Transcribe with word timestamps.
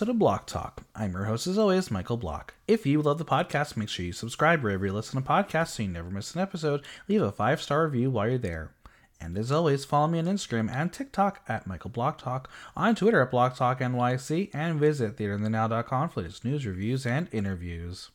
episode 0.00 0.12
of 0.12 0.18
Block 0.18 0.46
Talk. 0.46 0.82
I'm 0.94 1.12
your 1.12 1.24
host, 1.26 1.46
as 1.46 1.58
always, 1.58 1.90
Michael 1.90 2.16
Block. 2.16 2.54
If 2.66 2.86
you 2.86 3.02
love 3.02 3.18
the 3.18 3.24
podcast, 3.26 3.76
make 3.76 3.90
sure 3.90 4.06
you 4.06 4.14
subscribe 4.14 4.62
wherever 4.62 4.86
you 4.86 4.94
listen 4.94 5.22
to 5.22 5.28
podcasts 5.28 5.72
so 5.72 5.82
you 5.82 5.90
never 5.90 6.08
miss 6.08 6.34
an 6.34 6.40
episode. 6.40 6.82
Leave 7.06 7.20
a 7.20 7.30
five 7.30 7.60
star 7.60 7.84
review 7.84 8.10
while 8.10 8.26
you're 8.26 8.38
there. 8.38 8.72
And 9.20 9.36
as 9.36 9.52
always, 9.52 9.84
follow 9.84 10.08
me 10.08 10.18
on 10.18 10.24
Instagram 10.24 10.74
and 10.74 10.90
TikTok 10.90 11.42
at 11.46 11.66
Michael 11.66 11.90
Block 11.90 12.16
Talk, 12.16 12.48
on 12.74 12.94
Twitter 12.94 13.20
at 13.20 13.30
Block 13.30 13.58
Talk 13.58 13.80
NYC, 13.80 14.48
and 14.54 14.80
visit 14.80 15.18
theaterthenow.com 15.18 16.08
for 16.08 16.22
latest 16.22 16.46
news, 16.46 16.64
reviews, 16.64 17.04
and 17.04 17.28
interviews. 17.30 18.10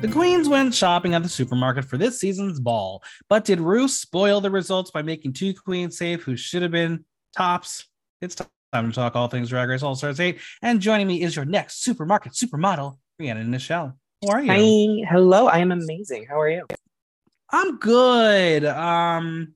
The 0.00 0.06
queens 0.06 0.48
went 0.48 0.72
shopping 0.76 1.14
at 1.14 1.24
the 1.24 1.28
supermarket 1.28 1.84
for 1.84 1.98
this 1.98 2.20
season's 2.20 2.60
ball, 2.60 3.02
but 3.28 3.44
did 3.44 3.58
Rue 3.58 3.88
spoil 3.88 4.40
the 4.40 4.48
results 4.48 4.92
by 4.92 5.02
making 5.02 5.32
two 5.32 5.52
queens 5.52 5.98
safe 5.98 6.22
who 6.22 6.36
should 6.36 6.62
have 6.62 6.70
been 6.70 7.04
tops? 7.36 7.84
It's 8.20 8.36
time 8.36 8.90
to 8.90 8.92
talk 8.92 9.16
all 9.16 9.26
things 9.26 9.48
Drag 9.48 9.68
Race 9.68 9.82
All 9.82 9.96
Stars 9.96 10.20
8. 10.20 10.38
And 10.62 10.80
joining 10.80 11.08
me 11.08 11.22
is 11.22 11.34
your 11.34 11.44
next 11.44 11.82
supermarket 11.82 12.34
supermodel, 12.34 12.96
Rhiannon 13.18 13.50
Nichelle. 13.50 13.94
How 14.24 14.34
are 14.34 14.40
you? 14.40 15.02
Hi, 15.02 15.10
hello. 15.10 15.48
I 15.48 15.58
am 15.58 15.72
amazing. 15.72 16.26
How 16.28 16.38
are 16.38 16.48
you? 16.48 16.64
I'm 17.50 17.78
good. 17.78 18.64
Um, 18.66 19.54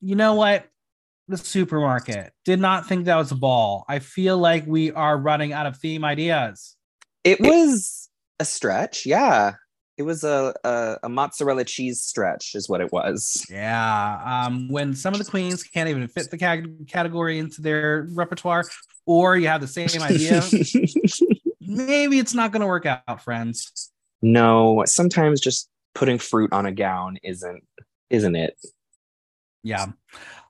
you 0.00 0.16
know 0.16 0.34
what? 0.34 0.66
The 1.28 1.36
supermarket 1.36 2.32
did 2.44 2.58
not 2.58 2.88
think 2.88 3.04
that 3.04 3.16
was 3.16 3.30
a 3.30 3.36
ball. 3.36 3.84
I 3.88 4.00
feel 4.00 4.36
like 4.36 4.66
we 4.66 4.90
are 4.90 5.16
running 5.16 5.52
out 5.52 5.66
of 5.66 5.76
theme 5.76 6.04
ideas. 6.04 6.74
It 7.22 7.40
was 7.40 8.08
a 8.40 8.44
stretch, 8.44 9.06
yeah 9.06 9.54
it 9.96 10.02
was 10.02 10.24
a, 10.24 10.54
a, 10.64 10.98
a 11.04 11.08
mozzarella 11.08 11.64
cheese 11.64 12.02
stretch 12.02 12.54
is 12.54 12.68
what 12.68 12.80
it 12.80 12.92
was. 12.92 13.44
Yeah 13.50 14.44
um 14.46 14.68
when 14.68 14.94
some 14.94 15.14
of 15.14 15.18
the 15.18 15.24
queens 15.24 15.62
can't 15.62 15.88
even 15.88 16.08
fit 16.08 16.30
the 16.30 16.38
category 16.86 17.38
into 17.38 17.62
their 17.62 18.08
repertoire 18.12 18.64
or 19.06 19.36
you 19.36 19.48
have 19.48 19.60
the 19.60 19.66
same 19.66 20.02
idea 20.02 20.42
maybe 21.60 22.18
it's 22.18 22.34
not 22.34 22.52
going 22.52 22.60
to 22.60 22.66
work 22.66 22.86
out 22.86 23.22
friends. 23.22 23.92
No 24.22 24.82
sometimes 24.86 25.40
just 25.40 25.68
putting 25.94 26.18
fruit 26.18 26.52
on 26.52 26.66
a 26.66 26.72
gown 26.72 27.18
isn't 27.22 27.62
isn't 28.10 28.36
it. 28.36 28.58
Yeah 29.62 29.86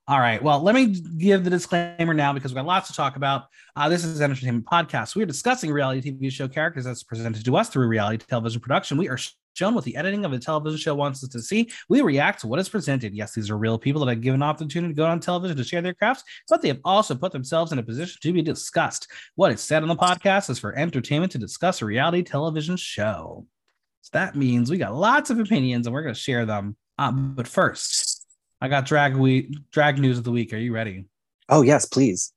all 0.08 0.20
right. 0.20 0.40
Well, 0.40 0.62
let 0.62 0.74
me 0.76 0.86
give 1.18 1.42
the 1.42 1.50
disclaimer 1.50 2.14
now 2.14 2.32
because 2.32 2.52
we've 2.52 2.56
got 2.56 2.66
lots 2.66 2.86
to 2.88 2.94
talk 2.94 3.16
about. 3.16 3.46
Uh, 3.74 3.88
this 3.88 4.04
is 4.04 4.20
an 4.20 4.30
entertainment 4.30 4.64
podcast. 4.64 5.16
We 5.16 5.22
are 5.24 5.26
discussing 5.26 5.72
reality 5.72 6.12
TV 6.12 6.30
show 6.30 6.46
characters 6.46 6.84
that's 6.84 7.02
presented 7.02 7.44
to 7.44 7.56
us 7.56 7.70
through 7.70 7.88
reality 7.88 8.24
television 8.24 8.60
production. 8.60 8.98
We 8.98 9.08
are 9.08 9.18
shown 9.54 9.74
what 9.74 9.82
the 9.82 9.96
editing 9.96 10.24
of 10.24 10.32
a 10.32 10.38
television 10.38 10.78
show 10.78 10.94
wants 10.94 11.24
us 11.24 11.30
to 11.30 11.40
see. 11.40 11.70
We 11.88 12.02
react 12.02 12.42
to 12.42 12.46
what 12.46 12.60
is 12.60 12.68
presented. 12.68 13.14
Yes, 13.14 13.34
these 13.34 13.50
are 13.50 13.58
real 13.58 13.78
people 13.78 14.04
that 14.04 14.12
have 14.12 14.20
given 14.20 14.42
an 14.42 14.48
opportunity 14.48 14.94
to 14.94 14.96
go 14.96 15.06
on 15.06 15.18
television 15.18 15.56
to 15.56 15.64
share 15.64 15.82
their 15.82 15.94
crafts, 15.94 16.22
but 16.48 16.62
they 16.62 16.68
have 16.68 16.80
also 16.84 17.16
put 17.16 17.32
themselves 17.32 17.72
in 17.72 17.78
a 17.80 17.82
position 17.82 18.18
to 18.22 18.32
be 18.32 18.42
discussed. 18.42 19.08
What 19.34 19.50
is 19.50 19.60
said 19.60 19.82
on 19.82 19.88
the 19.88 19.96
podcast 19.96 20.50
is 20.50 20.60
for 20.60 20.78
entertainment 20.78 21.32
to 21.32 21.38
discuss 21.38 21.82
a 21.82 21.86
reality 21.86 22.22
television 22.22 22.76
show. 22.76 23.44
So 24.02 24.10
that 24.12 24.36
means 24.36 24.70
we 24.70 24.78
got 24.78 24.94
lots 24.94 25.30
of 25.30 25.40
opinions 25.40 25.88
and 25.88 25.94
we're 25.94 26.02
going 26.02 26.14
to 26.14 26.20
share 26.20 26.46
them. 26.46 26.76
Um, 26.96 27.34
but 27.34 27.48
first, 27.48 28.15
I 28.60 28.68
got 28.68 28.86
drag 28.86 29.16
week 29.16 29.54
drag 29.70 29.98
news 29.98 30.18
of 30.18 30.24
the 30.24 30.30
week. 30.30 30.52
Are 30.52 30.58
you 30.58 30.72
ready? 30.72 31.06
Oh 31.48 31.62
yes, 31.62 31.86
please. 31.86 32.32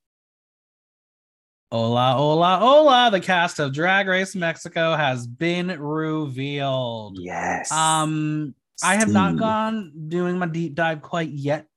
Hola, 1.72 2.14
hola, 2.18 2.58
hola. 2.58 3.10
The 3.12 3.20
cast 3.20 3.60
of 3.60 3.74
Drag 3.74 4.08
Race 4.08 4.36
Mexico 4.36 4.96
has 4.96 5.28
been 5.28 5.68
revealed. 5.80 7.20
Yes. 7.20 7.72
Um, 7.72 8.56
I 8.84 8.96
have 8.96 9.10
not 9.10 9.38
gone 9.38 9.92
doing 10.08 10.40
my 10.40 10.48
deep 10.48 10.74
dive 10.74 11.04
quite 11.04 11.30
yet, 11.30 11.68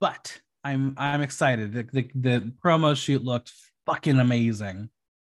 but 0.00 0.40
I'm 0.64 0.94
I'm 0.98 1.20
excited. 1.20 1.72
The, 1.72 1.84
the, 1.92 2.10
the 2.16 2.52
promo 2.64 2.96
shoot 2.96 3.22
looked 3.22 3.52
fucking 3.86 4.18
amazing. 4.18 4.90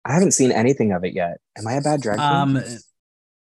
I 0.04 0.14
haven't 0.14 0.32
seen 0.32 0.50
anything 0.50 0.90
of 0.90 1.04
it 1.04 1.14
yet. 1.14 1.38
Am 1.56 1.68
I 1.68 1.74
a 1.74 1.80
bad 1.80 2.02
drag 2.02 2.16
queen? 2.16 2.28
Um, 2.28 2.62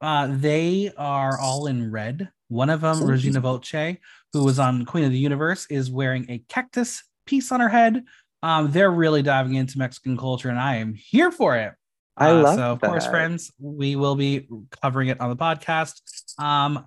uh, 0.01 0.29
they 0.31 0.93
are 0.97 1.39
all 1.39 1.67
in 1.67 1.91
red. 1.91 2.31
One 2.49 2.71
of 2.71 2.81
them, 2.81 3.05
Regina 3.05 3.41
Voce, 3.41 3.99
who 4.35 4.45
was 4.45 4.59
on 4.59 4.85
Queen 4.85 5.05
of 5.05 5.13
the 5.13 5.19
Universe, 5.19 5.67
is 5.71 5.91
wearing 5.91 6.27
a 6.29 6.43
cactus 6.49 7.05
piece 7.25 7.53
on 7.53 7.61
her 7.61 7.69
head. 7.69 8.05
Um, 8.43 8.71
they're 8.71 8.91
really 8.91 9.23
diving 9.23 9.55
into 9.55 9.79
Mexican 9.79 10.19
culture, 10.19 10.51
and 10.51 10.59
I 10.59 10.77
am 10.77 10.93
here 10.93 11.31
for 11.31 11.57
it. 11.57 11.73
I 12.17 12.31
uh, 12.31 12.43
love 12.43 12.55
so, 12.57 12.73
of 12.73 12.81
that. 12.81 12.91
course, 12.91 13.07
friends, 13.07 13.53
we 13.59 13.97
will 13.97 14.17
be 14.17 14.47
covering 14.83 15.09
it 15.09 15.21
on 15.21 15.31
the 15.31 15.37
podcast. 15.37 16.01
Um, 16.39 16.87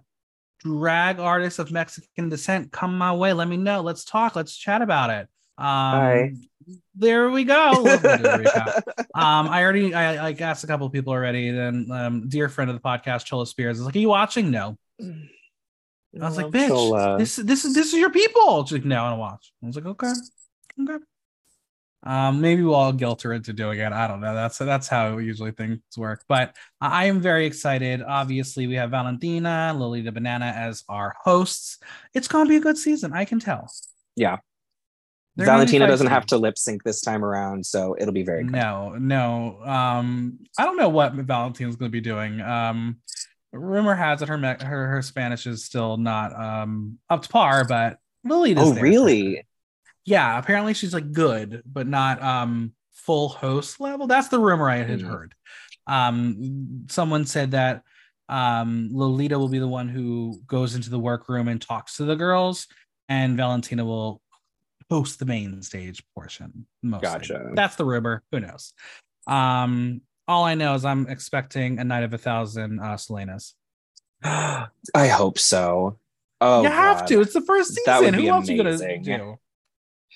drag 0.59 1.19
artists 1.19 1.57
of 1.57 1.71
Mexican 1.71 2.29
descent, 2.29 2.71
come 2.71 2.97
my 2.97 3.13
way. 3.13 3.33
Let 3.33 3.47
me 3.47 3.57
know. 3.57 3.81
Let's 3.81 4.03
talk. 4.03 4.35
Let's 4.35 4.55
chat 4.55 4.81
about 4.81 5.09
it. 5.09 5.27
Um, 5.57 6.41
there 6.95 7.29
we 7.29 7.45
go. 7.45 7.71
um, 9.15 9.47
I 9.47 9.63
already 9.63 9.93
I, 9.93 10.29
I 10.29 10.35
asked 10.39 10.63
a 10.63 10.67
couple 10.67 10.85
of 10.85 10.91
people 10.91 11.13
already. 11.13 11.49
Then, 11.51 11.87
um, 11.91 12.29
dear 12.29 12.49
friend 12.49 12.69
of 12.69 12.75
the 12.75 12.81
podcast, 12.81 13.25
Chola 13.25 13.47
Spears, 13.47 13.79
is 13.79 13.85
like, 13.85 13.95
"Are 13.95 13.99
you 13.99 14.09
watching?" 14.09 14.51
No. 14.51 14.77
I 16.21 16.27
was 16.27 16.37
like, 16.37 16.47
bitch, 16.47 16.67
Chola. 16.67 17.17
this 17.17 17.35
this 17.37 17.65
is 17.65 17.73
this 17.73 17.87
is 17.87 17.99
your 17.99 18.09
people. 18.09 18.65
She's 18.65 18.73
like, 18.73 18.85
no, 18.85 19.03
I 19.03 19.09
don't 19.11 19.19
watch. 19.19 19.51
I 19.63 19.67
was 19.67 19.75
like, 19.75 19.85
okay, 19.85 20.13
okay. 20.81 21.03
Um, 22.03 22.39
maybe 22.39 22.63
we'll 22.63 22.75
all 22.75 22.93
guilt 22.93 23.23
her 23.23 23.33
into 23.33 23.53
doing 23.53 23.79
it. 23.79 23.91
I 23.91 24.07
don't 24.07 24.21
know. 24.21 24.33
That's 24.33 24.57
that's 24.57 24.87
how 24.87 25.17
usually 25.17 25.51
things 25.51 25.79
work. 25.97 26.23
But 26.29 26.55
I 26.79 27.05
am 27.05 27.19
very 27.19 27.45
excited. 27.45 28.01
Obviously, 28.01 28.67
we 28.67 28.75
have 28.75 28.91
Valentina, 28.91 29.73
Lolita 29.75 30.11
Banana 30.11 30.45
as 30.45 30.83
our 30.87 31.15
hosts. 31.21 31.79
It's 32.13 32.27
gonna 32.27 32.47
be 32.47 32.57
a 32.57 32.61
good 32.61 32.77
season. 32.77 33.13
I 33.13 33.25
can 33.25 33.39
tell. 33.39 33.69
Yeah. 34.15 34.37
They're 35.35 35.45
Valentina 35.45 35.85
doesn't 35.85 36.07
have 36.07 36.25
to 36.27 36.37
lip 36.37 36.57
sync 36.57 36.83
this 36.83 37.01
time 37.01 37.23
around, 37.23 37.63
so 37.63 37.95
it'll 37.99 38.13
be 38.13 38.23
very 38.23 38.43
good. 38.43 38.53
No, 38.53 38.95
no. 38.97 39.59
Um, 39.63 40.39
I 40.57 40.65
don't 40.65 40.77
know 40.77 40.89
what 40.89 41.13
Valentina's 41.13 41.75
gonna 41.75 41.89
be 41.89 42.01
doing. 42.01 42.41
Um, 42.41 42.97
rumor 43.57 43.95
has 43.95 44.21
it 44.21 44.29
her 44.29 44.37
her 44.37 44.87
her 44.87 45.01
Spanish 45.01 45.47
is 45.47 45.65
still 45.65 45.97
not 45.97 46.33
um 46.39 46.99
up 47.09 47.23
to 47.23 47.29
par, 47.29 47.65
but 47.65 47.97
Lily 48.23 48.53
Oh, 48.57 48.73
really? 48.73 49.45
Yeah, 50.05 50.37
apparently 50.37 50.73
she's 50.73 50.93
like 50.93 51.11
good, 51.11 51.63
but 51.65 51.87
not 51.87 52.21
um 52.21 52.73
full 52.93 53.29
host 53.29 53.79
level. 53.79 54.07
That's 54.07 54.29
the 54.29 54.39
rumor 54.39 54.69
I 54.69 54.77
had 54.77 54.99
mm. 54.99 55.07
heard. 55.07 55.35
Um, 55.85 56.85
someone 56.89 57.25
said 57.25 57.51
that 57.51 57.83
um 58.29 58.89
Lolita 58.91 59.39
will 59.39 59.49
be 59.49 59.59
the 59.59 59.67
one 59.67 59.87
who 59.87 60.41
goes 60.47 60.75
into 60.75 60.89
the 60.89 60.99
workroom 60.99 61.47
and 61.47 61.61
talks 61.61 61.97
to 61.97 62.05
the 62.05 62.15
girls, 62.15 62.67
and 63.09 63.37
Valentina 63.37 63.85
will 63.85 64.21
host 64.89 65.19
the 65.19 65.25
main 65.25 65.61
stage 65.61 66.03
portion. 66.15 66.65
Mostly. 66.81 67.09
Gotcha. 67.09 67.51
That's 67.53 67.75
the 67.75 67.85
rumor. 67.85 68.23
Who 68.31 68.39
knows? 68.39 68.73
Um, 69.27 70.01
all 70.27 70.43
I 70.43 70.55
know 70.55 70.73
is 70.75 70.85
I'm 70.85 71.07
expecting 71.07 71.79
a 71.79 71.83
night 71.83 72.03
of 72.03 72.13
a 72.13 72.17
thousand 72.17 72.79
uh, 72.79 72.95
Selenas. 72.95 73.53
I 74.23 74.69
hope 74.95 75.39
so. 75.39 75.99
Oh, 76.39 76.63
you 76.63 76.69
have 76.69 76.99
God. 76.99 77.07
to. 77.07 77.21
It's 77.21 77.33
the 77.33 77.41
first 77.41 77.69
season. 77.69 77.83
That 77.85 78.01
would 78.01 78.15
be 78.15 78.23
Who 78.23 78.29
else 78.29 78.47
amazing. 78.49 78.67
else 78.67 78.79
you 78.79 78.87
gonna 79.03 79.23
do? 79.23 79.29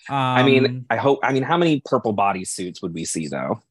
Um, 0.09 0.15
I 0.15 0.43
mean, 0.43 0.85
I 0.89 0.97
hope. 0.97 1.19
I 1.23 1.31
mean, 1.33 1.43
how 1.43 1.57
many 1.57 1.81
purple 1.85 2.13
body 2.13 2.45
suits 2.45 2.81
would 2.81 2.93
we 2.93 3.05
see 3.05 3.27
though? 3.27 3.61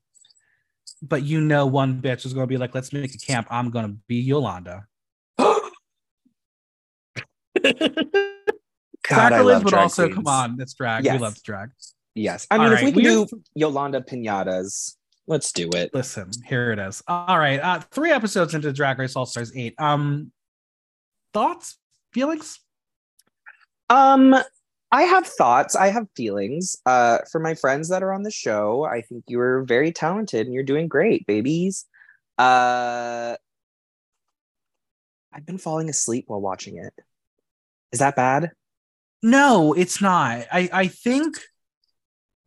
But 1.03 1.23
you 1.23 1.41
know, 1.41 1.67
one 1.67 2.01
bitch 2.01 2.27
is 2.27 2.33
gonna 2.35 2.47
be 2.47 2.57
like, 2.57 2.75
"Let's 2.75 2.93
make 2.93 3.15
a 3.15 3.19
camp. 3.19 3.47
I'm 3.51 3.71
gonna 3.71 3.97
be 4.07 4.17
Yolanda." 4.17 4.87
God, 9.09 9.33
Sacrilege, 9.33 9.65
but 9.65 9.75
also 9.75 10.05
queens. 10.05 10.15
come 10.15 10.27
on, 10.27 10.61
it's 10.61 10.75
drag. 10.75 11.05
Yes. 11.05 11.15
We 11.15 11.19
love 11.19 11.43
drag. 11.43 11.71
Yes, 12.15 12.47
I 12.51 12.59
mean, 12.59 12.67
All 12.67 12.73
if 12.73 12.83
right. 12.83 12.95
we 12.95 13.03
can 13.03 13.27
do 13.27 13.43
Yolanda 13.55 14.01
pinatas, 14.01 14.97
Let's 15.31 15.53
do 15.53 15.71
it. 15.77 15.95
Listen, 15.95 16.29
here 16.45 16.73
it 16.73 16.81
is. 16.81 17.05
All 17.07 17.39
right. 17.39 17.61
Uh, 17.61 17.79
three 17.93 18.11
episodes 18.11 18.53
into 18.53 18.73
Drag 18.73 18.99
Race 18.99 19.15
All 19.15 19.27
Stars 19.27 19.53
8. 19.55 19.77
Um 19.79 20.33
thoughts, 21.33 21.79
feelings? 22.13 22.59
Um, 23.89 24.35
I 24.91 25.03
have 25.03 25.25
thoughts, 25.29 25.77
I 25.77 25.91
have 25.91 26.09
feelings. 26.17 26.79
Uh, 26.85 27.19
for 27.31 27.39
my 27.39 27.55
friends 27.55 27.91
that 27.91 28.03
are 28.03 28.13
on 28.13 28.25
the 28.25 28.33
show, 28.33 28.83
I 28.85 29.03
think 29.03 29.23
you 29.29 29.39
are 29.39 29.63
very 29.63 29.93
talented 29.93 30.47
and 30.47 30.53
you're 30.53 30.65
doing 30.65 30.89
great, 30.89 31.25
babies. 31.29 31.87
Uh 32.37 33.37
I've 35.33 35.47
been 35.47 35.59
falling 35.59 35.89
asleep 35.89 36.25
while 36.27 36.41
watching 36.41 36.77
it. 36.77 36.93
Is 37.93 38.01
that 38.01 38.17
bad? 38.17 38.51
No, 39.23 39.75
it's 39.75 40.03
not. 40.03 40.47
I, 40.53 40.69
I 40.73 40.87
think 40.89 41.37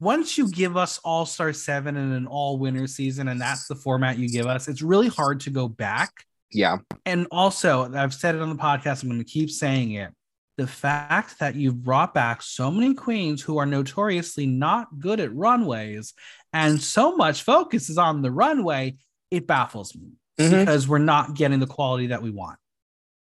once 0.04 0.38
you 0.38 0.50
give 0.50 0.76
us 0.78 1.00
All 1.04 1.26
Star 1.26 1.54
Seven 1.54 1.96
and 1.96 2.14
an 2.14 2.28
all 2.28 2.58
winner 2.58 2.88
season, 2.88 3.30
and 3.30 3.40
that's 3.40 3.68
the 3.68 3.76
format 3.76 4.18
you 4.18 4.30
give 4.30 4.46
us, 4.46 4.68
it's 4.68 4.82
really 4.82 5.08
hard 5.08 5.40
to 5.42 5.50
go 5.50 5.68
back. 5.68 6.12
Yeah. 6.52 6.78
And 7.06 7.26
also, 7.32 7.92
I've 7.94 8.14
said 8.14 8.36
it 8.36 8.42
on 8.42 8.50
the 8.50 8.62
podcast, 8.62 9.02
I'm 9.02 9.10
going 9.10 9.20
to 9.20 9.26
keep 9.26 9.50
saying 9.50 9.94
it. 9.94 10.12
the 10.58 10.68
fact 10.68 11.40
that 11.40 11.56
you've 11.56 11.84
brought 11.84 12.14
back 12.14 12.42
so 12.42 12.70
many 12.70 12.94
queens 12.94 13.42
who 13.42 13.58
are 13.58 13.66
notoriously 13.66 14.46
not 14.46 15.00
good 15.00 15.20
at 15.20 15.34
runways 15.34 16.14
and 16.52 16.80
so 16.80 17.16
much 17.16 17.44
focus 17.44 17.90
is 17.90 17.98
on 17.98 18.22
the 18.22 18.32
runway, 18.32 18.96
it 19.32 19.48
baffles 19.48 19.96
me 19.96 20.12
mm-hmm. 20.40 20.60
because 20.60 20.88
we're 20.88 21.00
not 21.00 21.34
getting 21.34 21.60
the 21.60 21.68
quality 21.68 22.08
that 22.08 22.22
we 22.22 22.30
want. 22.30 22.60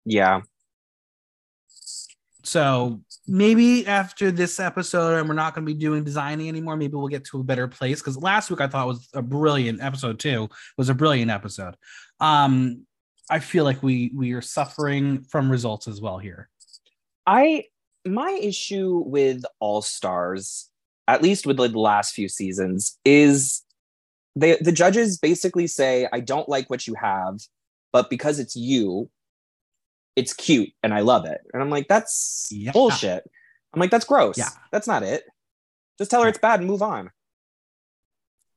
Yeah. 0.04 0.40
So 2.44 3.00
maybe 3.27 3.87
after 3.87 4.31
this 4.31 4.59
episode, 4.59 5.19
and 5.19 5.29
we're 5.29 5.35
not 5.35 5.55
going 5.55 5.65
to 5.67 5.73
be 5.73 5.79
doing 5.79 6.03
designing 6.03 6.49
anymore, 6.49 6.77
maybe 6.77 6.94
we'll 6.94 7.09
get 7.09 7.25
to 7.27 7.41
a 7.41 7.44
better 7.44 7.69
place. 7.69 8.00
Because 8.00 8.17
last 8.17 8.50
week 8.50 8.61
I 8.61 8.67
thought 8.67 8.87
was 8.89 9.09
a 9.15 9.23
brilliant 9.23 9.81
episode 9.81 10.19
too. 10.19 10.49
Was 10.77 10.89
a 10.89 10.94
brilliant 10.94 11.31
episode. 11.31 11.77
Um, 12.21 12.87
I 13.31 13.39
feel 13.39 13.65
like 13.65 13.83
we 13.83 14.11
we 14.15 14.33
are 14.33 14.43
suffering 14.43 15.23
from 15.23 15.50
results 15.50 15.89
as 15.89 16.00
well 16.00 16.19
here. 16.19 16.49
I 17.27 17.65
my 18.05 18.39
issue 18.43 19.03
with 19.06 19.44
All 19.61 19.81
Stars, 19.81 20.69
at 21.06 21.23
least 21.23 21.47
with 21.47 21.59
like 21.59 21.73
the 21.73 21.79
last 21.79 22.15
few 22.15 22.29
seasons, 22.29 22.99
is 23.05 23.62
they 24.35 24.56
the 24.61 24.73
judges 24.73 25.19
basically 25.19 25.67
say, 25.67 26.09
I 26.12 26.21
don't 26.21 26.49
like 26.49 26.69
what 26.69 26.87
you 26.87 26.94
have, 27.00 27.39
but 27.93 28.11
because 28.11 28.39
it's 28.39 28.56
you, 28.56 29.09
it's 30.17 30.32
cute 30.32 30.70
and 30.82 30.93
I 30.93 31.00
love 31.00 31.25
it. 31.25 31.41
And 31.53 31.62
I'm 31.62 31.70
like, 31.70 31.88
that's 31.88 32.49
yeah. 32.50 32.73
bullshit. 32.73 33.25
I'm 33.73 33.81
like, 33.81 33.91
that's 33.91 34.05
gross. 34.05 34.37
Yeah. 34.37 34.50
That's 34.70 34.87
not 34.87 35.03
it. 35.03 35.25
Just 35.99 36.11
tell 36.11 36.23
her 36.23 36.29
it's 36.29 36.38
bad 36.38 36.61
and 36.61 36.69
move 36.69 36.82
on. 36.82 37.11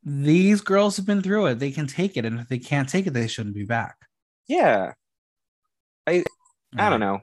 These 0.03 0.61
girls 0.61 0.97
have 0.97 1.05
been 1.05 1.21
through 1.21 1.47
it. 1.47 1.59
They 1.59 1.71
can 1.71 1.87
take 1.87 2.17
it. 2.17 2.25
And 2.25 2.39
if 2.39 2.47
they 2.47 2.59
can't 2.59 2.87
take 2.89 3.07
it, 3.07 3.13
they 3.13 3.27
shouldn't 3.27 3.55
be 3.55 3.65
back. 3.65 3.95
Yeah. 4.47 4.93
I 6.05 6.23
I 6.77 6.89
don't 6.89 6.99
know. 6.99 7.21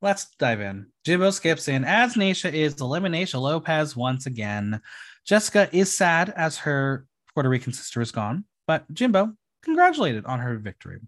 Let's 0.00 0.26
dive 0.38 0.60
in. 0.60 0.86
Jimbo 1.04 1.30
skips 1.30 1.68
in 1.68 1.84
as 1.84 2.14
Naysha 2.14 2.52
is 2.52 2.80
Elimination 2.80 3.40
Lopez 3.40 3.96
once 3.96 4.26
again. 4.26 4.80
Jessica 5.24 5.68
is 5.72 5.96
sad 5.96 6.32
as 6.36 6.58
her 6.58 7.06
Puerto 7.34 7.48
Rican 7.48 7.72
sister 7.72 8.00
is 8.00 8.12
gone, 8.12 8.44
but 8.66 8.84
Jimbo 8.92 9.32
congratulated 9.62 10.24
on 10.26 10.38
her 10.38 10.56
victory. 10.56 11.00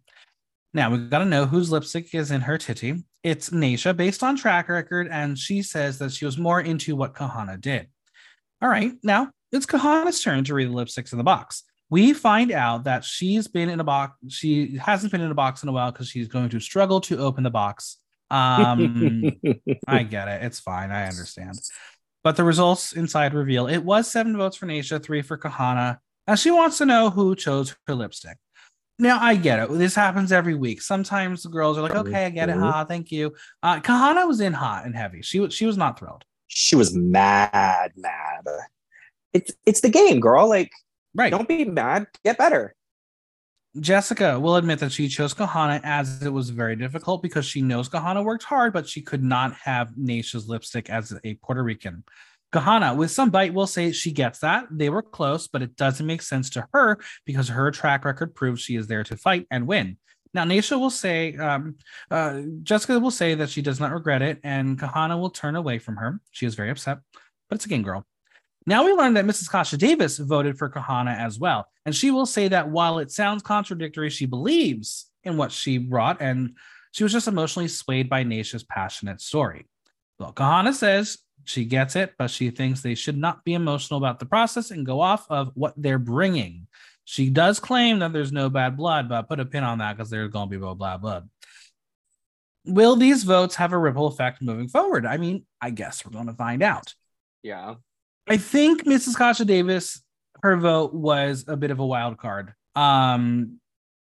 Now 0.72 0.90
we've 0.90 1.10
got 1.10 1.18
to 1.18 1.24
know 1.24 1.46
whose 1.46 1.70
lipstick 1.70 2.14
is 2.14 2.30
in 2.30 2.42
her 2.42 2.58
titty. 2.58 3.04
It's 3.22 3.50
Naysha, 3.50 3.96
based 3.96 4.22
on 4.22 4.36
track 4.36 4.68
record, 4.68 5.08
and 5.08 5.38
she 5.38 5.62
says 5.62 5.98
that 5.98 6.12
she 6.12 6.24
was 6.24 6.38
more 6.38 6.60
into 6.60 6.96
what 6.96 7.14
Kahanna 7.14 7.60
did. 7.60 7.88
All 8.62 8.68
right, 8.68 8.92
now 9.02 9.30
it's 9.52 9.66
Kahanna's 9.66 10.22
turn 10.22 10.44
to 10.44 10.54
read 10.54 10.68
the 10.68 10.74
lipsticks 10.74 11.12
in 11.12 11.18
the 11.18 11.24
box. 11.24 11.64
We 11.90 12.12
find 12.12 12.52
out 12.52 12.84
that 12.84 13.04
she's 13.04 13.48
been 13.48 13.68
in 13.68 13.80
a 13.80 13.84
box. 13.84 14.16
She 14.28 14.76
hasn't 14.76 15.10
been 15.10 15.20
in 15.20 15.30
a 15.30 15.34
box 15.34 15.62
in 15.62 15.68
a 15.68 15.72
while 15.72 15.90
because 15.90 16.08
she's 16.08 16.28
going 16.28 16.50
to 16.50 16.60
struggle 16.60 17.00
to 17.02 17.18
open 17.18 17.42
the 17.42 17.50
box 17.50 17.96
um, 18.30 19.32
I 19.88 20.02
get 20.04 20.28
it. 20.28 20.42
It's 20.44 20.60
fine. 20.60 20.90
I 20.90 21.08
understand. 21.08 21.58
But 22.22 22.36
the 22.36 22.44
results 22.44 22.92
inside 22.92 23.34
reveal 23.34 23.66
it 23.66 23.78
was 23.78 24.10
seven 24.10 24.36
votes 24.36 24.56
for 24.56 24.66
Naysha, 24.66 25.02
three 25.02 25.22
for 25.22 25.38
Kahanna, 25.38 25.98
and 26.26 26.38
she 26.38 26.50
wants 26.50 26.78
to 26.78 26.86
know 26.86 27.10
who 27.10 27.34
chose 27.34 27.74
her 27.86 27.94
lipstick. 27.94 28.36
Now 29.00 29.18
I 29.20 29.34
get 29.34 29.58
it. 29.58 29.70
This 29.72 29.94
happens 29.94 30.30
every 30.30 30.54
week. 30.54 30.82
Sometimes 30.82 31.42
the 31.42 31.48
girls 31.48 31.78
are 31.78 31.82
like, 31.82 31.94
"Okay, 31.94 32.26
I 32.26 32.30
get 32.30 32.50
it. 32.50 32.56
Ha, 32.56 32.84
thank 32.84 33.10
you." 33.10 33.34
Uh, 33.62 33.80
Kahanna 33.80 34.28
was 34.28 34.40
in 34.40 34.52
hot 34.52 34.84
and 34.84 34.94
heavy. 34.94 35.22
She 35.22 35.40
was 35.40 35.54
she 35.54 35.66
was 35.66 35.76
not 35.76 35.98
thrilled. 35.98 36.24
She 36.48 36.76
was 36.76 36.94
mad, 36.94 37.92
mad. 37.96 38.44
It's 39.32 39.52
it's 39.64 39.80
the 39.80 39.88
game, 39.88 40.20
girl. 40.20 40.48
Like, 40.48 40.70
right? 41.14 41.30
Don't 41.30 41.48
be 41.48 41.64
mad. 41.64 42.08
Get 42.24 42.36
better. 42.36 42.74
Jessica 43.78 44.38
will 44.38 44.56
admit 44.56 44.80
that 44.80 44.90
she 44.90 45.08
chose 45.08 45.32
Kahanna 45.32 45.80
as 45.84 46.22
it 46.22 46.32
was 46.32 46.50
very 46.50 46.74
difficult 46.74 47.22
because 47.22 47.46
she 47.46 47.62
knows 47.62 47.88
Kahanna 47.88 48.24
worked 48.24 48.42
hard, 48.42 48.72
but 48.72 48.88
she 48.88 49.00
could 49.00 49.22
not 49.22 49.54
have 49.54 49.92
Naysha's 49.92 50.48
lipstick 50.48 50.90
as 50.90 51.16
a 51.24 51.34
Puerto 51.34 51.62
Rican. 51.62 52.02
Kahanna, 52.52 52.96
with 52.96 53.10
some 53.10 53.30
bite, 53.30 53.54
will 53.54 53.66
say 53.66 53.92
she 53.92 54.12
gets 54.12 54.40
that. 54.40 54.66
They 54.70 54.88
were 54.88 55.02
close, 55.02 55.46
but 55.48 55.62
it 55.62 55.76
doesn't 55.76 56.06
make 56.06 56.22
sense 56.22 56.50
to 56.50 56.66
her 56.72 56.98
because 57.24 57.48
her 57.48 57.70
track 57.70 58.04
record 58.04 58.34
proves 58.34 58.60
she 58.60 58.76
is 58.76 58.86
there 58.86 59.04
to 59.04 59.16
fight 59.16 59.46
and 59.50 59.66
win. 59.66 59.98
Now, 60.32 60.44
Naysha 60.44 60.78
will 60.78 60.90
say, 60.90 61.36
um, 61.36 61.76
uh, 62.10 62.42
Jessica 62.62 62.98
will 62.98 63.10
say 63.10 63.34
that 63.34 63.50
she 63.50 63.62
does 63.62 63.80
not 63.80 63.92
regret 63.92 64.22
it, 64.22 64.38
and 64.44 64.78
Kahanna 64.78 65.20
will 65.20 65.30
turn 65.30 65.56
away 65.56 65.78
from 65.78 65.96
her. 65.96 66.20
She 66.30 66.46
is 66.46 66.54
very 66.54 66.70
upset, 66.70 66.98
but 67.48 67.56
it's 67.56 67.66
a 67.66 67.68
game 67.68 67.82
girl. 67.82 68.06
Now 68.66 68.84
we 68.84 68.92
learned 68.92 69.16
that 69.16 69.24
Mrs. 69.24 69.50
Kasha 69.50 69.76
Davis 69.76 70.18
voted 70.18 70.58
for 70.58 70.68
Kahanna 70.68 71.16
as 71.16 71.38
well. 71.38 71.66
And 71.86 71.96
she 71.96 72.10
will 72.10 72.26
say 72.26 72.48
that 72.48 72.68
while 72.68 72.98
it 72.98 73.10
sounds 73.10 73.42
contradictory, 73.42 74.10
she 74.10 74.26
believes 74.26 75.10
in 75.24 75.36
what 75.36 75.50
she 75.50 75.78
brought 75.78 76.20
and 76.20 76.56
she 76.92 77.02
was 77.02 77.12
just 77.12 77.28
emotionally 77.28 77.68
swayed 77.68 78.10
by 78.10 78.22
Naysha's 78.22 78.64
passionate 78.64 79.20
story. 79.20 79.66
Well, 80.18 80.32
Kahanna 80.32 80.74
says 80.74 81.18
she 81.44 81.64
gets 81.64 81.96
it, 81.96 82.14
but 82.18 82.30
she 82.30 82.50
thinks 82.50 82.80
they 82.80 82.94
should 82.94 83.16
not 83.16 83.44
be 83.44 83.54
emotional 83.54 83.98
about 83.98 84.18
the 84.18 84.26
process 84.26 84.70
and 84.70 84.86
go 84.86 85.00
off 85.00 85.26
of 85.30 85.52
what 85.54 85.74
they're 85.76 85.98
bringing. 85.98 86.66
She 87.04 87.30
does 87.30 87.58
claim 87.58 87.98
that 88.00 88.12
there's 88.12 88.32
no 88.32 88.48
bad 88.50 88.76
blood, 88.76 89.08
but 89.08 89.28
put 89.28 89.40
a 89.40 89.44
pin 89.44 89.64
on 89.64 89.78
that 89.78 89.96
because 89.96 90.10
there's 90.10 90.30
going 90.30 90.48
to 90.48 90.58
be 90.58 90.64
no 90.64 90.74
bad 90.74 90.98
blood. 90.98 91.28
Will 92.66 92.96
these 92.96 93.24
votes 93.24 93.56
have 93.56 93.72
a 93.72 93.78
ripple 93.78 94.06
effect 94.06 94.42
moving 94.42 94.68
forward? 94.68 95.06
I 95.06 95.16
mean, 95.16 95.44
I 95.60 95.70
guess 95.70 96.04
we're 96.04 96.12
going 96.12 96.26
to 96.26 96.34
find 96.34 96.62
out. 96.62 96.94
Yeah. 97.42 97.76
I 98.28 98.36
think 98.36 98.84
Mrs. 98.84 99.16
Kasha 99.16 99.44
Davis, 99.44 100.02
her 100.42 100.56
vote 100.56 100.94
was 100.94 101.44
a 101.48 101.56
bit 101.56 101.70
of 101.70 101.80
a 101.80 101.86
wild 101.86 102.18
card. 102.18 102.54
Um, 102.76 103.59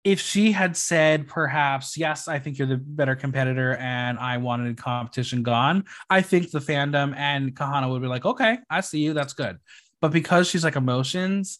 if 0.06 0.20
she 0.20 0.52
had 0.52 0.76
said 0.76 1.26
perhaps 1.26 1.96
yes 1.96 2.28
i 2.28 2.38
think 2.38 2.58
you're 2.58 2.68
the 2.68 2.76
better 2.76 3.16
competitor 3.16 3.76
and 3.76 4.18
i 4.18 4.36
wanted 4.36 4.76
competition 4.76 5.42
gone 5.42 5.84
i 6.10 6.20
think 6.20 6.50
the 6.50 6.58
fandom 6.58 7.14
and 7.16 7.54
kahanna 7.56 7.90
would 7.90 8.02
be 8.02 8.08
like 8.08 8.24
okay 8.24 8.58
i 8.70 8.80
see 8.80 9.00
you 9.00 9.12
that's 9.12 9.32
good 9.32 9.58
but 10.00 10.12
because 10.12 10.48
she's 10.48 10.64
like 10.64 10.76
emotions 10.76 11.58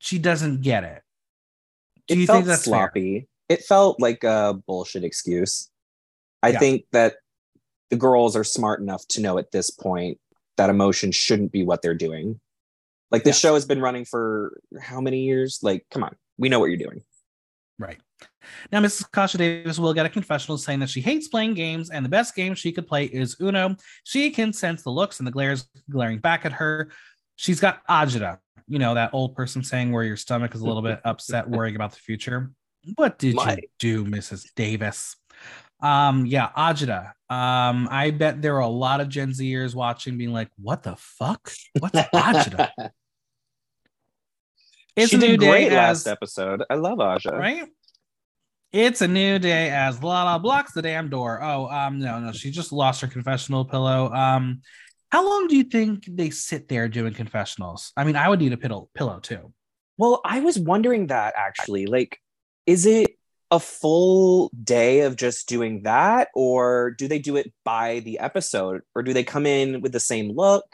she 0.00 0.18
doesn't 0.18 0.60
get 0.62 0.84
it 0.84 1.02
do 2.08 2.14
it 2.14 2.18
you 2.18 2.26
think 2.26 2.44
that's 2.44 2.64
sloppy 2.64 3.20
fair? 3.20 3.56
it 3.56 3.64
felt 3.64 4.00
like 4.00 4.24
a 4.24 4.54
bullshit 4.66 5.04
excuse 5.04 5.70
i 6.42 6.48
yeah. 6.48 6.58
think 6.58 6.84
that 6.92 7.14
the 7.90 7.96
girls 7.96 8.34
are 8.36 8.44
smart 8.44 8.80
enough 8.80 9.06
to 9.08 9.20
know 9.20 9.38
at 9.38 9.52
this 9.52 9.70
point 9.70 10.18
that 10.56 10.70
emotion 10.70 11.12
shouldn't 11.12 11.52
be 11.52 11.64
what 11.64 11.82
they're 11.82 11.94
doing. 11.94 12.40
Like 13.10 13.22
this 13.24 13.42
yeah. 13.42 13.50
show 13.50 13.54
has 13.54 13.64
been 13.64 13.80
running 13.80 14.04
for 14.04 14.60
how 14.80 15.00
many 15.00 15.20
years? 15.22 15.60
Like, 15.62 15.86
come 15.90 16.02
on, 16.02 16.16
we 16.38 16.48
know 16.48 16.58
what 16.58 16.66
you're 16.66 16.76
doing. 16.76 17.02
Right. 17.78 17.98
Now, 18.72 18.80
Mrs. 18.80 19.10
Kasha 19.10 19.38
Davis 19.38 19.78
will 19.78 19.92
get 19.92 20.06
a 20.06 20.08
confessional 20.08 20.56
saying 20.56 20.80
that 20.80 20.88
she 20.88 21.00
hates 21.00 21.28
playing 21.28 21.54
games 21.54 21.90
and 21.90 22.04
the 22.04 22.08
best 22.08 22.34
game 22.34 22.54
she 22.54 22.72
could 22.72 22.86
play 22.86 23.04
is 23.04 23.36
Uno. 23.40 23.76
She 24.04 24.30
can 24.30 24.52
sense 24.52 24.82
the 24.82 24.90
looks 24.90 25.20
and 25.20 25.26
the 25.26 25.30
glares 25.30 25.68
glaring 25.90 26.18
back 26.18 26.46
at 26.46 26.52
her. 26.52 26.90
She's 27.36 27.60
got 27.60 27.86
agita, 27.86 28.38
you 28.66 28.78
know, 28.78 28.94
that 28.94 29.12
old 29.12 29.34
person 29.34 29.62
saying 29.62 29.92
where 29.92 30.04
your 30.04 30.16
stomach 30.16 30.54
is 30.54 30.62
a 30.62 30.64
little 30.64 30.82
bit 30.82 31.00
upset, 31.04 31.48
worrying 31.50 31.76
about 31.76 31.92
the 31.92 31.98
future. 31.98 32.50
What 32.94 33.18
did 33.18 33.34
My. 33.34 33.56
you 33.56 33.68
do, 33.78 34.04
Mrs. 34.04 34.46
Davis? 34.54 35.16
Um, 35.80 36.24
yeah, 36.26 36.50
Agita. 36.56 37.12
Um, 37.28 37.88
I 37.90 38.10
bet 38.12 38.40
there 38.40 38.56
are 38.56 38.60
a 38.60 38.68
lot 38.68 39.00
of 39.00 39.08
Gen 39.08 39.30
Zers 39.30 39.74
watching, 39.74 40.16
being 40.16 40.32
like, 40.32 40.48
"What 40.56 40.82
the 40.82 40.96
fuck? 40.96 41.50
What's 41.78 41.98
Agita?" 42.14 42.70
It's 44.96 45.10
she 45.10 45.16
a 45.16 45.20
new 45.20 45.36
day. 45.36 45.66
As, 45.66 46.06
last 46.06 46.06
episode. 46.06 46.62
I 46.68 46.74
love 46.74 47.00
Aja. 47.00 47.36
Right. 47.36 47.64
It's 48.72 49.00
a 49.00 49.08
new 49.08 49.38
day 49.38 49.70
as 49.70 50.02
Lala 50.02 50.38
blocks 50.38 50.72
the 50.72 50.82
damn 50.82 51.08
door. 51.08 51.40
Oh, 51.42 51.68
um, 51.68 51.98
no, 51.98 52.18
no, 52.18 52.32
she 52.32 52.50
just 52.50 52.72
lost 52.72 53.00
her 53.00 53.06
confessional 53.06 53.64
pillow. 53.64 54.12
Um, 54.12 54.62
how 55.10 55.26
long 55.26 55.46
do 55.46 55.56
you 55.56 55.64
think 55.64 56.04
they 56.10 56.30
sit 56.30 56.68
there 56.68 56.88
doing 56.88 57.14
confessionals? 57.14 57.92
I 57.96 58.04
mean, 58.04 58.16
I 58.16 58.28
would 58.28 58.40
need 58.40 58.52
a 58.52 58.56
pillow 58.56 58.88
pillow 58.94 59.20
too. 59.20 59.52
Well, 59.96 60.20
I 60.24 60.40
was 60.40 60.58
wondering 60.58 61.06
that 61.06 61.34
actually. 61.36 61.86
Like, 61.86 62.18
is 62.66 62.86
it 62.86 63.16
a 63.50 63.60
full 63.60 64.50
day 64.62 65.00
of 65.00 65.16
just 65.16 65.48
doing 65.48 65.84
that 65.84 66.28
or 66.34 66.90
do 66.98 67.06
they 67.06 67.20
do 67.20 67.36
it 67.36 67.52
by 67.64 68.00
the 68.00 68.18
episode 68.18 68.80
or 68.94 69.02
do 69.02 69.12
they 69.12 69.22
come 69.22 69.46
in 69.46 69.80
with 69.80 69.92
the 69.92 70.00
same 70.00 70.32
look 70.34 70.64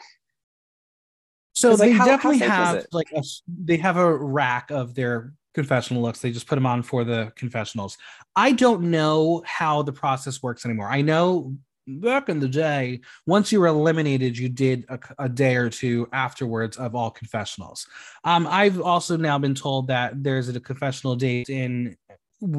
so 1.63 1.71
like, 1.71 1.79
they 1.79 1.91
how, 1.91 2.05
definitely 2.05 2.39
how 2.39 2.75
have 2.75 2.85
like 2.91 3.11
a, 3.15 3.23
they 3.47 3.77
have 3.77 3.97
a 3.97 4.15
rack 4.15 4.71
of 4.71 4.95
their 4.95 5.33
confessional 5.53 6.01
looks. 6.01 6.19
They 6.19 6.31
just 6.31 6.47
put 6.47 6.55
them 6.55 6.65
on 6.65 6.83
for 6.83 7.03
the 7.03 7.31
confessionals. 7.35 7.97
I 8.35 8.51
don't 8.51 8.91
know 8.91 9.43
how 9.45 9.81
the 9.81 9.93
process 9.93 10.41
works 10.41 10.65
anymore. 10.65 10.89
I 10.89 11.01
know 11.01 11.55
back 11.85 12.29
in 12.29 12.39
the 12.39 12.47
day 12.47 13.01
once 13.27 13.51
you 13.51 13.59
were 13.59 13.67
eliminated 13.67 14.37
you 14.37 14.47
did 14.47 14.85
a, 14.87 14.97
a 15.19 15.27
day 15.27 15.57
or 15.57 15.69
two 15.69 16.07
afterwards 16.13 16.77
of 16.77 16.95
all 16.95 17.11
confessionals. 17.11 17.85
Um, 18.23 18.47
i've 18.49 18.79
also 18.79 19.17
now 19.17 19.37
been 19.37 19.53
told 19.53 19.87
that 19.87 20.23
there's 20.23 20.47
a 20.47 20.61
confessional 20.61 21.17
date 21.17 21.49
in 21.49 21.97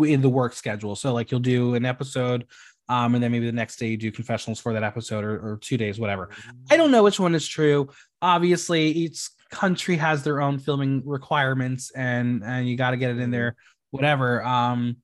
in 0.05 0.21
the 0.21 0.29
work 0.29 0.55
schedule. 0.55 0.97
So 0.97 1.13
like 1.13 1.31
you'll 1.31 1.41
do 1.41 1.75
an 1.75 1.85
episode, 1.85 2.47
um, 2.89 3.15
and 3.15 3.23
then 3.23 3.33
maybe 3.33 3.47
the 3.47 3.53
next 3.53 3.77
day 3.77 3.89
you 3.89 3.97
do 3.97 4.13
confessionals 4.13 4.61
for 4.61 4.73
that 4.73 4.83
episode 4.83 5.25
or, 5.25 5.37
or 5.37 5.59
two 5.59 5.77
days, 5.77 5.99
whatever. 5.99 6.31
I 6.71 6.77
don't 6.77 6.91
know 6.91 7.03
which 7.03 7.21
one 7.21 7.35
is 7.35 7.47
true. 7.47 7.89
Obviously, 8.21 8.89
each 8.89 9.29
country 9.51 9.97
has 9.97 10.23
their 10.23 10.41
own 10.41 10.59
filming 10.59 11.03
requirements, 11.05 11.91
and 11.93 12.43
and 12.45 12.69
you 12.69 12.77
got 12.77 12.91
to 12.91 12.97
get 12.97 13.11
it 13.11 13.19
in 13.19 13.31
there, 13.31 13.57
whatever. 13.91 14.45
Um, 14.45 14.99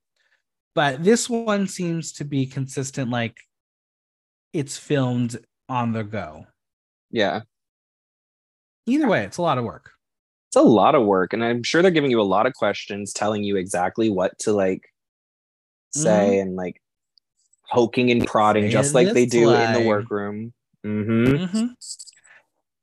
but 0.75 1.03
this 1.03 1.29
one 1.29 1.67
seems 1.67 2.13
to 2.15 2.25
be 2.25 2.47
consistent. 2.47 3.11
Like 3.11 3.37
it's 4.53 4.77
filmed 4.77 5.39
on 5.69 5.93
the 5.93 6.05
go. 6.05 6.47
Yeah. 7.11 7.41
Either 8.87 9.09
way, 9.09 9.25
it's 9.25 9.39
a 9.39 9.43
lot 9.43 9.59
of 9.59 9.65
work. 9.65 9.91
It's 10.49 10.57
a 10.57 10.63
lot 10.63 10.95
of 10.95 11.05
work. 11.05 11.33
And 11.33 11.45
I'm 11.45 11.63
sure 11.63 11.83
they're 11.83 11.91
giving 11.91 12.11
you 12.11 12.21
a 12.21 12.23
lot 12.23 12.47
of 12.47 12.55
questions, 12.55 13.13
telling 13.13 13.45
you 13.45 13.57
exactly 13.57 14.11
what 14.11 14.37
to 14.41 14.53
like 14.53 14.83
say 15.93 16.31
mm-hmm. 16.33 16.41
and 16.41 16.57
like 16.57 16.80
poking 17.71 18.11
and 18.11 18.27
prodding, 18.27 18.65
say 18.65 18.71
just 18.71 18.95
like 18.95 19.13
they 19.13 19.27
do 19.27 19.53
in 19.55 19.73
the 19.73 19.87
workroom. 19.87 20.53
Mm-hmm. 20.85 21.27
Mm-hmm. 21.27 21.67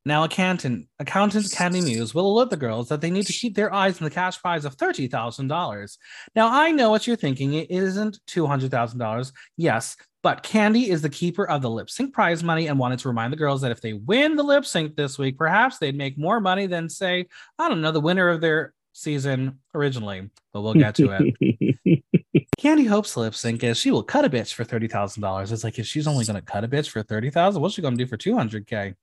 Now, 0.06 0.24
accountant, 0.24 0.88
accountant 1.00 1.46
Kandy 1.48 1.84
Muse 1.84 2.16
will 2.16 2.32
alert 2.32 2.50
the 2.50 2.56
girls 2.56 2.88
that 2.88 3.02
they 3.02 3.12
need 3.12 3.28
to 3.28 3.34
keep 3.34 3.56
their 3.56 3.74
eyes 3.74 4.00
on 4.00 4.06
the 4.06 4.10
cash 4.10 4.40
prize 4.42 4.64
of 4.64 4.76
thirty 4.76 5.08
thousand 5.08 5.50
dollars. 5.50 5.98
Now, 6.34 6.50
I 6.50 6.72
know 6.72 6.90
what 6.90 7.06
you're 7.06 7.18
thinking; 7.18 7.56
it 7.56 7.70
isn't 7.70 8.20
two 8.26 8.48
hundred 8.48 8.72
thousand 8.72 9.00
dollars. 9.00 9.34
Yes, 9.58 9.98
but 10.24 10.44
Kandy 10.44 10.88
is 10.88 11.02
the 11.02 11.10
keeper 11.10 11.46
of 11.48 11.62
the 11.62 11.70
lip 11.70 11.90
sync 11.90 12.14
prize 12.14 12.42
money 12.42 12.68
and 12.68 12.80
wanted 12.80 13.00
to 13.00 13.10
remind 13.10 13.34
the 13.34 13.38
girls 13.38 13.60
that 13.62 13.72
if 13.72 13.82
they 13.82 13.94
win 13.94 14.38
the 14.38 14.44
lip 14.44 14.66
sync 14.66 14.96
this 14.96 15.18
week, 15.18 15.38
perhaps 15.38 15.78
they'd 15.78 15.98
make 15.98 16.18
more 16.18 16.40
money 16.40 16.68
than, 16.68 16.90
say, 16.90 17.28
I 17.60 17.68
don't 17.68 17.82
know, 17.82 17.92
the 17.92 18.00
winner 18.00 18.30
of 18.30 18.40
their 18.40 18.74
season 18.98 19.60
originally. 19.74 20.30
But 20.52 20.62
we'll 20.62 20.74
get 20.74 20.96
to 20.96 21.12
it. 21.12 22.04
Kandy 22.60 22.88
hopes 22.88 23.16
lip 23.16 23.36
sync 23.36 23.64
is 23.64 23.78
she 23.78 23.92
will 23.92 24.04
cut 24.04 24.26
a 24.26 24.30
bitch 24.30 24.54
for 24.54 24.64
thirty 24.64 24.88
thousand 24.88 25.22
dollars. 25.22 25.52
It's 25.52 25.64
like 25.64 25.78
if 25.80 25.86
she's 25.86 26.08
only 26.08 26.26
going 26.26 26.36
to 26.36 26.42
cut 26.42 26.64
a 26.64 26.68
bitch 26.68 26.90
for 26.90 27.04
thirty 27.04 27.30
thousand, 27.30 27.62
what's 27.62 27.76
she 27.76 27.82
going 27.82 27.96
to 27.98 28.04
do 28.04 28.08
for 28.08 28.18
two 28.18 28.36
hundred 28.36 28.66
k? 28.66 28.96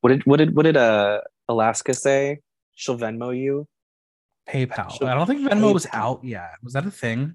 What 0.00 0.10
did 0.10 0.26
what 0.26 0.36
did 0.36 0.54
what 0.54 0.64
did 0.64 0.76
uh 0.76 1.20
Alaska 1.48 1.94
say? 1.94 2.40
She'll 2.74 2.98
Venmo 2.98 3.36
you. 3.36 3.66
PayPal. 4.48 4.96
She'll 4.96 5.08
I 5.08 5.14
don't 5.14 5.26
think 5.26 5.40
Venmo 5.40 5.70
PayPal. 5.70 5.74
was 5.74 5.86
out 5.92 6.22
yet. 6.22 6.50
Was 6.62 6.74
that 6.74 6.86
a 6.86 6.90
thing? 6.90 7.34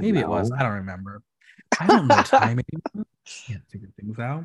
Maybe 0.00 0.20
know. 0.20 0.26
it 0.26 0.28
was. 0.28 0.52
I 0.52 0.62
don't 0.62 0.74
remember. 0.74 1.22
I 1.80 1.86
don't 1.86 2.06
know 2.06 2.22
timing. 2.24 2.64
Can't 3.46 3.62
figure 3.70 3.88
things 3.98 4.18
out. 4.18 4.44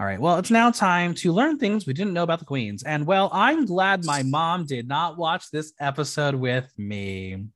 All 0.00 0.06
right. 0.06 0.18
Well, 0.18 0.38
it's 0.38 0.50
now 0.50 0.70
time 0.70 1.12
to 1.16 1.30
learn 1.30 1.58
things 1.58 1.86
we 1.86 1.92
didn't 1.92 2.14
know 2.14 2.22
about 2.22 2.38
the 2.38 2.46
queens. 2.46 2.82
And 2.82 3.06
well, 3.06 3.28
I'm 3.34 3.66
glad 3.66 4.02
my 4.02 4.22
mom 4.22 4.64
did 4.64 4.88
not 4.88 5.18
watch 5.18 5.50
this 5.50 5.74
episode 5.78 6.34
with 6.34 6.72
me. 6.78 7.48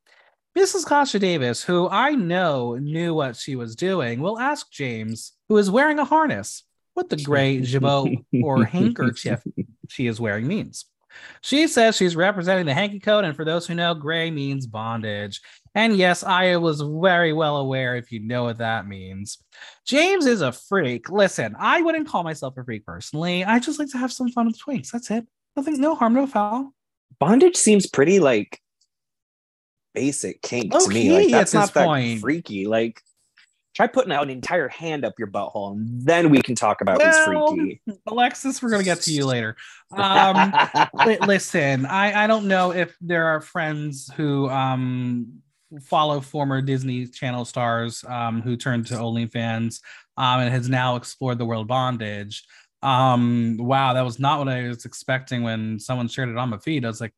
Mrs. 0.54 0.84
Kasha 0.84 1.18
Davis, 1.18 1.64
who 1.64 1.88
I 1.88 2.10
know 2.10 2.74
knew 2.74 3.14
what 3.14 3.36
she 3.36 3.56
was 3.56 3.74
doing, 3.74 4.20
will 4.20 4.38
ask 4.38 4.70
Jaymes, 4.70 5.30
who 5.48 5.56
is 5.56 5.70
wearing 5.70 5.98
a 5.98 6.04
harness, 6.04 6.64
what 6.92 7.08
the 7.08 7.16
gray 7.16 7.60
jabot 7.62 8.18
or 8.42 8.66
handkerchief 8.66 9.42
she 9.88 10.06
is 10.06 10.20
wearing 10.20 10.46
means. 10.46 10.84
She 11.40 11.66
says 11.66 11.96
she's 11.96 12.14
representing 12.14 12.66
the 12.66 12.74
hanky 12.74 13.00
code, 13.00 13.24
and 13.24 13.34
for 13.34 13.46
those 13.46 13.66
who 13.66 13.74
know, 13.74 13.94
gray 13.94 14.30
means 14.30 14.66
bondage. 14.66 15.40
And 15.74 15.96
yes, 15.96 16.22
I 16.22 16.56
was 16.56 16.80
very 16.80 17.32
well 17.32 17.56
aware 17.56 17.96
if 17.96 18.12
you 18.12 18.20
know 18.20 18.44
what 18.44 18.58
that 18.58 18.86
means. 18.86 19.38
Jaymes 19.88 20.26
is 20.26 20.40
a 20.40 20.52
freak. 20.52 21.10
Listen, 21.10 21.56
I 21.58 21.82
wouldn't 21.82 22.08
call 22.08 22.22
myself 22.22 22.56
a 22.56 22.64
freak 22.64 22.86
personally. 22.86 23.44
I 23.44 23.58
just 23.58 23.78
like 23.78 23.90
to 23.90 23.98
have 23.98 24.12
some 24.12 24.28
fun 24.28 24.46
with 24.46 24.60
twinks. 24.60 24.90
That's 24.90 25.10
it. 25.10 25.26
Nothing, 25.56 25.80
no 25.80 25.94
harm, 25.94 26.14
no 26.14 26.26
foul. 26.26 26.72
Bondage 27.18 27.56
seems 27.56 27.86
pretty 27.86 28.20
like 28.20 28.60
basic 29.94 30.42
kink 30.42 30.72
to 30.72 30.88
me. 30.88 31.12
Like 31.12 31.30
that's 31.30 31.54
not 31.54 31.74
that 31.74 31.86
point. 31.86 32.20
freaky. 32.20 32.66
Like 32.66 33.00
Try 33.74 33.88
putting 33.88 34.12
out 34.12 34.22
an 34.22 34.30
entire 34.30 34.68
hand 34.68 35.04
up 35.04 35.14
your 35.18 35.26
butthole, 35.26 35.72
and 35.72 36.00
then 36.00 36.30
we 36.30 36.40
can 36.40 36.54
talk 36.54 36.80
about 36.80 36.98
well, 36.98 37.10
who's 37.10 37.56
freaky. 37.56 37.80
Alexis, 38.06 38.62
we're 38.62 38.70
gonna 38.70 38.84
get 38.84 39.00
to 39.02 39.12
you 39.12 39.26
later. 39.26 39.56
Um, 39.94 40.52
listen, 41.20 41.86
I 41.86 42.24
I 42.24 42.26
don't 42.26 42.48
know 42.48 42.72
if 42.72 42.96
there 43.00 43.26
are 43.26 43.40
friends 43.40 44.10
who 44.16 44.48
um 44.48 45.40
follow 45.80 46.20
former 46.20 46.60
Disney 46.62 47.06
Channel 47.06 47.44
stars 47.44 48.04
um 48.08 48.42
who 48.42 48.56
turned 48.56 48.86
to 48.86 48.94
OnlyFans 48.94 49.80
um 50.16 50.40
and 50.40 50.50
has 50.50 50.68
now 50.68 50.96
explored 50.96 51.38
the 51.38 51.44
world 51.44 51.68
bondage. 51.68 52.44
Um, 52.82 53.56
wow, 53.56 53.94
that 53.94 54.04
was 54.04 54.18
not 54.18 54.40
what 54.40 54.48
I 54.48 54.68
was 54.68 54.84
expecting 54.84 55.42
when 55.42 55.80
someone 55.80 56.06
shared 56.06 56.28
it 56.28 56.36
on 56.36 56.50
my 56.50 56.58
feed. 56.58 56.84
I 56.84 56.88
was 56.88 57.00
like, 57.00 57.14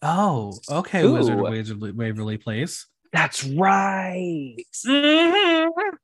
oh, 0.00 0.52
okay, 0.70 1.02
Ooh. 1.02 1.14
Wizard 1.14 1.40
of 1.40 1.40
Waverly, 1.40 1.90
Waverly 1.90 2.38
Place. 2.38 2.86
That's 3.12 3.42
right. 3.44 4.56
Mm-hmm. 4.86 5.96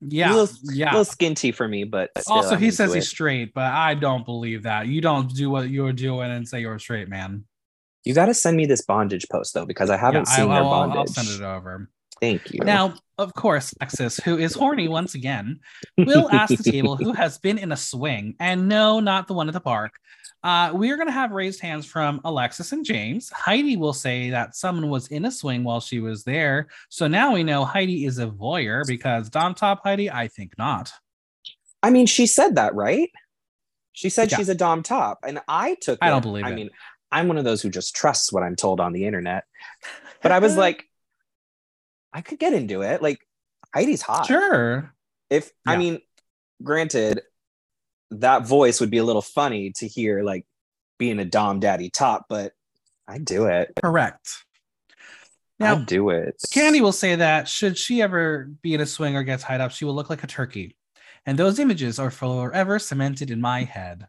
Yeah, 0.00 0.32
a 0.32 0.34
little, 0.34 0.56
yeah, 0.72 0.92
a 0.92 0.96
little 0.96 1.12
skinty 1.12 1.52
for 1.52 1.66
me, 1.66 1.82
but 1.84 2.10
also 2.28 2.56
he 2.56 2.70
says 2.70 2.94
he's 2.94 3.08
straight, 3.08 3.52
but 3.52 3.64
I 3.64 3.94
don't 3.94 4.24
believe 4.24 4.62
that. 4.62 4.86
You 4.86 5.00
don't 5.00 5.28
do 5.34 5.50
what 5.50 5.68
you're 5.68 5.92
doing 5.92 6.30
and 6.30 6.48
say 6.48 6.60
you're 6.60 6.76
a 6.76 6.80
straight 6.80 7.08
man. 7.08 7.44
You 8.04 8.14
got 8.14 8.26
to 8.26 8.34
send 8.34 8.56
me 8.56 8.66
this 8.66 8.82
bondage 8.82 9.26
post 9.30 9.54
though, 9.54 9.66
because 9.66 9.90
I 9.90 9.96
haven't 9.96 10.28
yeah, 10.28 10.36
seen 10.36 10.50
I, 10.50 10.56
your 10.56 10.64
bondage. 10.64 10.96
I'll 10.96 11.06
send 11.06 11.28
it 11.28 11.44
over. 11.44 11.90
Thank 12.20 12.52
you. 12.52 12.60
Now, 12.64 12.94
of 13.16 13.32
course, 13.34 13.74
Alexis, 13.80 14.18
who 14.18 14.38
is 14.38 14.54
horny 14.54 14.88
once 14.88 15.14
again, 15.14 15.60
will 15.96 16.28
ask 16.32 16.56
the 16.56 16.70
table 16.70 16.96
who 16.96 17.12
has 17.12 17.38
been 17.38 17.58
in 17.58 17.70
a 17.70 17.76
swing, 17.76 18.34
and 18.40 18.68
no, 18.68 18.98
not 18.98 19.28
the 19.28 19.34
one 19.34 19.48
at 19.48 19.54
the 19.54 19.60
park, 19.60 19.92
uh, 20.44 20.70
we 20.72 20.90
are 20.90 20.96
going 20.96 21.08
to 21.08 21.12
have 21.12 21.32
raised 21.32 21.60
hands 21.60 21.84
from 21.84 22.20
Alexis 22.24 22.72
and 22.72 22.84
Jaymes. 22.86 23.32
Heidi 23.32 23.76
will 23.76 23.92
say 23.92 24.30
that 24.30 24.54
someone 24.54 24.88
was 24.88 25.08
in 25.08 25.24
a 25.24 25.32
swing 25.32 25.64
while 25.64 25.80
she 25.80 25.98
was 25.98 26.22
there. 26.22 26.68
So 26.88 27.08
now 27.08 27.34
we 27.34 27.42
know 27.42 27.64
Heidi 27.64 28.04
is 28.04 28.18
a 28.18 28.28
voyeur 28.28 28.86
because 28.86 29.28
Dom 29.30 29.54
Top 29.54 29.80
Heidi, 29.82 30.10
I 30.10 30.28
think 30.28 30.56
not. 30.56 30.92
I 31.82 31.90
mean, 31.90 32.06
she 32.06 32.26
said 32.26 32.54
that, 32.54 32.74
right? 32.74 33.10
She 33.92 34.10
said 34.10 34.30
yeah. 34.30 34.36
she's 34.36 34.48
a 34.48 34.54
Dom 34.54 34.84
Top. 34.84 35.18
And 35.26 35.40
I 35.48 35.76
took 35.80 35.98
I 36.00 36.08
don't 36.08 36.22
believe 36.22 36.44
I 36.44 36.50
it. 36.50 36.54
mean, 36.54 36.70
I'm 37.10 37.28
one 37.28 37.38
of 37.38 37.44
those 37.44 37.62
who 37.62 37.70
just 37.70 37.94
trusts 37.94 38.32
what 38.32 38.42
I'm 38.42 38.56
told 38.56 38.80
on 38.80 38.92
the 38.92 39.06
internet. 39.06 39.44
But 40.22 40.32
I 40.32 40.38
was 40.38 40.56
like, 40.64 40.84
I 42.12 42.20
could 42.20 42.38
get 42.38 42.52
into 42.52 42.82
it. 42.82 43.02
Like, 43.02 43.20
Heidi's 43.74 44.02
hot. 44.02 44.26
Sure. 44.26 44.92
If, 45.30 45.52
yeah. 45.66 45.72
I 45.72 45.76
mean, 45.76 46.00
granted, 46.62 47.22
that 48.10 48.46
voice 48.46 48.80
would 48.80 48.90
be 48.90 48.98
a 48.98 49.04
little 49.04 49.22
funny 49.22 49.72
to 49.76 49.86
hear 49.86 50.22
like 50.22 50.46
being 50.98 51.18
a 51.18 51.24
dom 51.24 51.60
daddy 51.60 51.90
top 51.90 52.26
but 52.28 52.52
i 53.06 53.18
do 53.18 53.46
it 53.46 53.70
correct 53.82 54.44
now 55.58 55.76
i 55.76 55.78
do 55.78 56.10
it 56.10 56.36
Kandy 56.48 56.80
will 56.80 56.92
say 56.92 57.16
that 57.16 57.48
should 57.48 57.76
she 57.76 58.02
ever 58.02 58.50
be 58.62 58.74
in 58.74 58.80
a 58.80 58.86
swing 58.86 59.16
or 59.16 59.22
get 59.22 59.40
tied 59.40 59.60
up 59.60 59.70
she 59.70 59.84
will 59.84 59.94
look 59.94 60.10
like 60.10 60.24
a 60.24 60.28
turkey 60.28 60.76
and 61.26 61.38
those 61.38 61.58
images 61.58 61.98
are 61.98 62.10
forever 62.10 62.78
cemented 62.78 63.30
in 63.30 63.40
my 63.40 63.64
head 63.64 64.08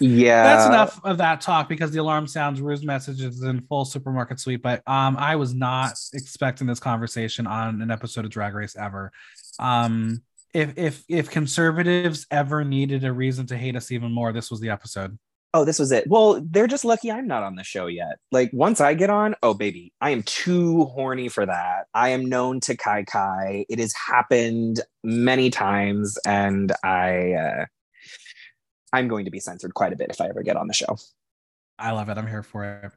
yeah 0.00 0.42
that's 0.42 0.66
enough 0.66 1.00
of 1.04 1.18
that 1.18 1.40
talk 1.40 1.68
because 1.68 1.90
the 1.90 1.98
alarm 1.98 2.26
sounds 2.26 2.60
Rue's 2.60 2.84
message 2.84 3.22
is 3.22 3.42
in 3.42 3.62
full 3.62 3.84
supermarket 3.84 4.38
suite 4.38 4.60
but 4.60 4.82
um 4.86 5.16
i 5.18 5.34
was 5.34 5.54
not 5.54 5.92
expecting 6.12 6.66
this 6.66 6.78
conversation 6.78 7.46
on 7.46 7.80
an 7.80 7.90
episode 7.90 8.24
of 8.24 8.30
drag 8.30 8.54
race 8.54 8.76
ever 8.76 9.10
um 9.58 10.20
if 10.54 10.74
if 10.76 11.04
if 11.08 11.30
conservatives 11.30 12.26
ever 12.30 12.64
needed 12.64 13.04
a 13.04 13.12
reason 13.12 13.46
to 13.46 13.56
hate 13.56 13.76
us 13.76 13.90
even 13.90 14.12
more, 14.12 14.32
this 14.32 14.50
was 14.50 14.60
the 14.60 14.70
episode. 14.70 15.18
Oh, 15.54 15.64
this 15.64 15.78
was 15.78 15.92
it. 15.92 16.06
Well, 16.06 16.42
they're 16.44 16.66
just 16.66 16.84
lucky 16.84 17.10
I'm 17.10 17.26
not 17.26 17.42
on 17.42 17.56
the 17.56 17.64
show 17.64 17.86
yet. 17.86 18.18
Like 18.32 18.50
once 18.52 18.80
I 18.80 18.94
get 18.94 19.08
on, 19.08 19.34
oh 19.42 19.54
baby, 19.54 19.92
I 20.00 20.10
am 20.10 20.22
too 20.22 20.84
horny 20.86 21.28
for 21.28 21.46
that. 21.46 21.86
I 21.94 22.10
am 22.10 22.26
known 22.26 22.60
to 22.60 22.76
Kai 22.76 23.04
Kai. 23.04 23.64
It 23.68 23.78
has 23.78 23.94
happened 23.94 24.80
many 25.02 25.50
times, 25.50 26.18
and 26.26 26.72
I 26.84 27.32
uh, 27.32 27.64
I'm 28.92 29.08
going 29.08 29.24
to 29.24 29.30
be 29.30 29.40
censored 29.40 29.74
quite 29.74 29.92
a 29.92 29.96
bit 29.96 30.10
if 30.10 30.20
I 30.20 30.28
ever 30.28 30.42
get 30.42 30.56
on 30.56 30.66
the 30.66 30.74
show. 30.74 30.98
I 31.78 31.92
love 31.92 32.08
it. 32.08 32.18
I'm 32.18 32.26
here 32.26 32.42
for 32.42 32.64
it. 32.64 32.92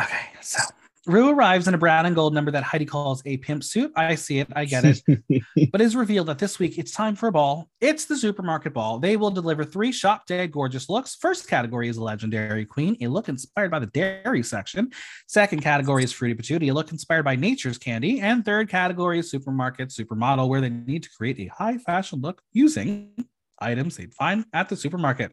Okay, 0.00 0.26
so 0.40 0.60
Rue 1.06 1.30
arrives 1.30 1.66
in 1.66 1.72
a 1.72 1.78
brown 1.78 2.04
and 2.04 2.14
gold 2.14 2.34
number 2.34 2.50
that 2.50 2.62
Heidi 2.62 2.84
calls 2.84 3.22
a 3.24 3.38
pimp 3.38 3.64
suit. 3.64 3.90
I 3.96 4.16
see 4.16 4.38
it, 4.38 4.48
I 4.54 4.66
get 4.66 4.84
it. 4.84 5.00
but 5.72 5.80
it 5.80 5.84
is 5.84 5.96
revealed 5.96 6.26
that 6.26 6.38
this 6.38 6.58
week 6.58 6.78
it's 6.78 6.92
time 6.92 7.16
for 7.16 7.28
a 7.28 7.32
ball. 7.32 7.70
It's 7.80 8.04
the 8.04 8.18
supermarket 8.18 8.74
ball. 8.74 8.98
They 8.98 9.16
will 9.16 9.30
deliver 9.30 9.64
three 9.64 9.92
shop 9.92 10.26
dead 10.26 10.52
gorgeous 10.52 10.90
looks. 10.90 11.14
First 11.14 11.48
category 11.48 11.88
is 11.88 11.96
a 11.96 12.04
legendary 12.04 12.66
queen, 12.66 12.98
a 13.00 13.08
look 13.08 13.30
inspired 13.30 13.70
by 13.70 13.78
the 13.78 13.86
dairy 13.86 14.42
section. 14.42 14.90
Second 15.26 15.62
category 15.62 16.04
is 16.04 16.12
fruity 16.12 16.34
patootie, 16.34 16.70
a 16.70 16.74
look 16.74 16.92
inspired 16.92 17.24
by 17.24 17.34
nature's 17.34 17.78
candy. 17.78 18.20
And 18.20 18.44
third 18.44 18.68
category 18.68 19.20
is 19.20 19.30
supermarket 19.30 19.88
supermodel, 19.88 20.48
where 20.48 20.60
they 20.60 20.68
need 20.68 21.04
to 21.04 21.10
create 21.16 21.40
a 21.40 21.46
high 21.46 21.78
fashion 21.78 22.20
look 22.20 22.42
using 22.52 23.24
items 23.60 23.96
they'd 23.96 24.14
find 24.14 24.44
at 24.52 24.68
the 24.68 24.76
supermarket. 24.76 25.32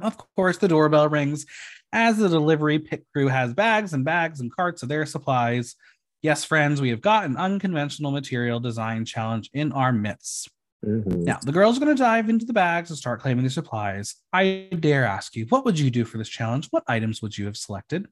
Of 0.00 0.16
course, 0.36 0.58
the 0.58 0.68
doorbell 0.68 1.08
rings 1.08 1.46
as 1.92 2.16
the 2.18 2.28
delivery 2.28 2.78
pit 2.78 3.04
crew 3.12 3.28
has 3.28 3.54
bags 3.54 3.92
and 3.92 4.04
bags 4.04 4.40
and 4.40 4.54
carts 4.54 4.82
of 4.82 4.88
their 4.88 5.06
supplies. 5.06 5.76
Yes, 6.22 6.44
friends, 6.44 6.80
we 6.80 6.90
have 6.90 7.00
got 7.00 7.24
an 7.24 7.36
unconventional 7.36 8.10
material 8.10 8.60
design 8.60 9.04
challenge 9.04 9.50
in 9.52 9.72
our 9.72 9.92
midst. 9.92 10.48
Mm-hmm. 10.84 11.24
Now, 11.24 11.38
the 11.42 11.52
girls 11.52 11.76
are 11.76 11.80
going 11.80 11.94
to 11.94 12.02
dive 12.02 12.28
into 12.28 12.44
the 12.44 12.52
bags 12.52 12.90
and 12.90 12.98
start 12.98 13.20
claiming 13.20 13.44
their 13.44 13.50
supplies. 13.50 14.16
I 14.32 14.68
dare 14.80 15.04
ask 15.04 15.36
you, 15.36 15.46
what 15.46 15.64
would 15.64 15.78
you 15.78 15.90
do 15.90 16.04
for 16.04 16.18
this 16.18 16.28
challenge? 16.28 16.68
What 16.70 16.84
items 16.88 17.22
would 17.22 17.36
you 17.36 17.46
have 17.46 17.56
selected? 17.56 18.08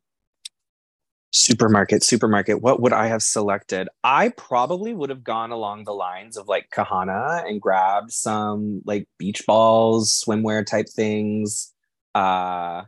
Supermarket, 1.32 2.02
supermarket. 2.02 2.60
What 2.60 2.80
would 2.80 2.92
I 2.92 3.06
have 3.06 3.22
selected? 3.22 3.88
I 4.02 4.30
probably 4.30 4.94
would 4.94 5.10
have 5.10 5.22
gone 5.22 5.52
along 5.52 5.84
the 5.84 5.92
lines 5.92 6.36
of 6.36 6.48
like 6.48 6.70
Kahanna 6.70 7.46
and 7.48 7.60
grabbed 7.60 8.12
some 8.12 8.82
like 8.84 9.08
beach 9.16 9.46
balls, 9.46 10.24
swimwear 10.24 10.66
type 10.66 10.88
things. 10.88 11.72
Uh, 12.14 12.82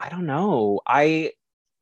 I 0.00 0.08
don't 0.10 0.26
know. 0.26 0.80
I 0.86 1.32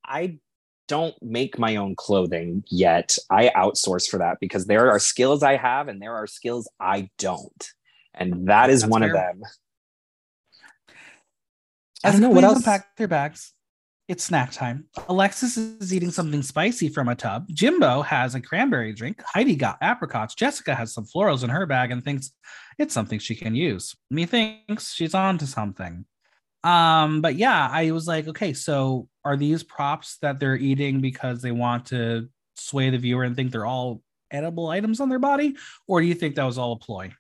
I 0.04 0.38
don't 0.87 1.14
make 1.23 1.59
my 1.59 1.76
own 1.76 1.94
clothing 1.97 2.62
yet. 2.68 3.16
I 3.30 3.50
outsource 3.56 4.06
for 4.09 4.18
that 4.18 4.38
because 4.40 4.66
there 4.66 4.90
are 4.90 4.99
skills 4.99 5.42
I 5.42 5.56
have 5.56 5.88
and 5.88 6.02
there 6.02 6.14
are 6.14 6.26
skills 6.26 6.68
I 6.78 7.09
don't. 7.18 7.71
And 8.12 8.49
that 8.49 8.68
is 8.68 8.82
That's 8.82 8.90
one 8.90 9.00
fair. 9.00 9.11
of 9.11 9.14
them. 9.14 9.42
I 12.04 12.11
don't 12.11 12.21
know 12.21 12.28
what 12.28 12.44
else. 12.44 12.62
Pack 12.62 12.97
their 12.97 13.09
bags. 13.09 13.54
It's 14.09 14.25
snack 14.25 14.50
time. 14.50 14.87
Alexis 15.09 15.56
is 15.56 15.94
eating 15.94 16.11
something 16.11 16.42
spicy 16.42 16.88
from 16.88 17.09
a 17.09 17.14
tub. 17.14 17.47
Jimbo 17.50 18.02
has 18.02 18.35
a 18.35 18.40
cranberry 18.40 18.92
drink. 18.92 19.23
Heidi 19.25 19.54
got 19.54 19.78
apricots. 19.80 20.35
Jessica 20.35 20.75
has 20.75 20.92
some 20.92 21.04
florals 21.04 21.44
in 21.44 21.50
her 21.50 21.66
bag 21.66 21.92
and 21.92 22.04
thinks 22.04 22.32
it's 22.78 22.92
something 22.92 23.21
she 23.21 23.37
can 23.37 23.54
use. 23.54 23.94
Methinks 24.11 24.92
she's 24.92 25.14
on 25.14 25.38
to 25.38 25.47
something. 25.47 26.04
Um, 26.64 27.21
but 27.21 27.37
yeah, 27.37 27.68
I 27.71 27.92
was 27.92 28.06
like, 28.06 28.26
okay, 28.28 28.52
so 28.52 29.09
are 29.25 29.37
these 29.37 29.62
props 29.62 30.18
that 30.23 30.40
they're 30.40 30.56
eating 30.56 31.00
because 31.00 31.40
they 31.40 31.52
want 31.52 31.87
to 31.87 32.28
sway 32.56 32.90
the 32.90 32.99
viewer 32.99 33.23
and 33.23 33.37
think 33.37 33.52
they're 33.52 33.66
all 33.66 34.02
edible 34.32 34.68
items 34.68 35.00
on 35.00 35.09
their 35.09 35.18
body? 35.21 35.56
Or 35.87 36.00
do 36.00 36.06
you 36.06 36.14
think 36.14 36.35
that 36.35 36.44
was 36.44 36.59
all 36.59 36.73
a 36.73 36.78
ploy? 36.78 37.12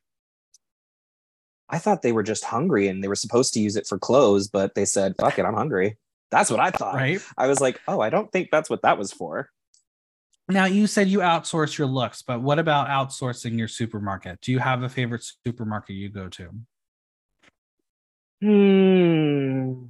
I 1.68 1.78
thought 1.78 2.02
they 2.02 2.12
were 2.12 2.22
just 2.22 2.44
hungry 2.44 2.88
and 2.88 3.02
they 3.02 3.08
were 3.08 3.14
supposed 3.14 3.54
to 3.54 3.60
use 3.60 3.76
it 3.76 3.86
for 3.86 3.98
clothes, 3.98 4.48
but 4.48 4.74
they 4.74 4.84
said, 4.84 5.14
fuck 5.18 5.38
it, 5.38 5.44
I'm 5.44 5.54
hungry. 5.54 5.96
That's 6.32 6.50
what 6.50 6.58
I 6.60 6.70
thought. 6.70 6.94
Right. 6.94 7.20
I 7.36 7.46
was 7.46 7.60
like, 7.60 7.78
oh, 7.86 8.00
I 8.00 8.08
don't 8.10 8.32
think 8.32 8.48
that's 8.50 8.70
what 8.70 8.82
that 8.82 8.98
was 8.98 9.12
for. 9.12 9.50
Now 10.48 10.64
you 10.64 10.86
said 10.86 11.08
you 11.08 11.18
outsource 11.20 11.76
your 11.78 11.86
looks, 11.86 12.22
but 12.22 12.40
what 12.40 12.58
about 12.58 12.88
outsourcing 12.88 13.58
your 13.58 13.68
supermarket? 13.68 14.40
Do 14.40 14.50
you 14.50 14.58
have 14.58 14.82
a 14.82 14.88
favorite 14.88 15.24
supermarket 15.46 15.94
you 15.94 16.08
go 16.08 16.28
to? 16.30 16.50
Hmm. 18.40 19.84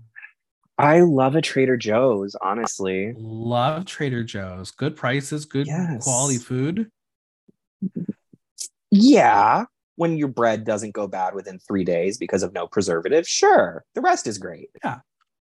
I 0.78 1.00
love 1.00 1.36
a 1.36 1.40
Trader 1.40 1.76
Joe's, 1.76 2.34
honestly. 2.42 3.14
Love 3.16 3.84
Trader 3.84 4.24
Joe's. 4.24 4.72
Good 4.72 4.96
prices, 4.96 5.44
good 5.44 5.68
yes. 5.68 6.02
quality 6.02 6.38
food. 6.38 6.90
Yeah. 8.90 9.66
When 9.94 10.16
your 10.16 10.28
bread 10.28 10.64
doesn't 10.64 10.92
go 10.92 11.06
bad 11.06 11.34
within 11.34 11.60
three 11.60 11.84
days 11.84 12.18
because 12.18 12.42
of 12.42 12.52
no 12.52 12.66
preservative, 12.66 13.28
sure. 13.28 13.84
The 13.94 14.00
rest 14.00 14.26
is 14.26 14.38
great. 14.38 14.70
Yeah. 14.82 14.98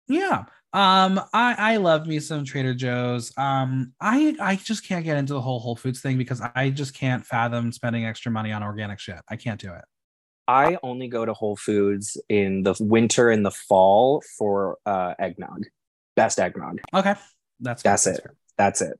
Yeah. 0.08 0.44
Um, 0.74 1.20
I 1.32 1.54
I 1.56 1.76
love 1.76 2.08
me 2.08 2.18
some 2.18 2.44
Trader 2.44 2.74
Joe's. 2.74 3.32
Um, 3.38 3.92
I 4.00 4.34
I 4.40 4.56
just 4.56 4.86
can't 4.86 5.04
get 5.04 5.16
into 5.16 5.32
the 5.32 5.40
whole 5.40 5.60
Whole 5.60 5.76
Foods 5.76 6.00
thing 6.00 6.18
because 6.18 6.42
I 6.56 6.70
just 6.70 6.94
can't 6.94 7.24
fathom 7.24 7.70
spending 7.70 8.04
extra 8.04 8.32
money 8.32 8.50
on 8.50 8.64
organic 8.64 8.98
shit. 8.98 9.20
I 9.28 9.36
can't 9.36 9.60
do 9.60 9.72
it. 9.72 9.84
I 10.48 10.76
only 10.82 11.06
go 11.06 11.24
to 11.24 11.32
Whole 11.32 11.54
Foods 11.54 12.16
in 12.28 12.64
the 12.64 12.74
winter 12.80 13.30
and 13.30 13.46
the 13.46 13.52
fall 13.52 14.20
for 14.36 14.78
uh, 14.84 15.14
eggnog. 15.20 15.64
Best 16.16 16.40
eggnog. 16.40 16.80
Okay, 16.92 17.14
that's 17.60 17.84
that's 17.84 18.08
it. 18.08 18.26
That's 18.58 18.82
it. 18.82 18.98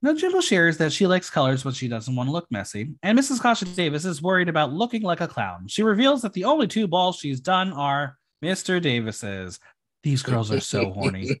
Now, 0.00 0.14
Jimbo 0.14 0.40
shares 0.40 0.78
that 0.78 0.92
she 0.92 1.06
likes 1.06 1.28
colors, 1.28 1.62
but 1.62 1.74
she 1.74 1.88
doesn't 1.88 2.14
want 2.14 2.28
to 2.28 2.32
look 2.32 2.46
messy. 2.50 2.94
And 3.02 3.18
Mrs. 3.18 3.40
Kasha 3.40 3.64
Davis 3.66 4.04
is 4.06 4.22
worried 4.22 4.48
about 4.48 4.72
looking 4.72 5.02
like 5.02 5.20
a 5.20 5.28
clown. 5.28 5.68
She 5.68 5.82
reveals 5.82 6.22
that 6.22 6.32
the 6.32 6.44
only 6.44 6.68
two 6.68 6.86
balls 6.86 7.16
she's 7.16 7.40
done 7.40 7.72
are 7.72 8.16
Mr. 8.42 8.80
Davis's. 8.80 9.58
These 10.06 10.22
girls 10.22 10.52
are 10.52 10.60
so 10.60 10.92
horny. 10.92 11.30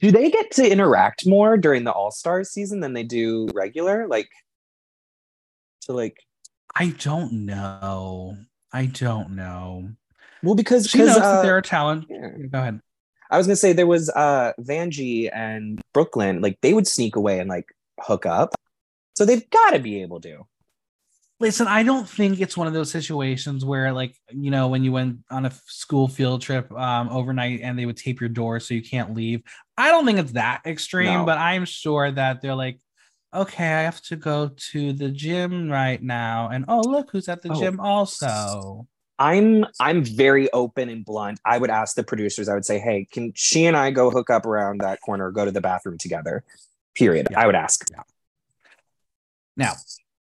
do 0.00 0.10
they 0.10 0.28
get 0.28 0.50
to 0.50 0.68
interact 0.68 1.24
more 1.24 1.56
during 1.56 1.84
the 1.84 1.92
All 1.92 2.10
Stars 2.10 2.50
season 2.50 2.80
than 2.80 2.94
they 2.94 3.04
do 3.04 3.46
regular? 3.54 4.08
Like, 4.08 4.28
to 5.82 5.92
like 5.92 6.18
I 6.74 6.88
don't 6.98 7.46
know. 7.46 8.36
I 8.72 8.86
don't 8.86 9.36
know. 9.36 9.90
Well, 10.42 10.56
because 10.56 10.88
she 10.88 10.98
knows 10.98 11.10
uh, 11.10 11.20
that 11.20 11.42
there 11.44 11.54
are 11.54 11.58
a 11.58 11.62
talent. 11.62 12.06
Yeah. 12.10 12.30
Go 12.50 12.58
ahead. 12.58 12.80
I 13.30 13.38
was 13.38 13.46
gonna 13.46 13.54
say 13.54 13.72
there 13.72 13.86
was 13.86 14.10
uh 14.10 14.52
Vanjie 14.58 15.30
and 15.32 15.80
Brooklyn, 15.94 16.40
like 16.40 16.58
they 16.60 16.74
would 16.74 16.88
sneak 16.88 17.14
away 17.14 17.38
and 17.38 17.48
like 17.48 17.66
hook 18.00 18.26
up. 18.26 18.52
So 19.14 19.24
they've 19.24 19.48
got 19.50 19.70
to 19.74 19.78
be 19.78 20.02
able 20.02 20.20
to. 20.22 20.44
Listen, 21.38 21.66
I 21.66 21.82
don't 21.82 22.08
think 22.08 22.40
it's 22.40 22.56
one 22.56 22.66
of 22.66 22.72
those 22.72 22.90
situations 22.90 23.62
where, 23.62 23.92
like, 23.92 24.16
you 24.30 24.50
know, 24.50 24.68
when 24.68 24.82
you 24.82 24.92
went 24.92 25.18
on 25.30 25.44
a 25.44 25.52
school 25.66 26.08
field 26.08 26.40
trip 26.40 26.72
um, 26.72 27.10
overnight 27.10 27.60
and 27.60 27.78
they 27.78 27.84
would 27.84 27.98
tape 27.98 28.20
your 28.20 28.30
door 28.30 28.58
so 28.58 28.72
you 28.72 28.82
can't 28.82 29.14
leave. 29.14 29.42
I 29.76 29.90
don't 29.90 30.06
think 30.06 30.18
it's 30.18 30.32
that 30.32 30.62
extreme, 30.64 31.12
no. 31.12 31.24
but 31.26 31.36
I'm 31.36 31.66
sure 31.66 32.10
that 32.10 32.40
they're 32.40 32.54
like, 32.54 32.80
okay, 33.34 33.70
I 33.70 33.82
have 33.82 34.00
to 34.02 34.16
go 34.16 34.50
to 34.72 34.92
the 34.94 35.10
gym 35.10 35.70
right 35.70 36.02
now. 36.02 36.48
And 36.48 36.64
oh, 36.68 36.80
look 36.80 37.10
who's 37.12 37.28
at 37.28 37.42
the 37.42 37.52
oh. 37.52 37.60
gym 37.60 37.80
also. 37.80 38.86
I'm 39.18 39.64
I'm 39.80 40.04
very 40.04 40.50
open 40.52 40.88
and 40.88 41.04
blunt. 41.04 41.40
I 41.44 41.58
would 41.58 41.70
ask 41.70 41.96
the 41.96 42.04
producers, 42.04 42.48
I 42.48 42.54
would 42.54 42.66
say, 42.66 42.78
hey, 42.78 43.06
can 43.10 43.32
she 43.34 43.66
and 43.66 43.76
I 43.76 43.90
go 43.90 44.10
hook 44.10 44.30
up 44.30 44.44
around 44.44 44.80
that 44.80 45.00
corner, 45.00 45.30
go 45.30 45.44
to 45.44 45.50
the 45.50 45.60
bathroom 45.60 45.98
together? 45.98 46.44
Period. 46.94 47.28
Yeah. 47.30 47.40
I 47.40 47.46
would 47.46 47.54
ask. 47.54 47.86
Yeah. 47.90 48.02
Now, 49.56 49.72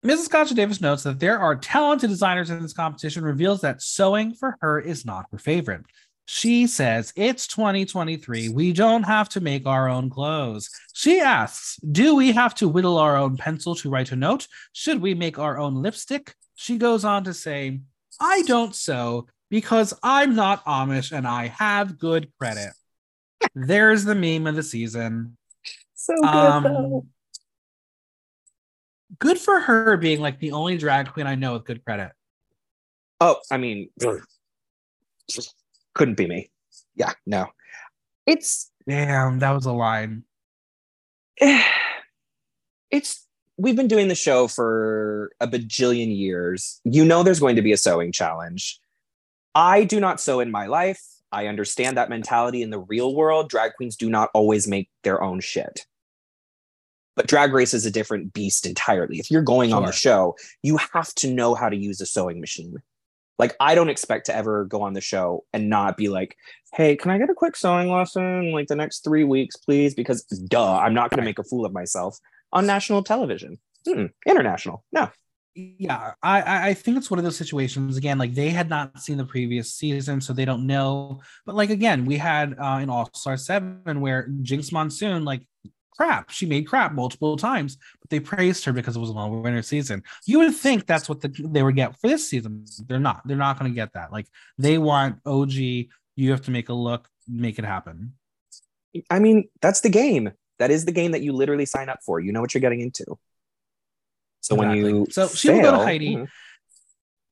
Mrs. 0.06 0.30
Kasha 0.30 0.54
Davis 0.54 0.82
notes 0.82 1.02
that 1.02 1.20
there 1.20 1.40
are 1.40 1.56
talented 1.56 2.12
designers 2.12 2.52
in 2.52 2.62
this 2.62 2.74
competition, 2.74 3.24
reveals 3.24 3.62
that 3.62 3.82
sewing 3.82 4.36
for 4.36 4.56
her 4.62 4.80
is 4.80 5.04
not 5.04 5.26
her 5.32 5.40
favorite. 5.40 5.84
She 6.26 6.68
says, 6.68 7.12
It's 7.16 7.48
2023. 7.48 8.50
We 8.50 8.72
don't 8.72 9.02
have 9.02 9.30
to 9.30 9.42
make 9.42 9.66
our 9.66 9.90
own 9.90 10.12
clothes. 10.12 10.70
She 10.94 11.20
asks, 11.20 11.78
Do 11.78 12.16
we 12.16 12.32
have 12.34 12.54
to 12.56 12.68
whittle 12.68 13.00
our 13.00 13.18
own 13.18 13.36
pencil 13.36 13.74
to 13.76 13.90
write 13.90 14.12
a 14.12 14.16
note? 14.16 14.48
Should 14.74 15.02
we 15.02 15.16
make 15.16 15.40
our 15.40 15.58
own 15.58 15.82
lipstick? 15.82 16.36
She 16.54 16.78
goes 16.78 17.04
on 17.04 17.24
to 17.24 17.34
say, 17.34 17.82
I 18.20 18.44
don't 18.44 18.76
sew 18.76 19.26
because 19.50 19.92
I'm 20.04 20.36
not 20.36 20.64
Amish 20.66 21.12
and 21.12 21.28
I 21.28 21.48
have 21.48 21.98
good 21.98 22.32
credit. 22.38 22.74
There's 23.56 24.04
the 24.04 24.16
meme 24.16 24.46
of 24.46 24.56
the 24.56 24.64
season. 24.64 25.36
So 25.96 26.14
good. 26.16 26.26
Um, 26.26 27.02
good 29.20 29.38
for 29.38 29.60
her 29.60 29.98
being 29.98 30.22
like 30.22 30.40
the 30.40 30.52
only 30.52 30.78
drag 30.78 31.12
queen 31.12 31.28
I 31.28 31.36
know 31.36 31.54
with 31.54 31.66
good 31.66 31.84
credit. 31.84 32.12
Oh, 33.22 33.38
I 33.52 33.58
mean, 33.58 33.90
couldn't 35.94 36.18
be 36.18 36.28
me. 36.28 36.50
Yeah, 36.96 37.12
no. 37.26 37.48
It's 38.26 38.72
damn, 38.88 39.40
that 39.40 39.52
was 39.52 39.66
a 39.66 39.74
line. 39.74 40.24
It's 42.92 43.26
we've 43.58 43.76
been 43.76 43.88
doing 43.88 44.08
the 44.08 44.16
show 44.16 44.48
for 44.48 45.32
a 45.42 45.48
bajillion 45.48 46.16
years. 46.16 46.80
You 46.86 47.04
know 47.04 47.24
there's 47.24 47.40
going 47.40 47.56
to 47.56 47.62
be 47.62 47.74
a 47.74 47.78
sewing 47.78 48.12
challenge. 48.12 48.80
I 49.54 49.84
do 49.86 50.00
not 50.00 50.22
sew 50.22 50.40
in 50.40 50.52
my 50.52 50.68
life. 50.68 51.02
I 51.32 51.48
understand 51.48 51.98
that 51.98 52.10
mentality 52.10 52.62
in 52.62 52.70
the 52.70 52.80
real 52.80 53.16
world. 53.16 53.50
Drag 53.50 53.74
queens 53.74 53.98
do 53.98 54.10
not 54.10 54.30
always 54.34 54.68
make 54.68 54.90
their 55.04 55.22
own 55.22 55.42
shit. 55.42 55.86
But 57.16 57.28
drag 57.28 57.54
race 57.54 57.74
is 57.74 57.86
a 57.86 57.92
different 57.92 58.34
beast 58.34 58.66
entirely. 58.66 59.20
If 59.20 59.32
you're 59.32 59.42
going 59.42 59.70
sure. 59.70 59.78
on 59.78 59.86
the 59.86 59.92
show, 59.92 60.36
you 60.62 60.78
have 60.94 61.14
to 61.16 61.32
know 61.32 61.56
how 61.56 61.70
to 61.70 61.76
use 61.76 62.02
a 62.02 62.06
sewing 62.06 62.40
machine. 62.40 62.76
Like 63.38 63.56
I 63.60 63.76
don't 63.76 63.90
expect 63.90 64.28
to 64.28 64.36
ever 64.36 64.66
go 64.66 64.82
on 64.82 64.94
the 64.94 65.02
show 65.02 65.44
and 65.54 65.70
not 65.70 65.98
be 65.98 66.08
like, 66.10 66.38
"Hey, 66.74 66.96
can 66.96 67.12
I 67.12 67.18
get 67.18 67.30
a 67.30 67.34
quick 67.34 67.56
sewing 67.56 67.90
lesson 67.90 68.52
like 68.52 68.68
the 68.68 68.76
next 68.76 69.04
3 69.04 69.24
weeks, 69.24 69.58
please?" 69.58 69.94
because 69.94 70.24
duh, 70.24 70.78
I'm 70.78 70.94
not 70.94 71.10
going 71.10 71.20
to 71.20 71.26
make 71.26 71.40
a 71.40 71.44
fool 71.44 71.66
of 71.66 71.74
myself 71.74 72.18
on 72.54 72.66
national 72.66 73.04
television. 73.04 73.58
Mm-mm. 73.88 74.10
international. 74.26 74.84
No. 74.92 75.10
Yeah, 75.58 76.14
I 76.22 76.70
I 76.70 76.74
think 76.74 76.98
it's 76.98 77.10
one 77.10 77.18
of 77.18 77.24
those 77.24 77.38
situations 77.38 77.96
again. 77.96 78.18
Like 78.18 78.34
they 78.34 78.50
had 78.50 78.68
not 78.68 79.00
seen 79.00 79.16
the 79.16 79.26
previous 79.26 79.74
season, 79.74 80.20
so 80.20 80.34
they 80.34 80.44
don't 80.44 80.68
know. 80.68 81.22
But 81.46 81.56
like 81.56 81.70
again, 81.70 82.04
we 82.04 82.18
had 82.18 82.56
uh, 82.60 82.80
in 82.82 82.90
All 82.90 83.10
Star 83.14 83.38
Seven 83.38 84.02
where 84.02 84.28
Jinkx 84.42 84.74
Monsoon 84.74 85.24
like 85.24 85.48
crap. 85.96 86.30
She 86.30 86.46
made 86.46 86.68
crap 86.68 86.94
multiple 86.94 87.38
times, 87.38 87.78
but 88.02 88.10
they 88.10 88.20
praised 88.20 88.66
her 88.66 88.74
because 88.74 88.96
it 88.96 89.00
was 89.00 89.10
a 89.10 89.14
long 89.14 89.42
winter 89.42 89.62
season. 89.62 90.04
You 90.26 90.40
would 90.40 90.56
think 90.56 90.86
that's 90.86 91.10
what 91.10 91.22
the, 91.22 91.34
they 91.40 91.64
would 91.64 91.76
get 91.76 92.00
for 92.00 92.08
this 92.08 92.30
season. 92.30 92.66
They're 92.88 93.00
not. 93.00 93.22
They're 93.26 93.38
not 93.38 93.60
going 93.60 93.72
to 93.72 93.76
get 93.76 93.94
that. 93.94 94.12
Like 94.12 94.28
they 94.58 94.78
want 94.78 95.20
OG. 95.26 95.54
You 95.54 96.32
have 96.32 96.44
to 96.44 96.52
make 96.52 96.70
a 96.70 96.74
look, 96.74 97.10
make 97.28 97.60
it 97.60 97.66
happen. 97.66 98.14
I 99.10 99.20
mean, 99.20 99.50
that's 99.62 99.82
the 99.82 99.90
game. 99.90 100.32
That 100.60 100.72
is 100.72 100.86
the 100.86 100.92
game 100.92 101.12
that 101.12 101.22
you 101.22 101.34
literally 101.34 101.66
sign 101.66 101.90
up 101.90 102.00
for. 102.06 102.20
You 102.20 102.32
know 102.32 102.42
what 102.42 102.54
you're 102.54 102.62
getting 102.62 102.80
into. 102.80 103.18
So 104.40 104.56
exactly. 104.56 104.84
when 104.84 104.96
you 104.96 105.08
so 105.10 105.28
she 105.28 105.50
will 105.50 105.62
go 105.62 105.72
to 105.72 105.78
Heidi. 105.78 106.16
Mm-hmm. 106.16 106.26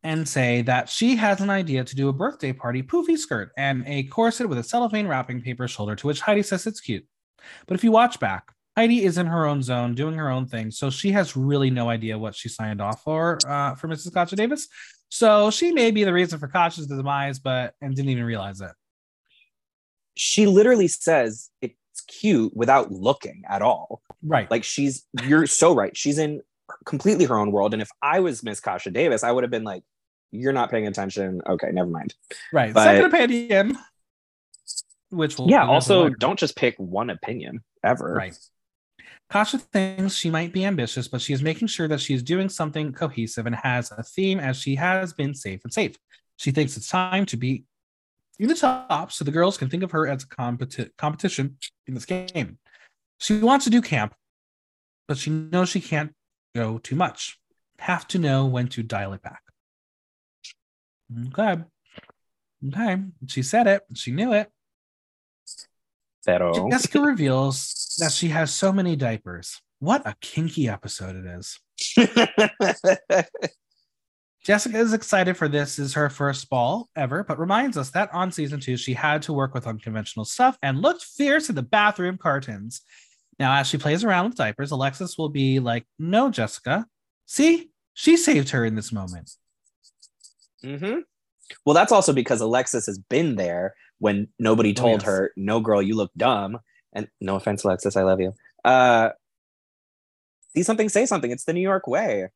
And 0.05 0.27
say 0.27 0.63
that 0.63 0.89
she 0.89 1.15
has 1.15 1.39
an 1.39 1.49
idea 1.49 1.85
to 1.85 1.95
do 1.95 2.09
a 2.09 2.13
birthday 2.13 2.51
party 2.51 2.83
poofy 2.83 3.17
skirt 3.17 3.53
and 3.57 3.85
a 3.87 4.03
corset 4.03 4.49
with 4.49 4.57
a 4.57 4.63
cellophane 4.63 5.07
wrapping 5.07 5.41
paper 5.41 5.65
shoulder, 5.65 5.95
to 5.95 6.07
which 6.07 6.19
Heidi 6.19 6.43
says 6.43 6.67
it's 6.67 6.81
cute. 6.81 7.05
But 7.67 7.75
if 7.75 7.83
you 7.83 7.91
watch 7.91 8.19
back, 8.19 8.53
Heidi 8.75 9.03
is 9.03 9.17
in 9.17 9.27
her 9.27 9.45
own 9.45 9.61
zone, 9.61 9.93
doing 9.93 10.15
her 10.15 10.29
own 10.29 10.47
thing. 10.47 10.71
So 10.71 10.89
she 10.89 11.11
has 11.11 11.37
really 11.37 11.69
no 11.69 11.89
idea 11.89 12.17
what 12.17 12.35
she 12.35 12.49
signed 12.49 12.81
off 12.81 13.03
for 13.03 13.37
uh, 13.47 13.75
for 13.75 13.87
Mrs. 13.87 14.13
Kasha 14.13 14.35
Davis. 14.35 14.67
So 15.09 15.51
she 15.51 15.71
may 15.71 15.91
be 15.91 16.03
the 16.03 16.13
reason 16.13 16.39
for 16.39 16.47
Kasha's 16.47 16.87
demise, 16.87 17.39
but 17.39 17.75
and 17.81 17.95
didn't 17.95 18.09
even 18.09 18.23
realize 18.23 18.61
it. 18.61 18.71
She 20.15 20.47
literally 20.47 20.87
says 20.87 21.49
it's 21.61 21.75
cute 22.07 22.55
without 22.55 22.91
looking 22.91 23.43
at 23.47 23.61
all. 23.61 24.01
Right. 24.23 24.49
Like 24.49 24.63
she's 24.63 25.05
you're 25.23 25.45
so 25.45 25.75
right. 25.75 25.95
She's 25.95 26.17
in 26.17 26.41
completely 26.85 27.25
her 27.25 27.37
own 27.37 27.51
world. 27.51 27.73
And 27.73 27.81
if 27.81 27.89
I 28.01 28.21
was 28.21 28.43
Miss 28.43 28.59
Kasha 28.59 28.89
Davis, 28.89 29.23
I 29.23 29.31
would 29.31 29.43
have 29.43 29.51
been 29.51 29.63
like, 29.63 29.83
"You're 30.31 30.53
not 30.53 30.71
paying 30.71 30.87
attention." 30.87 31.41
Okay, 31.47 31.69
never 31.71 31.89
mind. 31.89 32.15
Right. 32.51 32.73
But, 32.73 32.85
Second 32.85 33.13
opinion 33.13 33.77
which 35.13 35.37
will 35.37 35.49
yeah. 35.49 35.65
Also, 35.65 36.09
don't 36.09 36.39
just 36.39 36.55
pick 36.55 36.75
one 36.77 37.09
opinion 37.09 37.63
ever. 37.83 38.13
Right. 38.13 38.37
Kasha 39.29 39.57
thinks 39.57 40.15
she 40.15 40.29
might 40.29 40.53
be 40.53 40.65
ambitious, 40.65 41.07
but 41.07 41.21
she 41.21 41.33
is 41.33 41.41
making 41.41 41.67
sure 41.67 41.87
that 41.87 41.99
she 41.99 42.13
is 42.13 42.21
doing 42.21 42.49
something 42.49 42.91
cohesive 42.93 43.45
and 43.45 43.55
has 43.55 43.91
a 43.91 44.03
theme 44.03 44.39
as 44.39 44.57
she 44.57 44.75
has 44.75 45.13
been 45.13 45.33
safe 45.33 45.61
and 45.63 45.73
safe. 45.73 45.95
She 46.37 46.51
thinks 46.51 46.77
it's 46.77 46.89
time 46.89 47.25
to 47.27 47.37
be 47.37 47.63
in 48.39 48.47
the 48.47 48.55
top 48.55 49.11
so 49.11 49.23
the 49.23 49.31
girls 49.31 49.57
can 49.57 49.69
think 49.69 49.83
of 49.83 49.91
her 49.91 50.07
as 50.07 50.23
a 50.23 50.27
competi- 50.27 50.89
competition 50.97 51.57
in 51.87 51.93
this 51.93 52.05
game. 52.05 52.57
She 53.19 53.39
wants 53.39 53.65
to 53.65 53.71
do 53.71 53.81
camp, 53.81 54.13
but 55.07 55.17
she 55.17 55.29
knows 55.29 55.69
she 55.69 55.81
can't 55.81 56.13
go 56.55 56.77
too 56.77 56.95
much. 56.95 57.39
Have 57.79 58.07
to 58.09 58.19
know 58.19 58.45
when 58.45 58.67
to 58.69 58.83
dial 58.83 59.13
it 59.13 59.21
back. 59.21 59.41
Okay. 61.27 61.63
Okay. 62.67 63.03
She 63.27 63.43
said 63.43 63.67
it. 63.67 63.83
She 63.95 64.11
knew 64.11 64.33
it. 64.33 64.49
Pero... 66.25 66.69
Jessica 66.69 67.01
reveals 67.01 67.95
that 67.99 68.11
she 68.11 68.29
has 68.29 68.51
so 68.51 68.71
many 68.71 68.95
diapers. 68.95 69.61
What 69.79 70.07
a 70.07 70.15
kinky 70.21 70.69
episode 70.69 71.15
it 71.15 71.25
is. 71.25 71.59
Jessica 74.43 74.77
is 74.77 74.93
excited 74.93 75.37
for 75.37 75.47
this 75.47 75.79
is 75.79 75.93
her 75.93 76.09
first 76.09 76.49
ball 76.49 76.89
ever, 76.97 77.23
but 77.23 77.39
reminds 77.39 77.77
us 77.77 77.91
that 77.91 78.13
on 78.13 78.31
season 78.31 78.59
two, 78.59 78.75
she 78.75 78.93
had 78.93 79.21
to 79.23 79.33
work 79.33 79.53
with 79.53 79.67
unconventional 79.67 80.25
stuff 80.25 80.57
and 80.61 80.81
looked 80.81 81.03
fierce 81.03 81.49
in 81.49 81.55
the 81.55 81.63
bathroom 81.63 82.17
curtains. 82.17 82.81
Now, 83.39 83.55
as 83.55 83.67
she 83.67 83.77
plays 83.77 84.03
around 84.03 84.25
with 84.29 84.35
diapers, 84.35 84.71
Alexis 84.71 85.17
will 85.17 85.29
be 85.29 85.59
like, 85.59 85.85
No, 85.97 86.29
Jessica. 86.29 86.85
See, 87.25 87.69
she 87.93 88.17
saved 88.17 88.49
her 88.49 88.65
in 88.65 88.75
this 88.75 88.91
moment. 88.91 89.31
Mm-hmm. 90.63 90.99
Well, 91.65 91.73
that's 91.73 91.91
also 91.91 92.11
because 92.13 92.41
Alexis 92.41 92.85
has 92.85 92.97
been 92.97 93.35
there 93.35 93.75
when 93.99 94.27
nobody 94.39 94.71
oh, 94.71 94.73
told 94.73 95.01
oh, 95.01 95.03
yes. 95.03 95.05
her, 95.05 95.31
No, 95.37 95.59
girl, 95.59 95.81
you 95.81 95.95
look 95.95 96.11
dumb. 96.15 96.59
And 96.93 97.07
no 97.19 97.35
offense, 97.35 97.63
Alexis, 97.63 97.97
I 97.97 98.03
love 98.03 98.19
you. 98.19 98.33
Uh, 98.63 99.09
see 100.55 100.63
something, 100.63 100.89
say 100.89 101.05
something. 101.05 101.31
It's 101.31 101.45
the 101.45 101.53
New 101.53 101.61
York 101.61 101.87
way. 101.87 102.29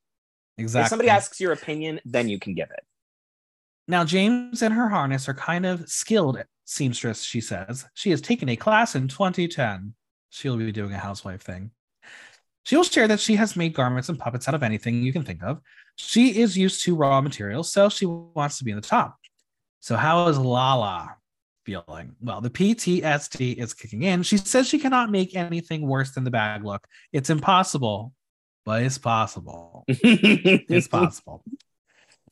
Exactly. 0.57 0.85
If 0.85 0.89
somebody 0.89 1.09
asks 1.09 1.39
your 1.39 1.51
opinion, 1.51 1.99
then 2.05 2.27
you 2.27 2.39
can 2.39 2.55
give 2.55 2.71
it. 2.71 2.83
Now, 3.87 4.03
Jaymes 4.03 4.61
and 4.61 4.73
her 4.73 4.89
harness 4.89 5.29
are 5.29 5.33
kind 5.33 5.65
of 5.65 5.87
skilled 5.87 6.43
seamstress, 6.65 7.23
she 7.23 7.39
says. 7.39 7.85
She 7.93 8.09
has 8.09 8.21
taken 8.21 8.49
a 8.49 8.55
class 8.55 8.95
in 8.95 9.07
2010. 9.07 9.93
She'll 10.29 10.57
be 10.57 10.71
doing 10.71 10.93
a 10.93 10.97
housewife 10.97 11.41
thing. 11.41 11.71
She 12.63 12.75
will 12.75 12.83
share 12.83 13.07
that 13.07 13.21
she 13.21 13.37
has 13.37 13.55
made 13.55 13.73
garments 13.73 14.09
and 14.09 14.19
puppets 14.19 14.47
out 14.47 14.55
of 14.55 14.63
anything 14.63 15.01
you 15.01 15.13
can 15.13 15.23
think 15.23 15.41
of. 15.41 15.61
She 15.95 16.41
is 16.41 16.57
used 16.57 16.83
to 16.83 16.95
raw 16.95 17.21
materials, 17.21 17.71
so 17.71 17.87
she 17.87 18.05
wants 18.05 18.57
to 18.57 18.65
be 18.65 18.71
in 18.71 18.75
the 18.75 18.81
top. 18.81 19.17
So, 19.79 19.95
how 19.95 20.27
is 20.27 20.37
Lala 20.37 21.15
feeling? 21.67 22.15
Well, 22.21 22.41
the 22.41 22.49
PTSD 22.49 23.57
is 23.61 23.75
kicking 23.75 24.01
in. 24.01 24.23
She 24.23 24.37
says 24.37 24.67
she 24.67 24.79
cannot 24.79 25.11
make 25.11 25.35
anything 25.35 25.87
worse 25.87 26.13
than 26.13 26.23
the 26.23 26.31
bag 26.31 26.63
look. 26.63 26.87
It's 27.13 27.29
impossible 27.29 28.13
but 28.67 28.83
it's 28.83 28.97
possible. 28.97 29.85
it's 29.87 30.89
possible. 30.89 31.41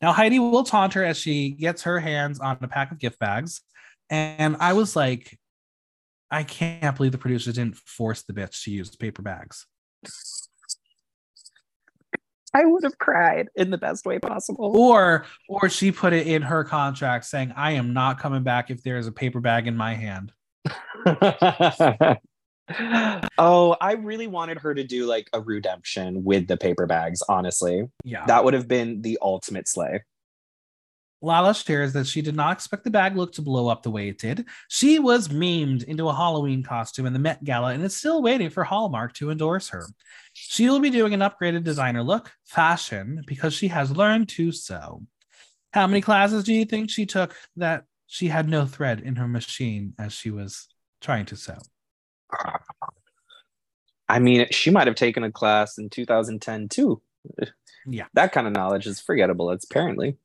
Now, 0.01 0.11
Heidi 0.11 0.37
will 0.37 0.65
taunt 0.65 0.91
her 0.95 1.03
as 1.05 1.17
she 1.17 1.51
gets 1.51 1.83
her 1.83 1.97
hands 1.97 2.41
on 2.41 2.57
a 2.61 2.67
pack 2.67 2.91
of 2.91 2.99
gift 2.99 3.19
bags. 3.19 3.61
And 4.09 4.57
I 4.59 4.73
was 4.73 4.97
like, 4.97 5.39
I 6.29 6.43
can't 6.43 6.97
believe 6.97 7.13
the 7.13 7.17
producers 7.17 7.53
didn't 7.53 7.77
force 7.77 8.23
the 8.23 8.33
bitch 8.33 8.63
to 8.63 8.71
use 8.71 8.93
paper 8.97 9.21
bags. 9.21 9.65
I 12.55 12.63
would 12.63 12.83
have 12.83 12.97
cried 12.97 13.49
in 13.55 13.69
the 13.69 13.77
best 13.77 14.05
way 14.05 14.17
possible. 14.17 14.77
Or 14.77 15.25
or 15.49 15.67
she 15.69 15.91
put 15.91 16.13
it 16.13 16.25
in 16.25 16.41
her 16.41 16.63
contract 16.63 17.25
saying, 17.25 17.51
I 17.55 17.71
am 17.71 17.93
not 17.93 18.17
coming 18.17 18.43
back 18.43 18.71
if 18.71 18.81
there's 18.81 19.07
a 19.07 19.11
paper 19.11 19.41
bag 19.41 19.67
in 19.67 19.75
my 19.75 19.93
hand. 19.93 20.31
oh, 23.37 23.75
I 23.81 23.93
really 23.99 24.27
wanted 24.27 24.59
her 24.59 24.73
to 24.73 24.85
do 24.85 25.05
like 25.05 25.29
a 25.33 25.41
redemption 25.41 26.23
with 26.23 26.47
the 26.47 26.55
paper 26.55 26.85
bags, 26.85 27.21
honestly. 27.27 27.89
Yeah. 28.05 28.25
That 28.25 28.45
would 28.45 28.53
have 28.53 28.69
been 28.69 29.01
the 29.01 29.19
ultimate 29.21 29.67
slay. 29.67 30.03
Lala 31.21 31.53
shares 31.55 31.91
that 31.93 32.07
she 32.07 32.21
did 32.21 32.35
not 32.35 32.53
expect 32.53 32.83
the 32.83 32.91
bag 32.91 33.17
look 33.17 33.33
to 33.33 33.41
blow 33.41 33.67
up 33.67 33.83
the 33.83 33.89
way 33.89 34.07
it 34.09 34.19
did. 34.19 34.45
She 34.69 34.99
was 34.99 35.27
memed 35.27 35.83
into 35.83 36.07
a 36.07 36.13
Halloween 36.13 36.63
costume 36.63 37.05
in 37.05 37.13
the 37.13 37.19
Met 37.19 37.43
Gala 37.43 37.73
and 37.73 37.83
is 37.83 37.95
still 37.95 38.21
waiting 38.21 38.49
for 38.49 38.63
Hallmark 38.63 39.13
to 39.13 39.31
endorse 39.31 39.69
her. 39.69 39.87
She 40.47 40.69
will 40.69 40.79
be 40.79 40.91
doing 40.91 41.13
an 41.13 41.21
upgraded 41.21 41.63
designer 41.63 42.03
look, 42.03 42.31
fashion, 42.45 43.23
because 43.25 43.53
she 43.53 43.67
has 43.69 43.89
learned 43.89 44.29
to 44.29 44.51
sew. 44.51 45.01
How 45.73 45.87
many 45.87 46.01
classes 46.01 46.43
do 46.43 46.53
you 46.53 46.65
think 46.65 46.89
she 46.89 47.07
took 47.07 47.35
that 47.55 47.85
she 48.05 48.27
had 48.27 48.47
no 48.47 48.67
thread 48.67 48.99
in 48.99 49.15
her 49.15 49.27
machine 49.27 49.95
as 49.97 50.13
she 50.13 50.29
was 50.29 50.67
trying 51.01 51.25
to 51.25 51.35
sew? 51.35 51.57
I 54.07 54.19
mean, 54.19 54.45
she 54.51 54.69
might 54.69 54.85
have 54.85 54.95
taken 54.95 55.23
a 55.23 55.31
class 55.31 55.79
in 55.79 55.89
2010 55.89 56.69
too. 56.69 57.01
Yeah. 57.87 58.05
That 58.13 58.31
kind 58.31 58.45
of 58.45 58.53
knowledge 58.53 58.85
is 58.85 58.99
forgettable, 58.99 59.49
it's 59.49 59.65
apparently. 59.65 60.17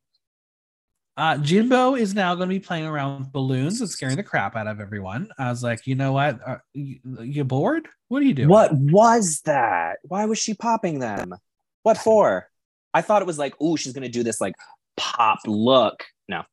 Uh, 1.20 1.36
Jimbo 1.36 1.96
is 1.96 2.14
now 2.14 2.34
going 2.34 2.48
to 2.48 2.54
be 2.54 2.58
playing 2.58 2.86
around 2.86 3.18
with 3.18 3.30
balloons 3.30 3.82
and 3.82 3.90
scaring 3.90 4.16
the 4.16 4.22
crap 4.22 4.56
out 4.56 4.66
of 4.66 4.80
everyone. 4.80 5.28
I 5.36 5.50
was 5.50 5.62
like, 5.62 5.86
you 5.86 5.94
know 5.94 6.12
what? 6.12 6.40
Uh, 6.44 6.56
you, 6.72 6.98
you 7.20 7.44
bored? 7.44 7.86
What 8.08 8.22
are 8.22 8.24
you 8.24 8.32
doing? 8.32 8.48
What 8.48 8.72
was 8.72 9.42
that? 9.44 9.98
Why 10.04 10.24
was 10.24 10.38
she 10.38 10.54
popping 10.54 10.98
them? 10.98 11.34
What 11.82 11.98
for? 11.98 12.48
I 12.94 13.02
thought 13.02 13.20
it 13.20 13.26
was 13.26 13.38
like, 13.38 13.52
oh, 13.60 13.76
she's 13.76 13.92
going 13.92 14.04
to 14.04 14.08
do 14.08 14.22
this 14.22 14.40
like 14.40 14.54
pop 14.96 15.40
look. 15.44 16.04
No, 16.26 16.44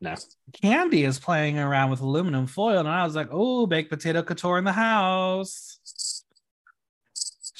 no. 0.00 0.14
Kandy 0.64 1.06
is 1.06 1.18
playing 1.18 1.58
around 1.58 1.90
with 1.90 2.00
aluminum 2.00 2.46
foil, 2.46 2.78
and 2.78 2.88
I 2.88 3.04
was 3.04 3.14
like, 3.14 3.28
oh, 3.30 3.66
baked 3.66 3.90
potato 3.90 4.22
couture 4.22 4.56
in 4.56 4.64
the 4.64 4.72
house. 4.72 6.15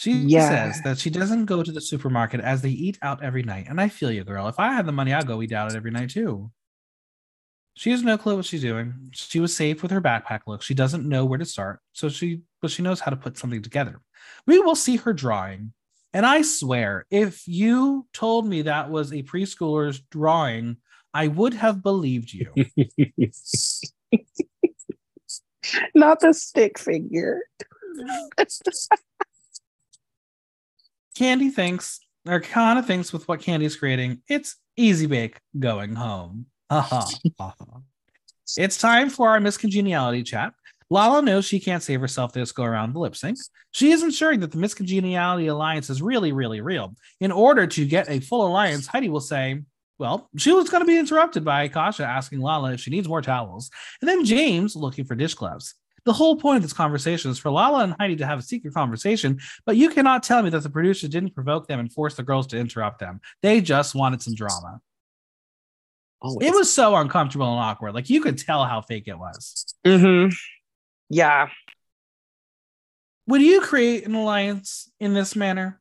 She 0.06 0.12
yeah. 0.12 0.70
says 0.70 0.82
that 0.82 0.98
she 0.98 1.10
doesn't 1.10 1.46
go 1.46 1.64
to 1.64 1.72
the 1.72 1.80
supermarket 1.80 2.40
as 2.40 2.62
they 2.62 2.70
eat 2.70 2.96
out 3.02 3.24
every 3.24 3.42
night. 3.42 3.66
And 3.68 3.80
I 3.80 3.88
feel 3.88 4.12
you, 4.12 4.22
girl. 4.22 4.46
If 4.46 4.60
I 4.60 4.72
had 4.72 4.86
the 4.86 4.92
money, 4.92 5.12
I'd 5.12 5.26
go 5.26 5.42
eat 5.42 5.50
out 5.50 5.74
every 5.74 5.90
night 5.90 6.10
too. 6.10 6.52
She 7.74 7.90
has 7.90 8.04
no 8.04 8.16
clue 8.16 8.36
what 8.36 8.44
she's 8.44 8.62
doing. 8.62 9.10
She 9.10 9.40
was 9.40 9.56
safe 9.56 9.82
with 9.82 9.90
her 9.90 10.00
backpack 10.00 10.42
look. 10.46 10.62
She 10.62 10.74
doesn't 10.74 11.08
know 11.08 11.24
where 11.24 11.40
to 11.40 11.44
start. 11.44 11.80
So 11.92 12.08
she 12.08 12.42
but 12.62 12.70
she 12.70 12.82
knows 12.82 13.00
how 13.00 13.10
to 13.10 13.16
put 13.16 13.36
something 13.36 13.62
together. 13.62 14.00
We 14.46 14.60
will 14.60 14.76
see 14.76 14.94
her 14.98 15.12
drawing. 15.12 15.72
And 16.14 16.24
I 16.24 16.42
swear, 16.42 17.04
if 17.10 17.48
you 17.48 18.06
told 18.12 18.46
me 18.46 18.62
that 18.62 18.88
was 18.88 19.12
a 19.12 19.24
preschooler's 19.24 19.98
drawing 19.98 20.76
I 21.12 21.26
would 21.28 21.54
have 21.54 21.82
believed 21.82 22.32
you. 22.32 22.52
Not 25.94 26.20
the 26.20 26.32
stick 26.32 26.78
figure. 26.78 27.40
Kandy 31.16 31.50
thinks, 31.50 32.00
or 32.28 32.40
Kana 32.40 32.82
thinks 32.82 33.12
with 33.12 33.26
what 33.26 33.40
Kandy's 33.40 33.76
creating, 33.76 34.22
it's 34.28 34.56
easy 34.76 35.06
bake 35.06 35.38
going 35.58 35.94
home. 35.94 36.46
it's 38.56 38.76
time 38.76 39.08
for 39.08 39.28
our 39.30 39.38
miscongeniality 39.38 40.24
chat. 40.24 40.52
Lala 40.88 41.22
knows 41.22 41.44
she 41.44 41.58
can't 41.58 41.82
save 41.82 42.00
herself 42.00 42.32
this 42.32 42.52
go 42.52 42.62
around 42.62 42.92
the 42.92 43.00
lip 43.00 43.16
sync. 43.16 43.38
She 43.72 43.90
is 43.90 44.02
ensuring 44.02 44.40
that 44.40 44.52
the 44.52 44.58
miscongeniality 44.58 45.50
alliance 45.50 45.90
is 45.90 46.00
really, 46.00 46.32
really 46.32 46.60
real. 46.60 46.94
In 47.20 47.32
order 47.32 47.66
to 47.66 47.84
get 47.86 48.08
a 48.08 48.20
full 48.20 48.46
alliance, 48.46 48.86
Heidi 48.86 49.08
will 49.08 49.20
say, 49.20 49.62
well, 49.98 50.28
she 50.36 50.52
was 50.52 50.68
going 50.68 50.82
to 50.82 50.86
be 50.86 50.98
interrupted 50.98 51.44
by 51.44 51.68
Kasha 51.68 52.04
asking 52.04 52.40
Lala 52.40 52.74
if 52.74 52.80
she 52.80 52.90
needs 52.90 53.08
more 53.08 53.22
towels, 53.22 53.70
and 54.00 54.08
then 54.08 54.24
Jaymes 54.24 54.76
looking 54.76 55.06
for 55.06 55.14
dish 55.14 55.34
gloves. 55.34 55.74
The 56.06 56.12
whole 56.12 56.36
point 56.36 56.56
of 56.56 56.62
this 56.62 56.72
conversation 56.72 57.30
is 57.30 57.38
for 57.38 57.50
Lala 57.50 57.82
and 57.82 57.94
Heidi 57.98 58.16
to 58.16 58.26
have 58.26 58.38
a 58.38 58.42
secret 58.42 58.72
conversation, 58.72 59.40
but 59.66 59.76
you 59.76 59.90
cannot 59.90 60.22
tell 60.22 60.40
me 60.40 60.50
that 60.50 60.62
the 60.62 60.70
producers 60.70 61.10
didn't 61.10 61.34
provoke 61.34 61.66
them 61.66 61.80
and 61.80 61.92
force 61.92 62.14
the 62.14 62.22
girls 62.22 62.46
to 62.48 62.58
interrupt 62.58 63.00
them. 63.00 63.20
They 63.42 63.60
just 63.60 63.94
wanted 63.94 64.22
some 64.22 64.34
drama. 64.34 64.80
Oh, 66.22 66.38
it 66.38 66.54
was 66.54 66.72
so 66.72 66.94
uncomfortable 66.96 67.50
and 67.50 67.60
awkward. 67.60 67.94
Like 67.94 68.08
you 68.08 68.20
could 68.20 68.38
tell 68.38 68.64
how 68.64 68.80
fake 68.80 69.08
it 69.08 69.18
was. 69.18 69.74
Mm-hmm. 69.84 70.32
Yeah. 71.10 71.48
Would 73.26 73.42
you 73.42 73.60
create 73.60 74.06
an 74.06 74.14
alliance 74.14 74.90
in 75.00 75.12
this 75.12 75.34
manner? 75.36 75.80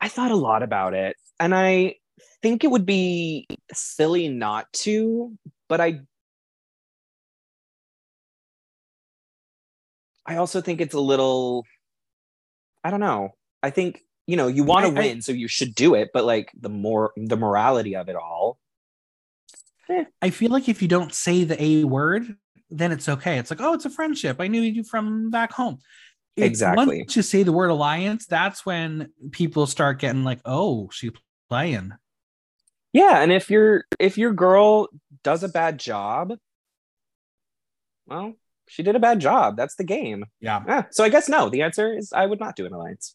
I 0.00 0.08
thought 0.08 0.30
a 0.30 0.36
lot 0.36 0.62
about 0.62 0.94
it. 0.94 1.16
And 1.40 1.54
I 1.54 1.96
think 2.42 2.64
it 2.64 2.70
would 2.70 2.86
be 2.86 3.48
silly 3.72 4.28
not 4.28 4.70
to, 4.74 5.36
but 5.68 5.80
I 5.80 6.02
I 10.26 10.36
also 10.36 10.60
think 10.60 10.80
it's 10.80 10.94
a 10.94 11.00
little 11.00 11.64
I 12.86 12.90
don't 12.90 13.00
know. 13.00 13.34
I 13.62 13.70
think, 13.70 14.02
you 14.28 14.36
know, 14.36 14.46
you 14.46 14.62
want 14.62 14.86
to 14.86 14.92
win, 14.92 15.16
I, 15.16 15.20
so 15.20 15.32
you 15.32 15.48
should 15.48 15.74
do 15.74 15.94
it, 15.94 16.10
but 16.14 16.24
like 16.24 16.52
the 16.58 16.68
more 16.68 17.12
the 17.16 17.36
morality 17.36 17.96
of 17.96 18.08
it 18.08 18.14
all. 18.14 18.58
Eh. 19.88 20.04
I 20.22 20.30
feel 20.30 20.50
like 20.50 20.68
if 20.68 20.82
you 20.82 20.88
don't 20.88 21.12
say 21.12 21.42
the 21.42 21.60
A 21.60 21.84
word, 21.84 22.36
then 22.70 22.92
it's 22.92 23.08
okay. 23.08 23.38
It's 23.38 23.50
like, 23.50 23.60
oh, 23.60 23.74
it's 23.74 23.84
a 23.84 23.90
friendship. 23.90 24.36
I 24.40 24.48
knew 24.48 24.60
you 24.62 24.84
from 24.84 25.30
back 25.30 25.52
home. 25.52 25.78
It, 26.36 26.44
exactly. 26.44 26.98
Once 26.98 27.16
you 27.16 27.22
say 27.22 27.42
the 27.42 27.52
word 27.52 27.70
alliance, 27.70 28.26
that's 28.26 28.64
when 28.66 29.10
people 29.32 29.66
start 29.66 29.98
getting 29.98 30.22
like, 30.22 30.40
oh, 30.44 30.88
she's 30.92 31.12
playing. 31.48 31.92
Yeah, 32.92 33.20
and 33.20 33.32
if 33.32 33.50
your 33.50 33.84
if 33.98 34.16
your 34.16 34.32
girl 34.32 34.88
does 35.24 35.42
a 35.42 35.48
bad 35.48 35.78
job, 35.78 36.34
well, 38.06 38.34
she 38.68 38.82
did 38.82 38.96
a 38.96 39.00
bad 39.00 39.20
job. 39.20 39.56
That's 39.56 39.76
the 39.76 39.84
game. 39.84 40.24
Yeah. 40.40 40.62
yeah. 40.66 40.84
So 40.90 41.04
I 41.04 41.08
guess 41.08 41.28
no. 41.28 41.48
The 41.48 41.62
answer 41.62 41.96
is 41.96 42.12
I 42.12 42.26
would 42.26 42.40
not 42.40 42.56
do 42.56 42.66
an 42.66 42.72
alliance. 42.72 43.14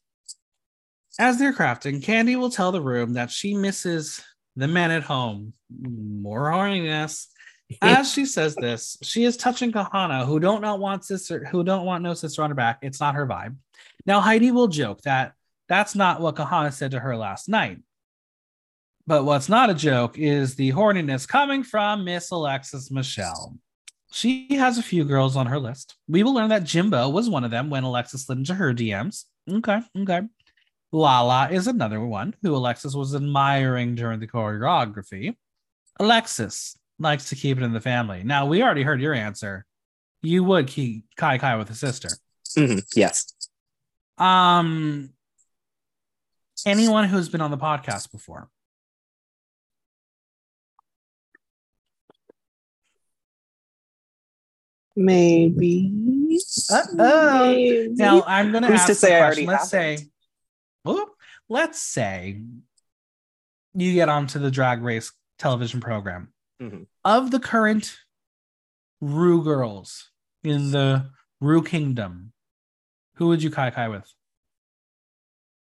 As 1.20 1.38
they're 1.38 1.54
crafting, 1.54 2.02
Kandy 2.02 2.38
will 2.38 2.50
tell 2.50 2.72
the 2.72 2.82
room 2.82 3.14
that 3.14 3.32
she 3.32 3.54
misses 3.54 4.24
the 4.56 4.68
men 4.68 4.92
at 4.92 5.04
home. 5.04 5.54
More 5.70 6.50
horniness. 6.50 7.28
As 7.82 8.12
she 8.12 8.26
says 8.26 8.56
this, 8.56 8.98
she 9.02 9.24
is 9.24 9.38
touching 9.38 9.72
Kahanna, 9.72 10.26
who 10.26 10.40
don't 10.40 10.62
not 10.62 10.80
want 10.80 11.06
sister, 11.06 11.46
who 11.46 11.64
don't 11.64 11.86
want 11.86 12.04
no 12.04 12.14
sister 12.14 12.44
on 12.44 12.50
her 12.50 12.56
back. 12.56 12.80
It's 12.82 13.00
not 13.00 13.16
her 13.16 13.26
vibe. 13.26 13.56
Now 14.06 14.20
Heidi 14.20 14.52
will 14.52 14.68
joke 14.68 15.02
that 15.04 15.34
that's 15.70 15.96
not 15.96 16.20
what 16.20 16.36
Kahanna 16.36 16.74
said 16.74 16.92
to 16.92 17.00
her 17.00 17.16
last 17.16 17.48
night. 17.48 17.80
But 19.08 19.24
what's 19.24 19.50
not 19.50 19.70
a 19.70 19.74
joke 19.74 20.18
is 20.18 20.56
the 20.56 20.72
horniness 20.74 21.28
coming 21.28 21.64
from 21.64 22.04
Miss 22.04 22.32
Alexis 22.32 22.92
Michelle. 22.92 23.56
She 24.12 24.56
has 24.56 24.78
a 24.78 24.84
few 24.84 25.06
girls 25.06 25.38
on 25.38 25.48
her 25.48 25.60
list. 25.60 25.96
We 26.08 26.24
will 26.24 26.34
learn 26.34 26.50
that 26.50 26.66
Jimbo 26.66 27.10
was 27.10 27.30
one 27.30 27.46
of 27.46 27.52
them 27.52 27.70
when 27.70 27.84
Alexis 27.84 28.26
slid 28.26 28.40
into 28.40 28.54
her 28.54 28.74
DMs. 28.74 29.24
Okay, 29.50 29.80
okay. 30.00 30.22
Lala 30.92 31.50
is 31.50 31.68
another 31.68 32.02
one 32.02 32.36
who 32.42 32.54
Alexis 32.54 32.94
was 32.94 33.16
admiring 33.16 33.96
during 33.96 34.20
the 34.20 34.28
choreography. 34.28 35.36
Alexis 36.00 36.78
likes 37.00 37.30
to 37.30 37.36
keep 37.36 37.58
it 37.58 37.64
in 37.64 37.72
the 37.72 37.80
family. 37.80 38.24
Now, 38.24 38.46
we 38.46 38.62
already 38.62 38.84
heard 38.84 39.02
your 39.02 39.14
answer. 39.14 39.66
You 40.22 40.44
would 40.44 40.68
keep 40.68 41.06
Kai 41.16 41.38
Kai 41.38 41.56
with 41.56 41.70
a 41.70 41.76
sister. 41.76 42.10
Mm-hmm. 42.58 42.80
Yes. 42.96 43.34
Um, 44.18 45.12
anyone 46.66 47.08
who's 47.08 47.30
been 47.30 47.42
on 47.42 47.52
the 47.52 47.58
podcast 47.58 48.12
before. 48.12 48.50
Maybe. 54.96 55.92
Uh-oh. 56.70 57.88
Now 57.92 58.24
I'm 58.28 58.52
gonna 58.52 58.68
Who's 58.68 58.80
ask 58.82 58.88
to 58.88 58.96
say 58.96 59.10
the 59.10 59.16
I 59.16 59.22
already 59.22 59.46
Let's 59.46 59.70
say, 59.70 59.92
haven't? 59.92 60.12
Whoop. 60.84 61.10
let's 61.50 61.80
say 61.80 62.42
you 63.74 63.94
get 63.94 64.10
onto 64.10 64.40
the 64.40 64.52
drag 64.52 64.82
race 64.82 65.12
television 65.40 65.80
program. 65.80 66.34
Mhm. 66.62 66.88
Of 67.06 67.32
the 67.32 67.40
current 67.40 67.98
Rue 69.00 69.44
girls 69.44 70.12
in 70.44 70.72
the 70.72 71.10
Rue 71.40 71.64
Kingdom, 71.64 72.34
who 73.16 73.28
would 73.28 73.42
you 73.42 73.50
kai 73.50 73.72
kai 73.72 73.88
with? 73.88 74.12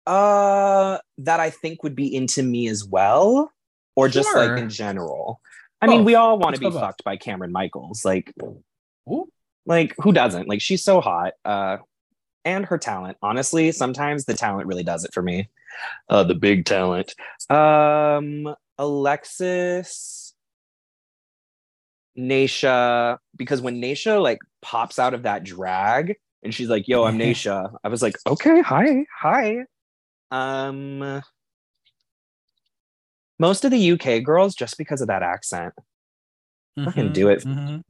Uh, 0.07 0.99
that 1.19 1.41
I 1.41 1.51
think 1.51 1.83
would 1.83 1.97
be 1.97 2.15
into 2.15 2.43
me 2.43 2.69
as 2.69 2.85
well, 2.85 3.51
or 3.97 4.09
just 4.09 4.29
Sure. 4.29 4.47
like 4.55 4.61
in 4.63 4.69
general. 4.69 5.41
I 5.81 5.87
mean, 5.87 6.05
we 6.05 6.15
all 6.15 6.39
want 6.39 6.55
to 6.57 6.61
be 6.61 6.71
fucked 6.71 7.05
by 7.05 7.17
Cameron 7.17 7.53
Michaels. 7.53 8.05
Like, 8.05 8.33
Ooh. 9.09 9.29
like 9.67 9.95
who 9.99 10.13
doesn't? 10.13 10.49
Like, 10.49 10.61
she's 10.61 10.83
so 10.85 11.01
hot. 11.01 11.33
Uh, 11.45 11.79
and 12.45 12.67
her 12.67 12.79
talent. 12.79 13.17
Honestly, 13.23 13.73
sometimes 13.73 14.25
the 14.25 14.35
talent 14.35 14.67
really 14.67 14.83
does 14.85 15.05
it 15.05 15.15
for 15.15 15.23
me. 15.23 15.49
Uh, 16.09 16.23
the 16.25 16.35
big 16.35 16.67
talent. 16.67 17.15
Um, 17.51 18.55
Alexis, 18.79 20.35
Naysha, 22.19 23.19
because 23.37 23.61
when 23.61 23.81
Naysha 23.81 24.23
like 24.23 24.39
pops 24.63 24.99
out 24.99 25.15
of 25.15 25.23
that 25.23 25.43
drag 25.45 26.17
and 26.43 26.55
she's 26.55 26.69
like, 26.69 26.87
"Yo, 26.87 27.05
I'm 27.05 27.19
Naysha," 27.19 27.75
I 27.83 27.89
was 27.89 28.03
like, 28.03 28.17
"Okay, 28.27 28.61
hi, 28.61 29.05
hi." 29.19 29.65
Um, 30.31 31.23
most 33.39 33.65
of 33.65 33.71
the 33.71 33.93
UK 33.93 34.23
girls, 34.23 34.55
just 34.55 34.79
because 34.79 35.01
of 35.01 35.09
that 35.09 35.23
accent, 35.23 35.73
can 36.93 37.13
do 37.13 37.29
it. 37.29 37.45
Mhm. 37.45 37.83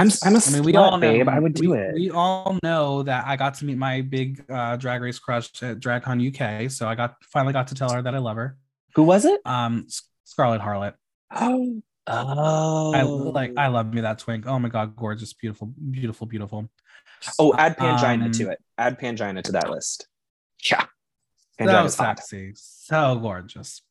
I'm 0.00 0.10
I'm 0.24 0.36
a 0.36 0.40
I 0.46 0.50
mean, 0.52 0.62
we 0.62 0.72
slut, 0.72 0.78
all 0.78 0.90
know, 0.98 1.00
babe. 1.00 1.28
I 1.28 1.38
would 1.38 1.54
do 1.54 1.70
we, 1.70 1.78
it. 1.78 1.94
We 1.94 2.10
all 2.10 2.58
know 2.62 3.02
that 3.02 3.26
I 3.26 3.36
got 3.36 3.54
to 3.54 3.64
meet 3.64 3.76
my 3.78 4.00
big 4.00 4.44
uh, 4.50 4.76
drag 4.76 5.02
race 5.02 5.18
crush 5.18 5.50
at 5.62 5.78
DragCon 5.80 6.18
UK, 6.64 6.70
so 6.70 6.88
I 6.88 6.94
got 6.94 7.16
finally 7.32 7.52
got 7.52 7.68
to 7.68 7.74
tell 7.74 7.90
her 7.92 8.02
that 8.02 8.14
I 8.14 8.18
love 8.18 8.36
her. 8.36 8.56
Who 8.94 9.02
was 9.04 9.24
it? 9.24 9.40
Um, 9.44 9.86
Scarlett 10.24 10.60
Harlett. 10.60 10.94
Oh, 11.34 11.82
oh, 12.06 12.92
I 12.94 13.02
like. 13.02 13.52
I 13.56 13.68
love 13.68 13.92
me 13.92 14.00
that 14.00 14.18
twink. 14.18 14.46
Oh 14.46 14.58
my 14.58 14.68
god, 14.68 14.96
gorgeous, 14.96 15.32
beautiful, 15.32 15.66
beautiful, 15.90 16.26
beautiful. 16.26 16.68
Oh, 17.38 17.54
add 17.56 17.76
Pangina 17.76 18.24
Um, 18.26 18.32
to 18.32 18.50
it. 18.50 18.58
Add 18.78 18.98
Pangina 18.98 19.42
to 19.42 19.52
that 19.52 19.70
list. 19.70 20.06
Yeah, 20.68 20.80
So 21.60 21.66
Pangina's 21.66 21.96
hot. 21.96 22.18
sexy, 22.18 22.52
so 22.54 23.16
gorgeous. 23.20 23.82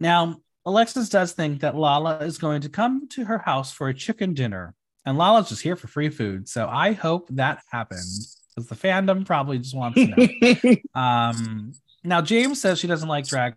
Now, 0.00 0.36
Alexis 0.66 1.08
does 1.08 1.32
think 1.32 1.60
that 1.60 1.74
Lala 1.76 2.18
is 2.18 2.38
going 2.38 2.60
to 2.62 2.68
come 2.68 3.08
to 3.10 3.24
her 3.24 3.38
house 3.38 3.72
for 3.72 3.88
a 3.88 3.94
chicken 3.94 4.34
dinner, 4.34 4.74
and 5.06 5.16
Lala's 5.18 5.48
just 5.48 5.62
here 5.62 5.76
for 5.76 5.86
free 5.88 6.10
food. 6.10 6.48
So 6.48 6.68
I 6.68 6.92
hope 6.92 7.28
that 7.32 7.62
happens 7.70 8.36
because 8.54 8.68
the 8.68 8.74
fandom 8.74 9.24
probably 9.24 9.58
just 9.58 9.74
wants 9.76 9.98
to 9.98 10.06
know. 10.06 10.76
Um, 11.00 11.72
now 12.04 12.20
Jaymes 12.20 12.56
says 12.56 12.78
she 12.78 12.86
doesn't 12.86 13.08
like 13.08 13.26
drag. 13.26 13.54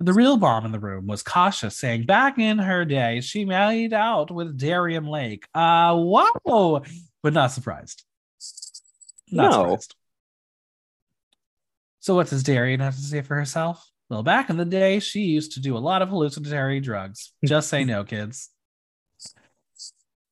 The 0.00 0.12
real 0.12 0.36
bomb 0.36 0.66
in 0.66 0.72
the 0.72 0.80
room 0.80 1.06
was 1.06 1.22
Kasha 1.22 1.70
saying 1.70 2.04
back 2.06 2.38
in 2.38 2.58
her 2.58 2.84
day 2.84 3.20
she 3.20 3.44
made 3.44 3.92
out 3.92 4.30
with 4.30 4.58
Darienne 4.58 5.06
Lake. 5.06 5.46
Uh 5.54 5.94
wow, 5.96 6.82
but 7.22 7.32
not 7.32 7.52
surprised. 7.52 8.02
Not 9.30 9.44
No. 9.50 9.58
surprised. 9.62 9.94
So 12.00 12.14
what 12.16 12.28
does 12.28 12.42
Darienne 12.42 12.80
have 12.80 12.96
to 12.96 13.00
say 13.02 13.22
for 13.22 13.34
herself? 13.36 13.88
Well, 14.10 14.22
back 14.22 14.50
in 14.50 14.58
the 14.58 14.66
day, 14.66 14.98
she 15.00 15.20
used 15.20 15.52
to 15.52 15.60
do 15.60 15.76
a 15.76 15.78
lot 15.78 16.02
of 16.02 16.10
hallucinatory 16.10 16.80
drugs. 16.80 17.32
Just 17.44 17.70
say 17.70 17.84
no, 17.84 18.04
kids. 18.04 18.50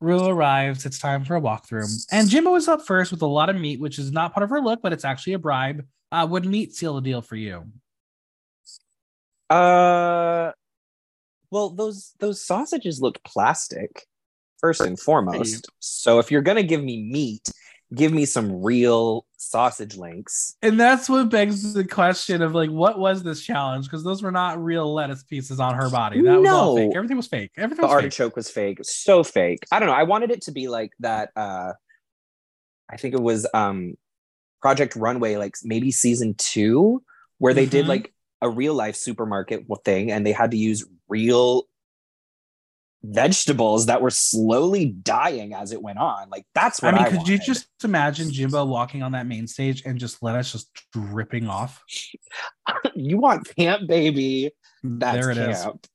Rue 0.03 0.27
arrives. 0.27 0.85
It's 0.85 0.99
time 0.99 1.25
for 1.25 1.37
a 1.37 1.41
walkthrough. 1.41 2.07
And 2.11 2.29
Jimbo 2.29 2.55
is 2.57 2.69
up 2.69 2.85
first 2.85 3.12
with 3.12 3.23
a 3.23 3.27
lot 3.27 3.49
of 3.49 3.57
meat, 3.57 3.81
which 3.81 3.99
is 3.99 4.11
not 4.11 4.35
part 4.35 4.45
of 4.45 4.51
her 4.51 4.61
look, 4.61 4.83
but 4.83 4.93
it's 4.93 5.05
actually 5.05 5.35
a 5.35 5.38
bribe. 5.38 5.87
Uh, 6.11 6.27
would 6.29 6.45
meat 6.45 6.75
seal 6.75 6.95
the 6.95 7.01
deal 7.01 7.23
for 7.23 7.37
you? 7.37 7.65
Uh, 9.49 10.53
well, 11.51 11.71
those 11.71 12.12
those 12.19 12.45
sausages 12.45 13.01
look 13.01 13.23
plastic, 13.25 14.07
first 14.59 14.81
and 14.81 14.99
foremost. 14.99 15.69
So 15.79 16.19
if 16.19 16.31
you're 16.31 16.43
gonna 16.43 16.62
give 16.62 16.83
me 16.83 17.03
meat, 17.03 17.49
give 17.95 18.13
me 18.13 18.25
some 18.25 18.63
real 18.63 19.27
sausage 19.37 19.97
links. 19.97 20.57
And 20.63 20.79
that's 20.81 21.09
what 21.09 21.29
begs 21.29 21.75
the 21.75 21.85
question 21.85 22.41
of 22.41 22.55
like, 22.55 22.71
what 22.71 22.99
was 22.99 23.23
this 23.23 23.43
challenge? 23.43 23.85
Because 23.87 24.03
those 24.03 24.23
were 24.23 24.31
not 24.31 24.63
real 24.63 24.93
lettuce 24.95 25.23
pieces 25.25 25.61
on 25.61 25.75
her 25.75 25.91
body. 25.91 26.23
That 26.23 26.41
was 26.41 26.49
all 26.49 26.77
No. 26.77 26.83
fake. 26.89 26.97
Everything 26.97 27.17
was 27.19 27.27
fake. 27.27 27.51
Everything 27.57 27.83
The 27.83 27.87
was 27.89 27.91
fake. 27.93 28.05
artichoke 28.05 28.37
was 28.37 28.51
fake, 28.51 28.79
so 28.83 29.23
fake. 29.23 29.61
I 29.71 29.79
don't 29.79 29.89
know. 29.89 29.95
I 29.95 30.05
wanted 30.05 30.31
it 30.31 30.43
to 30.43 30.53
be 30.53 30.69
like 30.69 30.93
that. 31.01 31.31
Uh, 31.37 31.73
I 32.91 32.97
think 32.97 33.15
it 33.15 33.23
was 33.23 33.47
um, 33.53 33.95
Project 34.61 34.97
Runway, 34.97 35.37
like 35.37 35.55
maybe 35.65 35.91
season 35.91 36.35
two, 36.39 37.03
where 37.39 37.53
they 37.55 37.67
did 37.67 37.85
Mhm. 37.87 37.89
like 37.89 38.15
a 38.41 38.49
real 38.49 38.75
life 38.75 38.97
supermarket 38.97 39.67
thing, 39.85 40.11
and 40.13 40.25
they 40.27 40.33
had 40.33 40.51
to 40.53 40.57
use 40.57 40.85
real 41.09 41.65
vegetables 43.05 43.87
that 43.87 44.01
were 44.01 44.11
slowly 44.11 44.87
dying 44.87 45.55
as 45.55 45.73
it 45.73 45.83
went 45.83 45.99
on. 45.99 46.29
Like 46.31 46.45
that's 46.55 46.83
I 46.83 46.93
mean, 46.93 47.03
I, 47.03 47.11
could 47.11 47.27
you 47.27 47.38
just 47.38 47.67
imagine 47.83 48.31
Jimbo 48.31 48.65
walking 48.65 49.03
on 49.03 49.12
that 49.12 49.27
main 49.27 49.47
stage 49.47 49.83
and 49.85 49.99
just 49.99 50.23
let 50.23 50.37
us 50.37 50.53
just 50.53 50.71
dripping 50.93 51.49
off? 51.49 51.83
you 52.95 53.19
want 53.19 53.49
camp 53.57 53.88
baby? 53.88 54.53
That's 54.83 55.17
there 55.17 55.31
it 55.31 55.38
is. 55.38 55.62
camp. 55.62 55.87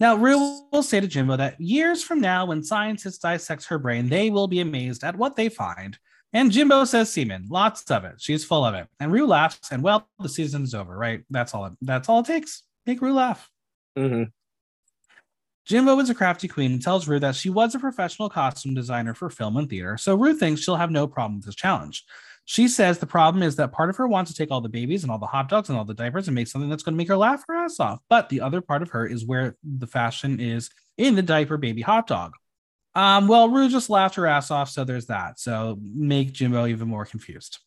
Now, 0.00 0.16
Rue 0.16 0.66
will 0.72 0.82
say 0.82 1.00
to 1.00 1.06
Jimbo 1.06 1.36
that 1.36 1.60
years 1.60 2.02
from 2.02 2.20
now, 2.20 2.46
when 2.46 2.64
scientists 2.64 3.18
dissect 3.18 3.66
her 3.66 3.78
brain, 3.78 4.08
they 4.08 4.28
will 4.28 4.48
be 4.48 4.60
amazed 4.60 5.04
at 5.04 5.16
what 5.16 5.36
they 5.36 5.48
find. 5.48 5.96
And 6.32 6.50
Jimbo 6.50 6.84
says 6.84 7.12
semen, 7.12 7.46
lots 7.48 7.88
of 7.92 8.04
it. 8.04 8.14
She's 8.18 8.44
full 8.44 8.64
of 8.64 8.74
it. 8.74 8.88
And 8.98 9.12
Rue 9.12 9.26
laughs, 9.26 9.70
and 9.70 9.84
well, 9.84 10.08
the 10.18 10.28
season's 10.28 10.74
over, 10.74 10.96
right? 10.96 11.22
That's 11.30 11.54
all. 11.54 11.66
It, 11.66 11.74
that's 11.80 12.08
all 12.08 12.20
it 12.20 12.26
takes. 12.26 12.64
Make 12.86 13.00
Rue 13.00 13.14
laugh. 13.14 13.48
Mhm. 13.96 14.32
Jimbo 15.66 15.98
is 15.98 16.10
a 16.10 16.14
crafty 16.14 16.46
queen 16.46 16.72
and 16.72 16.82
tells 16.82 17.08
Rue 17.08 17.20
that 17.20 17.34
she 17.34 17.48
was 17.48 17.74
a 17.74 17.78
professional 17.78 18.28
costume 18.28 18.74
designer 18.74 19.14
for 19.14 19.30
film 19.30 19.56
and 19.56 19.68
theater, 19.68 19.96
so 19.96 20.14
Rue 20.14 20.34
thinks 20.34 20.60
she'll 20.60 20.76
have 20.76 20.90
no 20.90 21.06
problem 21.06 21.36
with 21.36 21.46
this 21.46 21.54
challenge. 21.54 22.04
She 22.44 22.68
says 22.68 22.98
the 22.98 23.06
problem 23.06 23.42
is 23.42 23.56
that 23.56 23.72
part 23.72 23.88
of 23.88 23.96
her 23.96 24.06
wants 24.06 24.30
to 24.30 24.36
take 24.36 24.50
all 24.50 24.60
the 24.60 24.68
babies 24.68 25.02
and 25.02 25.10
all 25.10 25.18
the 25.18 25.26
hot 25.26 25.48
dogs 25.48 25.70
and 25.70 25.78
all 25.78 25.86
the 25.86 25.94
diapers 25.94 26.28
and 26.28 26.34
make 26.34 26.48
something 26.48 26.68
that's 26.68 26.82
going 26.82 26.92
to 26.92 26.98
make 26.98 27.08
her 27.08 27.16
laugh 27.16 27.42
her 27.48 27.54
ass 27.54 27.80
off. 27.80 28.00
But 28.10 28.28
the 28.28 28.42
other 28.42 28.60
part 28.60 28.82
of 28.82 28.90
her 28.90 29.06
is 29.06 29.24
where 29.24 29.56
the 29.62 29.86
fashion 29.86 30.38
is 30.40 30.68
in 30.98 31.14
the 31.14 31.22
diaper 31.22 31.56
baby 31.56 31.80
hot 31.80 32.06
dog. 32.06 32.34
Um, 32.94 33.26
well, 33.28 33.48
Rue 33.48 33.70
just 33.70 33.88
laughed 33.88 34.16
her 34.16 34.26
ass 34.26 34.50
off, 34.50 34.68
so 34.68 34.84
there's 34.84 35.06
that. 35.06 35.40
So 35.40 35.78
make 35.80 36.32
Jimbo 36.32 36.66
even 36.66 36.88
more 36.88 37.06
confused. 37.06 37.58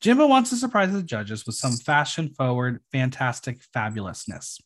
Jimbo 0.00 0.26
wants 0.26 0.50
to 0.50 0.56
surprise 0.56 0.92
the 0.92 1.02
judges 1.02 1.46
with 1.46 1.54
some 1.54 1.76
fashion 1.76 2.30
forward, 2.30 2.80
fantastic 2.90 3.60
fabulousness. 3.74 4.60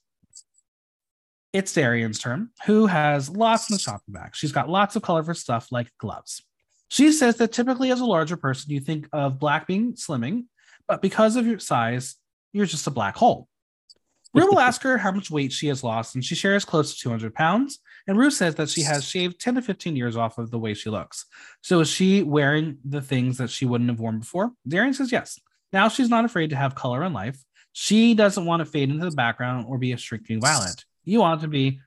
It's 1.57 1.73
Darienne's 1.73 2.19
turn, 2.19 2.51
who 2.67 2.85
has 2.85 3.31
lots 3.31 3.71
in 3.71 3.75
the 3.77 3.81
shopping 3.81 4.13
bag. 4.13 4.37
She's 4.37 4.53
got 4.53 4.69
lots 4.69 4.95
of 4.95 5.01
colorful 5.01 5.33
stuff 5.33 5.69
like 5.73 5.89
gloves. 5.97 6.43
She 6.89 7.11
says 7.13 7.39
that 7.39 7.51
typically, 7.51 7.91
as 7.91 8.01
a 8.01 8.05
larger 8.05 8.37
person, 8.37 8.73
you 8.73 8.81
think 8.81 9.09
of 9.11 9.39
black 9.39 9.67
being 9.67 9.95
slimming, 9.95 10.45
but 10.87 11.01
because 11.01 11.35
of 11.35 11.47
your 11.47 11.59
size, 11.59 12.17
you're 12.53 12.67
just 12.67 12.87
a 12.87 12.91
black 12.91 13.17
hole. 13.17 13.49
Rue 14.35 14.49
will 14.49 14.61
ask 14.61 14.83
her 14.83 14.99
how 14.99 15.11
much 15.13 15.31
weight 15.31 15.51
she 15.51 15.69
has 15.69 15.83
lost, 15.83 16.15
and 16.15 16.23
she 16.23 16.35
shares 16.35 16.67
close 16.67 16.95
to 16.95 17.01
200 17.01 17.35
pounds. 17.35 17.79
And 18.07 18.19
Rue 18.19 18.31
says 18.31 18.57
that 18.57 18.69
she 18.69 18.83
has 18.83 19.09
shaved 19.09 19.41
10 19.41 19.55
to 19.55 19.63
15 19.63 19.97
years 19.97 20.15
off 20.15 20.37
of 20.37 20.51
the 20.51 20.59
way 20.59 20.75
she 20.75 20.91
looks. 20.91 21.25
So 21.63 21.81
is 21.81 21.89
she 21.89 22.23
wearing 22.23 22.77
the 22.85 23.01
things 23.01 23.39
that 23.39 23.49
she 23.49 23.65
wouldn't 23.65 23.89
have 23.89 23.99
worn 23.99 24.19
before? 24.19 24.53
Darienne 24.69 24.93
says 24.93 25.11
yes. 25.11 25.41
Now 25.73 25.89
she's 25.89 26.11
not 26.11 26.27
afraid 26.27 26.51
to 26.51 26.57
have 26.57 26.75
color 26.75 27.03
in 27.03 27.15
life. 27.15 27.43
She 27.73 28.13
doesn't 28.13 28.45
want 28.45 28.61
to 28.61 28.67
fade 28.67 28.91
into 28.91 29.09
the 29.09 29.17
background 29.17 29.65
or 29.71 29.79
be 29.79 29.93
a 29.93 29.97
shrinking 29.97 30.43
violet. 30.43 30.85
You 31.07 31.21
want 31.21 31.41
to 31.43 31.49
be 31.49 31.81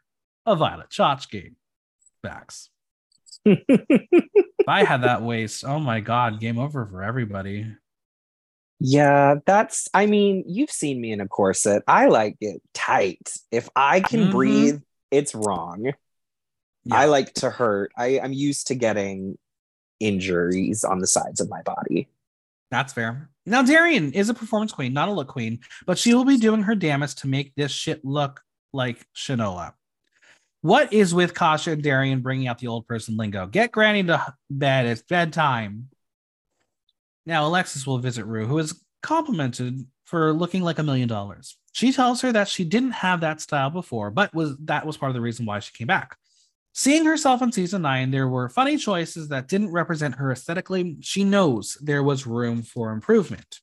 a 0.45 0.55
violet 0.55 0.89
Chachki. 0.89 1.53
Facts. 2.23 2.69
if 3.45 4.67
I 4.67 4.84
had 4.84 5.03
that 5.03 5.21
waist, 5.21 5.63
oh 5.65 5.79
my 5.79 5.99
god, 5.99 6.39
game 6.39 6.58
over 6.58 6.86
for 6.86 7.03
everybody. 7.03 7.67
Yeah, 8.79 9.36
that's, 9.45 9.89
I 9.93 10.05
mean, 10.05 10.45
you've 10.47 10.71
seen 10.71 11.01
me 11.01 11.12
in 11.12 11.19
a 11.19 11.27
corset. 11.27 11.84
I 11.86 12.08
like 12.08 12.38
it 12.39 12.62
tight. 12.73 13.29
If 13.51 13.69
I 13.75 13.99
can 13.99 14.21
mm-hmm. 14.21 14.32
breathe, 14.32 14.82
it's 15.12 15.36
wrong. 15.36 15.91
Yeah. 16.86 16.95
I 16.95 17.05
like 17.05 17.34
to 17.36 17.49
hurt. 17.49 17.91
I, 17.97 18.21
I'm 18.21 18.32
used 18.32 18.67
to 18.67 18.75
getting 18.75 19.38
injuries 19.99 20.86
on 20.86 20.99
the 20.99 21.08
sides 21.08 21.41
of 21.41 21.49
my 21.49 21.62
body. 21.62 22.08
That's 22.71 22.93
fair. 22.93 23.29
Now, 23.45 23.63
Darienne 23.63 24.13
is 24.13 24.29
a 24.29 24.34
performance 24.34 24.71
queen, 24.71 24.93
not 24.93 25.10
a 25.10 25.12
look 25.12 25.27
queen, 25.27 25.60
but 25.86 25.97
she 25.97 26.13
will 26.13 26.25
be 26.25 26.38
doing 26.38 26.63
her 26.63 26.75
damnest 26.75 27.19
to 27.19 27.27
make 27.27 27.53
this 27.55 27.71
shit 27.71 28.05
look 28.05 28.41
like 28.73 29.05
Shinola. 29.15 29.73
What 30.62 30.91
is 30.91 31.13
with 31.13 31.34
Kasha 31.34 31.71
and 31.71 31.84
Darienne 31.84 32.21
bringing 32.21 32.47
out 32.47 32.60
the 32.60 32.67
old 32.67 32.88
person 32.88 33.15
lingo? 33.15 33.47
Get 33.47 33.71
Granny 33.71 34.03
to 34.03 34.34
bed. 34.49 34.86
It's 34.86 35.01
bedtime. 35.01 35.88
Now, 37.25 37.47
Alexis 37.47 37.88
will 37.88 37.99
visit 37.99 38.25
Rue, 38.25 38.45
who 38.45 38.58
is 38.58 38.84
complimented 39.01 39.86
for 40.05 40.34
looking 40.34 40.63
like 40.63 40.79
a 40.79 40.84
million 40.84 41.08
dollars. 41.08 41.58
She 41.71 41.93
tells 41.93 42.21
her 42.21 42.32
that 42.32 42.47
she 42.47 42.65
didn't 42.65 42.91
have 42.91 43.21
that 43.21 43.39
style 43.39 43.69
before, 43.69 44.12
but 44.12 44.34
was 44.34 44.58
that 44.65 44.86
was 44.86 44.97
part 44.97 45.12
of 45.12 45.13
the 45.13 45.21
reason 45.21 45.45
why 45.45 45.60
she 45.60 45.71
came 45.71 45.88
back. 45.88 46.17
Seeing 46.73 47.05
herself 47.05 47.41
in 47.41 47.51
season 47.51 47.84
nine, 47.84 48.12
there 48.12 48.27
were 48.27 48.49
funny 48.49 48.77
choices 48.77 49.29
that 49.29 49.47
didn't 49.47 49.71
represent 49.71 50.15
her 50.15 50.32
aesthetically. 50.32 50.97
She 51.01 51.23
knows 51.23 51.77
there 51.82 52.03
was 52.03 52.27
room 52.27 52.63
for 52.63 52.91
improvement. 52.91 53.60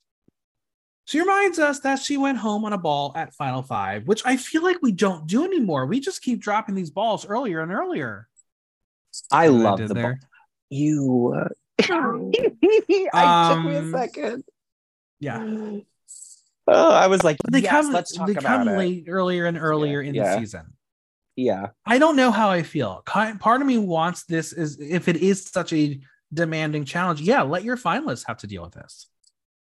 She 1.07 1.21
reminds 1.21 1.61
us 1.61 1.81
that 1.81 2.01
she 2.01 2.17
went 2.17 2.37
home 2.37 2.65
on 2.65 2.73
a 2.73 2.79
ball 2.79 3.13
at 3.15 3.33
Final 3.33 3.63
Five, 3.63 4.09
which 4.09 4.23
I 4.27 4.37
feel 4.37 4.63
like 4.63 4.79
we 4.83 4.91
don't 4.91 5.27
do 5.27 5.45
anymore. 5.45 5.87
We 5.87 6.01
just 6.01 6.21
keep 6.21 6.41
dropping 6.41 6.75
these 6.75 6.91
balls 6.91 7.25
earlier 7.25 7.61
and 7.61 7.73
earlier. 7.73 8.29
I 9.31 9.47
love 9.47 9.79
the 9.79 9.95
there. 9.95 10.03
ball. 10.03 10.29
You. 10.69 11.35
Uh, 11.37 11.49
I 11.89 11.95
um, 11.95 12.33
took 12.33 12.63
me 12.63 13.77
a 13.77 13.81
um, 13.81 13.93
second. 13.93 14.45
Yeah. 15.21 15.79
Oh, 16.69 16.91
I 16.91 17.07
was 17.07 17.23
like, 17.23 17.37
they 17.49 17.61
yes, 17.61 17.71
come. 17.71 17.93
Let's 17.93 18.13
talk 18.13 18.27
they 18.27 18.35
come 18.35 18.67
late, 18.67 19.05
earlier 19.07 19.47
and 19.47 19.57
earlier 19.57 20.01
yeah, 20.03 20.09
in 20.09 20.15
yeah. 20.17 20.35
the 20.35 20.41
season. 20.41 20.75
Yeah. 21.37 21.69
I 21.87 22.01
don't 22.01 22.17
know 22.17 22.33
how 22.33 22.51
I 22.51 22.65
feel. 22.65 23.05
Part 23.07 23.61
of 23.61 23.67
me 23.69 23.79
wants 23.79 24.25
this 24.25 24.53
is 24.53 24.77
if 24.81 25.07
it 25.07 25.15
is 25.19 25.45
such 25.45 25.73
a 25.73 26.01
demanding 26.35 26.85
challenge, 26.85 27.21
yeah, 27.21 27.43
let 27.43 27.63
your 27.63 27.77
finalists 27.77 28.25
have 28.27 28.39
to 28.39 28.49
deal 28.49 28.65
with 28.65 28.73
this. 28.73 29.07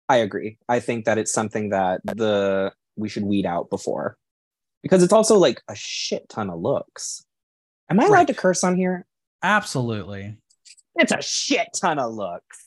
I 0.08 0.18
agree. 0.18 0.58
I 0.70 0.80
think 0.80 1.06
that 1.06 1.18
it's 1.18 1.34
something 1.34 1.70
that 1.70 2.02
the 2.06 2.72
we 2.96 3.10
should 3.10 3.24
weed 3.24 3.46
out 3.46 3.70
before. 3.70 4.18
Because 4.84 5.02
it's 5.02 5.14
also 5.14 5.38
like 5.38 5.62
a 5.68 5.76
shit 5.76 6.30
ton 6.30 6.50
of 6.50 6.60
looks. 6.60 7.26
Am 7.90 8.00
I 8.00 8.04
right. 8.04 8.10
allowed 8.10 8.28
to 8.28 8.34
curse 8.36 8.64
on 8.64 8.76
here? 8.76 9.06
Absolutely. 9.42 10.38
It's 10.96 11.12
a 11.12 11.22
shit 11.22 11.70
ton 11.80 12.00
of 12.00 12.14
looks. 12.14 12.66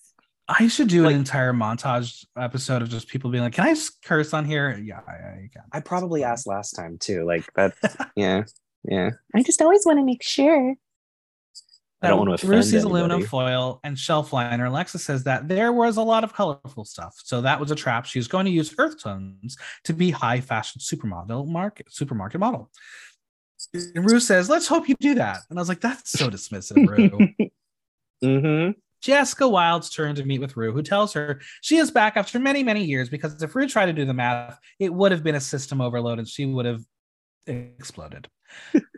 I 0.48 0.66
should 0.68 0.88
do 0.88 1.02
like, 1.02 1.12
an 1.12 1.18
entire 1.18 1.52
montage 1.52 2.24
episode 2.36 2.80
of 2.82 2.88
just 2.88 3.08
people 3.08 3.30
being 3.30 3.44
like, 3.44 3.52
"Can 3.52 3.66
I 3.66 3.74
just 3.74 4.02
curse 4.02 4.32
on 4.32 4.46
here?" 4.46 4.78
Yeah, 4.82 5.00
I, 5.06 5.12
I 5.12 5.50
can. 5.52 5.62
I 5.72 5.80
probably 5.80 6.24
asked 6.24 6.46
last 6.46 6.72
time 6.72 6.96
too. 6.98 7.24
Like 7.24 7.52
that. 7.54 7.74
yeah, 8.16 8.44
yeah. 8.84 9.10
I 9.34 9.42
just 9.42 9.60
always 9.60 9.84
want 9.84 9.98
to 9.98 10.04
make 10.04 10.22
sure. 10.22 10.74
I 12.00 12.08
don't 12.08 12.18
want 12.18 12.28
to 12.28 12.34
offend 12.34 12.50
Brucey's 12.50 12.84
aluminum 12.84 13.24
foil 13.24 13.80
and 13.82 13.98
shelf 13.98 14.32
liner. 14.32 14.66
Alexa 14.66 15.00
says 15.00 15.24
that 15.24 15.48
there 15.48 15.72
was 15.72 15.96
a 15.96 16.02
lot 16.02 16.22
of 16.22 16.32
colorful 16.32 16.84
stuff, 16.84 17.14
so 17.24 17.40
that 17.40 17.58
was 17.58 17.70
a 17.70 17.74
trap. 17.74 18.06
She 18.06 18.20
was 18.20 18.28
going 18.28 18.44
to 18.44 18.52
use 18.52 18.72
earth 18.78 19.02
tones 19.02 19.56
to 19.84 19.92
be 19.92 20.10
high 20.10 20.40
fashion 20.40 20.80
supermodel 20.80 21.48
market 21.48 21.86
supermarket 21.90 22.40
model. 22.40 22.70
And 23.74 24.08
Rue 24.08 24.20
says, 24.20 24.48
"Let's 24.48 24.68
hope 24.68 24.88
you 24.88 24.94
do 25.00 25.16
that." 25.16 25.40
And 25.50 25.58
I 25.58 25.62
was 25.62 25.68
like, 25.68 25.80
"That's 25.80 26.10
so 26.10 26.30
dismissive, 26.30 26.86
Rue." 26.86 27.10
mm-hmm. 28.24 28.70
Jessica 29.00 29.48
Wild's 29.48 29.90
turn 29.90 30.14
to 30.16 30.24
meet 30.24 30.40
with 30.40 30.56
Rue, 30.56 30.72
who 30.72 30.82
tells 30.82 31.12
her 31.12 31.40
she 31.62 31.76
is 31.76 31.90
back 31.90 32.16
after 32.16 32.38
many, 32.38 32.62
many 32.62 32.84
years 32.84 33.08
because 33.08 33.40
if 33.42 33.54
Rue 33.54 33.68
tried 33.68 33.86
to 33.86 33.92
do 33.92 34.04
the 34.04 34.14
math, 34.14 34.58
it 34.78 34.92
would 34.92 35.12
have 35.12 35.22
been 35.22 35.36
a 35.36 35.40
system 35.40 35.80
overload 35.80 36.18
and 36.18 36.28
she 36.28 36.46
would 36.46 36.66
have 36.66 36.82
exploded. 37.48 38.28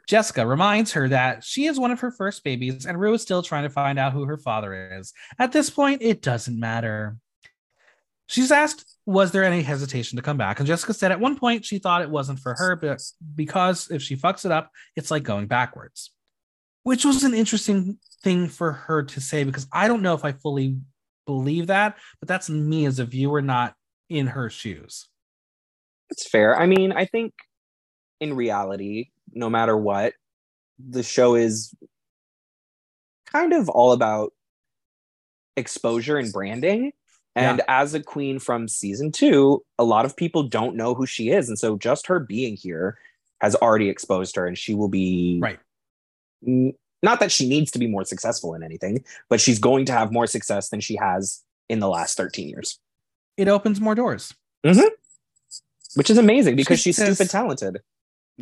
Jessica 0.08 0.46
reminds 0.46 0.92
her 0.92 1.08
that 1.08 1.44
she 1.44 1.66
is 1.66 1.78
one 1.78 1.90
of 1.90 2.00
her 2.00 2.10
first 2.10 2.44
babies 2.44 2.86
and 2.86 3.00
Rue 3.00 3.14
is 3.14 3.22
still 3.22 3.42
trying 3.42 3.64
to 3.64 3.70
find 3.70 3.98
out 3.98 4.12
who 4.12 4.24
her 4.24 4.38
father 4.38 4.92
is. 4.92 5.12
At 5.38 5.52
this 5.52 5.70
point, 5.70 6.02
it 6.02 6.22
doesn't 6.22 6.58
matter. 6.58 7.16
She's 8.26 8.52
asked, 8.52 8.96
was 9.06 9.32
there 9.32 9.44
any 9.44 9.62
hesitation 9.62 10.16
to 10.16 10.22
come 10.22 10.36
back? 10.36 10.60
And 10.60 10.66
Jessica 10.66 10.94
said 10.94 11.10
at 11.10 11.18
one 11.18 11.36
point 11.36 11.64
she 11.64 11.78
thought 11.78 12.02
it 12.02 12.10
wasn't 12.10 12.38
for 12.38 12.54
her, 12.54 12.76
but 12.76 13.00
because 13.34 13.90
if 13.90 14.02
she 14.02 14.16
fucks 14.16 14.44
it 14.44 14.52
up, 14.52 14.70
it's 14.94 15.10
like 15.10 15.24
going 15.24 15.46
backwards 15.46 16.10
which 16.82 17.04
was 17.04 17.24
an 17.24 17.34
interesting 17.34 17.98
thing 18.22 18.48
for 18.48 18.72
her 18.72 19.02
to 19.02 19.20
say 19.20 19.44
because 19.44 19.66
I 19.72 19.88
don't 19.88 20.02
know 20.02 20.14
if 20.14 20.24
I 20.24 20.32
fully 20.32 20.78
believe 21.26 21.66
that, 21.68 21.96
but 22.20 22.28
that's 22.28 22.48
me 22.48 22.86
as 22.86 22.98
a 22.98 23.04
viewer, 23.04 23.42
not 23.42 23.74
in 24.08 24.28
her 24.28 24.50
shoes. 24.50 25.08
It's 26.10 26.28
fair. 26.28 26.58
I 26.58 26.66
mean, 26.66 26.92
I 26.92 27.04
think 27.04 27.32
in 28.20 28.34
reality, 28.34 29.10
no 29.32 29.50
matter 29.50 29.76
what, 29.76 30.14
the 30.78 31.02
show 31.02 31.34
is 31.34 31.74
kind 33.26 33.52
of 33.52 33.68
all 33.68 33.92
about 33.92 34.32
exposure 35.56 36.16
and 36.16 36.32
branding. 36.32 36.92
And 37.36 37.58
yeah. 37.58 37.64
as 37.68 37.94
a 37.94 38.02
queen 38.02 38.38
from 38.38 38.66
season 38.66 39.12
two, 39.12 39.64
a 39.78 39.84
lot 39.84 40.04
of 40.04 40.16
people 40.16 40.42
don't 40.42 40.76
know 40.76 40.94
who 40.94 41.06
she 41.06 41.30
is. 41.30 41.48
And 41.48 41.58
so 41.58 41.78
just 41.78 42.08
her 42.08 42.18
being 42.18 42.56
here 42.56 42.98
has 43.40 43.54
already 43.54 43.88
exposed 43.88 44.36
her 44.36 44.46
and 44.46 44.58
she 44.58 44.74
will 44.74 44.88
be 44.88 45.38
right 45.40 45.58
not 47.02 47.20
that 47.20 47.32
she 47.32 47.48
needs 47.48 47.70
to 47.72 47.78
be 47.78 47.86
more 47.86 48.04
successful 48.04 48.54
in 48.54 48.62
anything, 48.62 49.04
but 49.28 49.40
she's 49.40 49.58
going 49.58 49.86
to 49.86 49.92
have 49.92 50.12
more 50.12 50.26
success 50.26 50.68
than 50.68 50.80
she 50.80 50.96
has 50.96 51.42
in 51.68 51.80
the 51.80 51.88
last 51.88 52.16
13 52.16 52.48
years. 52.48 52.78
It 53.36 53.48
opens 53.48 53.80
more 53.80 53.94
doors. 53.94 54.34
Mm-hmm. 54.64 54.88
Which 55.94 56.10
is 56.10 56.18
amazing 56.18 56.56
because 56.56 56.78
she 56.78 56.90
she's 56.90 56.96
says, 56.96 57.16
stupid 57.16 57.30
talented. 57.30 57.80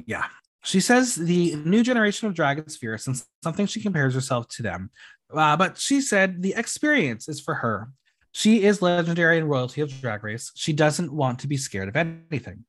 Yeah. 0.07 0.27
She 0.65 0.81
says 0.81 1.15
the 1.15 1.57
new 1.57 1.83
generation 1.83 2.29
of 2.29 2.35
drag 2.35 2.67
is 2.67 2.77
fierce 2.77 3.07
and 3.07 3.23
something 3.43 3.67
she 3.67 3.81
compares 3.81 4.15
herself 4.15 4.49
to 4.49 4.63
them. 4.63 4.91
Uh, 5.33 5.57
but 5.57 5.79
she 5.79 6.01
said 6.01 6.43
the 6.43 6.55
experience 6.57 7.29
is 7.29 7.41
for 7.41 7.55
her. 7.55 7.91
She 8.33 8.63
is 8.65 8.83
legendary 8.83 9.39
and 9.39 9.49
royalty 9.49 9.81
of 9.81 10.01
Drag 10.01 10.23
Race. 10.23 10.53
She 10.55 10.73
doesn't 10.73 11.13
want 11.13 11.41
to 11.41 11.49
be 11.49 11.57
scared 11.57 11.89
of 11.89 11.97
anything. 11.97 12.65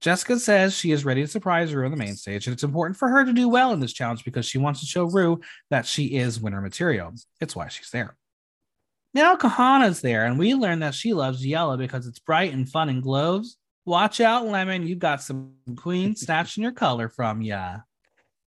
Jessica 0.00 0.38
says 0.38 0.76
she 0.76 0.92
is 0.92 1.04
ready 1.04 1.22
to 1.22 1.28
surprise 1.28 1.74
Rue 1.74 1.84
on 1.84 1.90
the 1.90 1.96
main 1.96 2.16
stage, 2.16 2.46
and 2.46 2.52
it's 2.52 2.62
important 2.62 2.98
for 2.98 3.08
her 3.08 3.24
to 3.24 3.32
do 3.32 3.48
well 3.48 3.72
in 3.72 3.80
this 3.80 3.92
challenge 3.92 4.24
because 4.24 4.44
she 4.44 4.58
wants 4.58 4.80
to 4.80 4.86
show 4.86 5.04
Rue 5.04 5.40
that 5.70 5.86
she 5.86 6.16
is 6.16 6.40
winner 6.40 6.60
material. 6.60 7.12
It's 7.40 7.56
why 7.56 7.68
she's 7.68 7.90
there. 7.90 8.16
Now 9.14 9.36
Kahanna's 9.36 10.02
there, 10.02 10.26
and 10.26 10.38
we 10.38 10.54
learn 10.54 10.80
that 10.80 10.94
she 10.94 11.14
loves 11.14 11.46
yellow 11.46 11.78
because 11.78 12.06
it's 12.06 12.18
bright 12.18 12.52
and 12.52 12.68
fun 12.68 12.90
and 12.90 13.02
glows. 13.02 13.56
Watch 13.86 14.20
out, 14.20 14.44
Lemon, 14.44 14.84
you 14.84 14.96
got 14.96 15.22
some 15.22 15.54
queen 15.76 16.16
snatching 16.16 16.64
your 16.64 16.72
color 16.72 17.08
from 17.08 17.40
ya. 17.40 17.78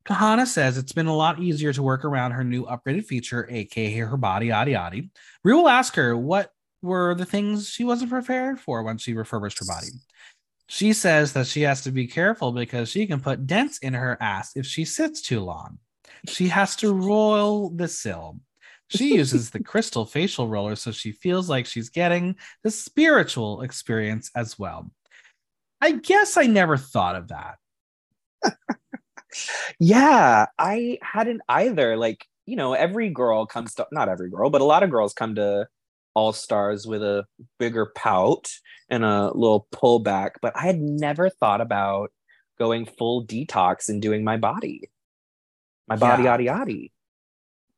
Kahanna 0.06 0.46
says 0.46 0.78
it's 0.78 0.92
been 0.92 1.08
a 1.08 1.16
lot 1.16 1.40
easier 1.40 1.72
to 1.72 1.82
work 1.82 2.04
around 2.04 2.32
her 2.32 2.44
new 2.44 2.66
upgraded 2.66 3.06
feature, 3.06 3.48
aka 3.50 4.00
her 4.00 4.18
body, 4.18 4.48
yada 4.48 4.72
yada. 4.72 5.02
Rue 5.46 5.58
will 5.58 5.70
ask 5.70 5.96
her 5.96 6.18
what 6.18 6.52
were 6.82 7.16
the 7.16 7.26
things 7.26 7.70
she 7.70 7.86
wasn't 7.86 8.12
prepared 8.12 8.60
for 8.60 8.84
when 8.84 8.98
she 8.98 9.14
refurbished 9.14 9.60
her 9.60 9.66
body. 9.66 9.88
She 10.68 10.92
says 10.92 11.32
that 11.34 11.48
she 11.48 11.62
has 11.62 11.82
to 11.84 11.92
be 11.92 12.06
careful 12.06 12.52
because 12.52 12.90
she 12.90 13.08
can 13.08 13.22
put 13.22 13.48
dents 13.48 13.78
in 13.78 13.94
her 13.94 14.18
ass 14.20 14.52
if 14.56 14.66
she 14.66 14.84
sits 14.84 15.22
too 15.22 15.40
long. 15.40 15.80
She 16.28 16.50
has 16.50 16.76
to 16.78 16.94
roll 16.94 17.70
the 17.70 17.88
sill. 17.88 18.40
She 18.90 19.16
uses 19.16 19.52
the 19.52 19.64
crystal 19.64 20.06
facial 20.06 20.50
roller 20.50 20.76
so 20.76 20.92
she 20.92 21.14
feels 21.14 21.50
like 21.50 21.66
she's 21.66 21.90
getting 21.90 22.36
the 22.64 22.72
spiritual 22.72 23.62
experience 23.62 24.32
as 24.36 24.60
well. 24.60 24.92
I 25.82 25.92
guess 25.92 26.38
I 26.38 26.46
never 26.46 26.78
thought 26.78 27.16
of 27.16 27.30
that. 27.30 27.56
yeah, 29.80 30.48
I 30.58 31.00
hadn't 31.02 31.42
either. 31.48 31.96
Like, 31.98 32.26
you 32.46 32.56
know, 32.56 32.74
every 32.74 33.10
girl 33.10 33.46
comes 33.46 33.76
to, 33.76 33.88
not 33.92 34.10
every 34.10 34.30
girl, 34.30 34.50
but 34.50 34.62
a 34.62 34.66
lot 34.66 34.84
of 34.84 34.90
girls 34.90 35.14
come 35.14 35.36
to 35.36 35.68
All 36.14 36.34
Stars 36.34 36.86
with 36.86 37.04
a 37.04 37.26
bigger 37.60 37.92
pout 37.96 38.50
and 38.90 39.06
a 39.06 39.32
little 39.34 39.68
pullback, 39.74 40.32
but 40.42 40.56
I 40.56 40.64
had 40.64 40.82
never 40.82 41.30
thought 41.30 41.62
about 41.62 42.12
going 42.58 42.86
full 42.86 43.26
detox 43.26 43.88
and 43.88 44.02
doing 44.02 44.24
my 44.24 44.38
body, 44.38 44.90
my 45.88 45.96
body, 45.96 46.24
yeah. 46.24 46.32
yada 46.32 46.44
yada. 46.44 46.90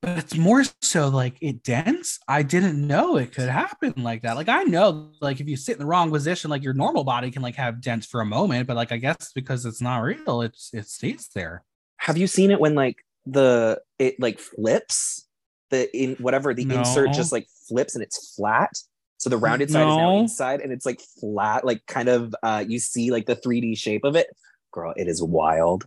But 0.01 0.17
it's 0.17 0.35
more 0.35 0.63
so 0.81 1.09
like 1.09 1.35
it 1.41 1.63
dents. 1.63 2.19
I 2.27 2.41
didn't 2.41 2.85
know 2.85 3.17
it 3.17 3.33
could 3.33 3.49
happen 3.49 3.93
like 3.97 4.23
that. 4.23 4.35
Like 4.35 4.49
I 4.49 4.63
know, 4.63 5.11
like 5.21 5.39
if 5.39 5.47
you 5.47 5.55
sit 5.55 5.73
in 5.73 5.79
the 5.79 5.85
wrong 5.85 6.09
position, 6.09 6.49
like 6.49 6.63
your 6.63 6.73
normal 6.73 7.03
body 7.03 7.29
can 7.29 7.43
like 7.43 7.55
have 7.55 7.81
dents 7.81 8.07
for 8.07 8.21
a 8.21 8.25
moment, 8.25 8.67
but 8.67 8.75
like 8.75 8.91
I 8.91 8.97
guess 8.97 9.31
because 9.33 9.65
it's 9.65 9.81
not 9.81 9.99
real, 9.99 10.41
it's 10.41 10.71
it 10.73 10.87
stays 10.87 11.29
there. 11.35 11.63
Have 11.97 12.17
you 12.17 12.25
seen 12.25 12.49
it 12.49 12.59
when 12.59 12.73
like 12.73 12.97
the 13.27 13.79
it 13.99 14.19
like 14.19 14.39
flips 14.39 15.27
the 15.69 15.95
in 15.95 16.15
whatever 16.15 16.55
the 16.55 16.65
no. 16.65 16.79
insert 16.79 17.13
just 17.13 17.31
like 17.31 17.47
flips 17.67 17.93
and 17.93 18.03
it's 18.03 18.35
flat? 18.35 18.71
So 19.17 19.29
the 19.29 19.37
rounded 19.37 19.69
side 19.69 19.85
no. 19.85 19.91
is 19.91 19.97
now 19.97 20.17
inside 20.17 20.61
and 20.61 20.71
it's 20.71 20.85
like 20.85 20.99
flat, 21.19 21.63
like 21.63 21.85
kind 21.85 22.09
of 22.09 22.33
uh 22.41 22.65
you 22.67 22.79
see 22.79 23.11
like 23.11 23.27
the 23.27 23.35
3D 23.35 23.77
shape 23.77 24.03
of 24.03 24.15
it. 24.15 24.27
Girl, 24.71 24.93
it 24.97 25.07
is 25.07 25.21
wild. 25.21 25.85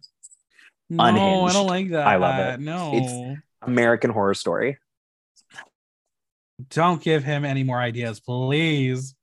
No, 0.88 1.04
Unhinged. 1.04 1.50
I 1.50 1.52
don't 1.52 1.66
like 1.66 1.88
that. 1.90 2.06
I 2.06 2.16
love 2.16 2.54
it. 2.54 2.60
No. 2.60 2.92
It's 2.94 3.40
American 3.66 4.10
Horror 4.10 4.34
Story. 4.34 4.78
Don't 6.70 7.02
give 7.02 7.24
him 7.24 7.44
any 7.44 7.64
more 7.64 7.78
ideas, 7.78 8.20
please. 8.20 9.14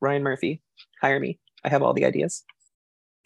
Ryan 0.00 0.22
Murphy, 0.22 0.62
hire 1.00 1.20
me. 1.20 1.38
I 1.62 1.68
have 1.68 1.82
all 1.82 1.92
the 1.92 2.06
ideas. 2.06 2.44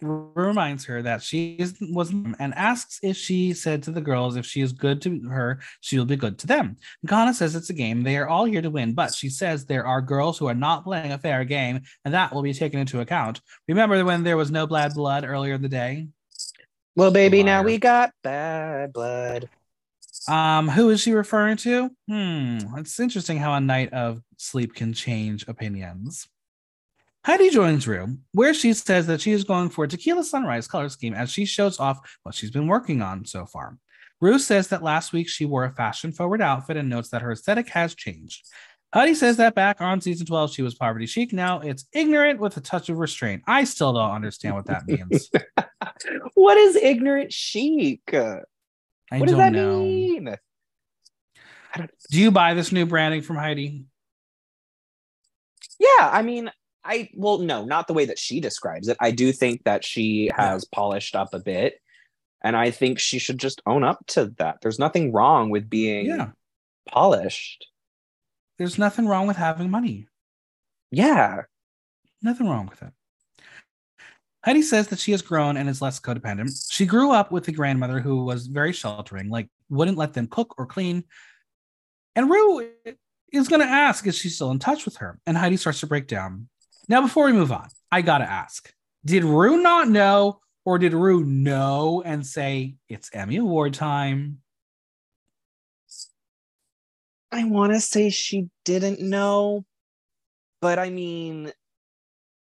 Reminds 0.01 0.83
her 0.85 1.01
that 1.03 1.23
she 1.23 1.57
was 1.79 2.09
and 2.11 2.53
asks 2.55 2.99
if 3.01 3.15
she 3.15 3.53
said 3.53 3.81
to 3.83 3.91
the 3.91 4.01
girls 4.01 4.35
if 4.35 4.45
she 4.45 4.59
is 4.59 4.73
good 4.73 5.01
to 5.03 5.21
her, 5.29 5.61
she 5.79 5.97
will 5.97 6.05
be 6.05 6.17
good 6.17 6.37
to 6.39 6.47
them. 6.47 6.75
Kahanna 7.07 7.33
says 7.33 7.55
it's 7.55 7.69
a 7.69 7.73
game. 7.73 8.03
They 8.03 8.17
are 8.17 8.27
all 8.27 8.43
here 8.43 8.61
to 8.61 8.69
win, 8.69 8.93
but 8.93 9.13
she 9.13 9.29
says 9.29 9.65
there 9.65 9.87
are 9.87 10.01
girls 10.01 10.37
who 10.37 10.47
are 10.47 10.53
not 10.53 10.83
playing 10.83 11.13
a 11.13 11.17
fair 11.17 11.45
game, 11.45 11.81
and 12.03 12.13
that 12.13 12.33
will 12.33 12.41
be 12.41 12.53
taken 12.53 12.81
into 12.81 12.99
account. 12.99 13.39
Remember 13.69 14.03
when 14.03 14.23
there 14.23 14.35
was 14.35 14.51
no 14.51 14.67
bad 14.67 14.93
blood 14.93 15.23
earlier 15.23 15.53
in 15.53 15.61
the 15.61 15.69
day? 15.69 16.09
Well, 16.97 17.11
baby, 17.11 17.41
now 17.41 17.63
we 17.63 17.77
got 17.77 18.11
bad 18.21 18.91
blood. 18.91 19.49
Um, 20.27 20.67
who 20.67 20.89
is 20.89 21.01
she 21.01 21.13
referring 21.13 21.57
to? 21.57 21.89
Hmm, 22.07 22.57
it's 22.77 22.99
interesting 22.99 23.37
how 23.37 23.53
a 23.53 23.59
night 23.59 23.93
of 23.93 24.21
sleep 24.37 24.73
can 24.73 24.93
change 24.93 25.47
opinions. 25.47 26.27
Heidi 27.25 27.49
joins 27.49 27.87
Rue, 27.87 28.17
where 28.33 28.53
she 28.53 28.73
says 28.73 29.07
that 29.07 29.19
she 29.19 29.31
is 29.31 29.43
going 29.43 29.69
for 29.69 29.85
a 29.85 29.87
tequila 29.87 30.23
sunrise 30.23 30.67
color 30.67 30.89
scheme 30.89 31.15
as 31.15 31.31
she 31.31 31.45
shows 31.45 31.79
off 31.79 31.99
what 32.23 32.35
she's 32.35 32.51
been 32.51 32.67
working 32.67 33.01
on 33.01 33.25
so 33.25 33.45
far. 33.45 33.77
Rue 34.21 34.39
says 34.39 34.67
that 34.67 34.83
last 34.83 35.11
week 35.11 35.27
she 35.27 35.45
wore 35.45 35.65
a 35.65 35.73
fashion 35.73 36.11
forward 36.11 36.41
outfit 36.41 36.77
and 36.77 36.89
notes 36.89 37.09
that 37.09 37.21
her 37.21 37.31
aesthetic 37.31 37.69
has 37.69 37.95
changed. 37.95 38.47
Heidi 38.93 39.13
says 39.13 39.37
that 39.37 39.55
back 39.55 39.81
on 39.81 39.99
season 39.99 40.25
12, 40.25 40.53
she 40.53 40.61
was 40.61 40.75
poverty 40.75 41.05
chic. 41.05 41.33
Now 41.33 41.59
it's 41.59 41.85
ignorant 41.91 42.39
with 42.39 42.55
a 42.57 42.61
touch 42.61 42.89
of 42.89 42.97
restraint. 42.97 43.43
I 43.45 43.65
still 43.65 43.91
don't 43.91 44.11
understand 44.11 44.55
what 44.55 44.67
that 44.67 44.87
means. 44.87 45.29
what 46.35 46.57
is 46.57 46.75
ignorant 46.77 47.33
chic? 47.33 48.01
I 49.11 49.19
what 49.19 49.27
does 49.27 49.37
that 49.37 49.53
know. 49.53 49.79
mean? 49.79 50.35
Do 52.09 52.21
you 52.21 52.31
buy 52.31 52.53
this 52.53 52.71
new 52.71 52.85
branding 52.85 53.21
from 53.21 53.35
Heidi? 53.35 53.85
Yeah, 55.79 56.09
I 56.11 56.21
mean, 56.21 56.51
I 56.83 57.09
well, 57.15 57.39
no, 57.39 57.65
not 57.65 57.87
the 57.87 57.93
way 57.93 58.05
that 58.05 58.19
she 58.19 58.39
describes 58.39 58.87
it. 58.87 58.97
I 58.99 59.11
do 59.11 59.31
think 59.31 59.63
that 59.65 59.83
she 59.83 60.29
has 60.35 60.65
polished 60.65 61.15
up 61.15 61.33
a 61.33 61.39
bit, 61.39 61.81
and 62.41 62.55
I 62.55 62.71
think 62.71 62.99
she 62.99 63.19
should 63.19 63.39
just 63.39 63.61
own 63.65 63.83
up 63.83 64.05
to 64.07 64.27
that. 64.37 64.59
There's 64.61 64.79
nothing 64.79 65.11
wrong 65.11 65.49
with 65.49 65.69
being 65.69 66.05
yeah. 66.05 66.29
polished. 66.87 67.67
There's 68.57 68.77
nothing 68.77 69.07
wrong 69.07 69.27
with 69.27 69.37
having 69.37 69.69
money. 69.69 70.07
Yeah. 70.91 71.41
Nothing 72.21 72.47
wrong 72.47 72.67
with 72.67 72.81
it. 72.81 72.93
Heidi 74.45 74.61
says 74.61 74.87
that 74.89 74.99
she 74.99 75.11
has 75.11 75.23
grown 75.23 75.57
and 75.57 75.67
is 75.67 75.81
less 75.81 75.99
codependent. 75.99 76.51
She 76.69 76.85
grew 76.85 77.11
up 77.11 77.31
with 77.31 77.47
a 77.47 77.51
grandmother 77.51 77.99
who 77.99 78.23
was 78.23 78.45
very 78.45 78.73
sheltering, 78.73 79.27
like 79.29 79.49
wouldn't 79.69 79.97
let 79.97 80.13
them 80.13 80.27
cook 80.27 80.53
or 80.59 80.67
clean. 80.67 81.03
And 82.15 82.29
Rue 82.29 82.69
is 83.33 83.47
going 83.47 83.61
to 83.61 83.67
ask, 83.67 84.05
is 84.05 84.15
she 84.15 84.29
still 84.29 84.51
in 84.51 84.59
touch 84.59 84.85
with 84.85 84.97
her? 84.97 85.19
And 85.25 85.35
Heidi 85.35 85.57
starts 85.57 85.79
to 85.79 85.87
break 85.87 86.07
down. 86.07 86.47
Now, 86.87 87.01
before 87.01 87.25
we 87.25 87.33
move 87.33 87.51
on, 87.51 87.67
I 87.91 88.03
got 88.03 88.19
to 88.19 88.29
ask 88.29 88.71
Did 89.03 89.23
Rue 89.23 89.63
not 89.63 89.89
know, 89.89 90.41
or 90.63 90.77
did 90.77 90.93
Rue 90.93 91.23
know 91.23 92.03
and 92.05 92.25
say, 92.25 92.75
it's 92.87 93.09
Emmy 93.13 93.37
Award 93.37 93.73
time? 93.73 94.41
I 97.31 97.45
want 97.45 97.73
to 97.73 97.81
say 97.81 98.11
she 98.11 98.49
didn't 98.63 99.01
know, 99.01 99.65
but 100.61 100.77
I 100.77 100.91
mean, 100.91 101.51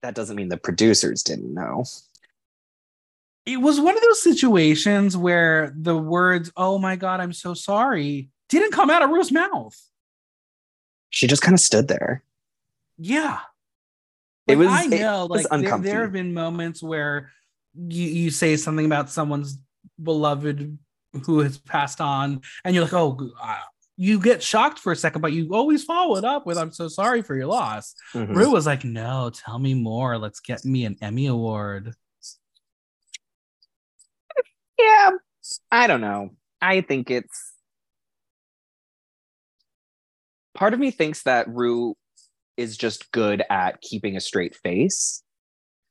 that 0.02 0.14
doesn't 0.14 0.36
mean 0.36 0.48
the 0.48 0.56
producers 0.56 1.22
didn't 1.22 1.52
know. 1.52 1.84
It 3.46 3.58
was 3.58 3.80
one 3.80 3.96
of 3.96 4.02
those 4.02 4.22
situations 4.22 5.16
where 5.16 5.72
the 5.76 5.96
words, 5.96 6.52
oh 6.56 6.78
my 6.78 6.96
God, 6.96 7.20
I'm 7.20 7.32
so 7.32 7.54
sorry, 7.54 8.28
didn't 8.48 8.72
come 8.72 8.90
out 8.90 9.02
of 9.02 9.10
Rue's 9.10 9.32
mouth. 9.32 9.76
She 11.10 11.26
just 11.26 11.42
kind 11.42 11.54
of 11.54 11.60
stood 11.60 11.88
there. 11.88 12.22
Yeah. 12.98 13.40
Like, 14.46 14.54
it 14.54 14.56
was, 14.56 14.68
I 14.68 14.86
know, 14.86 15.24
it 15.24 15.30
like, 15.30 15.48
there, 15.48 15.78
there, 15.78 16.00
have 16.02 16.12
been 16.12 16.34
moments 16.34 16.82
where 16.82 17.30
you, 17.74 18.06
you 18.06 18.30
say 18.30 18.56
something 18.56 18.86
about 18.86 19.10
someone's 19.10 19.58
beloved 20.02 20.78
who 21.24 21.40
has 21.40 21.58
passed 21.58 22.00
on, 22.00 22.42
and 22.64 22.74
you're 22.74 22.84
like, 22.84 22.94
oh, 22.94 23.32
you 24.00 24.18
get 24.18 24.42
shocked 24.42 24.78
for 24.78 24.92
a 24.92 24.96
second, 24.96 25.20
but 25.20 25.34
you 25.34 25.50
always 25.52 25.84
follow 25.84 26.16
it 26.16 26.24
up 26.24 26.46
with 26.46 26.56
"I'm 26.56 26.72
so 26.72 26.88
sorry 26.88 27.20
for 27.20 27.36
your 27.36 27.48
loss." 27.48 27.94
Mm-hmm. 28.14 28.32
Rue 28.32 28.50
was 28.50 28.64
like, 28.64 28.82
"No, 28.82 29.30
tell 29.30 29.58
me 29.58 29.74
more. 29.74 30.16
Let's 30.16 30.40
get 30.40 30.64
me 30.64 30.86
an 30.86 30.96
Emmy 31.02 31.26
award." 31.26 31.92
Yeah, 34.78 35.10
I 35.70 35.86
don't 35.86 36.00
know. 36.00 36.30
I 36.62 36.80
think 36.80 37.10
it's 37.10 37.52
part 40.54 40.72
of 40.72 40.80
me 40.80 40.90
thinks 40.90 41.24
that 41.24 41.46
Rue 41.50 41.94
is 42.56 42.78
just 42.78 43.12
good 43.12 43.42
at 43.50 43.82
keeping 43.82 44.16
a 44.16 44.20
straight 44.20 44.56
face. 44.56 45.22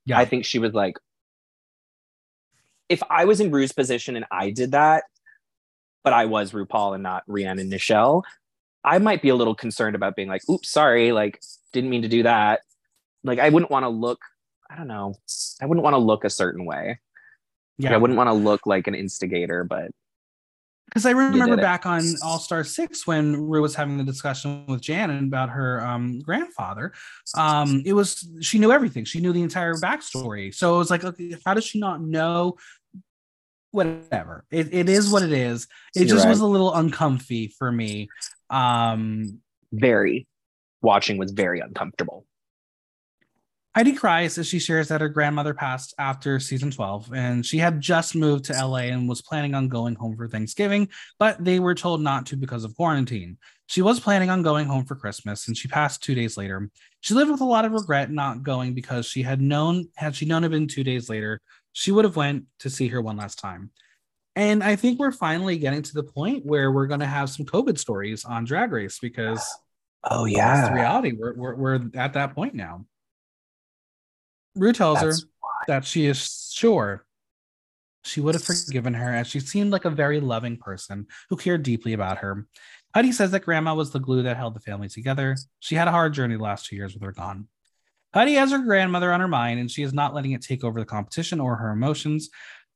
Yeah, 0.06 0.18
I 0.18 0.26
think 0.26 0.46
she 0.46 0.58
was 0.58 0.74
like, 0.74 0.96
if 2.90 3.04
I 3.08 3.26
was 3.26 3.40
in 3.40 3.52
Rue's 3.52 3.72
position 3.72 4.16
and 4.16 4.26
I 4.32 4.50
did 4.50 4.72
that, 4.72 5.04
but 6.04 6.14
I 6.14 6.26
was 6.26 6.52
RuPaul 6.52 6.94
and 6.94 7.04
not 7.04 7.24
Rhiannon 7.28 7.60
and 7.60 7.74
Nichelle, 7.74 8.24
I 8.84 9.00
might 9.00 9.22
be 9.22 9.30
a 9.30 9.36
little 9.36 9.56
concerned 9.56 9.96
about 9.96 10.16
being 10.16 10.30
like, 10.30 10.48
oops, 10.50 10.70
sorry, 10.70 11.12
like 11.12 11.42
didn't 11.74 11.90
mean 11.90 12.04
to 12.04 12.08
do 12.08 12.24
that. 12.24 12.62
Like 13.24 13.40
I 13.40 13.50
wouldn't 13.50 13.72
want 13.72 13.84
to 13.84 13.90
look, 13.90 14.20
I 14.70 14.78
don't 14.78 14.88
know, 14.88 15.16
I 15.62 15.66
wouldn't 15.66 15.84
want 15.84 15.96
to 15.96 16.00
look 16.00 16.24
a 16.24 16.30
certain 16.30 16.66
way. 16.66 17.00
Yeah, 17.78 17.90
like, 17.90 17.96
I 17.96 17.98
wouldn't 17.98 18.18
want 18.18 18.28
to 18.30 18.34
look 18.34 18.66
like 18.66 18.88
an 18.88 18.96
instigator, 18.96 19.64
but 19.64 19.92
because 20.90 21.06
I 21.06 21.12
remember 21.12 21.56
back 21.56 21.86
on 21.86 22.02
All 22.24 22.40
Star 22.40 22.64
Six 22.64 23.06
when 23.06 23.36
Rue 23.36 23.62
was 23.62 23.76
having 23.76 23.98
the 23.98 24.04
discussion 24.04 24.66
with 24.68 24.82
Jan 24.82 25.12
about 25.12 25.50
her 25.50 25.86
um, 25.86 26.20
grandfather. 26.20 26.94
Um, 27.38 27.84
it 27.86 27.94
was 27.94 28.28
she 28.42 28.58
knew 28.58 28.72
everything. 28.72 29.06
She 29.06 29.20
knew 29.20 29.32
the 29.32 29.44
entire 29.44 29.76
backstory. 29.76 30.54
So 30.54 30.76
it 30.76 30.78
was 30.80 30.90
like, 30.90 31.04
okay, 31.04 31.36
how 31.46 31.54
does 31.54 31.64
she 31.64 31.80
not 31.80 32.02
know 32.02 32.58
whatever. 33.72 34.46
It, 34.52 34.74
it 34.74 34.90
is 34.90 35.12
what 35.12 35.24
it 35.24 35.32
is. 35.32 35.68
It 35.96 36.02
You're 36.02 36.10
just 36.10 36.26
right. 36.26 36.32
was 36.32 36.40
a 36.40 36.48
little 36.48 36.74
uncomfy 36.74 37.54
for 37.58 37.72
me. 37.72 38.10
Um, 38.50 39.40
very 39.72 40.28
watching 40.82 41.18
was 41.18 41.32
very 41.32 41.60
uncomfortable. 41.60 42.26
Heidi 43.76 43.94
cries 43.94 44.38
as 44.40 44.48
she 44.48 44.58
shares 44.58 44.88
that 44.88 45.00
her 45.00 45.10
grandmother 45.10 45.54
passed 45.54 45.94
after 46.00 46.40
season 46.40 46.72
12, 46.72 47.14
and 47.14 47.46
she 47.46 47.60
had 47.60 47.80
just 47.80 48.16
moved 48.16 48.46
to 48.46 48.54
LA 48.54 48.90
and 48.90 49.08
was 49.08 49.22
planning 49.22 49.54
on 49.54 49.70
going 49.70 49.94
home 49.94 50.18
for 50.18 50.28
Thanksgiving, 50.28 50.90
but 51.20 51.44
they 51.44 51.60
were 51.60 51.76
told 51.76 52.02
not 52.02 52.26
to 52.26 52.36
because 52.36 52.64
of 52.64 52.76
quarantine. 52.76 53.38
She 53.68 53.84
was 53.84 54.00
planning 54.00 54.32
on 54.32 54.42
going 54.42 54.66
home 54.66 54.86
for 54.86 54.96
Christmas, 54.96 55.48
and 55.48 55.56
she 55.56 55.68
passed 55.68 56.02
two 56.02 56.16
days 56.16 56.36
later. 56.36 56.68
She 57.02 57.14
lived 57.14 57.30
with 57.30 57.42
a 57.42 57.46
lot 57.46 57.64
of 57.64 57.72
regret 57.72 58.10
not 58.10 58.42
going 58.42 58.74
because 58.74 59.06
she 59.06 59.22
had 59.22 59.40
known, 59.40 59.88
had 59.96 60.16
she 60.16 60.26
known 60.26 60.44
it 60.44 60.50
been 60.50 60.68
two 60.68 60.84
days 60.84 61.08
later, 61.08 61.40
she 61.74 61.92
would 61.92 62.06
have 62.06 62.16
went 62.16 62.46
to 62.60 62.70
see 62.70 62.88
her 62.90 63.02
one 63.02 63.18
last 63.18 63.40
time. 63.40 63.72
And 64.36 64.64
I 64.64 64.76
think 64.76 65.00
we're 65.00 65.12
finally 65.12 65.58
getting 65.58 65.82
to 65.82 65.94
the 65.94 66.04
point 66.04 66.46
where 66.46 66.72
we're 66.72 66.88
going 66.88 67.02
to 67.02 67.06
have 67.06 67.30
some 67.30 67.46
COVID 67.46 67.78
stories 67.78 68.26
on 68.26 68.46
Drag 68.46 68.72
Race 68.72 69.00
because 69.00 69.46
oh 70.04 70.26
yeah, 70.26 70.68
it's 70.68 70.74
reality. 70.74 71.14
We're, 71.18 71.36
we're 71.36 71.56
we're 71.56 71.80
at 71.96 72.14
that 72.14 72.36
point 72.36 72.56
now. 72.56 72.86
Rue 74.56 74.74
tells 74.74 75.02
That's 75.02 75.22
her 75.22 75.28
why. 75.40 75.50
that 75.68 75.86
she 75.86 76.06
is 76.06 76.52
sure 76.54 77.06
she 78.04 78.22
would 78.22 78.36
have 78.36 78.44
forgiven 78.44 78.94
her 78.94 79.14
as 79.14 79.28
she 79.28 79.40
seemed 79.40 79.72
like 79.72 79.86
a 79.86 79.90
very 79.90 80.20
loving 80.20 80.58
person 80.58 81.08
who 81.30 81.36
cared 81.36 81.64
deeply 81.64 81.94
about 81.94 82.20
her. 82.20 82.48
Heidi 82.94 83.12
says 83.12 83.32
that 83.32 83.42
grandma 83.46 83.76
was 83.76 83.92
the 83.92 84.00
glue 84.00 84.24
that 84.24 84.38
held 84.38 84.56
the 84.56 84.60
family 84.62 84.90
together. 84.90 85.36
She 85.60 85.76
had 85.76 85.88
a 85.88 85.92
hard 85.92 86.14
journey 86.14 86.36
the 86.36 86.44
last 86.44 86.66
two 86.66 86.76
years 86.76 86.94
with 86.94 87.04
her 87.04 87.12
gone. 87.12 87.48
Heidi 88.14 88.34
has 88.34 88.52
her 88.52 88.60
grandmother 88.60 89.14
on 89.14 89.20
her 89.20 89.28
mind, 89.28 89.60
and 89.60 89.70
she 89.70 89.84
is 89.84 89.94
not 89.94 90.14
letting 90.14 90.32
it 90.32 90.42
take 90.42 90.64
over 90.64 90.80
the 90.80 90.86
competition 90.86 91.40
or 91.40 91.56
her 91.56 91.72
emotions. 91.72 92.30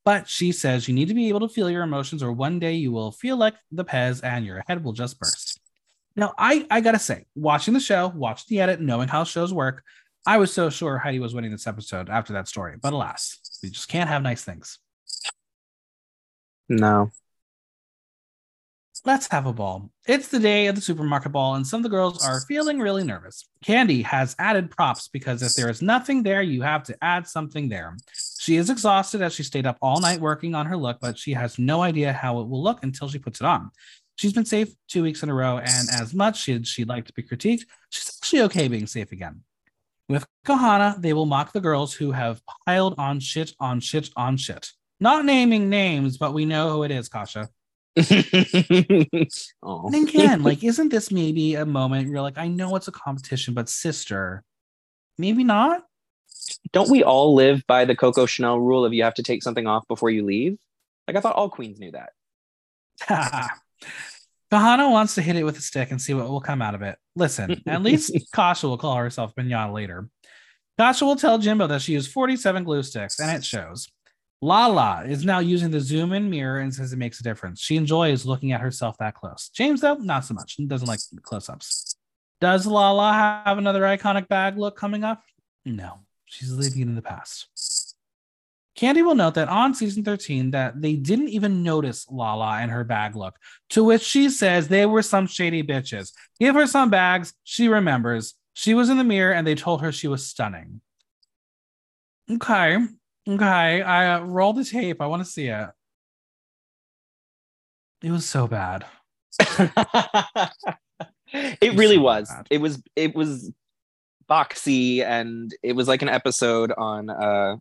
But 0.06 0.28
she 0.28 0.52
says 0.52 0.88
you 0.88 0.94
need 0.94 1.08
to 1.08 1.14
be 1.14 1.30
able 1.30 1.40
to 1.42 1.50
feel 1.50 1.70
your 1.70 1.84
emotions, 1.84 2.22
or 2.22 2.32
one 2.32 2.60
day 2.60 2.74
you 2.74 2.92
will 2.92 3.12
feel 3.12 3.38
like 3.38 3.56
the 3.72 3.86
Pez 3.86 4.24
and 4.24 4.46
your 4.46 4.64
head 4.68 4.84
will 4.84 4.94
just 4.94 5.20
burst. 5.20 5.60
Now, 6.16 6.34
I, 6.38 6.68
I 6.70 6.82
gotta 6.82 7.00
say, 7.00 7.26
watching 7.36 7.74
the 7.74 7.80
show, 7.80 8.12
watching 8.16 8.46
the 8.50 8.62
edit, 8.62 8.82
knowing 8.82 9.08
how 9.08 9.24
shows 9.24 9.54
work, 9.54 9.84
I 10.26 10.38
was 10.38 10.54
so 10.54 10.70
sure 10.70 10.98
Heidi 10.98 11.20
was 11.20 11.34
winning 11.34 11.52
this 11.52 11.68
episode 11.68 12.10
after 12.10 12.34
that 12.34 12.48
story. 12.48 12.78
But 12.82 12.94
alas, 12.94 13.40
we 13.64 13.70
just 13.70 13.88
can't 13.88 14.10
have 14.10 14.22
nice 14.22 14.44
things. 14.44 14.78
No. 16.70 17.12
Let's 19.06 19.28
have 19.32 19.45
a 19.47 19.51
ball. 19.51 19.89
It's 20.08 20.30
the 20.30 20.39
day 20.39 20.68
of 20.68 20.76
the 20.76 20.82
supermarket 20.82 21.34
ball, 21.34 21.56
and 21.56 21.68
some 21.68 21.80
of 21.80 21.84
the 21.84 21.89
girls 21.89 22.26
are 22.26 22.39
feeling 22.39 22.80
really 22.80 23.04
nervous. 23.04 23.43
Kandy 23.62 24.01
has 24.06 24.34
added 24.39 24.72
props 24.72 25.10
because 25.10 25.41
if 25.41 25.56
there 25.56 25.70
is 25.70 25.82
nothing 25.82 26.24
there, 26.24 26.41
you 26.41 26.62
have 26.62 26.84
to 26.84 26.95
add 27.04 27.28
something 27.28 27.68
there. 27.68 27.97
She 28.39 28.56
is 28.56 28.70
exhausted 28.70 29.22
as 29.22 29.34
she 29.34 29.43
stayed 29.43 29.66
up 29.66 29.78
all 29.82 29.99
night 29.99 30.22
working 30.22 30.56
on 30.56 30.68
her 30.68 30.78
look, 30.78 30.99
but 31.01 31.18
she 31.18 31.34
has 31.34 31.60
no 31.60 31.82
idea 31.82 32.14
how 32.14 32.39
it 32.39 32.47
will 32.47 32.64
look 32.64 32.82
until 32.82 33.10
she 33.10 33.20
puts 33.20 33.41
it 33.41 33.45
on. 33.45 33.72
She's 34.16 34.32
been 34.32 34.45
safe 34.45 34.74
two 34.88 35.04
weeks 35.04 35.22
in 35.22 35.30
a 35.30 35.34
row, 35.34 35.58
and 35.58 35.89
as 35.91 36.14
much 36.14 36.47
as 36.47 36.66
she'd 36.66 36.88
like 36.88 37.06
to 37.08 37.14
be 37.14 37.24
critiqued, 37.24 37.66
she's 37.89 38.18
actually 38.22 38.43
okay 38.43 38.70
being 38.70 38.88
safe 38.88 39.12
again. 39.12 39.41
With 40.08 40.26
Kahanna, 40.45 41.01
they 41.01 41.12
will 41.12 41.26
mock 41.26 41.51
the 41.51 41.60
girls 41.60 41.93
who 41.93 42.14
have 42.14 42.41
piled 42.66 42.95
on 42.97 43.20
shit 43.20 43.51
on 43.60 43.82
shit 43.82 44.12
on 44.16 44.38
shit. 44.38 44.72
Not 45.01 45.26
naming 45.26 45.70
names, 45.70 46.18
but 46.18 46.34
we 46.34 46.45
know 46.45 46.72
who 46.72 46.84
it 46.84 46.91
is, 46.91 47.10
Kasha. 47.10 47.49
oh. 49.64 49.88
And 49.88 50.08
again, 50.08 50.44
like, 50.44 50.64
isn't 50.64 50.89
this 50.89 51.12
maybe 51.12 51.56
a 51.56 51.66
moment 51.66 52.10
you're 52.10 52.22
like, 52.22 52.38
I 52.38 52.48
know 52.48 52.76
it's 52.76 52.88
a 52.88 52.91
competition, 52.91 53.54
but 53.54 53.70
sister, 53.70 54.44
maybe 55.18 55.44
not? 55.44 55.84
Don't 56.72 56.89
we 56.89 57.04
all 57.04 57.36
live 57.36 57.66
by 57.68 57.86
the 57.86 57.96
Coco 57.96 58.26
Chanel 58.26 58.60
rule 58.60 58.86
of 58.86 58.94
you 58.94 59.04
have 59.04 59.14
to 59.16 59.24
take 59.24 59.44
something 59.44 59.68
off 59.68 59.88
before 59.88 60.10
you 60.10 60.26
leave? 60.26 60.58
Like 61.08 61.18
I 61.18 61.22
thought 61.22 61.36
all 61.36 61.50
queens 61.50 61.80
knew 61.80 61.91
that. 61.91 62.10
Kahanna 64.52 64.91
wants 64.91 65.16
to 65.16 65.22
hit 65.22 65.36
it 65.36 65.44
with 65.44 65.58
a 65.58 65.62
stick 65.62 65.91
and 65.91 66.02
see 66.02 66.14
what 66.14 66.30
will 66.30 66.41
come 66.41 66.62
out 66.62 66.76
of 66.76 66.82
it. 66.84 66.98
Listen, 67.16 67.62
at 67.68 67.82
least 67.84 68.16
Kasha 68.34 68.68
will 68.68 68.78
call 68.78 68.96
herself 68.96 69.34
Pinata 69.36 69.74
later. 69.74 70.10
Kasha 70.78 71.06
will 71.06 71.16
tell 71.16 71.38
Jimbo 71.38 71.68
that 71.68 71.82
she 71.82 71.94
used 71.94 72.12
47 72.12 72.64
glue 72.64 72.84
sticks, 72.84 73.20
and 73.20 73.32
it 73.32 73.44
shows. 73.44 73.88
Lala 74.44 75.06
is 75.08 75.24
now 75.24 75.39
using 75.39 75.72
the 75.72 75.80
zoom 75.80 76.12
in 76.12 76.30
mirror 76.30 76.60
and 76.60 76.76
says 76.76 76.91
it 76.91 76.98
makes 76.98 77.18
a 77.22 77.24
difference. 77.24 77.62
She 77.62 77.78
enjoys 77.78 78.26
looking 78.26 78.52
at 78.52 78.60
herself 78.60 78.98
that 78.98 79.16
close. 79.16 79.50
Jaymes, 79.58 79.80
though, 79.80 79.94
not 79.94 80.26
so 80.26 80.34
much. 80.34 80.56
He 80.56 80.66
doesn't 80.66 80.88
like 80.88 81.00
close 81.22 81.48
ups. 81.48 81.96
Does 82.41 82.68
Lala 82.68 83.14
have 83.14 83.58
another 83.58 83.84
iconic 83.84 84.28
bag 84.28 84.58
look 84.58 84.76
coming 84.76 85.06
up? 85.06 85.24
No, 85.64 86.02
she's 86.26 86.52
living 86.52 86.82
in 86.82 86.96
the 86.96 87.02
past. 87.02 87.96
Kandy 88.78 89.02
will 89.02 89.16
note 89.16 89.36
that 89.36 89.48
on 89.48 89.74
season 89.74 90.04
13 90.04 90.52
that 90.52 90.82
they 90.82 90.98
didn't 90.98 91.30
even 91.30 91.64
notice 91.64 92.06
Lala 92.12 92.58
and 92.58 92.70
her 92.70 92.84
bag 92.84 93.16
look, 93.16 93.36
to 93.70 93.82
which 93.82 94.02
she 94.02 94.30
says 94.30 94.68
they 94.68 94.86
were 94.86 95.04
some 95.04 95.26
shady 95.26 95.64
bitches. 95.64 96.12
Give 96.38 96.54
her 96.56 96.68
some 96.68 96.89
bags, 96.89 97.34
she 97.46 97.70
remembers. 97.70 98.34
She 98.52 98.74
was 98.74 98.89
in 98.89 98.98
the 98.98 99.06
mirror 99.06 99.32
and 99.32 99.48
they 99.48 99.56
told 99.56 99.82
her 99.82 99.94
she 99.94 100.10
was 100.10 100.28
stunning. 100.28 100.82
Okay, 102.30 102.78
Okay, 103.28 103.82
I 103.82 104.15
uh, 104.15 104.21
roll 104.21 104.53
the 104.53 104.65
tape. 104.65 105.01
I 105.01 105.07
want 105.07 105.24
to 105.24 105.30
see 105.30 105.47
it. 105.47 105.69
It 108.01 108.11
was 108.11 108.26
so 108.26 108.47
bad. 108.47 108.86
it 111.32 111.74
really 111.76 111.95
so 111.95 112.01
was. 112.01 112.30
Bad. 112.30 112.47
It 112.49 112.57
was. 112.59 112.82
It 112.95 113.15
was 113.15 113.51
boxy, 114.30 115.03
and 115.03 115.53
it 115.63 115.74
was 115.74 115.88
like 115.88 116.01
an 116.01 116.09
episode 116.09 116.74
on 116.78 117.09
uh, 117.09 117.55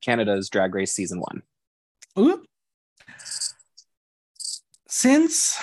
Canada's 0.00 0.48
Drag 0.48 0.74
Race 0.74 0.92
season 0.92 1.20
one. 1.20 1.42
Ooh. 2.18 2.42
Since 4.88 5.58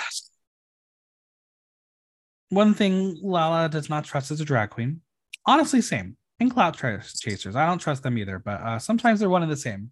one 2.50 2.74
thing 2.74 3.18
Lala 3.22 3.68
does 3.68 3.88
not 3.88 4.04
trust 4.04 4.30
as 4.30 4.40
a 4.40 4.44
drag 4.44 4.70
queen, 4.70 5.00
honestly, 5.46 5.80
same 5.80 6.16
and 6.40 6.50
clout 6.50 6.76
chasers. 6.76 7.54
I 7.54 7.66
don't 7.66 7.78
trust 7.78 8.02
them 8.02 8.18
either, 8.18 8.38
but 8.38 8.60
uh, 8.60 8.78
sometimes 8.78 9.20
they're 9.20 9.30
one 9.30 9.42
and 9.42 9.52
the 9.52 9.56
same. 9.56 9.90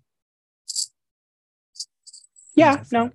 Yeah, 2.57 2.83
no. 2.91 3.11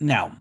Now, 0.00 0.38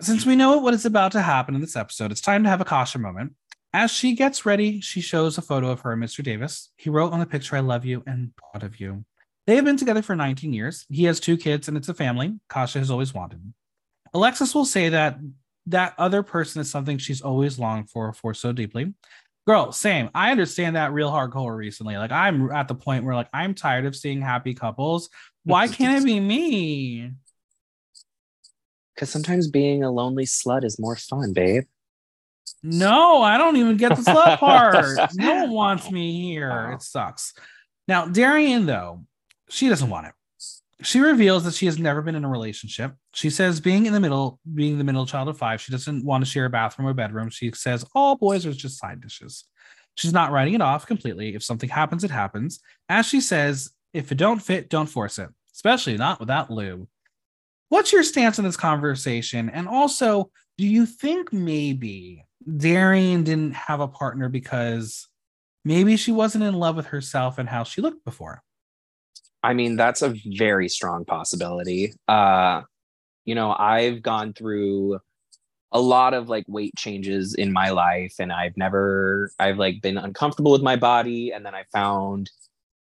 since 0.00 0.24
we 0.24 0.36
know 0.36 0.58
what 0.58 0.72
is 0.74 0.86
about 0.86 1.12
to 1.12 1.20
happen 1.20 1.54
in 1.54 1.60
this 1.60 1.76
episode, 1.76 2.10
it's 2.10 2.20
time 2.20 2.44
to 2.44 2.48
have 2.48 2.60
a 2.60 2.64
Kasha 2.64 2.98
moment. 2.98 3.34
As 3.72 3.90
she 3.90 4.14
gets 4.14 4.46
ready, 4.46 4.80
she 4.80 5.00
shows 5.00 5.36
a 5.36 5.42
photo 5.42 5.68
of 5.68 5.80
her 5.80 5.92
and 5.92 6.02
Mr. 6.02 6.22
Davis. 6.22 6.70
He 6.76 6.90
wrote 6.90 7.12
on 7.12 7.18
the 7.18 7.26
picture, 7.26 7.56
I 7.56 7.60
love 7.60 7.84
you 7.84 8.04
and 8.06 8.30
proud 8.36 8.62
of 8.62 8.78
you. 8.80 9.04
They 9.46 9.56
have 9.56 9.64
been 9.64 9.76
together 9.76 10.00
for 10.00 10.16
19 10.16 10.52
years. 10.52 10.86
He 10.88 11.04
has 11.04 11.20
two 11.20 11.36
kids 11.36 11.68
and 11.68 11.76
it's 11.76 11.88
a 11.88 11.94
family 11.94 12.38
Kasha 12.48 12.78
has 12.78 12.90
always 12.90 13.12
wanted. 13.12 13.52
Alexis 14.14 14.54
will 14.54 14.64
say 14.64 14.90
that 14.90 15.18
that 15.66 15.94
other 15.98 16.22
person 16.22 16.60
is 16.60 16.70
something 16.70 16.98
she's 16.98 17.20
always 17.20 17.58
longed 17.58 17.90
for 17.90 18.12
for 18.12 18.32
so 18.34 18.52
deeply. 18.52 18.94
Girl, 19.46 19.72
same. 19.72 20.08
I 20.14 20.30
understand 20.30 20.76
that 20.76 20.92
real 20.92 21.10
hardcore 21.10 21.54
recently. 21.56 21.96
Like 21.98 22.12
I'm 22.12 22.50
at 22.50 22.66
the 22.68 22.74
point 22.74 23.04
where 23.04 23.14
like 23.14 23.28
I'm 23.32 23.54
tired 23.54 23.84
of 23.84 23.94
seeing 23.94 24.22
happy 24.22 24.54
couples. 24.54 25.10
Why 25.44 25.68
can't 25.68 26.02
it 26.02 26.06
be 26.06 26.18
me? 26.18 27.10
Because 28.94 29.10
sometimes 29.10 29.48
being 29.48 29.84
a 29.84 29.90
lonely 29.90 30.24
slut 30.24 30.64
is 30.64 30.78
more 30.78 30.96
fun, 30.96 31.32
babe. 31.32 31.64
No, 32.62 33.22
I 33.22 33.36
don't 33.36 33.56
even 33.56 33.76
get 33.76 33.96
the 33.96 34.02
slut 34.02 34.38
part. 34.38 35.12
no 35.14 35.42
one 35.42 35.50
wants 35.50 35.90
me 35.90 36.22
here. 36.22 36.72
It 36.72 36.82
sucks. 36.82 37.34
Now, 37.86 38.06
Darienne 38.06 38.64
though, 38.64 39.04
she 39.50 39.68
doesn't 39.68 39.90
want 39.90 40.06
it. 40.06 40.14
She 40.82 41.00
reveals 41.00 41.44
that 41.44 41.54
she 41.54 41.66
has 41.66 41.78
never 41.78 42.02
been 42.02 42.16
in 42.16 42.24
a 42.24 42.28
relationship. 42.28 42.94
She 43.12 43.30
says, 43.30 43.60
being 43.60 43.86
in 43.86 43.92
the 43.92 44.00
middle, 44.00 44.40
being 44.54 44.76
the 44.76 44.84
middle 44.84 45.06
child 45.06 45.28
of 45.28 45.38
five, 45.38 45.60
she 45.60 45.70
doesn't 45.70 46.04
want 46.04 46.24
to 46.24 46.30
share 46.30 46.46
a 46.46 46.50
bathroom 46.50 46.88
or 46.88 46.94
bedroom. 46.94 47.30
She 47.30 47.52
says, 47.52 47.84
all 47.94 48.16
boys 48.16 48.44
are 48.44 48.52
just 48.52 48.78
side 48.78 49.00
dishes. 49.00 49.44
She's 49.94 50.12
not 50.12 50.32
writing 50.32 50.54
it 50.54 50.60
off 50.60 50.86
completely. 50.86 51.36
If 51.36 51.44
something 51.44 51.68
happens, 51.68 52.02
it 52.02 52.10
happens. 52.10 52.60
As 52.88 53.06
she 53.06 53.20
says, 53.20 53.70
if 53.92 54.10
it 54.10 54.18
don't 54.18 54.42
fit, 54.42 54.68
don't 54.68 54.88
force 54.88 55.20
it, 55.20 55.28
especially 55.54 55.96
not 55.96 56.18
without 56.18 56.50
lube. 56.50 56.88
What's 57.68 57.92
your 57.92 58.02
stance 58.02 58.38
on 58.38 58.44
this 58.44 58.56
conversation? 58.56 59.48
And 59.48 59.68
also, 59.68 60.30
do 60.58 60.66
you 60.66 60.86
think 60.86 61.32
maybe 61.32 62.24
Darienne 62.56 63.22
didn't 63.22 63.54
have 63.54 63.80
a 63.80 63.88
partner 63.88 64.28
because 64.28 65.08
maybe 65.64 65.96
she 65.96 66.10
wasn't 66.10 66.44
in 66.44 66.54
love 66.54 66.76
with 66.76 66.86
herself 66.86 67.38
and 67.38 67.48
how 67.48 67.62
she 67.62 67.80
looked 67.80 68.04
before? 68.04 68.42
I 69.44 69.52
mean, 69.52 69.76
that's 69.76 70.00
a 70.00 70.14
very 70.24 70.70
strong 70.70 71.04
possibility. 71.04 71.92
Uh, 72.08 72.62
you 73.26 73.34
know, 73.34 73.52
I've 73.52 74.00
gone 74.00 74.32
through 74.32 75.00
a 75.70 75.78
lot 75.78 76.14
of 76.14 76.30
like 76.30 76.46
weight 76.48 76.74
changes 76.76 77.34
in 77.34 77.52
my 77.52 77.68
life 77.68 78.14
and 78.18 78.32
I've 78.32 78.56
never 78.56 79.32
I've 79.38 79.58
like 79.58 79.82
been 79.82 79.98
uncomfortable 79.98 80.50
with 80.52 80.62
my 80.62 80.76
body 80.76 81.30
and 81.30 81.44
then 81.44 81.54
I 81.54 81.64
found 81.72 82.30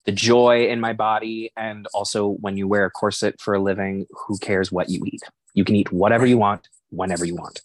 the 0.05 0.13
joy 0.13 0.67
in 0.67 0.81
my 0.81 0.93
body 0.93 1.51
and 1.57 1.87
also 1.95 2.29
when 2.29 2.59
you 2.59 2.69
wear 2.69 2.85
a 2.85 2.91
corset 2.91 3.41
for 3.41 3.55
a 3.55 3.59
living, 3.59 4.07
who 4.11 4.37
cares 4.39 4.71
what 4.71 4.91
you 4.91 5.03
eat? 5.07 5.23
You 5.55 5.65
can 5.65 5.77
eat 5.77 5.91
whatever 5.91 6.27
you 6.27 6.37
want 6.37 6.69
whenever 6.91 7.25
you 7.25 7.37
want. 7.37 7.63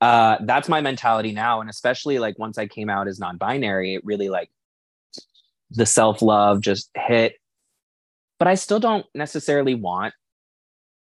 Uh, 0.00 0.38
that's 0.40 0.68
my 0.68 0.80
mentality 0.80 1.30
now 1.30 1.60
and 1.60 1.70
especially 1.70 2.18
like 2.18 2.40
once 2.40 2.58
I 2.58 2.66
came 2.66 2.90
out 2.90 3.06
as 3.06 3.20
non-binary, 3.20 3.94
it 3.94 4.04
really 4.04 4.30
like 4.30 4.50
the 5.70 5.86
self-love 5.86 6.60
just 6.60 6.90
hit 6.96 7.36
but 8.42 8.48
I 8.48 8.56
still 8.56 8.80
don't 8.80 9.06
necessarily 9.14 9.76
want 9.76 10.14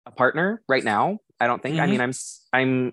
a 0.07 0.13
partner 0.13 0.63
right 0.69 0.85
now. 0.85 1.19
I 1.41 1.49
don't 1.49 1.61
think. 1.61 1.75
Mm-hmm. 1.75 1.83
I 1.83 1.87
mean, 1.89 2.01
I'm 2.01 2.13
I'm 2.53 2.93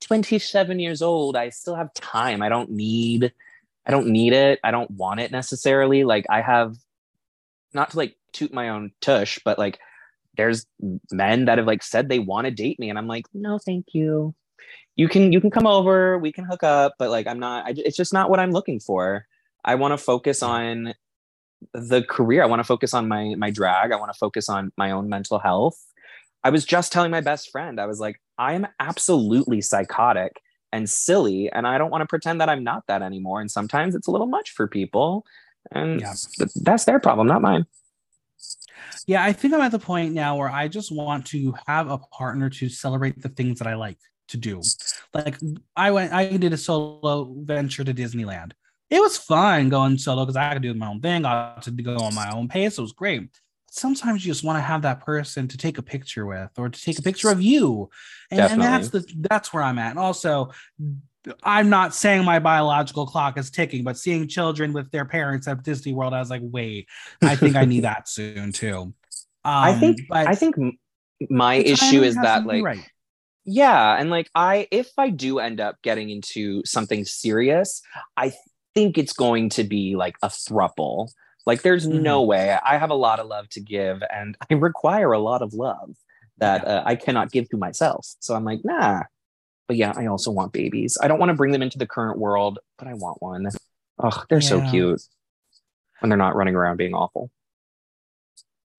27 0.00 0.80
years 0.80 1.02
old. 1.02 1.36
I 1.36 1.50
still 1.50 1.74
have 1.74 1.92
time. 1.92 2.40
I 2.40 2.48
don't 2.48 2.70
need 2.70 3.34
I 3.84 3.90
don't 3.90 4.06
need 4.06 4.32
it. 4.32 4.58
I 4.64 4.70
don't 4.70 4.90
want 4.90 5.20
it 5.20 5.30
necessarily. 5.32 6.02
Like 6.02 6.24
I 6.30 6.40
have 6.40 6.76
not 7.74 7.90
to 7.90 7.98
like 7.98 8.16
toot 8.32 8.54
my 8.54 8.70
own 8.70 8.90
tush, 9.02 9.38
but 9.44 9.58
like 9.58 9.78
there's 10.34 10.64
men 11.12 11.44
that 11.44 11.58
have 11.58 11.66
like 11.66 11.82
said 11.82 12.08
they 12.08 12.20
want 12.20 12.46
to 12.46 12.50
date 12.50 12.80
me 12.80 12.88
and 12.88 12.98
I'm 12.98 13.06
like, 13.06 13.26
"No, 13.34 13.58
thank 13.58 13.88
you." 13.92 14.34
You 14.96 15.10
can 15.10 15.30
you 15.30 15.42
can 15.42 15.50
come 15.50 15.66
over, 15.66 16.18
we 16.18 16.32
can 16.32 16.46
hook 16.46 16.62
up, 16.62 16.94
but 16.98 17.10
like 17.10 17.26
I'm 17.26 17.38
not 17.38 17.66
I, 17.66 17.74
it's 17.76 17.98
just 17.98 18.14
not 18.14 18.30
what 18.30 18.40
I'm 18.40 18.50
looking 18.50 18.80
for. 18.80 19.26
I 19.62 19.74
want 19.74 19.92
to 19.92 19.98
focus 19.98 20.42
on 20.42 20.94
the 21.72 22.02
career. 22.02 22.42
I 22.42 22.46
want 22.46 22.60
to 22.60 22.64
focus 22.64 22.94
on 22.94 23.08
my 23.08 23.34
my 23.36 23.50
drag. 23.50 23.92
I 23.92 23.96
want 23.96 24.12
to 24.12 24.18
focus 24.18 24.48
on 24.48 24.72
my 24.76 24.90
own 24.90 25.08
mental 25.08 25.38
health. 25.38 25.78
I 26.42 26.50
was 26.50 26.64
just 26.64 26.92
telling 26.92 27.10
my 27.10 27.22
best 27.22 27.50
friend, 27.50 27.80
I 27.80 27.86
was 27.86 28.00
like, 28.00 28.20
I 28.36 28.52
am 28.52 28.66
absolutely 28.78 29.62
psychotic 29.62 30.40
and 30.72 30.88
silly, 30.90 31.50
and 31.50 31.66
I 31.66 31.78
don't 31.78 31.90
want 31.90 32.02
to 32.02 32.06
pretend 32.06 32.40
that 32.40 32.48
I'm 32.48 32.64
not 32.64 32.84
that 32.88 33.00
anymore. 33.00 33.40
And 33.40 33.50
sometimes 33.50 33.94
it's 33.94 34.08
a 34.08 34.10
little 34.10 34.26
much 34.26 34.50
for 34.50 34.68
people, 34.68 35.24
and 35.70 36.00
yeah. 36.00 36.14
that's 36.62 36.84
their 36.84 37.00
problem, 37.00 37.28
not 37.28 37.42
mine. 37.42 37.64
Yeah, 39.06 39.22
I 39.22 39.32
think 39.32 39.54
I'm 39.54 39.60
at 39.60 39.72
the 39.72 39.78
point 39.78 40.14
now 40.14 40.36
where 40.36 40.50
I 40.50 40.68
just 40.68 40.90
want 40.90 41.26
to 41.26 41.54
have 41.66 41.90
a 41.90 41.98
partner 41.98 42.50
to 42.50 42.68
celebrate 42.68 43.20
the 43.20 43.28
things 43.28 43.58
that 43.58 43.68
I 43.68 43.74
like 43.74 43.98
to 44.28 44.36
do. 44.36 44.62
Like 45.12 45.36
I 45.76 45.90
went, 45.90 46.12
I 46.12 46.36
did 46.36 46.52
a 46.52 46.56
solo 46.56 47.34
venture 47.38 47.84
to 47.84 47.94
Disneyland 47.94 48.52
it 48.90 49.00
was 49.00 49.16
fun 49.16 49.68
going 49.68 49.98
solo 49.98 50.24
because 50.24 50.36
I 50.36 50.52
could 50.52 50.62
do 50.62 50.74
my 50.74 50.88
own 50.88 51.00
thing. 51.00 51.24
I 51.24 51.54
got 51.54 51.62
to 51.62 51.70
go 51.70 51.96
on 51.96 52.14
my 52.14 52.30
own 52.30 52.48
pace. 52.48 52.78
It 52.78 52.82
was 52.82 52.92
great. 52.92 53.28
Sometimes 53.70 54.24
you 54.24 54.32
just 54.32 54.44
want 54.44 54.56
to 54.56 54.62
have 54.62 54.82
that 54.82 55.00
person 55.00 55.48
to 55.48 55.56
take 55.56 55.78
a 55.78 55.82
picture 55.82 56.26
with 56.26 56.50
or 56.56 56.68
to 56.68 56.80
take 56.80 56.98
a 56.98 57.02
picture 57.02 57.30
of 57.30 57.42
you. 57.42 57.90
And, 58.30 58.40
and 58.40 58.62
that's 58.62 58.90
the 58.90 59.04
that's 59.16 59.52
where 59.52 59.62
I'm 59.62 59.78
at. 59.78 59.90
And 59.90 59.98
also 59.98 60.52
I'm 61.42 61.70
not 61.70 61.94
saying 61.94 62.24
my 62.24 62.38
biological 62.38 63.06
clock 63.06 63.38
is 63.38 63.50
ticking, 63.50 63.82
but 63.84 63.96
seeing 63.96 64.28
children 64.28 64.72
with 64.72 64.90
their 64.90 65.04
parents 65.04 65.48
at 65.48 65.62
Disney 65.62 65.94
World, 65.94 66.12
I 66.12 66.20
was 66.20 66.30
like, 66.30 66.42
wait, 66.44 66.88
I 67.22 67.36
think 67.36 67.56
I 67.56 67.64
need 67.64 67.80
that 67.84 68.08
soon 68.08 68.52
too. 68.52 68.76
Um, 68.76 68.94
I 69.44 69.74
think 69.74 69.98
I 70.10 70.34
think 70.34 70.56
my 71.28 71.56
issue 71.56 72.02
is 72.02 72.14
that 72.16 72.46
like 72.46 72.64
right. 72.64 72.90
Yeah, 73.46 73.96
and 73.98 74.08
like 74.08 74.30
I 74.34 74.68
if 74.70 74.90
I 74.96 75.10
do 75.10 75.38
end 75.38 75.60
up 75.60 75.82
getting 75.82 76.10
into 76.10 76.62
something 76.64 77.04
serious, 77.04 77.82
I 78.16 78.32
think 78.74 78.98
it's 78.98 79.12
going 79.12 79.50
to 79.50 79.64
be 79.64 79.96
like 79.96 80.16
a 80.22 80.28
thruple. 80.28 81.10
Like 81.46 81.62
there's 81.62 81.86
mm-hmm. 81.86 82.02
no 82.02 82.22
way. 82.22 82.56
I 82.64 82.78
have 82.78 82.90
a 82.90 82.94
lot 82.94 83.20
of 83.20 83.26
love 83.26 83.48
to 83.50 83.60
give 83.60 84.02
and 84.12 84.36
I 84.50 84.54
require 84.54 85.12
a 85.12 85.18
lot 85.18 85.42
of 85.42 85.54
love 85.54 85.94
that 86.38 86.66
uh, 86.66 86.82
I 86.84 86.96
cannot 86.96 87.30
give 87.30 87.48
to 87.50 87.56
myself. 87.56 88.06
So 88.20 88.34
I'm 88.34 88.44
like, 88.44 88.60
nah. 88.64 89.02
But 89.68 89.76
yeah, 89.76 89.92
I 89.96 90.06
also 90.06 90.30
want 90.30 90.52
babies. 90.52 90.98
I 91.00 91.08
don't 91.08 91.18
want 91.18 91.30
to 91.30 91.34
bring 91.34 91.52
them 91.52 91.62
into 91.62 91.78
the 91.78 91.86
current 91.86 92.18
world, 92.18 92.58
but 92.76 92.86
I 92.86 92.94
want 92.94 93.22
one. 93.22 93.48
Oh, 93.98 94.24
they're 94.28 94.40
yeah. 94.40 94.48
so 94.48 94.70
cute 94.70 95.00
when 96.00 96.10
they're 96.10 96.18
not 96.18 96.34
running 96.34 96.54
around 96.54 96.76
being 96.76 96.92
awful. 96.92 97.30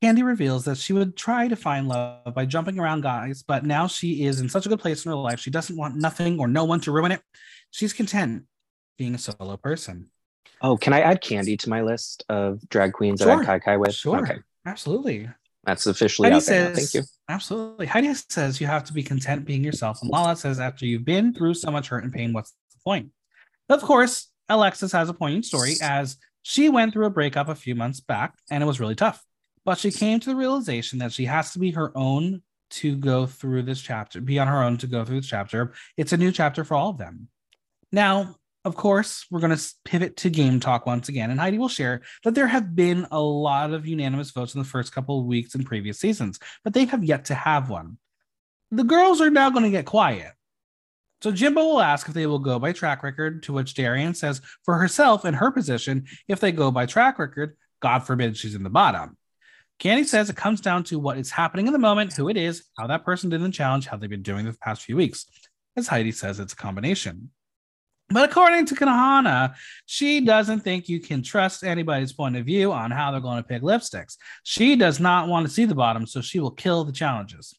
Kandy 0.03 0.23
reveals 0.23 0.65
that 0.65 0.77
she 0.77 0.93
would 0.93 1.15
try 1.15 1.47
to 1.47 1.55
find 1.55 1.87
love 1.87 2.35
by 2.35 2.45
jumping 2.45 2.77
around 2.77 3.01
guys, 3.01 3.41
but 3.41 3.65
now 3.65 3.87
she 3.87 4.25
is 4.25 4.39
in 4.41 4.49
such 4.49 4.67
a 4.67 4.69
good 4.69 4.79
place 4.79 5.05
in 5.05 5.09
her 5.09 5.15
life. 5.15 5.39
She 5.39 5.49
doesn't 5.49 5.75
want 5.75 5.95
nothing 5.95 6.37
or 6.39 6.47
no 6.47 6.65
one 6.65 6.81
to 6.81 6.91
ruin 6.91 7.11
it. 7.11 7.21
She's 7.71 7.93
content 7.93 8.43
being 8.97 9.15
a 9.15 9.17
solo 9.17 9.57
person. 9.57 10.09
Oh, 10.61 10.77
can 10.77 10.93
I 10.93 11.01
add 11.01 11.21
Kandy 11.21 11.59
to 11.59 11.69
my 11.69 11.81
list 11.81 12.23
of 12.29 12.67
drag 12.69 12.93
queens 12.93 13.19
sure. 13.19 13.27
that 13.27 13.39
I 13.39 13.45
kai 13.45 13.59
kai 13.59 13.77
with? 13.77 13.93
Sure. 13.93 14.19
Okay. 14.19 14.37
Absolutely. 14.65 15.29
That's 15.65 15.85
officially 15.87 16.29
Heidi 16.29 16.37
out 16.37 16.45
there. 16.45 16.75
Says, 16.75 16.91
Thank 16.91 17.03
you. 17.03 17.09
Absolutely. 17.27 17.85
Heidi 17.87 18.13
says 18.13 18.61
you 18.61 18.67
have 18.67 18.83
to 18.85 18.93
be 18.93 19.03
content 19.03 19.45
being 19.45 19.63
yourself. 19.63 19.99
And 20.01 20.11
Lala 20.11 20.35
says 20.35 20.59
after 20.59 20.85
you've 20.85 21.05
been 21.05 21.33
through 21.33 21.55
so 21.55 21.71
much 21.71 21.89
hurt 21.89 22.03
and 22.03 22.13
pain, 22.13 22.33
what's 22.33 22.51
the 22.51 22.79
point? 22.83 23.09
Of 23.69 23.81
course, 23.81 24.29
Alexis 24.47 24.91
has 24.91 25.09
a 25.09 25.13
poignant 25.13 25.45
story 25.45 25.73
as 25.81 26.17
she 26.43 26.69
went 26.69 26.93
through 26.93 27.07
a 27.07 27.11
breakup 27.11 27.49
a 27.49 27.55
few 27.55 27.73
months 27.73 27.99
back 27.99 28.35
and 28.51 28.63
it 28.63 28.67
was 28.67 28.79
really 28.79 28.95
tough. 28.95 29.23
But 29.65 29.79
she 29.79 29.89
came 29.89 30.19
to 30.19 30.29
the 30.29 30.35
realization 30.35 30.99
that 30.99 31.11
she 31.11 31.25
has 31.25 31.51
to 31.53 31.59
be 31.59 31.71
her 31.71 31.91
own 31.97 32.43
to 32.71 32.95
go 32.95 33.25
through 33.25 33.63
this 33.63 33.81
chapter, 33.81 34.21
be 34.21 34.37
on 34.37 34.47
her 34.47 34.61
own 34.61 34.77
to 34.77 34.87
go 34.87 35.03
through 35.03 35.21
this 35.21 35.29
chapter. 35.29 35.73
It's 35.97 36.13
a 36.13 36.17
new 36.17 36.31
chapter 36.31 36.63
for 36.63 36.75
all 36.75 36.91
of 36.91 36.99
them. 36.99 37.27
Now, 37.91 38.35
of 38.65 38.75
course, 38.75 39.25
we're 39.29 39.39
going 39.39 39.55
to 39.55 39.73
pivot 39.85 40.17
to 40.17 40.29
game 40.31 40.59
talk 40.59 40.87
once 40.87 41.07
again, 41.07 41.29
and 41.29 41.39
Heidi 41.39 41.59
will 41.59 41.69
share 41.69 42.01
that 42.23 42.33
there 42.33 42.47
have 42.47 42.75
been 42.75 43.05
a 43.11 43.21
lot 43.21 43.71
of 43.71 43.85
unanimous 43.85 44.31
votes 44.31 44.55
in 44.55 44.59
the 44.59 44.67
first 44.67 44.91
couple 44.91 45.19
of 45.19 45.27
weeks 45.27 45.53
in 45.53 45.63
previous 45.63 45.99
seasons, 45.99 46.39
but 46.63 46.73
they 46.73 46.85
have 46.85 47.03
yet 47.03 47.25
to 47.25 47.35
have 47.35 47.69
one. 47.69 47.97
The 48.71 48.83
girls 48.83 49.21
are 49.21 49.29
now 49.29 49.51
going 49.51 49.65
to 49.65 49.69
get 49.69 49.85
quiet. 49.85 50.31
So 51.21 51.31
Jimbo 51.31 51.63
will 51.63 51.81
ask 51.81 52.07
if 52.07 52.15
they 52.15 52.25
will 52.25 52.39
go 52.39 52.57
by 52.57 52.71
track 52.71 53.03
record, 53.03 53.43
to 53.43 53.53
which 53.53 53.75
Darienne 53.75 54.15
says 54.15 54.41
for 54.63 54.79
herself 54.79 55.25
and 55.25 55.35
her 55.35 55.51
position, 55.51 56.07
if 56.27 56.39
they 56.39 56.51
go 56.51 56.71
by 56.71 56.87
track 56.87 57.19
record, 57.19 57.55
God 57.81 57.99
forbid 57.99 58.35
she's 58.35 58.55
in 58.55 58.63
the 58.63 58.69
bottom. 58.69 59.15
Kandy 59.79 60.05
says 60.05 60.29
it 60.29 60.35
comes 60.35 60.59
down 60.59 60.83
to 60.85 60.97
what 60.97 61.17
is 61.17 61.29
happening 61.29 61.67
in 61.67 61.73
the 61.73 61.79
moment, 61.79 62.13
who 62.13 62.29
it 62.29 62.37
is, 62.37 62.63
how 62.77 62.87
that 62.87 63.05
person 63.05 63.29
did 63.29 63.41
the 63.41 63.51
challenge, 63.51 63.85
how 63.85 63.97
they've 63.97 64.09
been 64.09 64.23
doing 64.23 64.45
the 64.45 64.53
past 64.53 64.81
few 64.81 64.95
weeks. 64.95 65.25
As 65.75 65.87
Heidi 65.87 66.11
says, 66.11 66.39
it's 66.39 66.53
a 66.53 66.57
combination. 66.57 67.29
But 68.09 68.29
according 68.29 68.67
to 68.67 68.75
Kahanna, 68.75 69.55
she 69.85 70.21
doesn't 70.21 70.61
think 70.61 70.87
you 70.87 70.99
can 70.99 71.23
trust 71.23 71.63
anybody's 71.63 72.13
point 72.13 72.35
of 72.35 72.45
view 72.45 72.71
on 72.71 72.91
how 72.91 73.11
they're 73.11 73.19
going 73.19 73.41
to 73.41 73.47
pick 73.47 73.63
lipsticks. 73.63 74.17
She 74.43 74.75
does 74.75 74.99
not 74.99 75.27
want 75.27 75.47
to 75.47 75.51
see 75.51 75.65
the 75.65 75.75
bottom, 75.75 76.05
so 76.05 76.21
she 76.21 76.39
will 76.39 76.51
kill 76.51 76.83
the 76.83 76.91
challenges. 76.91 77.55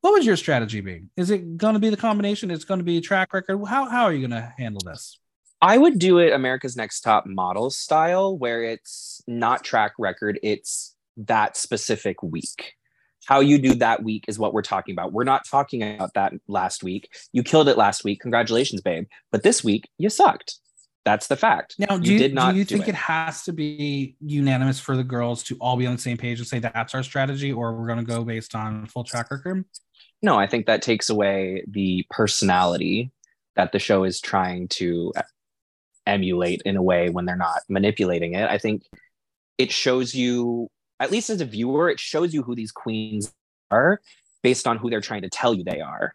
What 0.00 0.12
would 0.12 0.24
your 0.24 0.36
strategy 0.36 0.80
be? 0.80 1.02
Is 1.16 1.30
it 1.30 1.56
going 1.56 1.74
to 1.74 1.80
be 1.80 1.90
the 1.90 1.96
combination? 1.96 2.52
It's 2.52 2.64
going 2.64 2.78
to 2.78 2.84
be 2.84 2.98
a 2.98 3.00
track 3.00 3.32
record. 3.32 3.58
How, 3.66 3.88
how 3.88 4.04
are 4.04 4.12
you 4.12 4.26
going 4.26 4.40
to 4.40 4.54
handle 4.56 4.80
this? 4.84 5.18
I 5.60 5.76
would 5.76 5.98
do 5.98 6.18
it 6.18 6.32
America's 6.32 6.76
Next 6.76 7.00
Top 7.00 7.26
Model 7.26 7.68
style, 7.70 8.38
where 8.38 8.62
it's 8.62 9.20
not 9.26 9.64
track 9.64 9.94
record, 9.98 10.38
it's 10.44 10.94
that 11.16 11.56
specific 11.56 12.22
week. 12.22 12.74
How 13.28 13.40
you 13.40 13.58
do 13.58 13.74
that 13.74 14.02
week 14.02 14.24
is 14.26 14.38
what 14.38 14.54
we're 14.54 14.62
talking 14.62 14.94
about. 14.94 15.12
We're 15.12 15.22
not 15.22 15.46
talking 15.46 15.82
about 15.82 16.14
that 16.14 16.32
last 16.48 16.82
week. 16.82 17.10
You 17.30 17.42
killed 17.42 17.68
it 17.68 17.76
last 17.76 18.02
week. 18.02 18.20
Congratulations, 18.20 18.80
babe. 18.80 19.04
But 19.30 19.42
this 19.42 19.62
week, 19.62 19.86
you 19.98 20.08
sucked. 20.08 20.54
That's 21.04 21.26
the 21.26 21.36
fact. 21.36 21.74
Now, 21.78 21.98
do 21.98 22.10
you, 22.10 22.18
did 22.18 22.32
not 22.32 22.52
do 22.52 22.58
you 22.58 22.64
think 22.64 22.84
do 22.84 22.88
it. 22.88 22.94
it. 22.94 22.94
has 22.94 23.42
to 23.42 23.52
be 23.52 24.16
unanimous 24.24 24.80
for 24.80 24.96
the 24.96 25.04
girls 25.04 25.42
to 25.42 25.58
all 25.60 25.76
be 25.76 25.86
on 25.86 25.96
the 25.96 26.00
same 26.00 26.16
page 26.16 26.38
and 26.38 26.48
say 26.48 26.58
that's 26.58 26.94
our 26.94 27.02
strategy, 27.02 27.52
or 27.52 27.74
we're 27.74 27.86
going 27.86 27.98
to 27.98 28.04
go 28.04 28.24
based 28.24 28.54
on 28.54 28.86
full 28.86 29.04
track 29.04 29.30
record? 29.30 29.62
No, 30.22 30.38
I 30.38 30.46
think 30.46 30.64
that 30.64 30.80
takes 30.80 31.10
away 31.10 31.64
the 31.68 32.06
personality 32.08 33.12
that 33.56 33.72
the 33.72 33.78
show 33.78 34.04
is 34.04 34.22
trying 34.22 34.68
to 34.68 35.12
emulate 36.06 36.62
in 36.64 36.78
a 36.78 36.82
way 36.82 37.10
when 37.10 37.26
they're 37.26 37.36
not 37.36 37.60
manipulating 37.68 38.32
it. 38.32 38.48
I 38.48 38.56
think 38.56 38.84
it 39.58 39.70
shows 39.70 40.14
you 40.14 40.70
at 41.00 41.10
least 41.10 41.30
as 41.30 41.40
a 41.40 41.44
viewer, 41.44 41.88
it 41.90 42.00
shows 42.00 42.34
you 42.34 42.42
who 42.42 42.54
these 42.54 42.72
queens 42.72 43.32
are 43.70 44.00
based 44.42 44.66
on 44.66 44.78
who 44.78 44.90
they're 44.90 45.00
trying 45.00 45.22
to 45.22 45.30
tell 45.30 45.54
you 45.54 45.64
they 45.64 45.80
are. 45.80 46.14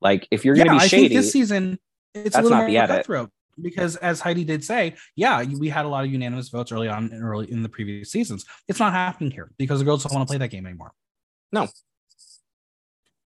Like 0.00 0.28
if 0.30 0.44
you're 0.44 0.56
yeah, 0.56 0.64
going 0.64 0.78
to 0.78 0.84
be 0.84 0.88
shady, 0.88 1.14
this 1.14 1.32
season 1.32 1.78
it's 2.14 2.36
a 2.36 2.42
little 2.42 2.58
more 2.58 2.86
cutthroat 2.86 3.30
because 3.60 3.96
as 3.96 4.20
Heidi 4.20 4.44
did 4.44 4.64
say, 4.64 4.94
yeah, 5.16 5.42
we 5.42 5.68
had 5.68 5.84
a 5.84 5.88
lot 5.88 6.04
of 6.04 6.12
unanimous 6.12 6.48
votes 6.48 6.72
early 6.72 6.88
on 6.88 7.12
in 7.12 7.22
early 7.22 7.50
in 7.50 7.62
the 7.62 7.68
previous 7.68 8.10
seasons. 8.10 8.44
It's 8.68 8.80
not 8.80 8.92
happening 8.92 9.30
here 9.30 9.50
because 9.58 9.78
the 9.78 9.84
girls 9.84 10.04
don't 10.04 10.14
want 10.14 10.28
to 10.28 10.30
play 10.30 10.38
that 10.38 10.48
game 10.48 10.66
anymore. 10.66 10.92
No. 11.52 11.68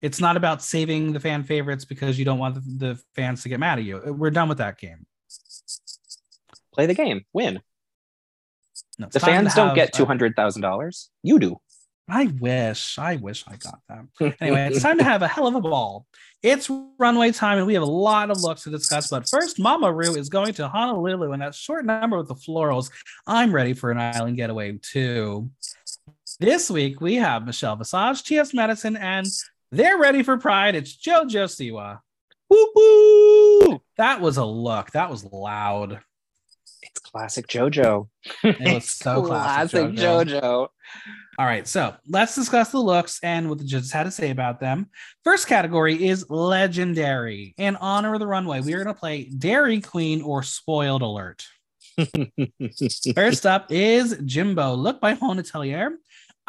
It's 0.02 0.20
not 0.20 0.38
about 0.38 0.62
saving 0.62 1.14
the 1.14 1.20
fan 1.20 1.44
favorites 1.44 1.86
because 1.86 2.20
you 2.20 2.26
don't 2.26 2.38
want 2.38 2.56
the, 2.56 2.62
the 2.86 3.02
fans 3.16 3.42
to 3.44 3.50
get 3.50 3.60
mad 3.60 3.80
at 3.80 3.86
you. 3.86 4.00
We're 4.06 4.30
done 4.30 4.48
with 4.48 4.60
that 4.60 4.78
game. 4.78 5.06
Play 6.74 6.86
the 6.86 6.94
game, 6.94 7.26
win. 7.34 7.62
No, 9.00 9.08
the 9.12 9.20
fans 9.20 9.54
don't 9.54 9.76
get 9.76 9.94
two 9.94 10.06
hundred 10.06 10.36
thousand 10.36 10.62
dollars. 10.62 11.10
You 11.24 11.40
do. 11.40 11.58
I 12.10 12.28
wish. 12.40 12.98
I 12.98 13.18
wish 13.18 13.44
I 13.48 13.58
got 13.58 13.80
that. 13.90 14.36
anyway, 14.40 14.70
it's 14.72 14.82
time 14.82 14.98
to 14.98 15.04
have 15.04 15.22
a 15.22 15.28
hell 15.28 15.46
of 15.46 15.56
a 15.56 15.62
ball. 15.62 16.06
It's 16.42 16.70
runway 16.98 17.32
time, 17.32 17.58
and 17.58 17.68
we 17.68 17.74
have 17.74 17.84
a 17.84 17.86
lot 17.86 18.32
of 18.32 18.42
looks 18.42 18.64
to 18.64 18.70
discuss. 18.70 19.10
But 19.10 19.28
first, 19.28 19.60
Mama 19.60 19.92
Ru 19.92 20.16
is 20.16 20.30
going 20.30 20.54
to 20.54 20.70
Honolulu, 20.70 21.34
and 21.34 21.42
that 21.42 21.54
short 21.54 21.86
number 21.86 22.18
with 22.18 22.30
the 22.30 22.36
florals. 22.36 22.90
I'm 23.26 23.54
ready 23.54 23.74
for 23.74 23.92
an 23.92 23.98
island 23.98 24.38
getaway 24.38 24.80
too. 24.82 25.50
This 26.40 26.70
week 26.70 27.02
we 27.02 27.16
have 27.16 27.46
Michelle 27.46 27.76
Visage, 27.76 28.24
T.S. 28.24 28.54
Madison, 28.54 28.96
and 28.96 29.28
they're 29.72 29.98
ready 29.98 30.24
for 30.24 30.38
Pride. 30.38 30.76
It's 30.76 30.96
JoJo 30.96 31.46
Siwa. 31.46 32.00
Woo 32.50 32.72
woo! 32.74 33.82
That 33.98 34.22
was 34.22 34.38
a 34.38 34.46
look. 34.46 34.92
That 34.92 35.10
was 35.10 35.26
loud. 35.26 36.00
It's 36.98 37.12
classic 37.12 37.46
JoJo. 37.48 38.08
It 38.44 38.74
was 38.74 38.90
so 38.90 39.22
classic, 39.22 39.82
classic 39.82 39.96
JoJo. 39.96 40.42
JoJo. 40.42 40.68
All 41.38 41.46
right, 41.46 41.68
so 41.68 41.96
let's 42.08 42.34
discuss 42.34 42.72
the 42.72 42.80
looks 42.80 43.20
and 43.22 43.50
what 43.50 43.60
the 43.60 43.66
judges 43.66 43.92
had 43.92 44.06
to 44.06 44.12
say 44.12 44.32
about 44.32 44.60
them. 44.60 44.90
First 45.24 45.48
category 45.48 46.08
is 46.08 46.28
legendary. 46.30 47.54
In 47.60 47.76
honor 47.76 48.16
of 48.16 48.20
the 48.20 48.26
runway, 48.26 48.62
we 48.62 48.74
are 48.74 48.84
going 48.84 48.96
to 48.96 49.00
play 49.00 49.26
Dairy 49.26 49.80
Queen 49.80 50.24
or 50.24 50.42
Spoiled 50.42 51.04
Alert. 51.04 51.46
First 53.16 53.46
up 53.46 53.72
is 53.72 54.20
Jimbo, 54.26 54.74
look 54.74 55.00
by 55.00 55.14
Hone 55.14 55.38
Atelier. 55.38 56.00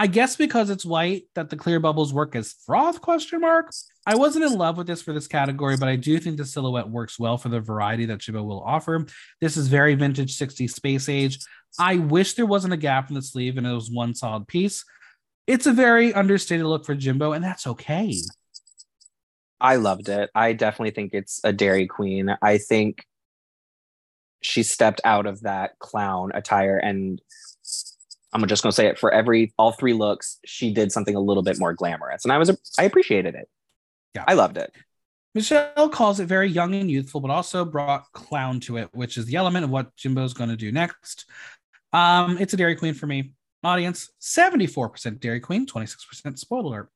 I 0.00 0.06
guess 0.06 0.36
because 0.36 0.70
it's 0.70 0.84
white 0.84 1.24
that 1.34 1.50
the 1.50 1.56
clear 1.56 1.80
bubbles 1.80 2.14
work 2.14 2.36
as 2.36 2.54
froth 2.64 3.00
question 3.00 3.40
mark. 3.40 3.72
I 4.06 4.14
wasn't 4.14 4.44
in 4.44 4.56
love 4.56 4.78
with 4.78 4.86
this 4.86 5.02
for 5.02 5.12
this 5.12 5.26
category, 5.26 5.76
but 5.76 5.88
I 5.88 5.96
do 5.96 6.18
think 6.20 6.36
the 6.36 6.44
silhouette 6.44 6.88
works 6.88 7.18
well 7.18 7.36
for 7.36 7.48
the 7.48 7.60
variety 7.60 8.06
that 8.06 8.20
Jimbo 8.20 8.44
will 8.44 8.62
offer. 8.62 9.04
This 9.40 9.56
is 9.56 9.66
very 9.66 9.96
vintage 9.96 10.38
60s 10.38 10.70
space 10.70 11.08
age. 11.08 11.40
I 11.80 11.96
wish 11.96 12.34
there 12.34 12.46
wasn't 12.46 12.74
a 12.74 12.78
gap 12.78 13.08
in 13.08 13.16
the 13.16 13.22
sleeve 13.22 13.58
and 13.58 13.66
it 13.66 13.72
was 13.72 13.90
one 13.90 14.14
solid 14.14 14.46
piece. 14.46 14.84
It's 15.48 15.66
a 15.66 15.72
very 15.72 16.14
understated 16.14 16.66
look 16.66 16.84
for 16.84 16.94
Jimbo, 16.94 17.32
and 17.32 17.42
that's 17.42 17.66
okay. 17.66 18.14
I 19.60 19.76
loved 19.76 20.10
it. 20.10 20.30
I 20.34 20.52
definitely 20.52 20.90
think 20.90 21.14
it's 21.14 21.40
a 21.42 21.52
Dairy 21.52 21.86
Queen. 21.86 22.36
I 22.42 22.58
think 22.58 23.04
she 24.42 24.62
stepped 24.62 25.00
out 25.04 25.26
of 25.26 25.40
that 25.40 25.78
clown 25.78 26.30
attire 26.34 26.76
and 26.76 27.20
I'm 28.32 28.46
just 28.46 28.62
gonna 28.62 28.72
say 28.72 28.86
it 28.86 28.98
for 28.98 29.12
every 29.12 29.52
all 29.58 29.72
three 29.72 29.92
looks, 29.92 30.38
she 30.44 30.72
did 30.72 30.92
something 30.92 31.14
a 31.14 31.20
little 31.20 31.42
bit 31.42 31.58
more 31.58 31.72
glamorous, 31.72 32.24
and 32.24 32.32
I 32.32 32.38
was 32.38 32.50
I 32.78 32.84
appreciated 32.84 33.34
it. 33.34 33.48
Yeah, 34.14 34.24
I 34.26 34.34
loved 34.34 34.56
it. 34.58 34.72
Michelle 35.34 35.88
calls 35.90 36.20
it 36.20 36.26
very 36.26 36.48
young 36.48 36.74
and 36.74 36.90
youthful, 36.90 37.20
but 37.20 37.30
also 37.30 37.64
brought 37.64 38.10
clown 38.12 38.60
to 38.60 38.78
it, 38.78 38.88
which 38.92 39.16
is 39.16 39.26
the 39.26 39.36
element 39.36 39.64
of 39.64 39.70
what 39.70 39.94
Jimbo's 39.96 40.32
going 40.32 40.50
to 40.50 40.56
do 40.56 40.72
next. 40.72 41.26
Um, 41.92 42.38
it's 42.38 42.54
a 42.54 42.56
Dairy 42.56 42.74
Queen 42.76 42.94
for 42.94 43.06
me. 43.06 43.32
Audience 43.62 44.10
74% 44.20 45.20
Dairy 45.20 45.40
Queen, 45.40 45.66
26% 45.66 46.38
spoiler 46.38 46.90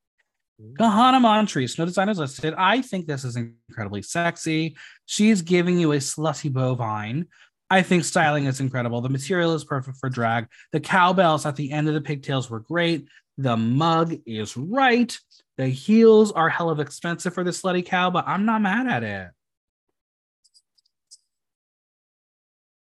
Kahanna 0.78 1.20
Montrese, 1.20 1.78
no 1.78 1.84
designers 1.84 2.18
listed. 2.18 2.54
I 2.56 2.82
think 2.82 3.06
this 3.06 3.24
is 3.24 3.36
incredibly 3.36 4.02
sexy. 4.02 4.76
She's 5.06 5.42
giving 5.42 5.78
you 5.78 5.92
a 5.92 5.96
slutty 5.96 6.52
bovine. 6.52 7.26
I 7.72 7.80
think 7.80 8.04
styling 8.04 8.44
is 8.44 8.60
incredible. 8.60 9.00
The 9.00 9.08
material 9.08 9.54
is 9.54 9.64
perfect 9.64 9.96
for 9.96 10.10
drag. 10.10 10.46
The 10.72 10.80
cowbells 10.80 11.46
at 11.46 11.56
the 11.56 11.72
end 11.72 11.88
of 11.88 11.94
the 11.94 12.02
pigtails 12.02 12.50
were 12.50 12.60
great. 12.60 13.06
The 13.38 13.56
mug 13.56 14.14
is 14.26 14.58
right. 14.58 15.18
The 15.56 15.68
heels 15.68 16.32
are 16.32 16.50
hell 16.50 16.68
of 16.68 16.80
expensive 16.80 17.32
for 17.32 17.42
the 17.42 17.50
slutty 17.50 17.82
cow, 17.82 18.10
but 18.10 18.28
I'm 18.28 18.44
not 18.44 18.60
mad 18.60 18.88
at 18.88 19.02
it. 19.04 19.30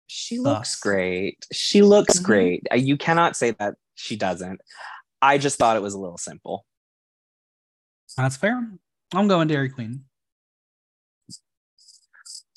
She 0.08 0.38
looks 0.38 0.78
great. 0.78 1.38
She 1.54 1.82
looks 1.82 2.16
mm-hmm. 2.16 2.26
great. 2.26 2.68
Uh, 2.70 2.76
you 2.76 2.98
cannot 2.98 3.38
say 3.38 3.52
that 3.52 3.76
she 3.96 4.18
doesn't. 4.18 4.60
I 5.22 5.38
just 5.38 5.58
thought 5.58 5.78
it 5.78 5.82
was 5.82 5.94
a 5.94 6.00
little 6.00 6.18
simple. 6.18 6.66
That's 8.18 8.36
fair. 8.36 8.70
I'm 9.14 9.30
going 9.30 9.48
Dairy 9.48 9.70
Queen. 9.70 10.04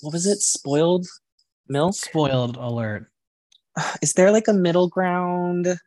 What 0.01 0.13
was 0.13 0.27
it? 0.27 0.41
Spoiled 0.41 1.07
milk? 1.69 1.95
Spoiled 1.95 2.57
alert. 2.57 3.07
Is 4.03 4.13
there 4.15 4.31
like 4.31 4.49
a 4.49 4.53
middle 4.53 4.89
ground? 4.89 5.79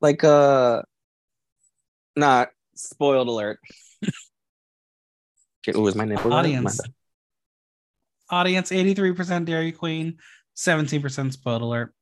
Like 0.00 0.22
a 0.22 0.84
not 2.16 2.50
spoiled 2.74 3.28
alert. 3.28 3.58
it 5.66 5.76
was 5.76 5.94
my 5.94 6.04
nipple. 6.04 6.32
Audience. 6.32 6.80
My 8.30 8.38
Audience 8.38 8.70
83% 8.70 9.44
Dairy 9.44 9.72
Queen, 9.72 10.18
17% 10.56 11.32
spoiled 11.32 11.62
alert. 11.62 11.94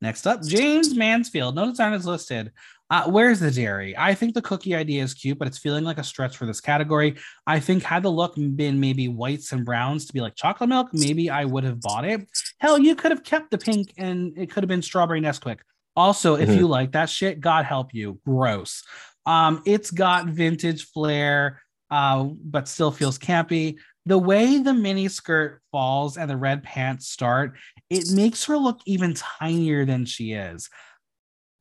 Next 0.00 0.26
up, 0.26 0.40
Jaymes 0.40 0.94
Mansfield. 0.94 1.54
No 1.54 1.66
design 1.66 1.94
is 1.94 2.06
listed. 2.06 2.52
Uh, 2.90 3.10
where's 3.10 3.40
the 3.40 3.50
dairy? 3.50 3.96
I 3.96 4.14
think 4.14 4.34
the 4.34 4.42
cookie 4.42 4.74
idea 4.74 5.02
is 5.02 5.14
cute, 5.14 5.38
but 5.38 5.48
it's 5.48 5.58
feeling 5.58 5.84
like 5.84 5.98
a 5.98 6.04
stretch 6.04 6.36
for 6.36 6.46
this 6.46 6.60
category. 6.60 7.16
I 7.46 7.58
think 7.58 7.82
had 7.82 8.02
the 8.02 8.10
look 8.10 8.34
been 8.34 8.78
maybe 8.78 9.08
whites 9.08 9.52
and 9.52 9.64
browns 9.64 10.04
to 10.06 10.12
be 10.12 10.20
like 10.20 10.34
chocolate 10.36 10.68
milk, 10.68 10.88
maybe 10.92 11.30
I 11.30 11.44
would 11.44 11.64
have 11.64 11.80
bought 11.80 12.04
it. 12.04 12.26
Hell, 12.58 12.78
you 12.78 12.94
could 12.94 13.10
have 13.10 13.24
kept 13.24 13.50
the 13.50 13.58
pink 13.58 13.94
and 13.96 14.36
it 14.36 14.50
could 14.50 14.62
have 14.62 14.68
been 14.68 14.82
strawberry 14.82 15.20
Nesquik. 15.20 15.60
Also, 15.96 16.34
if 16.34 16.48
mm-hmm. 16.48 16.58
you 16.58 16.66
like 16.66 16.92
that 16.92 17.08
shit, 17.08 17.40
God 17.40 17.64
help 17.64 17.94
you. 17.94 18.20
Gross. 18.26 18.82
Um, 19.26 19.62
it's 19.64 19.90
got 19.90 20.26
vintage 20.26 20.86
flair, 20.86 21.62
uh, 21.90 22.24
but 22.24 22.68
still 22.68 22.90
feels 22.90 23.18
campy. 23.18 23.78
The 24.06 24.18
way 24.18 24.58
the 24.58 24.74
mini 24.74 25.08
skirt 25.08 25.62
falls 25.72 26.18
and 26.18 26.28
the 26.28 26.36
red 26.36 26.62
pants 26.62 27.08
start, 27.08 27.56
it 27.88 28.10
makes 28.12 28.44
her 28.44 28.58
look 28.58 28.80
even 28.84 29.14
tinier 29.14 29.86
than 29.86 30.04
she 30.04 30.32
is. 30.32 30.68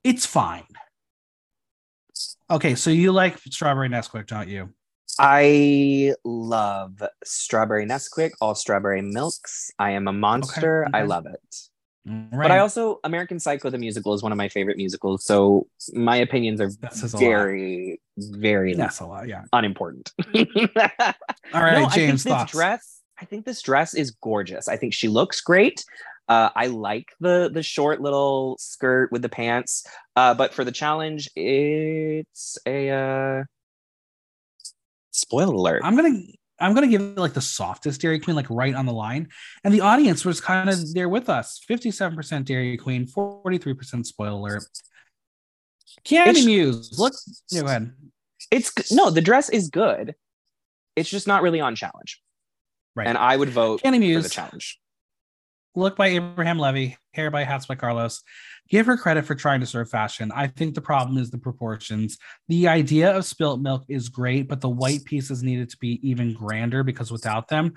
It's 0.03 0.25
fine. 0.25 0.65
Okay, 2.49 2.75
so 2.75 2.89
you 2.89 3.11
like 3.11 3.37
strawberry 3.49 3.89
Nesquik, 3.89 4.27
don't 4.27 4.47
you? 4.47 4.69
I 5.19 6.13
love 6.23 7.01
strawberry 7.23 7.85
Nesquik, 7.85 8.31
all 8.41 8.55
strawberry 8.55 9.01
milks. 9.01 9.71
I 9.77 9.91
am 9.91 10.07
a 10.07 10.13
monster. 10.13 10.85
Okay. 10.85 10.97
I 10.97 11.03
love 11.03 11.25
it. 11.25 11.55
Right. 12.05 12.31
But 12.31 12.51
I 12.51 12.59
also 12.59 12.99
American 13.05 13.39
Psycho 13.39 13.69
the 13.69 13.77
musical 13.77 14.13
is 14.13 14.21
one 14.21 14.33
of 14.33 14.37
my 14.37 14.49
favorite 14.49 14.75
musicals. 14.75 15.23
So 15.23 15.67
my 15.93 16.17
opinions 16.17 16.59
are 16.59 16.69
very, 17.17 18.01
very 18.17 18.73
that's 18.73 18.99
a 18.99 19.05
lot, 19.05 19.29
yeah, 19.29 19.43
unimportant. 19.53 20.11
All 20.25 20.33
right, 21.53 21.79
no, 21.79 21.87
Jaymes. 21.87 21.93
I 21.93 21.95
think 21.95 22.19
this 22.23 22.51
dress, 22.51 23.01
I 23.19 23.25
think 23.25 23.45
this 23.45 23.61
dress 23.61 23.93
is 23.93 24.11
gorgeous. 24.11 24.67
I 24.67 24.75
think 24.75 24.93
she 24.93 25.07
looks 25.07 25.39
great. 25.39 25.85
Uh, 26.27 26.49
I 26.55 26.67
like 26.67 27.09
the 27.19 27.49
the 27.53 27.63
short 27.63 28.01
little 28.01 28.57
skirt 28.59 29.11
with 29.11 29.21
the 29.21 29.29
pants. 29.29 29.85
Uh, 30.15 30.33
but 30.33 30.53
for 30.53 30.63
the 30.63 30.71
challenge, 30.71 31.29
it's 31.35 32.57
a 32.65 32.89
uh, 32.89 33.43
spoiler 35.11 35.53
alert. 35.53 35.81
I'm 35.83 35.95
gonna 35.95 36.19
I'm 36.59 36.73
gonna 36.73 36.87
give 36.87 37.01
it 37.01 37.17
like 37.17 37.33
the 37.33 37.41
softest 37.41 38.01
Dairy 38.01 38.19
Queen, 38.19 38.35
like 38.35 38.49
right 38.49 38.73
on 38.73 38.85
the 38.85 38.93
line. 38.93 39.27
And 39.63 39.73
the 39.73 39.81
audience 39.81 40.23
was 40.23 40.39
kind 40.39 40.69
of 40.69 40.93
there 40.93 41.09
with 41.09 41.29
us. 41.29 41.59
57% 41.69 42.45
Dairy 42.45 42.77
Queen, 42.77 43.05
43% 43.05 44.05
spoiler 44.05 44.31
alert. 44.31 44.63
Kandy 46.05 46.27
it's, 46.27 46.45
Muse. 46.45 46.99
Look, 46.99 47.13
yeah, 47.49 47.61
go 47.61 47.67
ahead. 47.67 47.91
It's 48.51 48.91
no, 48.91 49.09
the 49.09 49.21
dress 49.21 49.49
is 49.49 49.69
good. 49.69 50.15
It's 50.95 51.09
just 51.09 51.27
not 51.27 51.41
really 51.41 51.59
on 51.59 51.75
challenge. 51.75 52.21
Right. 52.95 53.07
And 53.07 53.17
I 53.17 53.35
would 53.35 53.49
vote 53.49 53.81
Kandy 53.81 53.99
Muse. 53.99 54.23
for 54.23 54.29
the 54.29 54.33
challenge. 54.33 54.79
Look 55.75 55.95
by 55.95 56.07
Abraham 56.07 56.59
Levy, 56.59 56.97
hair 57.13 57.31
by 57.31 57.43
Hats 57.43 57.65
by 57.65 57.75
Carlos. 57.75 58.21
Give 58.69 58.85
her 58.85 58.95
credit 58.95 59.25
for 59.25 59.33
trying 59.33 59.59
to 59.61 59.65
serve 59.65 59.89
fashion. 59.89 60.31
I 60.33 60.47
think 60.47 60.75
the 60.75 60.81
problem 60.81 61.17
is 61.17 61.31
the 61.31 61.39
proportions. 61.39 62.17
The 62.47 62.67
idea 62.67 63.15
of 63.15 63.25
spilt 63.25 63.59
milk 63.59 63.83
is 63.89 64.09
great, 64.09 64.47
but 64.47 64.61
the 64.61 64.69
white 64.69 65.03
pieces 65.03 65.41
needed 65.41 65.71
to 65.71 65.77
be 65.77 65.99
even 66.07 66.33
grander 66.33 66.83
because 66.83 67.11
without 67.11 67.47
them, 67.47 67.73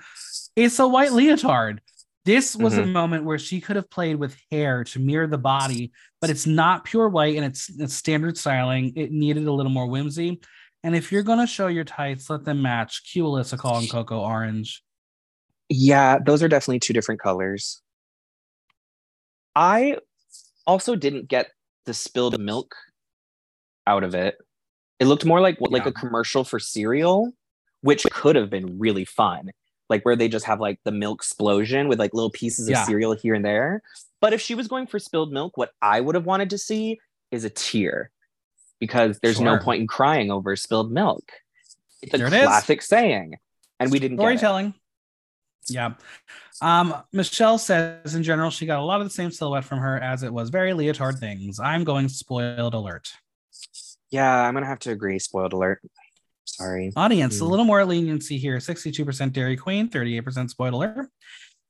it's 0.55 0.79
a 0.79 0.87
white 0.87 1.11
leotard. 1.11 1.81
This 2.23 2.55
was 2.55 2.73
mm-hmm. 2.73 2.83
a 2.83 2.87
moment 2.87 3.23
where 3.23 3.39
she 3.39 3.61
could 3.61 3.77
have 3.77 3.89
played 3.89 4.17
with 4.17 4.37
hair 4.51 4.83
to 4.83 4.99
mirror 4.99 5.27
the 5.27 5.37
body, 5.37 5.91
but 6.19 6.29
it's 6.29 6.45
not 6.45 6.83
pure 6.83 7.07
white 7.09 7.35
and 7.35 7.45
it's, 7.45 7.69
it's 7.79 7.93
standard 7.93 8.37
styling. 8.37 8.93
It 8.95 9.11
needed 9.11 9.47
a 9.47 9.51
little 9.51 9.71
more 9.71 9.87
whimsy. 9.87 10.39
And 10.83 10.95
if 10.95 11.11
you're 11.11 11.23
going 11.23 11.39
to 11.39 11.47
show 11.47 11.67
your 11.67 11.83
tights, 11.83 12.29
let 12.29 12.45
them 12.45 12.61
match. 12.61 13.09
Cue 13.11 13.23
Alyssa 13.23 13.57
calling 13.57 13.87
Coco 13.87 14.19
orange. 14.19 14.83
Yeah, 15.69 16.19
those 16.19 16.43
are 16.43 16.47
definitely 16.47 16.79
two 16.79 16.93
different 16.93 17.21
colors. 17.21 17.81
I 19.57 19.97
also 20.67 20.95
didn't 20.95 21.27
get 21.27 21.47
the 21.87 21.93
spilled 21.95 22.39
milk 22.39 22.75
out 23.87 24.03
of 24.03 24.13
it. 24.13 24.37
It 24.99 25.05
looked 25.05 25.25
more 25.25 25.41
like 25.41 25.59
what, 25.59 25.71
yeah. 25.71 25.77
like 25.79 25.87
a 25.87 25.91
commercial 25.91 26.43
for 26.43 26.59
cereal, 26.59 27.31
which 27.81 28.05
could 28.11 28.35
have 28.35 28.51
been 28.51 28.77
really 28.77 29.03
fun. 29.03 29.49
Like 29.89 30.05
where 30.05 30.15
they 30.15 30.27
just 30.27 30.45
have 30.45 30.59
like 30.59 30.79
the 30.83 30.91
milk 30.91 31.21
explosion 31.21 31.87
with 31.87 31.97
like 31.97 32.13
little 32.13 32.29
pieces 32.29 32.67
of 32.67 32.73
yeah. 32.73 32.83
cereal 32.83 33.15
here 33.15 33.33
and 33.33 33.43
there. 33.43 33.81
But 34.21 34.33
if 34.33 34.41
she 34.41 34.53
was 34.53 34.67
going 34.67 34.85
for 34.85 34.99
spilled 34.99 35.31
milk, 35.31 35.57
what 35.57 35.71
I 35.81 36.01
would 36.01 36.13
have 36.13 36.25
wanted 36.25 36.51
to 36.51 36.59
see 36.59 36.99
is 37.31 37.43
a 37.43 37.49
tear 37.49 38.11
because 38.79 39.17
there's 39.23 39.37
sure. 39.37 39.45
no 39.45 39.57
point 39.57 39.81
in 39.81 39.87
crying 39.87 40.29
over 40.29 40.55
spilled 40.55 40.91
milk. 40.91 41.23
It's 42.03 42.13
a 42.13 42.17
there 42.17 42.29
classic 42.29 42.83
saying. 42.83 43.37
And 43.79 43.91
we 43.91 43.97
didn't 43.97 44.17
storytelling. 44.17 44.75
Yeah. 45.69 45.93
Um, 46.61 46.95
Michelle 47.13 47.57
says 47.57 48.15
in 48.15 48.23
general, 48.23 48.49
she 48.49 48.65
got 48.65 48.79
a 48.79 48.83
lot 48.83 49.01
of 49.01 49.07
the 49.07 49.13
same 49.13 49.31
silhouette 49.31 49.65
from 49.65 49.79
her 49.79 49.97
as 49.99 50.23
it 50.23 50.33
was 50.33 50.49
very 50.49 50.73
leotard 50.73 51.19
things. 51.19 51.59
I'm 51.59 51.83
going 51.83 52.09
spoiled 52.09 52.73
alert. 52.73 53.11
Yeah, 54.09 54.29
I'm 54.29 54.53
gonna 54.53 54.65
have 54.65 54.79
to 54.79 54.91
agree. 54.91 55.19
Spoiled 55.19 55.53
alert. 55.53 55.81
Sorry. 56.45 56.91
Audience, 56.95 57.37
mm. 57.37 57.41
a 57.41 57.45
little 57.45 57.65
more 57.65 57.83
leniency 57.85 58.37
here. 58.37 58.57
62% 58.57 59.33
Dairy 59.33 59.57
Queen, 59.57 59.89
38% 59.89 60.49
spoiled 60.49 60.73
alert. 60.73 61.09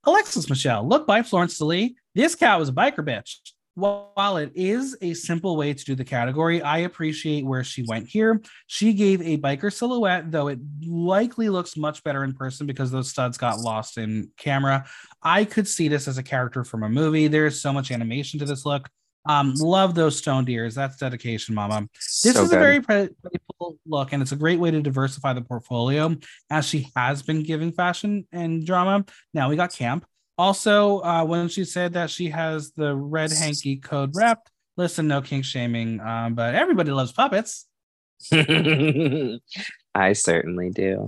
Alexis 0.04 0.50
Michelle, 0.50 0.88
look 0.88 1.06
by 1.06 1.24
Florence 1.24 1.60
Lee. 1.60 1.98
This 2.16 2.36
cat 2.36 2.60
was 2.60 2.70
a 2.70 2.74
biker 2.74 3.00
bitch 3.00 3.38
while 3.78 4.38
it 4.38 4.52
is 4.56 4.98
a 5.02 5.14
simple 5.14 5.56
way 5.56 5.72
to 5.72 5.86
do 5.86 5.94
the 5.94 6.04
category, 6.04 6.64
I 6.64 6.80
appreciate 6.80 7.46
where 7.46 7.64
she 7.64 7.86
went 7.88 8.08
here. 8.08 8.42
She 8.66 8.92
gave 8.92 9.22
a 9.22 9.38
biker 9.38 9.72
silhouette, 9.72 10.32
though 10.32 10.48
it 10.48 10.58
likely 10.84 11.48
looks 11.50 11.78
much 11.78 12.04
better 12.04 12.24
in 12.24 12.34
person 12.34 12.66
because 12.66 12.90
those 12.90 13.08
studs 13.08 13.38
got 13.38 13.60
lost 13.60 14.00
in 14.00 14.32
camera. 14.36 14.88
I 15.22 15.46
could 15.46 15.68
see 15.68 15.90
this 15.90 16.08
as 16.08 16.18
a 16.18 16.24
character 16.24 16.64
from 16.64 16.82
a 16.82 16.90
movie. 16.90 17.28
There's 17.28 17.62
so 17.62 17.72
much 17.72 17.92
animation 17.92 18.40
to 18.40 18.46
this 18.46 18.66
look. 18.66 18.90
Um, 19.30 19.54
love 19.60 19.94
those 19.94 20.18
stoned 20.18 20.50
ears. 20.50 20.74
That's 20.74 20.98
dedication, 20.98 21.54
mama. 21.54 21.88
This 22.24 22.34
so 22.34 22.44
is 22.44 22.50
good. 22.50 22.58
a 22.58 22.60
very 22.60 22.82
playful 22.82 23.78
look, 23.86 24.12
and 24.12 24.24
it's 24.24 24.32
a 24.32 24.38
great 24.38 24.60
way 24.60 24.72
to 24.72 24.82
diversify 24.82 25.34
the 25.34 25.42
portfolio 25.42 26.16
as 26.50 26.66
she 26.66 26.88
has 26.96 27.22
been 27.22 27.44
giving 27.44 27.72
fashion 27.72 28.26
and 28.32 28.66
drama. 28.66 29.06
Now 29.36 29.50
we 29.50 29.56
got 29.56 29.72
camp. 29.72 30.04
Also, 30.38 31.00
uh, 31.00 31.24
when 31.26 31.48
she 31.48 31.66
said 31.66 31.94
that 31.94 32.10
she 32.10 32.30
has 32.30 32.72
the 32.72 32.96
red 32.96 33.32
hanky 33.32 33.78
code 33.78 34.12
wrapped, 34.16 34.52
listen, 34.76 35.08
no 35.08 35.22
kink 35.22 35.44
shaming, 35.46 36.00
um, 36.00 36.36
but 36.36 36.54
everybody 36.54 36.92
loves 36.92 37.12
puppets. 37.12 37.68
I 38.32 40.14
certainly 40.14 40.70
do. 40.70 41.08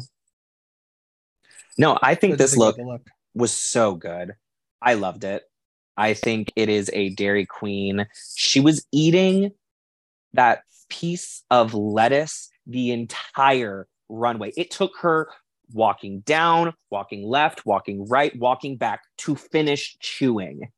No, 1.77 1.97
I 2.01 2.15
think 2.15 2.37
this 2.37 2.57
look, 2.57 2.77
look 2.77 3.07
was 3.33 3.51
so 3.51 3.95
good. 3.95 4.33
I 4.81 4.95
loved 4.95 5.23
it. 5.23 5.43
I 5.95 6.13
think 6.13 6.51
it 6.55 6.69
is 6.69 6.89
a 6.93 7.09
Dairy 7.09 7.45
Queen. 7.45 8.07
She 8.35 8.59
was 8.59 8.85
eating 8.91 9.51
that 10.33 10.63
piece 10.89 11.43
of 11.51 11.73
lettuce 11.73 12.49
the 12.65 12.91
entire 12.91 13.87
runway. 14.07 14.51
It 14.57 14.71
took 14.71 14.91
her 15.01 15.29
walking 15.73 16.21
down, 16.21 16.73
walking 16.89 17.23
left, 17.23 17.65
walking 17.65 18.07
right, 18.07 18.37
walking 18.37 18.77
back 18.77 19.01
to 19.19 19.35
finish 19.35 19.97
chewing. 19.99 20.71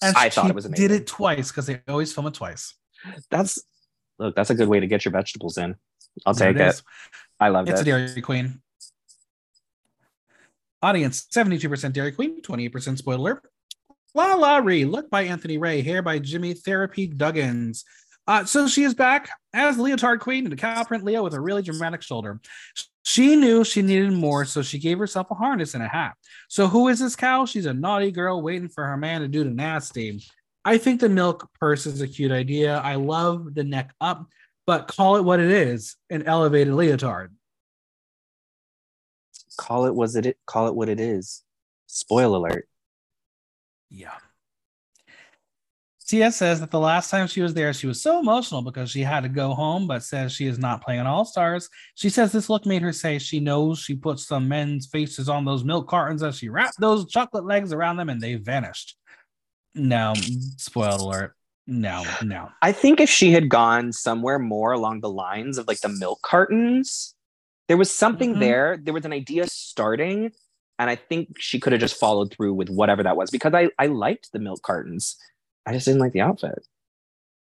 And 0.00 0.16
I 0.16 0.28
thought 0.28 0.50
it 0.50 0.54
was 0.54 0.66
amazing. 0.66 0.88
Did 0.88 1.00
it 1.02 1.06
twice 1.06 1.50
because 1.50 1.66
they 1.66 1.80
always 1.88 2.12
film 2.12 2.26
it 2.26 2.34
twice. 2.34 2.74
That's 3.30 3.60
look, 4.18 4.34
that's 4.34 4.50
a 4.50 4.54
good 4.54 4.68
way 4.68 4.80
to 4.80 4.86
get 4.86 5.04
your 5.04 5.12
vegetables 5.12 5.58
in. 5.58 5.74
I'll 6.26 6.34
take 6.34 6.56
it. 6.56 6.60
it. 6.60 6.82
I 7.40 7.48
love 7.48 7.68
it. 7.68 7.72
It's 7.72 7.80
a 7.80 7.84
Dairy 7.84 8.20
Queen. 8.20 8.60
Audience 10.82 11.26
72% 11.32 11.92
Dairy 11.92 12.12
Queen, 12.12 12.40
28% 12.40 12.98
spoiler. 12.98 13.42
LaLa 14.16 14.64
Ri, 14.64 14.84
look 14.84 15.10
by 15.10 15.22
Anthony 15.22 15.58
Ray, 15.58 15.82
hair 15.82 16.02
by 16.02 16.18
Jimmy 16.18 16.54
Therapy 16.54 17.08
Duggins. 17.08 17.82
Uh, 18.26 18.44
so 18.44 18.68
she 18.68 18.84
is 18.84 18.94
back 18.94 19.30
as 19.52 19.76
Leotard 19.76 20.20
Queen 20.20 20.46
in 20.46 20.52
a 20.52 20.56
cow 20.56 20.84
print 20.84 21.02
Leo 21.02 21.22
with 21.24 21.34
a 21.34 21.40
really 21.40 21.62
dramatic 21.62 22.02
shoulder. 22.02 22.40
She 23.08 23.36
knew 23.36 23.64
she 23.64 23.80
needed 23.80 24.12
more, 24.12 24.44
so 24.44 24.60
she 24.60 24.78
gave 24.78 24.98
herself 24.98 25.30
a 25.30 25.34
harness 25.34 25.72
and 25.72 25.82
a 25.82 25.88
hat. 25.88 26.12
So 26.50 26.68
who 26.68 26.88
is 26.88 26.98
this 26.98 27.16
cow? 27.16 27.46
She's 27.46 27.64
a 27.64 27.72
naughty 27.72 28.10
girl 28.10 28.42
waiting 28.42 28.68
for 28.68 28.84
her 28.84 28.98
man 28.98 29.22
to 29.22 29.28
do 29.28 29.44
the 29.44 29.50
nasty. 29.50 30.22
I 30.62 30.76
think 30.76 31.00
the 31.00 31.08
milk 31.08 31.48
purse 31.58 31.86
is 31.86 32.02
a 32.02 32.06
cute 32.06 32.32
idea. 32.32 32.76
I 32.76 32.96
love 32.96 33.54
the 33.54 33.64
neck 33.64 33.94
up, 33.98 34.26
but 34.66 34.88
call 34.88 35.16
it 35.16 35.24
what 35.24 35.40
it 35.40 35.50
is, 35.50 35.96
an 36.10 36.24
elevated 36.24 36.74
leotard. 36.74 37.34
Call 39.56 39.86
it 39.86 39.94
was 39.94 40.14
it 40.14 40.36
call 40.44 40.68
it 40.68 40.74
what 40.74 40.90
it 40.90 41.00
is. 41.00 41.44
Spoil 41.86 42.36
alert. 42.36 42.68
Yeah. 43.88 44.18
Tia 46.08 46.32
says 46.32 46.58
that 46.60 46.70
the 46.70 46.80
last 46.80 47.10
time 47.10 47.26
she 47.26 47.42
was 47.42 47.52
there, 47.52 47.74
she 47.74 47.86
was 47.86 48.00
so 48.00 48.18
emotional 48.18 48.62
because 48.62 48.90
she 48.90 49.02
had 49.02 49.20
to 49.20 49.28
go 49.28 49.52
home, 49.52 49.86
but 49.86 50.02
says 50.02 50.32
she 50.32 50.46
is 50.46 50.58
not 50.58 50.82
playing 50.82 51.06
All 51.06 51.26
Stars. 51.26 51.68
She 51.96 52.08
says 52.08 52.32
this 52.32 52.48
look 52.48 52.64
made 52.64 52.80
her 52.80 52.94
say 52.94 53.18
she 53.18 53.40
knows 53.40 53.78
she 53.78 53.94
put 53.94 54.18
some 54.18 54.48
men's 54.48 54.86
faces 54.86 55.28
on 55.28 55.44
those 55.44 55.64
milk 55.64 55.86
cartons 55.86 56.22
as 56.22 56.38
she 56.38 56.48
wrapped 56.48 56.80
those 56.80 57.10
chocolate 57.10 57.44
legs 57.44 57.74
around 57.74 57.98
them 57.98 58.08
and 58.08 58.22
they 58.22 58.36
vanished. 58.36 58.96
No, 59.74 60.14
spoiled 60.56 61.02
alert. 61.02 61.34
No, 61.66 62.02
no. 62.22 62.48
I 62.62 62.72
think 62.72 63.00
if 63.00 63.10
she 63.10 63.32
had 63.32 63.50
gone 63.50 63.92
somewhere 63.92 64.38
more 64.38 64.72
along 64.72 65.00
the 65.00 65.10
lines 65.10 65.58
of 65.58 65.68
like 65.68 65.82
the 65.82 65.90
milk 65.90 66.22
cartons, 66.22 67.14
there 67.68 67.76
was 67.76 67.94
something 67.94 68.30
mm-hmm. 68.30 68.40
there. 68.40 68.80
There 68.82 68.94
was 68.94 69.04
an 69.04 69.12
idea 69.12 69.46
starting, 69.46 70.32
and 70.78 70.88
I 70.88 70.96
think 70.96 71.38
she 71.38 71.60
could 71.60 71.74
have 71.74 71.82
just 71.82 72.00
followed 72.00 72.32
through 72.32 72.54
with 72.54 72.70
whatever 72.70 73.02
that 73.02 73.18
was 73.18 73.30
because 73.30 73.52
I 73.52 73.68
I 73.78 73.88
liked 73.88 74.32
the 74.32 74.38
milk 74.38 74.62
cartons. 74.62 75.18
I 75.68 75.72
just 75.72 75.84
didn't 75.84 76.00
like 76.00 76.12
the 76.12 76.22
outfit. 76.22 76.66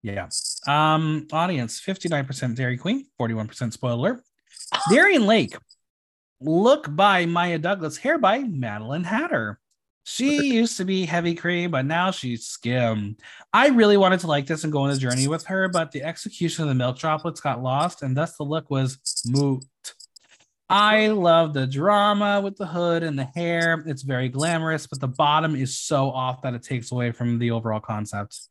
Yeah. 0.03 0.29
Um, 0.67 1.29
audience 1.31 1.81
59% 1.81 2.57
Dairy 2.57 2.77
Queen, 2.77 3.07
41% 3.21 3.73
spoiler. 3.73 4.21
Darienne 4.91 5.27
Lake. 5.27 5.57
Look 6.41 6.95
by 6.95 7.25
Maya 7.27 7.59
Douglas, 7.59 7.97
hair 7.97 8.19
by 8.19 8.41
Madeline 8.41 9.05
Hatter. 9.05 9.61
She 10.03 10.53
used 10.55 10.77
to 10.79 10.85
be 10.85 11.05
heavy 11.05 11.37
cream, 11.37 11.71
but 11.71 11.87
now 11.87 12.11
she's 12.11 12.47
skim. 12.47 13.17
I 13.53 13.69
really 13.69 13.97
wanted 13.97 14.19
to 14.21 14.27
like 14.27 14.47
this 14.47 14.65
and 14.65 14.73
go 14.73 14.83
on 14.83 14.91
a 14.91 14.97
journey 14.97 15.29
with 15.29 15.45
her, 15.47 15.69
but 15.69 15.93
the 15.93 16.03
execution 16.03 16.65
of 16.65 16.69
the 16.69 16.75
milk 16.75 16.99
droplets 16.99 17.41
got 17.41 17.63
lost, 17.63 18.03
and 18.03 18.17
thus 18.17 18.37
the 18.37 18.43
look 18.43 18.71
was 18.71 19.23
moot. 19.25 19.65
I 20.69 21.09
love 21.09 21.55
the 21.55 21.67
drama 21.67 22.41
with 22.41 22.57
the 22.57 22.67
hood 22.67 23.03
and 23.03 23.19
the 23.19 23.25
hair. 23.25 23.85
It's 23.87 24.03
very 24.03 24.29
glamorous, 24.29 24.87
but 24.87 25.01
the 25.01 25.09
bottom 25.09 25.55
is 25.55 25.79
so 25.79 26.11
off 26.11 26.43
that 26.43 26.55
it 26.55 26.63
takes 26.63 26.91
away 26.91 27.13
from 27.13 27.39
the 27.39 27.53
overall 27.53 27.81
concept. 27.81 28.49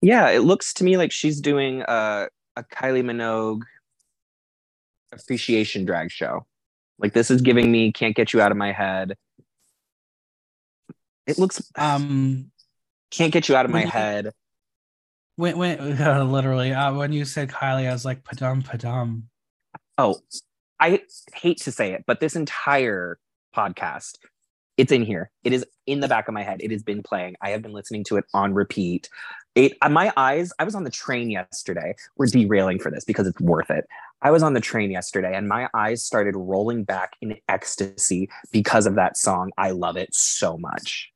Yeah, 0.00 0.28
it 0.28 0.40
looks 0.40 0.72
to 0.74 0.84
me 0.84 0.96
like 0.96 1.10
she's 1.10 1.40
doing 1.40 1.82
a, 1.82 2.28
a 2.54 2.62
Kylie 2.62 3.02
Minogue 3.02 3.62
appreciation 5.12 5.84
drag 5.84 6.12
show. 6.12 6.46
Like 6.98 7.12
this 7.12 7.30
is 7.30 7.42
giving 7.42 7.72
me 7.72 7.92
can't 7.92 8.14
get 8.14 8.32
you 8.32 8.40
out 8.40 8.52
of 8.52 8.56
my 8.56 8.72
head 8.72 9.16
it 11.26 11.38
looks 11.38 11.60
um 11.76 12.50
can't 13.10 13.32
get 13.32 13.48
you 13.48 13.56
out 13.56 13.64
of 13.64 13.70
my 13.70 13.82
you, 13.82 13.88
head. 13.88 14.32
When 15.36 15.58
when 15.58 16.00
uh, 16.00 16.24
literally 16.28 16.72
uh, 16.72 16.94
when 16.94 17.12
you 17.12 17.24
said 17.24 17.50
Kylie, 17.50 17.88
I 17.88 17.92
was 17.92 18.04
like 18.04 18.24
padum 18.24 18.62
padum. 18.62 19.22
Oh, 19.98 20.16
I 20.78 21.00
hate 21.34 21.58
to 21.58 21.72
say 21.72 21.92
it, 21.92 22.04
but 22.06 22.20
this 22.20 22.36
entire 22.36 23.18
podcast, 23.54 24.18
it's 24.76 24.92
in 24.92 25.02
here. 25.02 25.30
It 25.42 25.52
is 25.52 25.64
in 25.86 26.00
the 26.00 26.08
back 26.08 26.28
of 26.28 26.34
my 26.34 26.42
head. 26.42 26.60
It 26.60 26.70
has 26.70 26.82
been 26.82 27.02
playing. 27.02 27.36
I 27.40 27.50
have 27.50 27.62
been 27.62 27.72
listening 27.72 28.04
to 28.04 28.16
it 28.16 28.26
on 28.34 28.52
repeat. 28.52 29.08
It 29.54 29.72
uh, 29.80 29.88
my 29.88 30.12
eyes. 30.18 30.52
I 30.58 30.64
was 30.64 30.74
on 30.74 30.84
the 30.84 30.90
train 30.90 31.30
yesterday. 31.30 31.94
We're 32.16 32.26
derailing 32.26 32.78
for 32.78 32.90
this 32.90 33.04
because 33.04 33.26
it's 33.26 33.40
worth 33.40 33.70
it. 33.70 33.86
I 34.20 34.30
was 34.30 34.42
on 34.42 34.52
the 34.52 34.60
train 34.60 34.90
yesterday 34.90 35.34
and 35.34 35.48
my 35.48 35.68
eyes 35.72 36.02
started 36.02 36.36
rolling 36.36 36.84
back 36.84 37.14
in 37.22 37.36
ecstasy 37.48 38.28
because 38.50 38.86
of 38.86 38.96
that 38.96 39.16
song. 39.16 39.50
I 39.56 39.70
love 39.70 39.96
it 39.96 40.14
so 40.14 40.58
much 40.58 41.10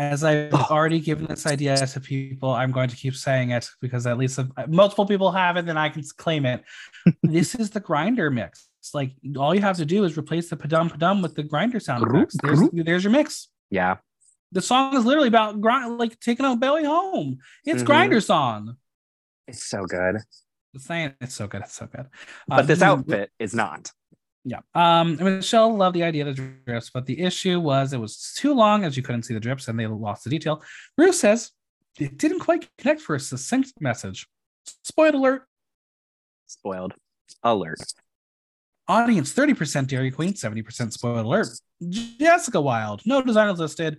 as 0.00 0.24
I've 0.24 0.54
already 0.54 0.98
given 0.98 1.26
this 1.26 1.46
idea 1.46 1.76
to 1.76 2.00
people, 2.00 2.50
I'm 2.50 2.72
going 2.72 2.88
to 2.88 2.96
keep 2.96 3.14
saying 3.14 3.50
it 3.50 3.68
because 3.82 4.06
at 4.06 4.16
least 4.16 4.38
if 4.38 4.46
multiple 4.66 5.04
people 5.04 5.30
have 5.30 5.58
it, 5.58 5.66
then 5.66 5.76
I 5.76 5.90
can 5.90 6.02
claim 6.16 6.46
it. 6.46 6.64
this 7.22 7.54
is 7.54 7.70
the 7.70 7.82
Grindr 7.82 8.32
mix. 8.32 8.68
It's 8.80 8.94
like 8.94 9.12
all 9.36 9.54
you 9.54 9.60
have 9.60 9.76
to 9.76 9.84
do 9.84 10.04
is 10.04 10.16
replace 10.16 10.48
the 10.48 10.56
padum 10.56 10.90
padum 10.90 11.22
with 11.22 11.34
the 11.34 11.44
Grindr 11.44 11.82
sound 11.82 12.06
effects. 12.08 12.36
There's, 12.42 12.60
there's 12.72 13.04
your 13.04 13.12
mix. 13.12 13.48
Yeah. 13.68 13.98
The 14.52 14.62
song 14.62 14.96
is 14.96 15.04
literally 15.04 15.28
about 15.28 15.60
grind, 15.60 15.98
like 15.98 16.18
taking 16.18 16.46
a 16.46 16.56
belly 16.56 16.84
home. 16.84 17.38
It's 17.66 17.82
mm-hmm. 17.82 17.92
Grindr 17.92 18.24
song. 18.24 18.76
It's 19.46 19.64
so 19.64 19.84
good. 19.84 20.16
The 20.72 20.80
saying 20.80 21.14
it's 21.20 21.34
so 21.34 21.46
good. 21.46 21.60
It's 21.60 21.74
so 21.74 21.86
good. 21.86 22.06
But 22.48 22.60
um, 22.60 22.66
this 22.66 22.80
outfit 22.80 23.30
is 23.38 23.54
not. 23.54 23.92
Yeah. 24.44 24.60
Um, 24.74 25.16
Michelle 25.16 25.76
loved 25.76 25.94
the 25.94 26.02
idea 26.02 26.26
of 26.26 26.34
the 26.34 26.52
drips, 26.64 26.90
but 26.90 27.06
the 27.06 27.20
issue 27.20 27.60
was 27.60 27.92
it 27.92 27.98
was 27.98 28.34
too 28.36 28.54
long 28.54 28.84
as 28.84 28.96
you 28.96 29.02
couldn't 29.02 29.24
see 29.24 29.34
the 29.34 29.40
drips 29.40 29.68
and 29.68 29.78
they 29.78 29.86
lost 29.86 30.24
the 30.24 30.30
detail. 30.30 30.62
Bruce 30.96 31.20
says 31.20 31.50
it 31.98 32.16
didn't 32.16 32.40
quite 32.40 32.68
connect 32.78 33.00
for 33.00 33.14
a 33.14 33.20
succinct 33.20 33.72
message. 33.80 34.26
Spoiled 34.82 35.14
alert. 35.14 35.46
Spoiled 36.46 36.94
alert. 37.42 37.80
Audience 38.88 39.32
30% 39.32 39.86
Dairy 39.86 40.10
Queen, 40.10 40.32
70% 40.32 40.92
spoiled 40.92 41.24
alert. 41.24 41.48
Jessica 41.88 42.60
Wild, 42.60 43.02
no 43.04 43.22
designers 43.22 43.58
listed. 43.58 43.98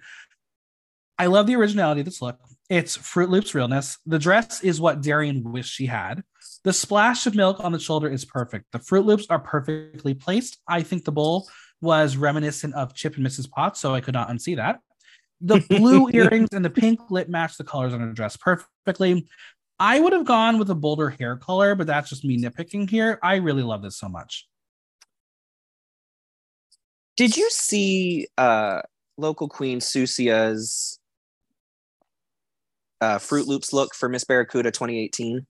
I 1.17 1.27
love 1.27 1.47
the 1.47 1.55
originality 1.55 2.01
of 2.01 2.05
this 2.05 2.21
look. 2.21 2.39
It's 2.69 2.97
Froot 2.97 3.29
Loops 3.29 3.53
realness. 3.53 3.97
The 4.05 4.19
dress 4.19 4.63
is 4.63 4.81
what 4.81 5.01
Darienne 5.01 5.43
wished 5.43 5.73
she 5.73 5.85
had. 5.85 6.23
The 6.63 6.73
splash 6.73 7.25
of 7.25 7.35
milk 7.35 7.59
on 7.59 7.71
the 7.71 7.79
shoulder 7.79 8.07
is 8.07 8.23
perfect. 8.23 8.71
The 8.71 8.79
Froot 8.79 9.05
Loops 9.05 9.25
are 9.29 9.39
perfectly 9.39 10.13
placed. 10.13 10.59
I 10.67 10.83
think 10.83 11.05
the 11.05 11.11
bowl 11.11 11.49
was 11.81 12.17
reminiscent 12.17 12.75
of 12.75 12.93
Chip 12.93 13.17
and 13.17 13.25
Mrs. 13.25 13.49
Potts, 13.49 13.79
so 13.79 13.95
I 13.95 14.01
could 14.01 14.13
not 14.13 14.29
unsee 14.29 14.55
that. 14.57 14.79
The 15.41 15.59
blue 15.69 16.09
earrings 16.13 16.49
and 16.51 16.63
the 16.63 16.69
pink 16.69 16.99
lip 17.09 17.27
match 17.27 17.57
the 17.57 17.63
colors 17.63 17.93
on 17.93 17.99
her 18.01 18.13
dress 18.13 18.37
perfectly. 18.37 19.27
I 19.79 19.99
would 19.99 20.13
have 20.13 20.25
gone 20.25 20.59
with 20.59 20.69
a 20.69 20.75
bolder 20.75 21.09
hair 21.09 21.35
color, 21.37 21.73
but 21.73 21.87
that's 21.87 22.09
just 22.09 22.23
me 22.23 22.39
nitpicking 22.39 22.87
here. 22.87 23.17
I 23.23 23.37
really 23.37 23.63
love 23.63 23.81
this 23.81 23.97
so 23.97 24.07
much. 24.07 24.47
Did 27.17 27.35
you 27.35 27.49
see 27.49 28.27
uh, 28.37 28.81
local 29.17 29.49
queen 29.49 29.79
Susia's 29.79 30.99
uh, 33.01 33.17
Froot 33.17 33.47
Loops 33.47 33.73
look 33.73 33.95
for 33.95 34.07
Miss 34.07 34.23
Barracuda 34.23 34.69
2018? 34.69 35.47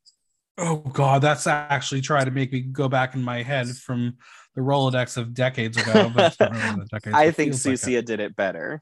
Oh 0.61 0.77
God, 0.77 1.21
that's 1.21 1.47
actually 1.47 2.01
trying 2.01 2.25
to 2.25 2.31
make 2.31 2.53
me 2.53 2.61
go 2.61 2.87
back 2.87 3.15
in 3.15 3.23
my 3.23 3.41
head 3.41 3.67
from 3.67 4.15
the 4.55 4.61
Rolodex 4.61 5.17
of 5.17 5.33
decades 5.33 5.77
ago. 5.77 6.11
But 6.13 6.37
really 6.39 6.85
decades, 6.91 7.15
I 7.15 7.31
think 7.31 7.53
Susia 7.53 7.95
like 7.95 8.05
did 8.05 8.19
it 8.19 8.35
better. 8.35 8.81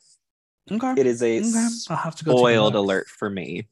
Okay. 0.69 0.93
It 0.97 1.07
is 1.07 1.23
a 1.23 1.39
okay. 1.39 1.67
I'll 1.89 1.97
have 1.97 2.15
to 2.17 2.25
go 2.25 2.35
spoiled 2.35 2.75
alert 2.75 3.07
for 3.07 3.29
me. 3.29 3.67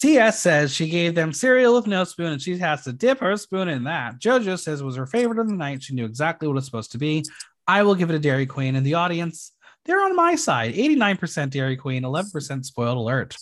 TS 0.00 0.40
says 0.40 0.74
she 0.74 0.88
gave 0.88 1.14
them 1.14 1.32
cereal 1.32 1.74
with 1.74 1.86
no 1.86 2.02
spoon 2.04 2.32
and 2.32 2.42
she 2.42 2.58
has 2.58 2.82
to 2.84 2.92
dip 2.92 3.20
her 3.20 3.36
spoon 3.36 3.68
in 3.68 3.84
that. 3.84 4.18
JoJo 4.18 4.58
says 4.58 4.80
it 4.80 4.84
was 4.84 4.96
her 4.96 5.06
favorite 5.06 5.38
of 5.38 5.48
the 5.48 5.54
night. 5.54 5.82
She 5.82 5.94
knew 5.94 6.04
exactly 6.04 6.48
what 6.48 6.56
it's 6.56 6.66
supposed 6.66 6.92
to 6.92 6.98
be. 6.98 7.24
I 7.68 7.84
will 7.84 7.94
give 7.94 8.10
it 8.10 8.16
a 8.16 8.18
Dairy 8.18 8.46
Queen. 8.46 8.74
in 8.74 8.82
the 8.82 8.94
audience, 8.94 9.52
they're 9.84 10.02
on 10.02 10.16
my 10.16 10.34
side 10.34 10.74
89% 10.74 11.50
Dairy 11.50 11.76
Queen, 11.76 12.02
11% 12.02 12.64
spoiled 12.64 12.98
alert. 12.98 13.36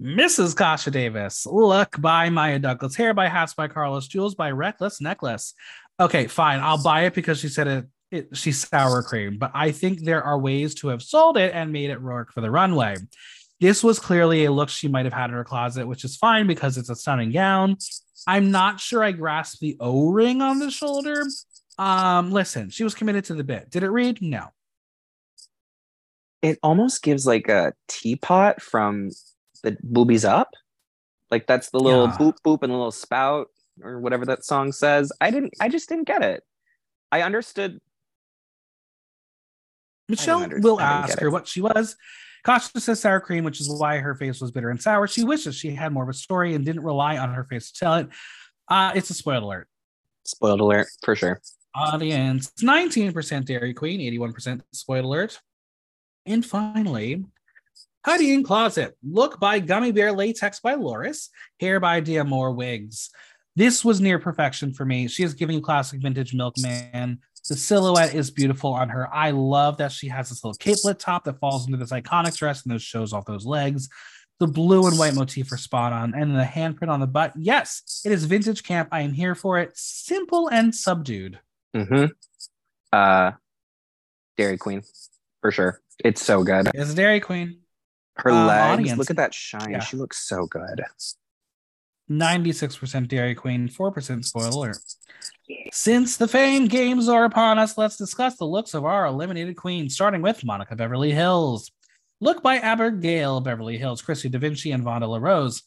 Mrs. 0.00 0.54
Kasha 0.54 0.92
Davis, 0.92 1.44
Look 1.44 2.00
by 2.00 2.30
Maya 2.30 2.58
Douglas, 2.58 2.94
Hair 2.94 3.14
by 3.14 3.26
Hats 3.26 3.54
by 3.54 3.66
Carlos, 3.66 4.06
Jewels 4.06 4.36
by 4.36 4.50
Reckless 4.52 5.00
Necklace. 5.00 5.54
Okay, 5.98 6.28
fine. 6.28 6.60
I'll 6.60 6.82
buy 6.82 7.06
it 7.06 7.14
because 7.14 7.40
she 7.40 7.48
said 7.48 7.66
it, 7.66 7.86
it 8.12 8.36
she's 8.36 8.68
sour 8.68 9.02
cream, 9.02 9.38
but 9.38 9.50
I 9.54 9.72
think 9.72 10.04
there 10.04 10.22
are 10.22 10.38
ways 10.38 10.76
to 10.76 10.88
have 10.88 11.02
sold 11.02 11.36
it 11.36 11.52
and 11.52 11.72
made 11.72 11.90
it 11.90 12.00
work 12.00 12.32
for 12.32 12.40
the 12.40 12.50
runway. 12.50 12.96
This 13.60 13.82
was 13.82 13.98
clearly 13.98 14.44
a 14.44 14.52
look 14.52 14.68
she 14.68 14.86
might 14.86 15.04
have 15.04 15.12
had 15.12 15.30
in 15.30 15.36
her 15.36 15.42
closet, 15.42 15.88
which 15.88 16.04
is 16.04 16.16
fine 16.16 16.46
because 16.46 16.78
it's 16.78 16.90
a 16.90 16.94
stunning 16.94 17.32
gown. 17.32 17.76
I'm 18.26 18.52
not 18.52 18.78
sure 18.78 19.02
I 19.02 19.10
grasp 19.10 19.58
the 19.58 19.76
O 19.80 20.10
ring 20.10 20.42
on 20.42 20.60
the 20.60 20.70
shoulder. 20.70 21.24
Um, 21.76 22.30
listen, 22.30 22.70
she 22.70 22.84
was 22.84 22.94
committed 22.94 23.24
to 23.26 23.34
the 23.34 23.42
bit. 23.42 23.70
Did 23.70 23.82
it 23.82 23.90
read? 23.90 24.22
No. 24.22 24.48
It 26.40 26.60
almost 26.62 27.02
gives 27.02 27.26
like 27.26 27.48
a 27.48 27.72
teapot 27.88 28.62
from 28.62 29.10
the 29.62 29.76
boobies 29.82 30.24
up. 30.24 30.50
Like 31.30 31.46
that's 31.46 31.70
the 31.70 31.78
little 31.78 32.06
yeah. 32.06 32.16
boop 32.18 32.36
boop 32.44 32.62
and 32.62 32.72
the 32.72 32.76
little 32.76 32.90
spout 32.90 33.48
or 33.82 34.00
whatever 34.00 34.24
that 34.26 34.44
song 34.44 34.72
says. 34.72 35.12
I 35.20 35.30
didn't 35.30 35.54
I 35.60 35.68
just 35.68 35.88
didn't 35.88 36.06
get 36.06 36.22
it. 36.22 36.42
I 37.12 37.22
understood. 37.22 37.80
Michelle 40.08 40.42
I 40.42 40.48
will 40.60 40.80
ask 40.80 41.18
her 41.20 41.30
what 41.30 41.46
she 41.46 41.60
was. 41.60 41.96
Kasha 42.44 42.80
says 42.80 43.00
sour 43.00 43.20
cream, 43.20 43.44
which 43.44 43.60
is 43.60 43.70
why 43.70 43.98
her 43.98 44.14
face 44.14 44.40
was 44.40 44.50
bitter 44.50 44.70
and 44.70 44.80
sour. 44.80 45.06
She 45.06 45.24
wishes 45.24 45.54
she 45.54 45.70
had 45.74 45.92
more 45.92 46.04
of 46.04 46.08
a 46.08 46.14
story 46.14 46.54
and 46.54 46.64
didn't 46.64 46.82
rely 46.82 47.18
on 47.18 47.34
her 47.34 47.44
face 47.44 47.70
to 47.72 47.78
tell 47.78 47.94
it. 47.94 48.08
Uh, 48.68 48.92
it's 48.94 49.10
a 49.10 49.14
spoiled 49.14 49.42
alert. 49.42 49.68
Spoiled 50.24 50.60
alert 50.60 50.86
for 51.04 51.14
sure. 51.14 51.40
Audience 51.74 52.52
19% 52.62 53.44
Dairy 53.44 53.74
Queen, 53.74 54.00
81% 54.00 54.62
spoiled 54.72 55.04
alert. 55.04 55.40
And 56.26 56.44
finally, 56.44 57.24
Heidi 58.04 58.32
N 58.32 58.42
Closet. 58.42 58.96
Look 59.02 59.40
by 59.40 59.58
Gummy 59.58 59.92
Bear 59.92 60.12
Latex 60.12 60.60
by 60.60 60.74
Loris. 60.74 61.30
Hair 61.60 61.80
by 61.80 62.00
Diamore 62.00 62.54
Wigs. 62.54 63.10
This 63.56 63.84
was 63.84 64.00
near 64.00 64.18
perfection 64.18 64.72
for 64.72 64.84
me. 64.84 65.08
She 65.08 65.24
is 65.24 65.34
giving 65.34 65.60
classic 65.60 66.00
vintage 66.00 66.32
milkman. 66.32 67.18
The 67.48 67.56
silhouette 67.56 68.14
is 68.14 68.30
beautiful 68.30 68.74
on 68.74 68.90
her. 68.90 69.12
I 69.12 69.30
love 69.30 69.78
that 69.78 69.90
she 69.90 70.08
has 70.08 70.28
this 70.28 70.44
little 70.44 70.58
capelet 70.58 70.98
top 70.98 71.24
that 71.24 71.40
falls 71.40 71.66
into 71.66 71.78
this 71.78 71.92
iconic 71.92 72.36
dress 72.36 72.62
and 72.62 72.72
those 72.72 72.82
shows 72.82 73.12
off 73.12 73.24
those 73.24 73.46
legs. 73.46 73.88
The 74.38 74.46
blue 74.46 74.86
and 74.86 74.98
white 74.98 75.14
motif 75.14 75.50
are 75.50 75.56
spot 75.56 75.92
on, 75.92 76.14
and 76.14 76.36
the 76.36 76.44
handprint 76.44 76.90
on 76.90 77.00
the 77.00 77.06
butt. 77.06 77.32
Yes, 77.36 78.02
it 78.04 78.12
is 78.12 78.26
vintage 78.26 78.62
camp. 78.62 78.90
I 78.92 79.00
am 79.00 79.12
here 79.12 79.34
for 79.34 79.58
it. 79.58 79.72
Simple 79.74 80.48
and 80.48 80.74
subdued. 80.74 81.40
Mm-hmm. 81.74 82.06
Uh, 82.92 83.32
Dairy 84.36 84.58
Queen, 84.58 84.82
for 85.40 85.50
sure. 85.50 85.80
It's 86.04 86.24
so 86.24 86.44
good. 86.44 86.70
It's 86.74 86.94
Dairy 86.94 87.18
Queen. 87.18 87.60
Her 88.18 88.30
um, 88.30 88.46
legs, 88.46 88.72
audience. 88.72 88.98
look 88.98 89.10
at 89.10 89.16
that 89.16 89.34
shine. 89.34 89.70
Yeah. 89.70 89.80
She 89.80 89.96
looks 89.96 90.26
so 90.26 90.46
good. 90.46 90.82
96% 92.10 93.08
Dairy 93.08 93.34
Queen, 93.34 93.68
4% 93.68 94.24
spoiler. 94.24 94.74
Since 95.72 96.16
the 96.16 96.28
fame 96.28 96.66
games 96.66 97.08
are 97.08 97.24
upon 97.24 97.58
us, 97.58 97.78
let's 97.78 97.96
discuss 97.96 98.36
the 98.36 98.44
looks 98.44 98.74
of 98.74 98.84
our 98.84 99.06
eliminated 99.06 99.56
queen, 99.56 99.88
starting 99.88 100.22
with 100.22 100.44
Monica 100.44 100.74
Beverly 100.74 101.12
Hillz. 101.12 101.70
Look 102.20 102.42
by 102.42 102.56
Abigail 102.56 103.40
Beverly 103.40 103.78
Hills, 103.78 104.02
Chrissy 104.02 104.28
Da 104.28 104.38
Vinci, 104.38 104.72
and 104.72 104.84
Vonda 104.84 105.08
La 105.08 105.18
Rose. 105.18 105.62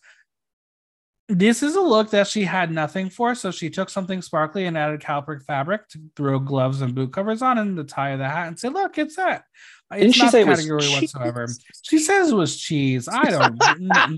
This 1.29 1.63
is 1.63 1.75
a 1.75 1.81
look 1.81 2.09
that 2.09 2.27
she 2.27 2.43
had 2.43 2.71
nothing 2.71 3.09
for, 3.09 3.35
so 3.35 3.51
she 3.51 3.69
took 3.69 3.89
something 3.89 4.21
sparkly 4.21 4.65
and 4.65 4.77
added 4.77 4.99
cowprick 4.99 5.45
fabric 5.45 5.87
to 5.89 5.99
throw 6.15 6.39
gloves 6.39 6.81
and 6.81 6.93
boot 6.93 7.13
covers 7.13 7.41
on 7.41 7.57
and 7.57 7.77
the 7.77 7.85
tie 7.85 8.09
of 8.09 8.19
the 8.19 8.27
hat 8.27 8.47
and 8.47 8.59
said, 8.59 8.73
"Look, 8.73 8.97
it's 8.97 9.15
that." 9.15 9.45
It's 9.91 9.99
Didn't 9.99 10.15
she 10.15 10.29
say 10.29 10.43
category 10.43 10.83
it 10.85 11.01
whatsoever. 11.01 11.47
She 11.83 11.99
says 11.99 12.31
it 12.31 12.35
was 12.35 12.57
cheese. 12.57 13.09
I 13.11 13.29
don't 13.29 13.57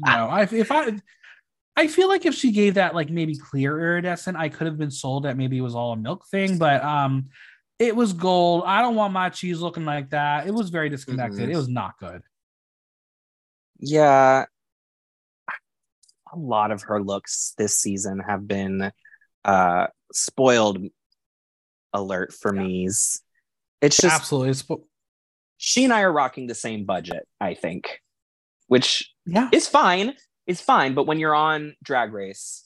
know. 0.01 0.27
I, 0.29 0.43
if 0.43 0.71
I 0.71 0.99
I 1.75 1.87
feel 1.87 2.07
like 2.07 2.25
if 2.25 2.35
she 2.35 2.51
gave 2.51 2.75
that 2.75 2.93
like 2.93 3.09
maybe 3.09 3.35
clear 3.35 3.79
iridescent, 3.79 4.37
I 4.37 4.49
could 4.49 4.67
have 4.67 4.77
been 4.77 4.91
sold 4.91 5.23
that 5.23 5.37
maybe 5.37 5.57
it 5.57 5.61
was 5.61 5.73
all 5.75 5.93
a 5.93 5.97
milk 5.97 6.27
thing, 6.27 6.57
but 6.57 6.83
um 6.83 7.29
it 7.79 7.95
was 7.95 8.13
gold. 8.13 8.63
I 8.65 8.81
don't 8.81 8.95
want 8.95 9.13
my 9.13 9.29
cheese 9.29 9.59
looking 9.59 9.85
like 9.85 10.11
that. 10.11 10.47
It 10.47 10.53
was 10.53 10.69
very 10.69 10.89
disconnected. 10.89 11.41
Mm-hmm. 11.41 11.51
It 11.51 11.57
was 11.57 11.67
not 11.67 11.97
good. 11.99 12.21
Yeah. 13.79 14.45
A 16.31 16.37
lot 16.37 16.71
of 16.71 16.83
her 16.83 17.01
looks 17.01 17.53
this 17.57 17.77
season 17.77 18.19
have 18.19 18.47
been 18.47 18.91
uh 19.43 19.87
spoiled 20.11 20.77
alert 21.93 22.33
for 22.33 22.55
yeah. 22.55 22.61
me. 22.61 22.85
It's 22.85 23.97
just 23.97 24.15
absolutely 24.15 24.53
she 25.65 25.85
and 25.85 25.93
I 25.93 26.01
are 26.01 26.11
rocking 26.11 26.47
the 26.47 26.55
same 26.55 26.83
budget, 26.83 27.25
I 27.39 27.53
think, 27.53 28.01
which 28.67 29.09
yeah. 29.25 29.47
is 29.53 29.65
fine 29.65 30.13
is 30.45 30.59
fine, 30.59 30.93
but 30.93 31.07
when 31.07 31.19
you're 31.19 31.33
on 31.33 31.73
Drag 31.81 32.11
Race, 32.11 32.65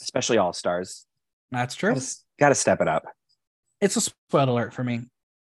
especially 0.00 0.38
All 0.38 0.52
Stars, 0.52 1.06
that's 1.50 1.74
true. 1.74 1.96
Got 2.38 2.50
to 2.50 2.54
step 2.54 2.80
it 2.80 2.86
up. 2.86 3.02
It's 3.80 3.96
a 3.96 4.00
spoiler 4.00 4.52
alert 4.52 4.74
for 4.74 4.84
me. 4.84 5.00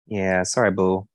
Yeah, 0.06 0.42
sorry, 0.44 0.70
boo. 0.70 1.06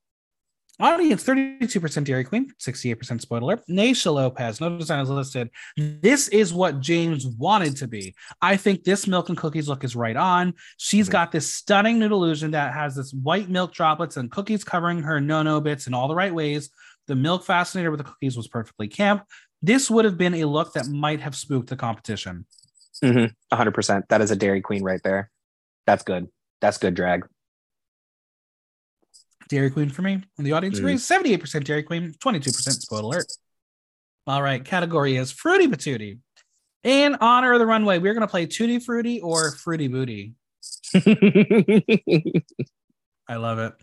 Audience 0.80 1.24
32% 1.24 2.04
Dairy 2.04 2.24
Queen, 2.24 2.52
68% 2.58 3.20
spoiler. 3.20 3.58
Naysha 3.68 4.12
Lopez, 4.12 4.60
no 4.60 4.78
design 4.78 5.00
is 5.00 5.10
listed. 5.10 5.50
This 5.76 6.28
is 6.28 6.52
what 6.52 6.80
Jaymes 6.80 7.26
wanted 7.36 7.76
to 7.76 7.86
be. 7.86 8.14
I 8.40 8.56
think 8.56 8.84
this 8.84 9.06
milk 9.06 9.28
and 9.28 9.38
cookies 9.38 9.68
look 9.68 9.84
is 9.84 9.94
right 9.94 10.16
on. 10.16 10.54
She's 10.78 11.06
mm-hmm. 11.06 11.12
got 11.12 11.32
this 11.32 11.52
stunning 11.52 11.98
nude 11.98 12.12
illusion 12.12 12.52
that 12.52 12.72
has 12.74 12.96
this 12.96 13.12
white 13.12 13.48
milk 13.48 13.72
droplets 13.72 14.16
and 14.16 14.30
cookies 14.30 14.64
covering 14.64 15.02
her 15.02 15.20
no 15.20 15.42
no 15.42 15.60
bits 15.60 15.86
in 15.86 15.94
all 15.94 16.08
the 16.08 16.14
right 16.14 16.34
ways. 16.34 16.70
The 17.06 17.16
milk 17.16 17.44
fascinator 17.44 17.90
with 17.90 17.98
the 17.98 18.04
cookies 18.04 18.36
was 18.36 18.48
perfectly 18.48 18.88
camp 18.88 19.24
this 19.62 19.90
would 19.90 20.04
have 20.04 20.16
been 20.16 20.34
a 20.34 20.44
look 20.44 20.72
that 20.72 20.88
might 20.88 21.20
have 21.20 21.36
spooked 21.36 21.68
the 21.68 21.76
competition. 21.76 22.46
Mm-hmm. 23.04 23.56
100%. 23.56 24.02
That 24.08 24.20
is 24.20 24.30
a 24.30 24.36
Dairy 24.36 24.60
Queen 24.60 24.82
right 24.82 25.02
there. 25.02 25.30
That's 25.86 26.02
good. 26.02 26.28
That's 26.60 26.78
good 26.78 26.94
drag. 26.94 27.26
Dairy 29.50 29.70
Queen 29.70 29.90
for 29.90 30.00
me. 30.02 30.22
And 30.38 30.46
the 30.46 30.52
audience 30.52 30.76
mm. 30.76 30.80
agrees 30.80 31.06
78% 31.06 31.64
Dairy 31.64 31.82
Queen, 31.82 32.14
22% 32.18 32.52
spoiler 32.52 33.02
alert. 33.02 33.26
All 34.26 34.42
right. 34.42 34.64
Category 34.64 35.16
is 35.16 35.30
Fruity 35.30 35.66
Patootie. 35.66 36.20
In 36.82 37.16
honor 37.16 37.52
of 37.52 37.58
the 37.58 37.66
runway, 37.66 37.98
we're 37.98 38.14
going 38.14 38.26
to 38.26 38.30
play 38.30 38.46
Tutti 38.46 38.78
Fruity 38.78 39.20
or 39.20 39.50
Fruity 39.52 39.88
Booty. 39.88 40.34
I 43.28 43.36
love 43.36 43.58
it. 43.58 43.74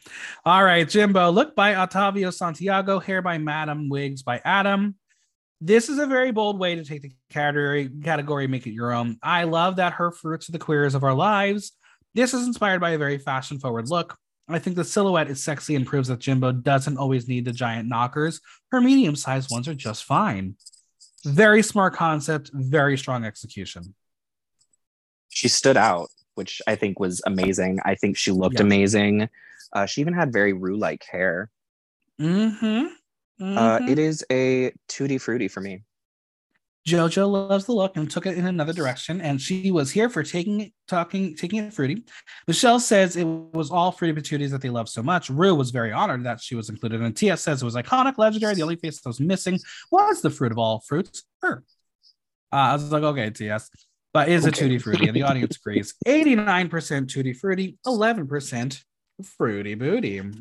All 0.46 0.64
right, 0.64 0.90
Jimbo. 0.90 1.30
Look 1.30 1.56
by 1.56 1.76
Otavio 1.76 2.34
Santiago. 2.34 3.00
Hair 3.00 3.22
by 3.22 3.38
Madam. 3.38 3.88
Wigs 3.88 4.24
by 4.24 4.42
Adam 4.44 4.96
this 5.60 5.90
is 5.90 5.98
a 5.98 6.06
very 6.06 6.32
bold 6.32 6.60
way 6.60 6.76
to 6.76 6.84
take 6.84 7.02
the 7.02 7.12
category 7.30 7.90
category 8.04 8.48
make 8.48 8.68
it 8.68 8.74
your 8.74 8.92
own 8.92 9.18
i 9.24 9.44
love 9.44 9.78
that 9.78 9.94
her 9.94 10.12
fruits 10.12 10.48
are 10.48 10.52
the 10.52 10.60
queers 10.60 10.94
of 10.94 11.04
our 11.04 11.14
lives 11.14 11.72
this 12.14 12.34
is 12.34 12.46
inspired 12.46 12.80
by 12.80 12.92
a 12.92 12.98
very 12.98 13.18
fashion 13.18 13.60
forward 13.60 13.90
look 13.90 14.16
i 14.50 14.60
think 14.60 14.76
the 14.76 14.84
silhouette 14.84 15.30
is 15.30 15.44
sexy 15.44 15.76
and 15.76 15.86
proves 15.86 16.08
that 16.08 16.20
jimbo 16.20 16.52
doesn't 16.52 16.98
always 16.98 17.28
need 17.28 17.46
the 17.46 17.52
giant 17.52 17.88
knockers. 17.88 18.42
Her 18.72 18.82
medium 18.82 19.16
sized 19.16 19.52
ones 19.52 19.68
are 19.68 19.74
just 19.74 20.04
fine. 20.04 20.56
Very 21.26 21.64
smart 21.64 21.94
concept 21.94 22.52
very 22.54 22.98
strong 22.98 23.26
execution. 23.26 23.96
She 25.30 25.48
stood 25.48 25.78
out 25.78 26.10
which 26.36 26.62
i 26.68 26.76
think 26.76 27.00
was 27.00 27.22
amazing. 27.26 27.80
I 27.84 27.96
think 27.96 28.16
she 28.16 28.32
looked 28.32 28.60
amazing. 28.60 29.28
Uh, 29.74 29.86
she 29.86 30.02
even 30.02 30.14
had 30.14 30.32
very 30.32 30.54
rue 30.54 30.78
like 30.78 31.04
hair. 31.04 31.50
Mm-hmm. 32.22 32.66
Uh, 32.66 33.44
mm-hmm. 33.44 33.58
Uh, 33.58 33.80
it 33.92 34.00
is 34.00 34.26
a 34.32 34.72
tutti 34.88 35.18
frutti 35.18 35.48
for 35.48 35.62
me. 35.62 35.84
Jojo 36.88 37.30
loves 37.30 37.66
the 37.66 37.74
look 37.74 37.98
and 37.98 38.10
took 38.10 38.26
it 38.26 38.38
in 38.38 38.46
another 38.46 38.72
direction, 38.72 39.20
and 39.20 39.42
she 39.42 39.72
was 39.72 39.92
here 39.92 40.10
for 40.10 40.24
taking 40.24 40.62
it, 40.62 40.74
talking, 40.88 41.36
taking 41.36 41.60
it 41.60 41.74
fruity. 41.74 42.04
Michelle 42.48 42.80
says 42.80 43.18
it 43.18 43.26
was 43.26 43.70
all 43.70 43.92
fruity 43.92 44.20
patooties 44.20 44.52
that 44.52 44.62
they 44.62 44.70
love 44.70 44.88
so 44.88 45.04
much. 45.04 45.30
Rue 45.30 45.54
was 45.54 45.72
very 45.72 45.92
honored 45.92 46.24
that 46.24 46.40
she 46.40 46.56
was 46.56 46.70
included, 46.70 47.02
and 47.02 47.14
TS 47.16 47.42
says 47.42 47.62
it 47.62 47.66
was 47.66 47.76
iconic, 47.76 48.18
legendary. 48.18 48.56
The 48.56 48.62
only 48.62 48.78
face 48.78 49.02
that 49.02 49.10
was 49.10 49.20
missing 49.20 49.60
was 49.92 50.22
the 50.22 50.30
fruit 50.30 50.54
of 50.54 50.58
all 50.58 50.82
fruits, 50.88 51.24
her. 51.42 51.66
Uh, 52.54 52.56
I 52.56 52.74
was 52.74 52.90
like, 52.90 53.04
okay, 53.04 53.32
TS, 53.32 53.70
but 54.14 54.30
is 54.30 54.48
okay. 54.48 54.50
a 54.50 54.62
tutti 54.64 54.78
frutti, 54.78 55.08
and 55.08 55.16
the 55.16 55.24
audience 55.24 55.58
agrees. 55.58 55.94
Eighty-nine 56.06 56.70
percent 56.70 57.10
tutti 57.10 57.34
frutti, 57.34 57.78
eleven 57.86 58.28
percent 58.28 58.82
fruity 59.38 59.76
booty. 59.76 60.22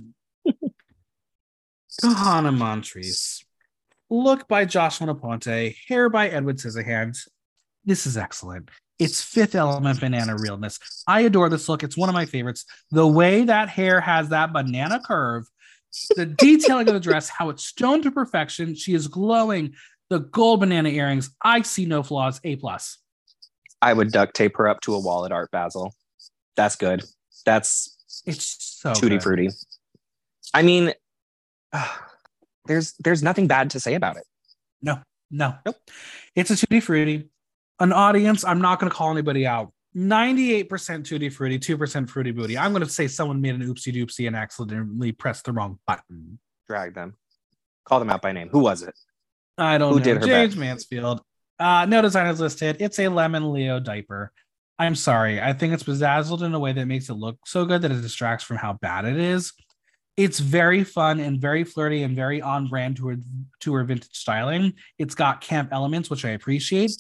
Kahanna 2.03 2.57
Montrese. 2.57 3.46
Look 4.09 4.47
by 4.47 4.65
Joshua 4.65 5.09
Naponte, 5.09 5.77
hair 5.89 6.09
by 6.09 6.29
Edward 6.29 6.59
Scissorhands. 6.59 7.29
This 7.85 8.07
is 8.07 8.17
excellent. 8.17 8.71
It's 8.99 9.23
fifth 9.23 9.55
element 9.55 10.01
banana 10.01 10.37
realness. 10.37 10.79
I 11.07 11.23
adore 11.23 11.49
this 11.49 11.69
look. 11.69 11.83
It's 11.83 11.97
one 11.97 12.09
of 12.09 12.15
my 12.15 12.25
favorites. 12.25 12.65
The 12.91 13.07
way 13.07 13.45
that 13.45 13.69
hair 13.69 14.01
has 14.01 14.31
that 14.31 14.53
banana 14.53 15.01
curve, 15.05 15.45
the 16.15 16.27
detailing 16.27 16.89
of 16.89 16.95
the 16.95 17.01
dress, 17.01 17.29
how 17.29 17.51
it's 17.51 17.65
stoned 17.65 18.05
to 18.05 18.11
perfection. 18.11 18.75
She 18.75 18.95
is 18.95 19.09
glowing. 19.09 19.75
The 20.09 20.21
gold 20.21 20.61
banana 20.61 20.89
earrings. 20.89 21.31
I 21.43 21.63
see 21.63 21.85
no 21.85 22.03
flaws. 22.03 22.41
A 22.45 22.57
plus. 22.57 22.99
I 23.83 23.93
would 23.93 24.13
duct 24.13 24.35
tape 24.35 24.57
her 24.57 24.69
up 24.69 24.81
to 24.83 24.95
a 24.95 25.01
wall 25.01 25.27
at 25.27 25.33
Art 25.33 25.51
Basel. 25.51 25.95
That's 26.57 26.77
good. 26.77 27.05
That's 27.45 28.23
it's 28.25 28.57
so 28.61 28.95
tutti 28.95 29.19
fruity. 29.19 29.51
I 30.55 30.63
mean, 30.63 30.95
there's 32.67 32.95
there's 32.99 33.23
nothing 33.23 33.47
bad 33.47 33.71
to 33.71 33.81
say 33.81 33.95
about 33.95 34.17
it. 34.17 34.25
No, 34.83 35.01
no, 35.31 35.55
nope. 35.65 35.77
It's 36.35 36.51
a 36.51 36.57
tutti 36.57 36.81
frutti. 36.81 37.29
An 37.79 37.93
audience, 37.93 38.45
I'm 38.45 38.61
not 38.61 38.81
going 38.81 38.91
to 38.91 38.97
call 38.97 39.11
anybody 39.11 39.47
out. 39.47 39.73
98% 39.97 41.05
tutti 41.05 41.29
frutti, 41.31 41.59
2% 41.59 42.09
fruity 42.09 42.31
booty. 42.31 42.59
I'm 42.59 42.73
going 42.73 42.85
to 42.85 42.89
say 42.89 43.07
someone 43.07 43.41
made 43.41 43.55
an 43.55 43.63
oopsie 43.63 43.95
doopsie 43.95 44.27
and 44.27 44.37
accidentally 44.37 45.13
pressed 45.13 45.45
the 45.45 45.53
wrong 45.53 45.79
button. 45.87 46.39
Drag 46.67 46.95
them. 46.95 47.15
Call 47.85 47.99
them 47.99 48.11
out 48.11 48.21
by 48.21 48.33
name. 48.33 48.49
Who 48.51 48.61
was 48.61 48.83
it? 48.83 48.95
I 49.57 49.79
don't 49.79 49.93
Who 49.93 49.99
know. 49.99 50.05
Did 50.05 50.23
Jaymes 50.23 50.49
best? 50.49 50.57
Mansfield. 50.57 51.23
Uh, 51.59 51.87
no 51.87 52.03
designers 52.03 52.41
listed. 52.41 52.77
It's 52.81 52.99
a 52.99 53.09
lemon 53.09 53.53
Leo 53.53 53.81
diaper. 53.81 54.33
I'm 54.79 54.95
sorry. 54.95 55.41
I 55.41 55.55
think 55.55 55.73
it's 55.73 55.83
bedazzled 55.83 56.43
in 56.43 56.53
a 56.53 56.59
way 56.59 56.73
that 56.73 56.85
makes 56.85 57.09
it 57.09 57.15
look 57.15 57.39
so 57.47 57.65
good 57.65 57.81
that 57.83 57.91
it 57.91 58.03
distracts 58.03 58.45
from 58.45 58.59
how 58.59 58.75
bad 58.75 59.07
it 59.07 59.17
is 59.17 59.53
it's 60.17 60.39
very 60.39 60.83
fun 60.83 61.21
and 61.21 61.41
very 61.41 61.65
flirty 61.65 62.03
and 62.03 62.17
very 62.17 62.41
on 62.41 62.69
brand 62.69 62.97
to 62.97 63.09
her 63.09 63.17
to 63.61 63.75
her 63.75 63.85
vintage 63.85 64.15
styling. 64.15 64.75
It's 64.99 65.15
got 65.15 65.41
camp 65.41 65.71
elements, 65.73 66.09
which 66.09 66.25
I 66.25 66.31
appreciate. 66.31 66.93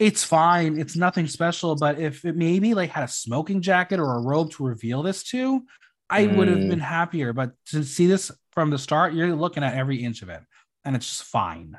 It's 0.00 0.24
fine. 0.24 0.78
It's 0.78 0.96
nothing 0.96 1.28
special. 1.28 1.76
But 1.76 2.00
if 2.00 2.24
it 2.24 2.36
maybe 2.36 2.74
like 2.74 2.90
had 2.90 3.04
a 3.04 3.08
smoking 3.08 3.62
jacket 3.62 4.00
or 4.00 4.16
a 4.16 4.20
robe 4.20 4.50
to 4.52 4.66
reveal 4.66 5.02
this 5.02 5.22
to, 5.24 5.62
I 6.10 6.24
mm. 6.24 6.36
would 6.36 6.48
have 6.48 6.68
been 6.68 6.80
happier. 6.80 7.32
But 7.32 7.52
to 7.66 7.84
see 7.84 8.06
this 8.06 8.32
from 8.52 8.70
the 8.70 8.78
start, 8.78 9.14
you're 9.14 9.34
looking 9.36 9.62
at 9.62 9.74
every 9.74 10.02
inch 10.02 10.22
of 10.22 10.28
it, 10.28 10.40
and 10.84 10.96
it's 10.96 11.08
just 11.08 11.24
fine. 11.24 11.78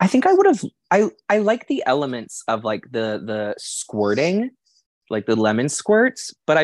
I 0.00 0.06
think 0.06 0.26
I 0.26 0.32
would 0.32 0.46
have. 0.46 0.64
I 0.90 1.10
I 1.28 1.38
like 1.38 1.68
the 1.68 1.82
elements 1.84 2.42
of 2.48 2.64
like 2.64 2.84
the 2.90 3.22
the 3.22 3.54
squirting, 3.58 4.50
like 5.10 5.26
the 5.26 5.36
lemon 5.36 5.68
squirts, 5.68 6.34
but 6.46 6.56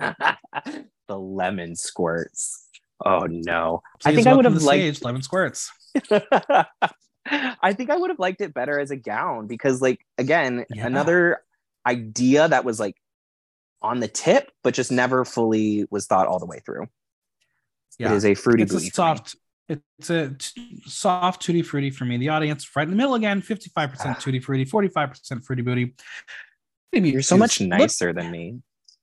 I 0.00 0.14
the 1.08 1.18
lemon 1.18 1.74
squirts. 1.74 2.66
Oh 3.04 3.26
no. 3.28 3.82
Please 4.00 4.12
I 4.12 4.14
think 4.14 4.26
I 4.26 4.34
would 4.34 4.44
have 4.44 4.62
liked 4.62 5.04
lemon 5.04 5.22
squirts. 5.22 5.70
I 7.30 7.72
think 7.72 7.90
I 7.90 7.96
would 7.96 8.10
have 8.10 8.18
liked 8.18 8.40
it 8.40 8.54
better 8.54 8.78
as 8.78 8.90
a 8.90 8.96
gown 8.96 9.46
because 9.46 9.82
like 9.82 10.04
again, 10.16 10.64
yeah. 10.70 10.86
another 10.86 11.42
idea 11.86 12.48
that 12.48 12.64
was 12.64 12.78
like 12.80 12.96
on 13.82 14.00
the 14.00 14.08
tip, 14.08 14.50
but 14.62 14.74
just 14.74 14.90
never 14.90 15.24
fully 15.24 15.86
was 15.90 16.06
thought 16.06 16.26
all 16.26 16.38
the 16.38 16.46
way 16.46 16.60
through. 16.64 16.86
Yeah. 17.98 18.12
It 18.12 18.16
is 18.16 18.24
a 18.24 18.34
fruity 18.34 18.62
it's 18.62 18.74
a 18.74 18.80
soft 18.80 19.36
it's 19.68 20.08
a 20.08 20.30
t- 20.30 20.80
soft 20.86 21.42
tutti 21.42 21.62
fruity 21.62 21.90
for 21.90 22.04
me. 22.04 22.16
The 22.16 22.30
audience 22.30 22.68
right 22.74 22.84
in 22.84 22.90
the 22.90 22.96
middle 22.96 23.14
again, 23.14 23.42
55% 23.42 23.96
ah. 24.00 24.14
tutti 24.14 24.40
fruity, 24.40 24.64
45% 24.64 25.44
fruity 25.44 25.62
booty. 25.62 25.94
Maybe 26.92 27.10
You're 27.10 27.22
so 27.22 27.36
much 27.36 27.60
nicer 27.60 28.08
Look, 28.08 28.16
than 28.16 28.30
me. 28.30 28.60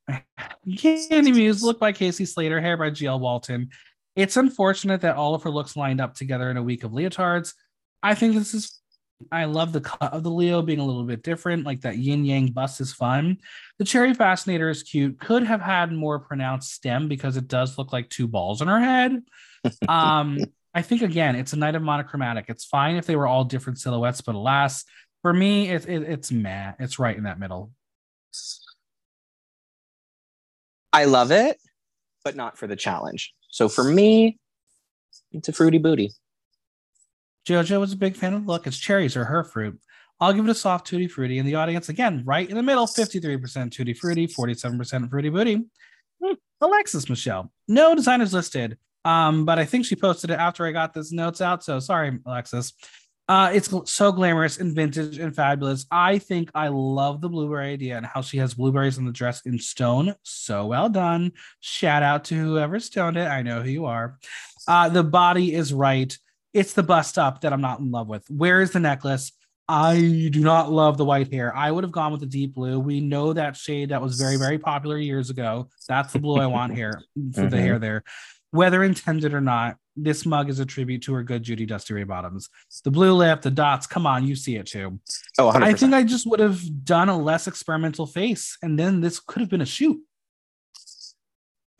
Kandy 0.09 1.33
Muse, 1.33 1.63
look 1.63 1.79
by 1.79 1.91
Casey 1.91 2.25
Slater, 2.25 2.61
hair 2.61 2.77
by 2.77 2.89
GL 2.89 3.19
Walton. 3.19 3.69
It's 4.15 4.37
unfortunate 4.37 5.01
that 5.01 5.15
all 5.15 5.35
of 5.35 5.43
her 5.43 5.49
looks 5.49 5.75
lined 5.75 6.01
up 6.01 6.15
together 6.15 6.49
in 6.49 6.57
a 6.57 6.63
week 6.63 6.83
of 6.83 6.91
leotards. 6.91 7.53
I 8.01 8.15
think 8.15 8.35
this 8.35 8.53
is 8.53 8.79
I 9.31 9.45
love 9.45 9.71
the 9.71 9.81
cut 9.81 10.13
of 10.13 10.23
the 10.23 10.29
Leo 10.29 10.61
being 10.61 10.79
a 10.79 10.85
little 10.85 11.03
bit 11.03 11.23
different, 11.23 11.65
like 11.65 11.81
that 11.81 11.97
yin 11.97 12.25
yang 12.25 12.47
bust 12.47 12.81
is 12.81 12.93
fun. 12.93 13.37
The 13.79 13.85
Cherry 13.85 14.13
Fascinator 14.13 14.69
is 14.69 14.83
cute. 14.83 15.19
Could 15.19 15.43
have 15.43 15.61
had 15.61 15.91
more 15.91 16.19
pronounced 16.19 16.73
stem 16.73 17.07
because 17.07 17.37
it 17.37 17.47
does 17.47 17.77
look 17.77 17.93
like 17.93 18.09
two 18.09 18.27
balls 18.27 18.61
in 18.61 18.67
her 18.67 18.79
head. 18.79 19.21
Um, 19.89 20.37
I 20.75 20.83
think 20.83 21.01
again, 21.01 21.35
it's 21.35 21.53
a 21.53 21.55
night 21.55 21.73
of 21.73 21.81
monochromatic. 21.81 22.45
It's 22.49 22.65
fine 22.65 22.97
if 22.97 23.07
they 23.07 23.15
were 23.15 23.25
all 23.25 23.45
different 23.45 23.79
silhouettes, 23.79 24.21
but 24.21 24.35
alas, 24.35 24.83
for 25.23 25.33
me, 25.33 25.69
it, 25.69 25.89
it, 25.89 26.03
it's 26.03 26.31
meh. 26.31 26.73
It's 26.77 26.99
right 26.99 27.17
in 27.17 27.23
that 27.23 27.39
middle. 27.39 27.71
I 30.95 31.03
love 31.03 31.31
it, 31.31 31.57
but 32.23 32.37
not 32.37 32.57
for 32.57 32.67
the 32.67 32.75
challenge. 32.77 33.33
So 33.49 33.67
for 33.67 33.83
me, 33.83 34.39
it's 35.33 35.49
a 35.49 35.51
fruity 35.51 35.77
booty. 35.77 36.13
JoJo 37.45 37.81
was 37.81 37.91
a 37.91 37.97
big 37.97 38.15
fan 38.15 38.33
of 38.33 38.45
the 38.45 38.51
look. 38.51 38.65
It's 38.65 38.77
cherries 38.77 39.17
or 39.17 39.25
her 39.25 39.43
fruit. 39.43 39.77
I'll 40.21 40.31
give 40.31 40.45
it 40.45 40.49
a 40.49 40.55
soft 40.55 40.87
tutti 40.87 41.09
fruity. 41.09 41.37
And 41.37 41.45
the 41.45 41.55
audience, 41.55 41.89
again, 41.89 42.23
right 42.25 42.49
in 42.49 42.55
the 42.55 42.63
middle 42.63 42.87
53% 42.87 43.71
tutti 43.71 43.93
fruity, 43.93 44.25
47% 44.25 45.09
fruity 45.09 45.27
booty. 45.27 45.65
Hmm. 46.23 46.33
Alexis 46.61 47.09
Michelle. 47.09 47.51
No 47.67 47.93
designers 47.93 48.33
listed. 48.33 48.77
Um, 49.03 49.43
but 49.43 49.59
I 49.59 49.65
think 49.65 49.85
she 49.85 49.97
posted 49.97 50.29
it 50.29 50.39
after 50.39 50.65
I 50.65 50.71
got 50.71 50.93
this 50.93 51.11
notes 51.11 51.41
out. 51.41 51.61
So 51.61 51.79
sorry, 51.81 52.17
Alexis. 52.25 52.71
Uh, 53.27 53.49
it's 53.53 53.73
so 53.85 54.11
glamorous 54.11 54.59
and 54.59 54.75
vintage 54.75 55.17
and 55.17 55.35
fabulous. 55.35 55.87
I 55.89 56.19
think 56.19 56.51
I 56.53 56.67
love 56.67 57.21
the 57.21 57.29
blueberry 57.29 57.73
idea 57.73 57.97
and 57.97 58.05
how 58.05 58.21
she 58.21 58.37
has 58.37 58.53
blueberries 58.53 58.99
on 58.99 59.05
the 59.05 59.11
dress 59.11 59.41
in 59.45 59.57
stone. 59.57 60.13
So 60.21 60.67
well 60.67 60.89
done. 60.89 61.31
Shout 61.59 62.03
out 62.03 62.25
to 62.25 62.35
whoever 62.35 62.79
stoned 62.79 63.17
it. 63.17 63.27
I 63.27 63.41
know 63.41 63.63
who 63.63 63.69
you 63.69 63.85
are. 63.85 64.19
Uh, 64.67 64.89
the 64.89 65.03
body 65.03 65.55
is 65.55 65.73
right. 65.73 66.15
It's 66.53 66.73
the 66.73 66.83
bust 66.83 67.17
up 67.17 67.41
that 67.41 67.51
I'm 67.51 67.61
not 67.61 67.79
in 67.79 67.89
love 67.89 68.07
with. 68.07 68.29
Where 68.29 68.61
is 68.61 68.71
the 68.71 68.79
necklace? 68.79 69.31
I 69.67 70.29
do 70.31 70.41
not 70.41 70.71
love 70.71 70.97
the 70.97 71.05
white 71.05 71.33
hair. 71.33 71.55
I 71.55 71.71
would 71.71 71.83
have 71.83 71.91
gone 71.91 72.11
with 72.11 72.21
the 72.21 72.27
deep 72.27 72.53
blue. 72.53 72.79
We 72.79 73.01
know 73.01 73.33
that 73.33 73.57
shade 73.57 73.89
that 73.89 74.01
was 74.01 74.19
very, 74.19 74.37
very 74.37 74.59
popular 74.59 74.97
years 74.97 75.31
ago. 75.31 75.69
That's 75.87 76.13
the 76.13 76.19
blue 76.19 76.39
I 76.39 76.45
want 76.45 76.75
here 76.75 77.01
for 77.33 77.41
mm-hmm. 77.41 77.49
the 77.49 77.59
hair 77.59 77.79
there. 77.79 78.03
Whether 78.51 78.83
intended 78.83 79.33
or 79.33 79.41
not, 79.41 79.77
this 79.95 80.25
mug 80.25 80.49
is 80.49 80.59
a 80.59 80.65
tribute 80.65 81.01
to 81.03 81.13
her 81.13 81.23
good 81.23 81.43
Judy 81.43 81.65
Dusty 81.65 81.93
Ray 81.93 82.03
Bottoms. 82.03 82.49
The 82.83 82.91
blue 82.91 83.13
lip, 83.13 83.41
the 83.41 83.51
dots, 83.51 83.87
come 83.87 84.05
on, 84.05 84.25
you 84.25 84.35
see 84.35 84.55
it 84.57 84.67
too. 84.67 84.99
Oh, 85.39 85.51
100%. 85.51 85.63
I 85.63 85.73
think 85.73 85.93
I 85.93 86.03
just 86.03 86.27
would 86.27 86.39
have 86.39 86.83
done 86.83 87.09
a 87.09 87.17
less 87.17 87.47
experimental 87.47 88.05
face, 88.05 88.57
and 88.61 88.77
then 88.77 89.01
this 89.01 89.19
could 89.19 89.41
have 89.41 89.49
been 89.49 89.61
a 89.61 89.65
shoot. 89.65 90.01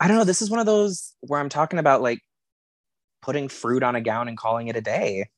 I 0.00 0.08
don't 0.08 0.16
know. 0.16 0.24
This 0.24 0.42
is 0.42 0.50
one 0.50 0.60
of 0.60 0.66
those 0.66 1.14
where 1.20 1.40
I'm 1.40 1.48
talking 1.48 1.78
about 1.78 2.02
like 2.02 2.20
putting 3.22 3.48
fruit 3.48 3.82
on 3.82 3.96
a 3.96 4.00
gown 4.00 4.28
and 4.28 4.36
calling 4.36 4.68
it 4.68 4.76
a 4.76 4.80
day. 4.80 5.28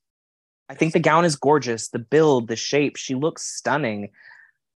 I 0.69 0.75
think 0.75 0.93
the 0.93 1.01
gown 1.01 1.25
is 1.25 1.37
gorgeous. 1.37 1.89
The 1.89 1.99
build, 1.99 2.49
the 2.49 2.57
shape, 2.57 2.97
she 2.97 3.15
looks 3.15 3.45
stunning. 3.45 4.11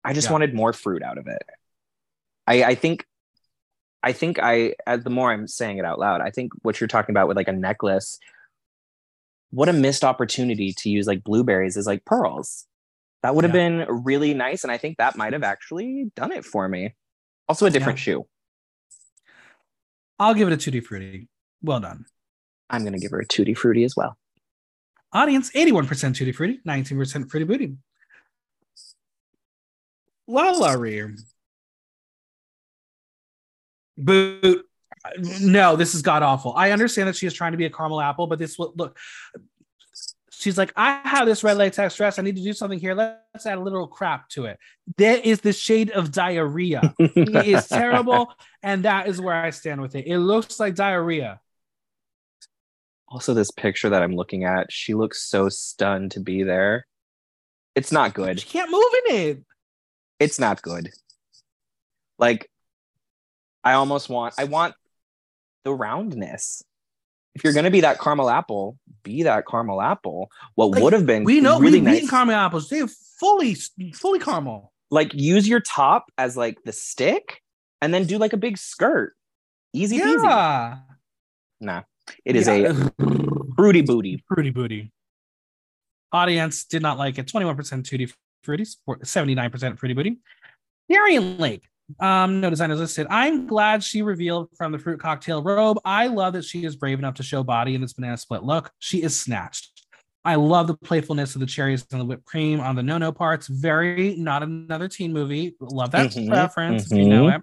I 0.04 0.12
just 0.12 0.28
yeah. 0.28 0.32
wanted 0.32 0.54
more 0.54 0.72
fruit 0.72 1.02
out 1.02 1.18
of 1.18 1.26
it. 1.26 1.42
I, 2.46 2.64
I 2.64 2.74
think, 2.74 3.04
I 4.02 4.12
think 4.12 4.38
I, 4.38 4.74
as 4.86 5.04
the 5.04 5.10
more 5.10 5.30
I'm 5.30 5.46
saying 5.46 5.78
it 5.78 5.84
out 5.84 5.98
loud, 5.98 6.20
I 6.20 6.30
think 6.30 6.52
what 6.62 6.80
you're 6.80 6.88
talking 6.88 7.12
about 7.12 7.28
with 7.28 7.36
like 7.36 7.48
a 7.48 7.52
necklace, 7.52 8.18
what 9.50 9.68
a 9.68 9.72
missed 9.72 10.04
opportunity 10.04 10.72
to 10.78 10.88
use 10.88 11.06
like 11.06 11.22
blueberries 11.22 11.76
is 11.76 11.86
like 11.86 12.04
pearls. 12.04 12.66
That 13.22 13.34
would 13.34 13.44
have 13.44 13.54
yeah. 13.54 13.84
been 13.84 14.02
really 14.04 14.32
nice. 14.32 14.62
And 14.64 14.72
I 14.72 14.78
think 14.78 14.96
that 14.96 15.16
might 15.16 15.34
have 15.34 15.42
actually 15.42 16.10
done 16.16 16.32
it 16.32 16.44
for 16.44 16.66
me. 16.68 16.94
Also, 17.48 17.66
a 17.66 17.70
different 17.70 17.98
yeah. 17.98 18.02
shoe. 18.04 18.26
I'll 20.18 20.34
give 20.34 20.48
it 20.48 20.54
a 20.54 20.56
tutti 20.56 20.80
frutti. 20.80 21.28
Well 21.62 21.80
done. 21.80 22.06
I'm 22.70 22.82
going 22.82 22.92
to 22.92 22.98
give 22.98 23.10
her 23.10 23.20
a 23.20 23.26
tutti 23.26 23.54
frutti 23.54 23.84
as 23.84 23.96
well. 23.96 24.16
Audience 25.12 25.50
81% 25.50 26.14
tutti 26.14 26.32
frutti, 26.32 26.60
19% 26.66 27.30
fruity 27.30 27.44
booty. 27.44 27.76
LaLa 30.28 30.78
Ri. 30.78 31.16
Boot. 34.04 34.66
No, 35.40 35.76
this 35.76 35.94
is 35.94 36.02
god 36.02 36.22
awful. 36.22 36.52
I 36.54 36.72
understand 36.72 37.08
that 37.08 37.16
she 37.16 37.26
is 37.26 37.32
trying 37.32 37.52
to 37.52 37.58
be 37.58 37.64
a 37.64 37.70
caramel 37.70 38.00
apple, 38.00 38.26
but 38.26 38.38
this 38.38 38.58
will 38.58 38.72
look. 38.76 38.98
She's 40.30 40.56
like, 40.56 40.72
I 40.74 41.00
have 41.04 41.26
this 41.26 41.44
red 41.44 41.58
latex 41.58 41.96
dress. 41.96 42.18
I 42.18 42.22
need 42.22 42.36
to 42.36 42.42
do 42.42 42.52
something 42.52 42.78
here. 42.78 42.94
Let's 42.94 43.46
add 43.46 43.58
a 43.58 43.60
little 43.60 43.86
crap 43.86 44.28
to 44.30 44.46
it. 44.46 44.58
There 44.96 45.18
is 45.18 45.40
the 45.40 45.52
shade 45.52 45.90
of 45.90 46.12
diarrhea. 46.12 46.94
it 46.98 47.46
is 47.46 47.66
terrible. 47.68 48.32
And 48.62 48.84
that 48.84 49.06
is 49.06 49.20
where 49.20 49.34
I 49.34 49.50
stand 49.50 49.82
with 49.82 49.94
it. 49.94 50.06
It 50.06 50.18
looks 50.18 50.58
like 50.58 50.74
diarrhea 50.74 51.40
also 53.10 53.34
this 53.34 53.50
picture 53.50 53.90
that 53.90 54.02
I'm 54.02 54.14
looking 54.14 54.44
at, 54.44 54.70
she 54.70 54.94
looks 54.94 55.22
so 55.22 55.48
stunned 55.48 56.12
to 56.12 56.20
be 56.20 56.42
there. 56.44 56.86
It's 57.74 57.92
not 57.92 58.14
good. 58.14 58.40
She 58.40 58.48
can't 58.48 58.70
move 58.70 58.84
in 59.08 59.16
it. 59.16 59.44
It's 60.18 60.38
not 60.38 60.62
good. 60.62 60.90
Like, 62.18 62.49
I 63.62 63.72
almost 63.72 64.08
want, 64.08 64.34
I 64.38 64.44
want 64.44 64.74
the 65.64 65.74
roundness. 65.74 66.62
If 67.34 67.44
you're 67.44 67.52
gonna 67.52 67.70
be 67.70 67.82
that 67.82 68.00
caramel 68.00 68.28
apple, 68.28 68.76
be 69.04 69.22
that 69.22 69.46
caramel 69.46 69.80
apple. 69.80 70.30
What 70.56 70.70
like, 70.70 70.82
would 70.82 70.92
have 70.92 71.06
been 71.06 71.24
we 71.24 71.40
know 71.40 71.60
really 71.60 71.80
we 71.80 71.86
nice, 71.86 72.10
caramel 72.10 72.34
apples. 72.34 72.68
They're 72.68 72.88
fully, 73.20 73.56
fully 73.94 74.18
caramel. 74.18 74.72
Like 74.90 75.14
use 75.14 75.46
your 75.46 75.60
top 75.60 76.06
as 76.18 76.36
like 76.36 76.58
the 76.64 76.72
stick, 76.72 77.40
and 77.80 77.94
then 77.94 78.04
do 78.04 78.18
like 78.18 78.32
a 78.32 78.36
big 78.36 78.58
skirt. 78.58 79.14
Easy 79.72 79.96
yeah. 79.96 80.04
peasy. 80.04 80.82
Nah. 81.60 81.82
It 82.24 82.36
is 82.36 82.48
yeah. 82.48 82.72
a 82.98 83.54
fruity 83.56 83.82
booty. 83.82 84.24
Fruity 84.26 84.50
booty. 84.50 84.92
Audience 86.12 86.64
did 86.64 86.82
not 86.82 86.98
like 86.98 87.18
it. 87.18 87.26
21% 87.26 87.88
tutti 87.88 88.12
fruity, 88.42 88.64
79% 88.64 89.78
fruity 89.78 89.94
booty. 89.94 90.18
Darienne 90.90 91.38
Lake. 91.38 91.62
Um, 91.98 92.40
no 92.40 92.50
designers 92.50 92.78
listed. 92.78 93.06
I'm 93.10 93.46
glad 93.46 93.82
she 93.82 94.02
revealed 94.02 94.48
from 94.56 94.72
the 94.72 94.78
fruit 94.78 95.00
cocktail 95.00 95.42
robe. 95.42 95.78
I 95.84 96.06
love 96.06 96.34
that 96.34 96.44
she 96.44 96.64
is 96.64 96.76
brave 96.76 96.98
enough 96.98 97.14
to 97.14 97.22
show 97.22 97.42
body 97.42 97.74
in 97.74 97.80
this 97.80 97.94
banana 97.94 98.16
split 98.16 98.42
look. 98.42 98.70
She 98.78 99.02
is 99.02 99.18
snatched. 99.18 99.80
I 100.24 100.34
love 100.34 100.66
the 100.66 100.76
playfulness 100.76 101.34
of 101.34 101.40
the 101.40 101.46
cherries 101.46 101.84
and 101.90 102.00
the 102.00 102.04
whipped 102.04 102.26
cream 102.26 102.60
on 102.60 102.76
the 102.76 102.82
no 102.82 102.98
no 102.98 103.10
parts. 103.10 103.48
Very 103.48 104.16
not 104.16 104.42
another 104.42 104.88
teen 104.88 105.12
movie. 105.12 105.56
Love 105.60 105.92
that 105.92 106.10
mm-hmm, 106.10 106.30
reference 106.30 106.84
mm-hmm. 106.84 106.94
if 106.94 107.02
you 107.02 107.08
know 107.08 107.24
mm-hmm. 107.26 107.36
it. 107.36 107.42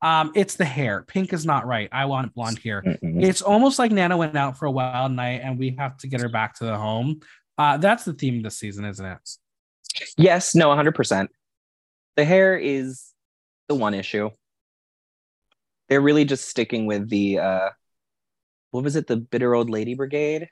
Um, 0.00 0.32
it's 0.34 0.54
the 0.54 0.64
hair. 0.64 1.02
Pink 1.02 1.32
is 1.32 1.44
not 1.44 1.66
right. 1.66 1.88
I 1.90 2.04
want 2.04 2.34
blonde 2.34 2.58
hair. 2.58 2.82
Mm-mm. 2.82 3.22
It's 3.22 3.42
almost 3.42 3.78
like 3.78 3.90
Nana 3.90 4.16
went 4.16 4.36
out 4.36 4.56
for 4.56 4.66
a 4.66 4.70
wild 4.70 5.12
night 5.12 5.40
and 5.42 5.58
we 5.58 5.74
have 5.78 5.96
to 5.98 6.06
get 6.08 6.20
her 6.20 6.28
back 6.28 6.54
to 6.56 6.64
the 6.64 6.76
home. 6.76 7.20
Uh, 7.56 7.76
that's 7.78 8.04
the 8.04 8.12
theme 8.12 8.42
this 8.42 8.58
season, 8.58 8.84
isn't 8.84 9.04
it? 9.04 9.18
Yes, 10.16 10.54
no, 10.54 10.68
100%. 10.68 11.28
The 12.16 12.24
hair 12.24 12.56
is 12.56 13.12
the 13.68 13.74
one 13.74 13.94
issue. 13.94 14.30
They're 15.88 16.00
really 16.00 16.24
just 16.24 16.48
sticking 16.48 16.86
with 16.86 17.08
the, 17.08 17.38
uh, 17.38 17.68
what 18.70 18.84
was 18.84 18.96
it, 18.96 19.06
the 19.06 19.16
bitter 19.16 19.54
old 19.54 19.70
lady 19.70 19.94
brigade? 19.94 20.48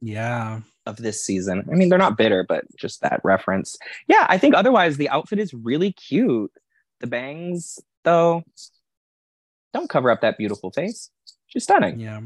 Yeah. 0.00 0.60
Of 0.86 0.96
this 0.96 1.24
season. 1.24 1.64
I 1.70 1.74
mean, 1.74 1.88
they're 1.88 1.98
not 1.98 2.16
bitter, 2.16 2.44
but 2.48 2.64
just 2.76 3.02
that 3.02 3.20
reference. 3.22 3.76
Yeah, 4.08 4.26
I 4.28 4.38
think 4.38 4.54
otherwise 4.54 4.96
the 4.96 5.10
outfit 5.10 5.38
is 5.38 5.54
really 5.54 5.92
cute. 5.92 6.50
The 7.00 7.06
bangs, 7.06 7.78
though, 8.02 8.42
don't 9.72 9.90
cover 9.90 10.10
up 10.10 10.22
that 10.22 10.38
beautiful 10.38 10.70
face. 10.70 11.10
She's 11.46 11.64
stunning. 11.64 12.00
Yeah. 12.00 12.20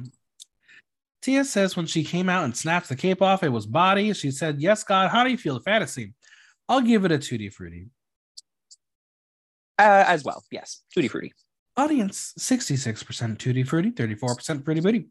Tia 1.20 1.44
says 1.44 1.76
when 1.76 1.86
she 1.86 2.04
came 2.04 2.28
out 2.28 2.44
and 2.44 2.56
snaps 2.56 2.88
the 2.88 2.96
cape 2.96 3.22
off, 3.22 3.42
it 3.42 3.48
was 3.48 3.66
body. 3.66 4.12
She 4.12 4.30
said, 4.30 4.60
Yes, 4.60 4.84
God, 4.84 5.10
how 5.10 5.24
do 5.24 5.30
you 5.30 5.38
feel 5.38 5.54
the 5.54 5.60
fantasy? 5.60 6.12
I'll 6.68 6.82
give 6.82 7.04
it 7.04 7.12
a 7.12 7.18
tutti 7.18 7.48
frutti. 7.48 7.86
Uh, 9.78 10.04
as 10.06 10.24
well, 10.24 10.44
yes, 10.50 10.82
tutti 10.94 11.08
frutti. 11.08 11.32
Audience 11.76 12.32
66% 12.38 13.38
tutti 13.38 13.64
frutti, 13.64 13.90
34% 13.90 14.64
fruity 14.64 14.80
booty. 14.80 15.06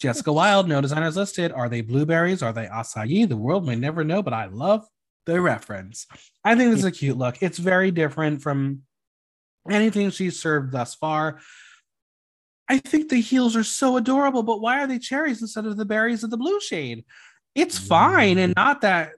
Jessica 0.00 0.32
Wild, 0.32 0.68
no 0.68 0.80
designers 0.80 1.16
listed. 1.16 1.52
Are 1.52 1.68
they 1.68 1.80
blueberries? 1.80 2.42
Are 2.42 2.52
they 2.52 2.66
acai? 2.66 3.28
The 3.28 3.36
world 3.36 3.66
may 3.66 3.76
never 3.76 4.04
know, 4.04 4.22
but 4.22 4.32
I 4.32 4.46
love 4.46 4.86
the 5.26 5.40
reference. 5.40 6.06
I 6.44 6.54
think 6.54 6.70
this 6.70 6.80
is 6.80 6.84
a 6.84 6.92
cute 6.92 7.16
look. 7.16 7.42
It's 7.42 7.58
very 7.58 7.90
different 7.90 8.42
from 8.42 8.82
anything 9.70 10.10
she's 10.10 10.40
served 10.40 10.72
thus 10.72 10.94
far. 10.94 11.40
I 12.68 12.78
think 12.78 13.08
the 13.08 13.20
heels 13.20 13.56
are 13.56 13.64
so 13.64 13.96
adorable, 13.96 14.42
but 14.42 14.60
why 14.60 14.82
are 14.82 14.86
they 14.86 14.98
cherries 14.98 15.42
instead 15.42 15.66
of 15.66 15.76
the 15.76 15.84
berries 15.84 16.24
of 16.24 16.30
the 16.30 16.36
blue 16.36 16.60
shade? 16.60 17.04
It's 17.54 17.78
fine 17.78 18.38
and 18.38 18.54
not 18.56 18.80
that 18.80 19.12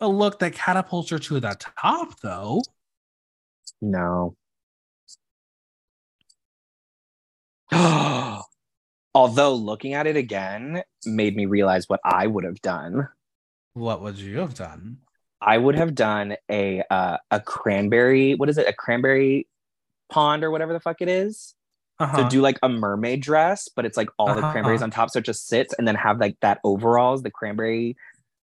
a 0.00 0.08
look 0.08 0.40
that 0.40 0.52
catapults 0.52 1.10
her 1.10 1.18
to 1.18 1.40
the 1.40 1.56
top, 1.58 2.20
though. 2.20 2.62
No. 3.80 4.36
Although 9.14 9.54
looking 9.54 9.94
at 9.94 10.06
it 10.06 10.16
again 10.16 10.82
made 11.04 11.36
me 11.36 11.46
realize 11.46 11.88
what 11.88 12.00
I 12.04 12.26
would 12.26 12.44
have 12.44 12.60
done. 12.60 13.08
What 13.74 14.02
would 14.02 14.18
you 14.18 14.38
have 14.38 14.54
done? 14.54 14.98
I 15.40 15.58
would 15.58 15.76
have 15.76 15.94
done 15.94 16.36
a 16.50 16.82
uh, 16.90 17.18
a 17.30 17.40
cranberry. 17.40 18.34
What 18.34 18.48
is 18.48 18.58
it? 18.58 18.68
A 18.68 18.72
cranberry 18.72 19.48
pond 20.08 20.44
or 20.44 20.50
whatever 20.50 20.72
the 20.72 20.80
fuck 20.80 21.00
it 21.00 21.08
is 21.08 21.56
uh-huh. 21.98 22.16
So 22.16 22.28
do 22.28 22.40
like 22.40 22.58
a 22.62 22.68
mermaid 22.68 23.22
dress, 23.22 23.68
but 23.74 23.86
it's 23.86 23.96
like 23.96 24.08
all 24.18 24.28
uh-huh. 24.28 24.40
the 24.40 24.50
cranberries 24.50 24.82
on 24.82 24.90
top, 24.90 25.10
so 25.10 25.18
it 25.18 25.24
just 25.24 25.48
sits, 25.48 25.74
and 25.78 25.88
then 25.88 25.94
have 25.94 26.20
like 26.20 26.36
that 26.40 26.60
overalls, 26.62 27.22
the 27.22 27.30
cranberry. 27.30 27.96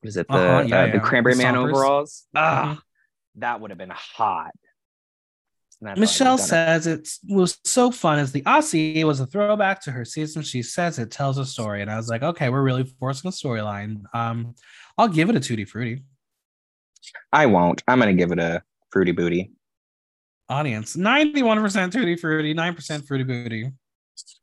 What 0.01 0.09
is 0.09 0.17
it? 0.17 0.29
The 0.29 0.35
uh-huh, 0.35 0.65
yeah, 0.67 0.83
uh, 0.83 0.87
yeah. 0.87 0.93
the 0.93 1.01
cranberry 1.01 1.35
the 1.35 1.43
man 1.43 1.57
overalls. 1.57 2.27
Ah, 2.35 2.65
mm-hmm. 2.65 3.41
that 3.41 3.61
would 3.61 3.71
have 3.71 3.79
been 3.79 3.91
hot. 3.91 4.53
Michelle 5.81 6.37
says 6.37 6.87
it. 6.87 7.09
it 7.27 7.35
was 7.35 7.59
so 7.65 7.91
fun 7.91 8.19
as 8.19 8.33
the 8.33 8.43
Aussie. 8.43 8.97
It 8.97 9.05
was 9.05 9.21
a 9.21 9.27
throwback 9.27 9.81
to 9.83 9.91
her 9.91 10.05
season. 10.05 10.43
She 10.43 10.63
says 10.63 10.99
it 10.99 11.11
tells 11.11 11.39
a 11.39 11.47
story, 11.47 11.81
and 11.81 11.91
I 11.91 11.97
was 11.97 12.09
like, 12.09 12.23
okay, 12.23 12.51
we're 12.51 12.63
really 12.63 12.85
forcing 12.85 13.29
a 13.29 13.33
storyline. 13.33 14.03
Um, 14.15 14.55
I'll 14.99 15.09
give 15.09 15.31
it 15.31 15.37
a 15.37 15.41
tutti 15.41 15.65
frutti. 15.65 16.03
I 17.33 17.47
won't. 17.47 17.83
I'm 17.89 17.99
gonna 17.99 18.13
give 18.13 18.31
it 18.31 18.39
a 18.39 18.63
fruity 18.91 19.13
booty. 19.13 19.53
Audience 20.51 20.97
91% 20.97 21.93
tutti 21.93 22.17
fruity, 22.17 22.55
9% 22.55 23.07
fruity 23.07 23.25
booty. 23.25 23.71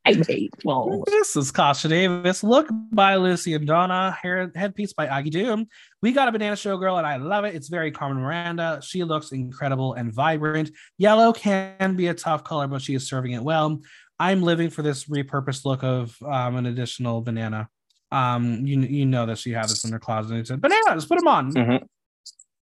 I 0.06 0.14
hate 0.14 0.54
well. 0.64 1.04
This 1.06 1.36
is 1.36 1.52
Kasha 1.52 1.88
Davis. 1.90 2.44
Look 2.44 2.68
by 2.92 3.16
Lucy 3.16 3.54
and 3.54 3.68
Donna. 3.68 4.18
Hair 4.22 4.52
headpiece 4.56 4.94
by 4.94 5.08
Aggie 5.08 5.30
Doom. 5.30 5.68
We 6.02 6.14
got 6.14 6.28
a 6.28 6.32
banana 6.32 6.56
showgirl, 6.56 6.98
and 6.98 7.06
I 7.06 7.18
love 7.18 7.46
it. 7.46 7.56
It's 7.56 7.68
very 7.68 7.92
Carmen 7.92 8.24
Miranda. 8.24 8.80
She 8.82 9.04
looks 9.04 9.32
incredible 9.32 9.94
and 9.94 10.14
vibrant. 10.14 10.72
Yellow 10.98 11.34
can 11.34 11.96
be 11.96 12.08
a 12.08 12.14
tough 12.14 12.44
color, 12.44 12.68
but 12.68 12.82
she 12.82 12.96
is 12.96 13.08
serving 13.08 13.34
it 13.34 13.44
well. 13.44 13.82
I'm 14.20 14.42
living 14.42 14.70
for 14.70 14.82
this 14.82 15.06
repurposed 15.06 15.66
look 15.66 15.84
of 15.84 16.18
um, 16.24 16.56
an 16.56 16.66
additional 16.66 17.22
banana. 17.22 17.70
Um, 18.12 18.66
you 18.66 18.80
you 18.80 19.06
know 19.06 19.26
that 19.26 19.38
she 19.38 19.52
had 19.52 19.66
this 19.66 19.84
in 19.84 19.92
her 19.92 20.00
closet. 20.00 20.36
And 20.36 20.48
said, 20.48 20.62
"Bananas, 20.62 21.06
put 21.06 21.20
them 21.20 21.28
on." 21.28 21.54
Mm-hmm. 21.54 21.86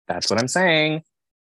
That's 0.07 0.31
what 0.31 0.41
I'm 0.41 0.49
saying. 0.49 1.03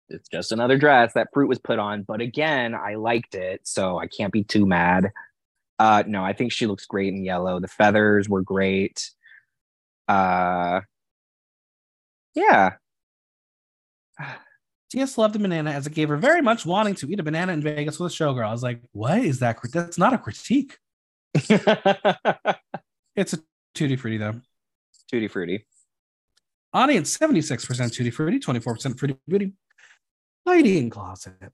It's 0.08 0.28
just 0.28 0.52
another 0.52 0.78
dress 0.78 1.12
that 1.14 1.28
fruit 1.32 1.48
was 1.48 1.58
put 1.58 1.78
on, 1.78 2.02
but 2.02 2.20
again, 2.20 2.74
I 2.74 2.94
liked 2.94 3.34
it, 3.34 3.60
so 3.64 3.98
I 3.98 4.06
can't 4.06 4.32
be 4.32 4.44
too 4.44 4.66
mad. 4.66 5.10
Uh, 5.78 6.04
no, 6.06 6.24
I 6.24 6.32
think 6.32 6.52
she 6.52 6.66
looks 6.66 6.86
great 6.86 7.12
in 7.12 7.24
yellow. 7.24 7.60
The 7.60 7.68
feathers 7.68 8.28
were 8.28 8.42
great. 8.42 9.10
Uh, 10.08 10.80
yeah. 12.34 12.74
TS 14.90 15.18
loved 15.18 15.34
the 15.34 15.40
banana 15.40 15.72
as 15.72 15.86
it 15.88 15.94
gave 15.94 16.08
her 16.08 16.16
very 16.16 16.40
much 16.40 16.64
wanting 16.64 16.94
to 16.94 17.10
eat 17.10 17.18
a 17.18 17.24
banana 17.24 17.52
in 17.52 17.62
Vegas 17.62 17.98
with 17.98 18.12
a 18.12 18.14
showgirl. 18.14 18.46
I 18.46 18.52
was 18.52 18.62
like, 18.62 18.80
what 18.92 19.18
is 19.18 19.40
that? 19.40 19.58
That's 19.72 19.98
not 19.98 20.14
a 20.14 20.18
critique. 20.18 20.78
it's 21.34 23.32
a 23.32 23.40
tutti 23.74 23.96
frutti 23.96 24.18
though. 24.18 24.40
Tutti 25.10 25.26
frutti. 25.26 25.66
Audience 26.72 27.16
76% 27.18 27.92
tutti 27.92 28.10
frutti, 28.10 28.38
24% 28.38 28.98
fruity 28.98 29.16
beauty. 29.26 29.52
Heidi 30.46 30.78
N 30.78 30.90
Closet. 30.90 31.52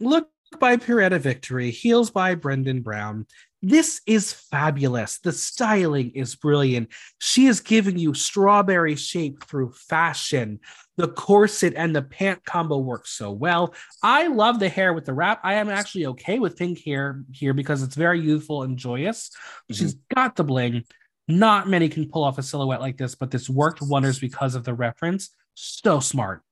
Look 0.00 0.28
by 0.58 0.76
Piretta 0.76 1.18
Victory, 1.18 1.70
heels 1.70 2.10
by 2.10 2.34
Brendan 2.34 2.82
Brown. 2.82 3.26
This 3.62 4.00
is 4.06 4.32
fabulous. 4.32 5.18
The 5.18 5.32
styling 5.32 6.10
is 6.10 6.36
brilliant. 6.36 6.90
She 7.18 7.46
is 7.46 7.60
giving 7.60 7.98
you 7.98 8.14
strawberry 8.14 8.96
shape 8.96 9.44
through 9.44 9.72
fashion. 9.72 10.60
The 10.96 11.08
corset 11.08 11.74
and 11.76 11.94
the 11.94 12.02
pant 12.02 12.44
combo 12.44 12.78
work 12.78 13.06
so 13.06 13.32
well. 13.32 13.74
I 14.02 14.28
love 14.28 14.60
the 14.60 14.68
hair 14.68 14.92
with 14.92 15.04
the 15.04 15.14
wrap. 15.14 15.40
I 15.42 15.54
am 15.54 15.68
actually 15.68 16.06
okay 16.06 16.38
with 16.38 16.56
pink 16.56 16.82
hair 16.84 17.22
here 17.32 17.54
because 17.54 17.82
it's 17.82 17.96
very 17.96 18.20
youthful 18.20 18.62
and 18.62 18.76
joyous. 18.76 19.30
Mm-hmm. 19.30 19.74
She's 19.74 19.94
got 20.14 20.36
the 20.36 20.44
bling. 20.44 20.84
Not 21.28 21.68
many 21.68 21.88
can 21.88 22.08
pull 22.08 22.24
off 22.24 22.38
a 22.38 22.42
silhouette 22.42 22.80
like 22.80 22.98
this, 22.98 23.14
but 23.14 23.30
this 23.30 23.50
worked 23.50 23.82
wonders 23.82 24.18
because 24.18 24.54
of 24.54 24.64
the 24.64 24.74
reference. 24.74 25.30
So 25.54 26.00
smart. 26.00 26.42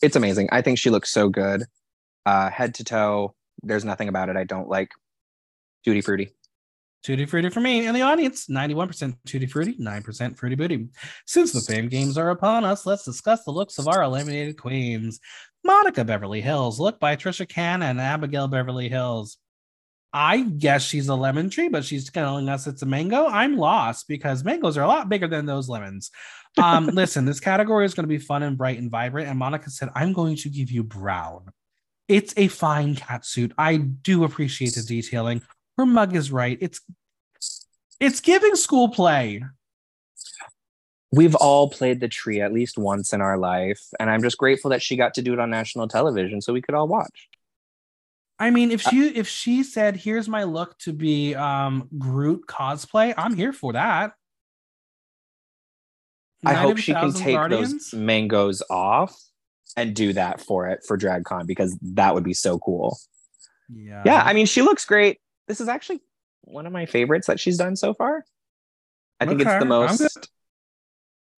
It's 0.00 0.16
amazing. 0.16 0.48
I 0.52 0.62
think 0.62 0.78
she 0.78 0.90
looks 0.90 1.10
so 1.10 1.28
good 1.28 1.64
uh, 2.24 2.50
head 2.50 2.74
to 2.76 2.84
toe. 2.84 3.34
There's 3.62 3.84
nothing 3.84 4.08
about 4.08 4.28
it 4.28 4.36
I 4.36 4.44
don't 4.44 4.68
like. 4.68 4.92
Tutti 5.84 6.00
fruity. 6.00 6.30
Tutti 7.02 7.26
fruity 7.26 7.50
for 7.50 7.60
me 7.60 7.86
and 7.86 7.94
the 7.94 8.02
audience. 8.02 8.46
91% 8.46 9.16
tutti 9.26 9.46
fruity, 9.46 9.74
9% 9.74 10.38
fruity 10.38 10.56
booty. 10.56 10.88
Since 11.26 11.52
the 11.52 11.60
fame 11.60 11.88
games 11.88 12.16
are 12.16 12.30
upon 12.30 12.64
us, 12.64 12.86
let's 12.86 13.04
discuss 13.04 13.44
the 13.44 13.50
looks 13.50 13.78
of 13.78 13.88
our 13.88 14.02
eliminated 14.02 14.58
queens. 14.58 15.20
Monica 15.62 16.04
Beverly 16.04 16.42
Hillz, 16.42 16.78
look 16.78 16.98
by 16.98 17.16
Trisha 17.16 17.48
Cann 17.48 17.82
and 17.82 18.00
Abigail 18.00 18.48
Beverly 18.48 18.88
Hills. 18.88 19.38
I 20.14 20.42
guess 20.42 20.82
she's 20.82 21.08
a 21.08 21.14
lemon 21.14 21.50
tree, 21.50 21.68
but 21.68 21.84
she's 21.84 22.08
telling 22.08 22.48
us 22.48 22.66
it's 22.66 22.82
a 22.82 22.86
mango. 22.86 23.26
I'm 23.26 23.56
lost 23.56 24.06
because 24.06 24.44
mangoes 24.44 24.78
are 24.78 24.84
a 24.84 24.88
lot 24.88 25.08
bigger 25.08 25.26
than 25.26 25.44
those 25.44 25.68
lemons. 25.68 26.10
Um, 26.56 26.86
listen, 26.92 27.24
this 27.24 27.40
category 27.40 27.84
is 27.84 27.94
going 27.94 28.04
to 28.04 28.08
be 28.08 28.18
fun 28.18 28.44
and 28.44 28.56
bright 28.56 28.78
and 28.78 28.90
vibrant. 28.90 29.28
And 29.28 29.38
Monica 29.38 29.70
said, 29.70 29.88
I'm 29.94 30.12
going 30.12 30.36
to 30.36 30.48
give 30.48 30.70
you 30.70 30.84
brown. 30.84 31.46
It's 32.06 32.32
a 32.36 32.48
fine 32.48 32.94
cat 32.94 33.26
suit. 33.26 33.52
I 33.58 33.78
do 33.78 34.24
appreciate 34.24 34.74
the 34.74 34.82
detailing. 34.82 35.42
Her 35.76 35.86
mug 35.86 36.14
is 36.14 36.30
right. 36.30 36.58
It's 36.60 36.80
it's 38.00 38.20
giving 38.20 38.54
school 38.56 38.88
play. 38.88 39.42
We've 41.12 41.34
all 41.36 41.70
played 41.70 42.00
the 42.00 42.08
tree 42.08 42.40
at 42.40 42.52
least 42.52 42.76
once 42.76 43.12
in 43.12 43.20
our 43.20 43.38
life, 43.38 43.80
and 44.00 44.10
I'm 44.10 44.22
just 44.22 44.36
grateful 44.36 44.70
that 44.70 44.82
she 44.82 44.96
got 44.96 45.14
to 45.14 45.22
do 45.22 45.32
it 45.32 45.38
on 45.38 45.50
national 45.50 45.86
television 45.88 46.40
so 46.40 46.52
we 46.52 46.60
could 46.60 46.74
all 46.74 46.88
watch. 46.88 47.28
I 48.38 48.50
mean, 48.50 48.72
if 48.72 48.84
uh, 48.86 48.90
she 48.90 49.06
if 49.08 49.28
she 49.28 49.62
said, 49.62 49.96
"Here's 49.96 50.28
my 50.28 50.42
look 50.44 50.76
to 50.78 50.92
be 50.92 51.34
um 51.34 51.88
Groot 51.98 52.46
cosplay," 52.48 53.14
I'm 53.16 53.34
here 53.34 53.52
for 53.52 53.74
that. 53.74 54.12
I 56.44 56.54
hope 56.54 56.78
she 56.78 56.92
can 56.92 57.12
take 57.12 57.36
Guardians? 57.36 57.90
those 57.90 57.98
mangoes 57.98 58.62
off 58.68 59.16
and 59.76 59.94
do 59.94 60.12
that 60.12 60.40
for 60.40 60.68
it 60.68 60.84
for 60.86 60.98
DragCon 60.98 61.46
because 61.46 61.76
that 61.80 62.14
would 62.14 62.24
be 62.24 62.34
so 62.34 62.58
cool. 62.58 62.98
Yeah. 63.72 64.02
Yeah. 64.04 64.22
I 64.24 64.32
mean, 64.34 64.46
she 64.46 64.62
looks 64.62 64.84
great. 64.84 65.18
This 65.48 65.60
is 65.60 65.68
actually 65.68 66.00
one 66.42 66.66
of 66.66 66.72
my 66.72 66.86
favorites 66.86 67.26
that 67.26 67.40
she's 67.40 67.56
done 67.56 67.76
so 67.76 67.94
far. 67.94 68.24
I 69.20 69.26
think 69.26 69.40
okay. 69.40 69.50
it's 69.50 69.62
the 69.62 69.68
most 69.68 70.28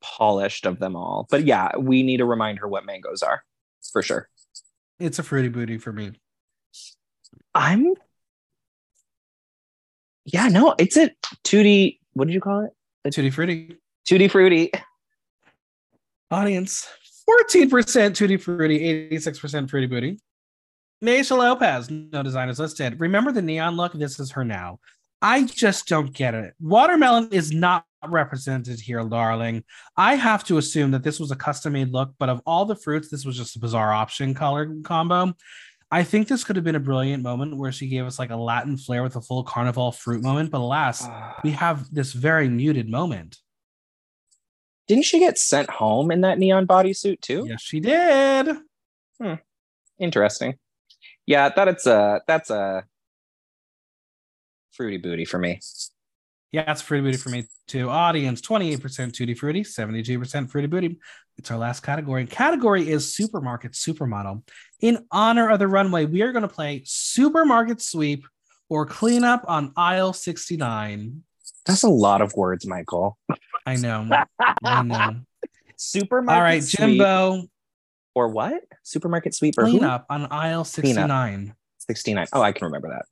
polished 0.02 0.66
of 0.66 0.78
them 0.78 0.96
all. 0.96 1.26
But 1.30 1.44
yeah, 1.44 1.76
we 1.76 2.02
need 2.02 2.18
to 2.18 2.24
remind 2.24 2.58
her 2.60 2.68
what 2.68 2.86
mangoes 2.86 3.22
are 3.22 3.42
for 3.92 4.02
sure. 4.02 4.28
It's 4.98 5.18
a 5.18 5.22
fruity 5.22 5.48
booty 5.48 5.78
for 5.78 5.92
me. 5.92 6.12
I'm 7.54 7.94
yeah, 10.24 10.48
no, 10.48 10.74
it's 10.78 10.96
a 10.96 11.10
tutti. 11.44 12.00
What 12.14 12.26
did 12.26 12.34
you 12.34 12.40
call 12.40 12.64
it? 12.64 12.70
A 13.04 13.10
tutti 13.10 13.30
fruity. 13.30 13.76
Tutti 14.04 14.28
fruity. 14.28 14.72
Audience, 16.30 16.88
14% 17.28 18.14
Tutti 18.14 18.36
Fruity, 18.36 19.08
86% 19.10 19.70
Fruity 19.70 19.86
Booty. 19.86 20.18
Naysha 21.04 21.36
Lopez, 21.36 21.90
no 21.90 22.22
designers 22.22 22.58
listed. 22.58 22.98
Remember 23.00 23.32
the 23.32 23.42
neon 23.42 23.76
look? 23.76 23.92
This 23.92 24.18
is 24.18 24.30
her 24.32 24.44
now. 24.44 24.80
I 25.20 25.44
just 25.44 25.88
don't 25.88 26.12
get 26.12 26.34
it. 26.34 26.54
Watermelon 26.60 27.28
is 27.32 27.52
not 27.52 27.84
represented 28.06 28.80
here, 28.80 29.02
darling. 29.04 29.64
I 29.96 30.14
have 30.14 30.44
to 30.44 30.58
assume 30.58 30.90
that 30.92 31.02
this 31.02 31.18
was 31.18 31.30
a 31.30 31.36
custom 31.36 31.72
made 31.72 31.90
look, 31.90 32.12
but 32.18 32.28
of 32.28 32.40
all 32.46 32.64
the 32.64 32.76
fruits, 32.76 33.08
this 33.08 33.24
was 33.24 33.36
just 33.36 33.56
a 33.56 33.58
bizarre 33.58 33.92
option 33.92 34.34
color 34.34 34.74
combo. 34.84 35.34
I 35.90 36.02
think 36.02 36.28
this 36.28 36.44
could 36.44 36.56
have 36.56 36.64
been 36.64 36.74
a 36.74 36.80
brilliant 36.80 37.22
moment 37.22 37.56
where 37.56 37.72
she 37.72 37.88
gave 37.88 38.04
us 38.04 38.18
like 38.18 38.30
a 38.30 38.36
Latin 38.36 38.76
flair 38.76 39.02
with 39.02 39.16
a 39.16 39.20
full 39.20 39.44
carnival 39.44 39.92
fruit 39.92 40.22
moment, 40.22 40.50
but 40.50 40.58
alas, 40.58 41.06
we 41.44 41.52
have 41.52 41.92
this 41.94 42.12
very 42.12 42.48
muted 42.48 42.88
moment. 42.88 43.38
Didn't 44.88 45.04
she 45.04 45.18
get 45.18 45.38
sent 45.38 45.70
home 45.70 46.10
in 46.10 46.22
that 46.22 46.38
neon 46.38 46.66
bodysuit 46.66 47.20
too? 47.20 47.46
Yes, 47.48 47.62
she 47.62 47.80
did. 47.80 48.56
Hmm. 49.20 49.34
Interesting. 49.98 50.58
Yeah, 51.26 51.48
that 51.48 51.68
it's 51.68 51.86
a 51.86 52.20
that's 52.26 52.50
a 52.50 52.84
fruity 54.72 54.98
booty 54.98 55.24
for 55.24 55.38
me. 55.38 55.60
Yeah, 56.52 56.70
it's 56.70 56.82
fruity 56.82 57.08
booty 57.08 57.16
for 57.16 57.30
me 57.30 57.44
too. 57.66 57.90
Audience 57.90 58.40
28% 58.40 59.12
tutti 59.12 59.34
fruity, 59.34 59.62
72% 59.62 60.50
fruity 60.50 60.68
booty. 60.68 60.98
It's 61.38 61.50
our 61.50 61.58
last 61.58 61.82
category. 61.82 62.26
Category 62.26 62.88
is 62.88 63.14
supermarket 63.14 63.72
supermodel. 63.72 64.42
In 64.80 65.04
honor 65.10 65.50
of 65.50 65.58
the 65.58 65.68
runway, 65.68 66.06
we 66.06 66.22
are 66.22 66.32
going 66.32 66.42
to 66.42 66.48
play 66.48 66.82
supermarket 66.86 67.82
sweep 67.82 68.24
or 68.68 68.86
cleanup 68.86 69.44
on 69.48 69.72
aisle 69.76 70.12
69. 70.12 71.22
That's 71.66 71.82
a 71.82 71.88
lot 71.88 72.22
of 72.22 72.32
words, 72.34 72.66
Michael. 72.66 73.18
I 73.66 73.76
know. 73.76 74.08
I 74.64 74.82
know. 74.82 75.16
Supermarket. 75.76 76.36
All 76.36 76.42
right, 76.42 76.62
Jimbo. 76.62 77.48
Or 78.16 78.28
what? 78.28 78.62
Supermarket 78.82 79.34
sweep 79.34 79.58
or 79.58 79.64
clean 79.64 79.80
who? 79.80 79.86
up 79.86 80.06
on 80.08 80.26
aisle 80.30 80.64
69. 80.64 81.54
69. 81.80 82.26
Oh, 82.32 82.40
I 82.40 82.50
can 82.50 82.64
remember 82.64 82.88
that. 82.88 83.04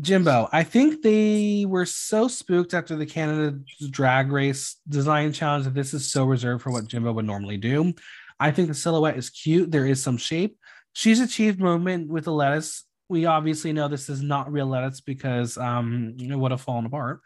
Jimbo, 0.00 0.48
I 0.52 0.64
think 0.64 1.00
they 1.00 1.64
were 1.66 1.86
so 1.86 2.26
spooked 2.26 2.74
after 2.74 2.96
the 2.96 3.06
Canada 3.06 3.56
drag 3.88 4.32
race 4.32 4.76
design 4.88 5.32
challenge 5.32 5.64
that 5.64 5.74
this 5.74 5.94
is 5.94 6.10
so 6.10 6.24
reserved 6.24 6.64
for 6.64 6.72
what 6.72 6.88
Jimbo 6.88 7.12
would 7.12 7.24
normally 7.24 7.56
do. 7.56 7.94
I 8.40 8.50
think 8.50 8.66
the 8.66 8.74
silhouette 8.74 9.16
is 9.16 9.30
cute. 9.30 9.70
There 9.70 9.86
is 9.86 10.02
some 10.02 10.16
shape. 10.16 10.58
She's 10.92 11.20
achieved 11.20 11.60
movement 11.60 12.08
with 12.08 12.24
the 12.24 12.32
lettuce. 12.32 12.84
We 13.08 13.26
obviously 13.26 13.72
know 13.72 13.86
this 13.86 14.08
is 14.08 14.22
not 14.22 14.50
real 14.50 14.66
lettuce 14.66 15.00
because 15.00 15.56
um, 15.56 16.16
it 16.18 16.36
would 16.36 16.50
have 16.50 16.60
fallen 16.60 16.86
apart. 16.86 17.20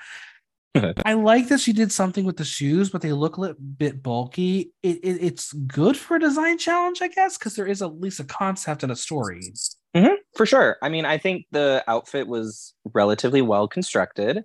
I 1.05 1.15
like 1.15 1.49
that 1.49 1.61
she 1.61 1.73
did 1.73 1.91
something 1.91 2.25
with 2.25 2.37
the 2.37 2.45
shoes, 2.45 2.91
but 2.91 3.03
they 3.03 3.13
look 3.13 3.39
a 3.39 3.55
bit 3.55 4.03
bulky. 4.03 4.73
It, 4.83 4.99
it, 4.99 5.19
it's 5.21 5.53
good 5.53 5.97
for 5.97 6.17
a 6.17 6.21
design 6.21 6.59
challenge, 6.59 7.03
I 7.03 7.09
guess, 7.09 7.37
because 7.37 7.57
there 7.57 7.67
is 7.67 7.83
at 7.83 8.01
least 8.01 8.21
a 8.21 8.25
concept 8.25 8.83
and 8.83 8.93
a 8.93 8.97
story. 8.97 9.53
Mm-hmm. 9.97 10.15
for 10.37 10.47
sure. 10.47 10.77
I 10.83 10.89
mean, 10.89 11.05
I 11.05 11.19
think 11.19 11.47
the 11.51 11.83
outfit 11.89 12.29
was 12.29 12.75
relatively 12.95 13.43
well 13.43 13.67
constructed. 13.67 14.45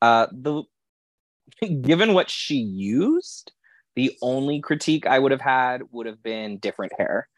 Uh, 0.00 0.28
the 0.30 0.62
given 1.82 2.14
what 2.14 2.30
she 2.30 2.56
used, 2.56 3.50
the 3.96 4.16
only 4.22 4.60
critique 4.60 5.06
I 5.06 5.18
would 5.18 5.32
have 5.32 5.40
had 5.40 5.82
would 5.90 6.06
have 6.06 6.22
been 6.22 6.58
different 6.58 6.92
hair. 6.96 7.28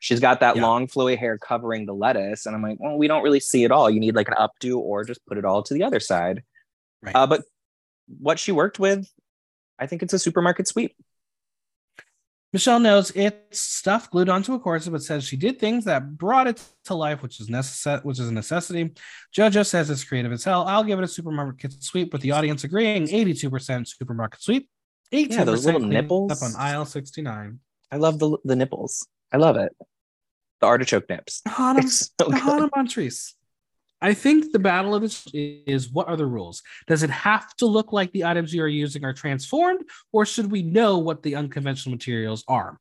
She's 0.00 0.20
got 0.20 0.40
that 0.40 0.56
yeah. 0.56 0.62
long 0.62 0.86
flowy 0.86 1.16
hair 1.16 1.38
covering 1.38 1.86
the 1.86 1.94
lettuce, 1.94 2.44
and 2.44 2.54
I'm 2.54 2.62
like, 2.62 2.76
well, 2.80 2.98
we 2.98 3.08
don't 3.08 3.22
really 3.22 3.40
see 3.40 3.64
it 3.64 3.70
all. 3.70 3.88
You 3.88 4.00
need 4.00 4.16
like 4.16 4.28
an 4.28 4.34
updo, 4.34 4.76
or 4.76 5.04
just 5.04 5.24
put 5.26 5.38
it 5.38 5.44
all 5.44 5.62
to 5.62 5.74
the 5.74 5.84
other 5.84 6.00
side. 6.00 6.42
Right. 7.02 7.14
Uh, 7.14 7.26
but 7.26 7.42
what 8.18 8.38
she 8.38 8.52
worked 8.52 8.78
with, 8.78 9.08
I 9.78 9.86
think 9.86 10.02
it's 10.02 10.12
a 10.12 10.18
supermarket 10.18 10.68
sweep. 10.68 10.94
Michelle 12.52 12.80
knows 12.80 13.10
it's 13.12 13.60
stuff 13.60 14.10
glued 14.10 14.28
onto 14.28 14.52
a 14.52 14.58
corset, 14.58 14.92
but 14.92 15.02
says 15.02 15.24
she 15.24 15.38
did 15.38 15.58
things 15.58 15.86
that 15.86 16.18
brought 16.18 16.46
it 16.46 16.62
to 16.84 16.94
life, 16.94 17.22
which 17.22 17.40
is 17.40 17.48
necessary, 17.48 18.00
which 18.02 18.18
is 18.18 18.28
a 18.28 18.32
necessity. 18.32 18.90
JoJo 19.34 19.64
says 19.64 19.88
it's 19.88 20.04
creative 20.04 20.32
as 20.32 20.44
hell. 20.44 20.64
I'll 20.66 20.84
give 20.84 20.98
it 20.98 21.04
a 21.04 21.08
supermarket 21.08 21.82
sweep, 21.82 22.12
with 22.12 22.20
the 22.20 22.32
audience 22.32 22.64
agreeing 22.64 23.06
82% 23.06 23.88
supermarket 23.88 24.42
sweep. 24.42 24.68
18% 25.14 25.30
yeah, 25.30 25.44
those 25.44 25.64
little 25.64 25.80
nipples 25.80 26.30
up 26.32 26.42
on 26.42 26.54
aisle 26.58 26.84
69. 26.84 27.58
I 27.90 27.96
love 27.96 28.18
the 28.18 28.38
the 28.44 28.56
nipples. 28.56 29.06
I 29.32 29.38
love 29.38 29.56
it. 29.56 29.72
The 30.60 30.66
artichoke 30.66 31.08
nips. 31.08 31.42
Hannah, 31.46 31.88
so 31.88 32.30
Hannah 32.30 32.68
Montrese. 32.74 33.34
I 34.02 34.14
think 34.14 34.50
the 34.50 34.58
battle 34.58 34.96
of 34.96 35.02
this 35.02 35.28
is 35.32 35.88
what 35.88 36.08
are 36.08 36.16
the 36.16 36.26
rules? 36.26 36.62
Does 36.88 37.04
it 37.04 37.10
have 37.10 37.54
to 37.56 37.66
look 37.66 37.92
like 37.92 38.10
the 38.10 38.24
items 38.24 38.52
you 38.52 38.62
are 38.62 38.68
using 38.68 39.04
are 39.04 39.12
transformed, 39.12 39.84
or 40.12 40.26
should 40.26 40.50
we 40.50 40.62
know 40.62 40.98
what 40.98 41.22
the 41.22 41.36
unconventional 41.36 41.92
materials 41.92 42.42
are? 42.48 42.80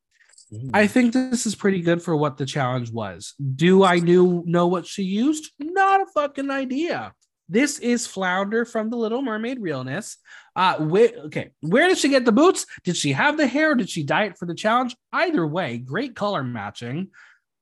Mm. 0.52 0.72
I 0.74 0.88
think 0.88 1.14
this 1.14 1.46
is 1.46 1.54
pretty 1.54 1.82
good 1.82 2.02
for 2.02 2.16
what 2.16 2.38
the 2.38 2.46
challenge 2.48 2.92
was. 2.92 3.36
Do 3.56 3.84
I 3.84 4.00
knew 4.00 4.44
know 4.48 4.66
what 4.66 4.88
she 4.88 5.04
used? 5.04 5.52
Not 5.60 6.02
a 6.02 6.08
fucking 6.08 6.50
idea. 6.50 7.14
This 7.48 7.78
is 7.78 8.08
Flounder 8.08 8.66
from 8.66 8.90
the 8.90 8.98
Little 8.98 9.22
Mermaid 9.22 9.62
realness. 9.62 10.18
Uh, 10.56 10.78
where, 10.78 11.12
okay, 11.26 11.52
where 11.62 11.88
did 11.88 12.00
she 12.00 12.10
get 12.10 12.26
the 12.26 12.32
boots? 12.32 12.66
Did 12.84 12.98
she 12.98 13.12
have 13.12 13.38
the 13.38 13.46
hair? 13.46 13.76
Did 13.76 13.90
she 13.90 14.04
dye 14.04 14.26
it 14.26 14.40
for 14.40 14.48
the 14.48 14.56
challenge? 14.56 14.96
Either 15.14 15.46
way, 15.46 15.78
great 15.78 16.16
color 16.16 16.44
matching. 16.44 17.10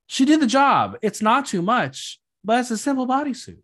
She 0.06 0.24
did 0.24 0.40
the 0.40 0.46
job. 0.46 0.96
It's 1.02 1.20
not 1.20 1.46
too 1.46 1.60
much 1.60 2.20
but 2.44 2.60
it's 2.60 2.70
a 2.70 2.78
simple 2.78 3.06
bodysuit. 3.06 3.58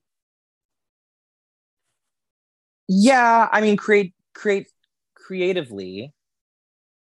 Yeah, 2.89 3.49
I 3.51 3.61
mean, 3.61 3.77
create 3.77 4.15
create 4.35 4.71
creatively. 5.15 6.13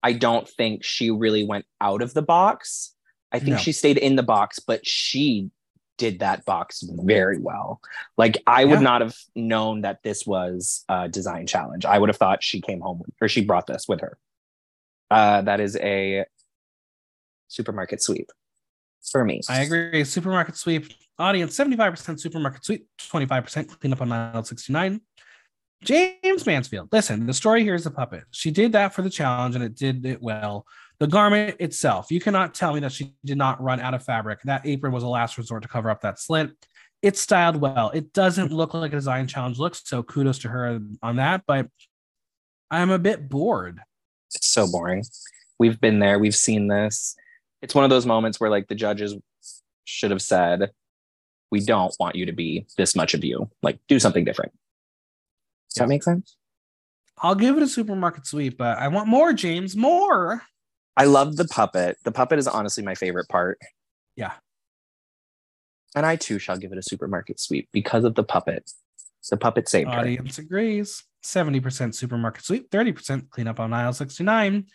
I 0.02 0.14
don't 0.14 0.48
think 0.48 0.84
she 0.84 1.10
really 1.10 1.44
went 1.44 1.66
out 1.82 2.02
of 2.02 2.14
the 2.14 2.22
box. 2.22 2.94
I 3.32 3.40
think 3.40 3.54
no. 3.54 3.58
she 3.58 3.72
stayed 3.72 3.98
in 3.98 4.16
the 4.16 4.24
box, 4.24 4.60
but 4.60 4.86
she 4.86 5.50
did 5.98 6.20
that 6.20 6.46
box 6.46 6.84
very 6.84 7.40
well. 7.40 7.82
Like 8.18 8.38
I 8.46 8.62
yeah. 8.62 8.72
would 8.72 8.82
not 8.82 9.02
have 9.02 9.16
known 9.36 9.82
that 9.82 10.04
this 10.04 10.26
was 10.26 10.84
a 10.90 11.10
design 11.10 11.48
challenge. 11.48 11.86
I 11.86 11.98
would 11.98 12.10
have 12.10 12.18
thought 12.18 12.44
she 12.44 12.62
came 12.62 12.82
home 12.82 13.00
with, 13.00 13.10
or 13.22 13.28
she 13.28 13.44
brought 13.44 13.68
this 13.68 13.88
with 13.88 14.02
her. 14.02 14.18
Uh, 15.10 15.42
that 15.42 15.60
is 15.60 15.76
a 15.78 16.26
supermarket 17.48 18.02
sweep 18.02 18.32
for 19.12 19.24
me. 19.24 19.42
I 19.50 19.62
agree. 19.62 20.04
Supermarket 20.04 20.58
sweep. 20.58 20.88
Audience 21.18 21.58
75% 21.58 22.20
supermarket 22.20 22.66
sweep, 22.66 22.88
25% 23.00 23.80
cleanup 23.80 24.02
on 24.02 24.12
aisle 24.12 24.44
69. 24.44 25.00
Jaymes 25.84 26.46
Mansfield. 26.46 26.90
Listen, 26.92 27.26
the 27.26 27.34
story 27.34 27.64
here 27.64 27.76
is 27.76 27.86
a 27.86 27.92
puppet. 27.92 28.24
She 28.32 28.52
did 28.52 28.72
that 28.74 28.94
for 28.94 29.02
the 29.02 29.10
challenge 29.10 29.56
and 29.56 29.64
it 29.64 29.76
did 29.76 30.06
it 30.06 30.22
well. 30.22 30.66
The 31.00 31.08
garment 31.08 31.58
itself, 31.60 32.12
you 32.12 32.20
cannot 32.20 32.54
tell 32.54 32.74
me 32.74 32.80
that 32.82 32.92
she 32.92 33.14
did 33.24 33.38
not 33.38 33.62
run 33.62 33.80
out 33.80 33.94
of 33.94 34.04
fabric. 34.04 34.42
That 34.44 34.66
apron 34.66 34.94
was 34.94 35.04
a 35.04 35.08
last 35.08 35.38
resort 35.38 35.64
to 35.64 35.70
cover 35.70 35.90
up 35.90 36.02
that 36.02 36.20
slit. 36.20 36.52
It's 37.02 37.20
styled 37.20 37.58
well. 37.58 37.92
It 37.92 38.14
doesn't 38.14 38.52
look 38.52 38.74
like 38.74 38.92
a 38.94 38.96
design 38.96 39.28
challenge 39.28 39.60
looks, 39.60 39.82
so 39.86 40.02
kudos 40.02 40.40
to 40.40 40.50
her 40.50 40.80
on 41.04 41.16
that. 41.18 41.44
But 41.46 41.68
I'm 42.72 42.90
a 42.90 43.00
bit 43.00 43.30
bored. 43.30 43.80
It's 44.34 44.48
so 44.48 44.70
boring. 44.70 45.04
We've 45.60 45.80
been 45.80 46.00
there, 46.00 46.18
we've 46.20 46.36
seen 46.36 46.68
this. 46.68 47.16
It's 47.62 47.76
one 47.76 47.84
of 47.84 47.90
those 47.90 48.06
moments 48.06 48.40
where 48.40 48.50
like 48.50 48.68
the 48.68 48.76
judges 48.76 49.16
should 49.84 50.12
have 50.12 50.22
said, 50.22 50.72
we 51.56 51.62
don't 51.62 51.96
want 52.02 52.18
you 52.18 52.26
to 52.26 52.34
be 52.34 52.66
this 52.76 52.98
much 52.98 53.14
of 53.14 53.24
you. 53.24 53.50
Like, 53.64 53.80
do 53.88 53.98
something 53.98 54.26
different. 54.26 54.52
Does 55.70 55.80
that 55.80 55.88
make 55.88 56.04
sense? 56.04 56.36
I'll 57.20 57.34
give 57.34 57.56
it 57.56 57.64
a 57.64 57.68
supermarket 57.68 58.28
sweep, 58.28 58.58
but 58.58 58.78
I 58.78 58.90
want 58.90 59.08
more, 59.08 59.32
Jaymes, 59.32 59.74
more. 59.74 60.42
I 60.98 61.06
love 61.06 61.38
the 61.38 61.46
puppet. 61.46 61.96
The 62.04 62.12
puppet 62.12 62.40
is 62.40 62.48
honestly 62.48 62.84
my 62.84 62.94
favorite 62.94 63.30
part. 63.30 63.58
Yeah. 64.18 64.34
And 65.96 66.06
I 66.06 66.18
too 66.18 66.40
shall 66.40 66.58
give 66.58 66.74
it 66.74 66.78
a 66.78 66.84
supermarket 66.84 67.40
sweep 67.40 67.70
because 67.72 68.04
of 68.04 68.16
the 68.16 68.24
puppet. 68.24 68.70
The 69.30 69.38
puppet 69.38 69.70
saved 69.70 69.90
Audience 69.90 70.36
her. 70.36 70.44
agrees. 70.44 71.04
70% 71.24 71.96
supermarket 71.96 72.44
sweep, 72.44 72.70
30% 72.70 73.30
cleanup 73.30 73.62
on 73.62 73.72
aisle 73.72 73.94
69. 73.94 74.66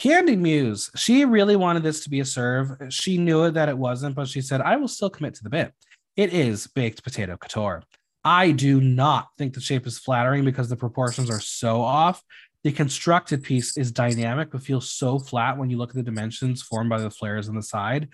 Kandy 0.00 0.38
Muse, 0.38 0.88
she 0.96 1.24
really 1.24 1.56
wanted 1.56 1.82
this 1.82 2.04
to 2.04 2.10
be 2.10 2.20
a 2.20 2.24
serve. 2.24 2.70
She 2.90 3.18
knew 3.18 3.50
that 3.50 3.68
it 3.68 3.76
wasn't, 3.76 4.14
but 4.14 4.28
she 4.28 4.40
said, 4.40 4.60
I 4.60 4.76
will 4.76 4.88
still 4.88 5.10
commit 5.10 5.34
to 5.34 5.42
the 5.42 5.50
bit. 5.50 5.72
It 6.16 6.32
is 6.32 6.66
baked 6.66 7.02
potato 7.02 7.36
couture. 7.36 7.82
I 8.24 8.52
do 8.52 8.80
not 8.80 9.28
think 9.38 9.54
the 9.54 9.60
shape 9.60 9.86
is 9.86 9.98
flattering 9.98 10.44
because 10.44 10.68
the 10.68 10.76
proportions 10.76 11.30
are 11.30 11.40
so 11.40 11.80
off. 11.80 12.22
The 12.64 12.70
constructed 12.72 13.42
piece 13.42 13.76
is 13.76 13.90
dynamic, 13.90 14.50
but 14.52 14.62
feels 14.62 14.88
so 14.90 15.18
flat 15.18 15.58
when 15.58 15.70
you 15.70 15.78
look 15.78 15.90
at 15.90 15.96
the 15.96 16.02
dimensions 16.02 16.62
formed 16.62 16.90
by 16.90 17.00
the 17.00 17.10
flares 17.10 17.48
on 17.48 17.56
the 17.56 17.62
side. 17.62 18.08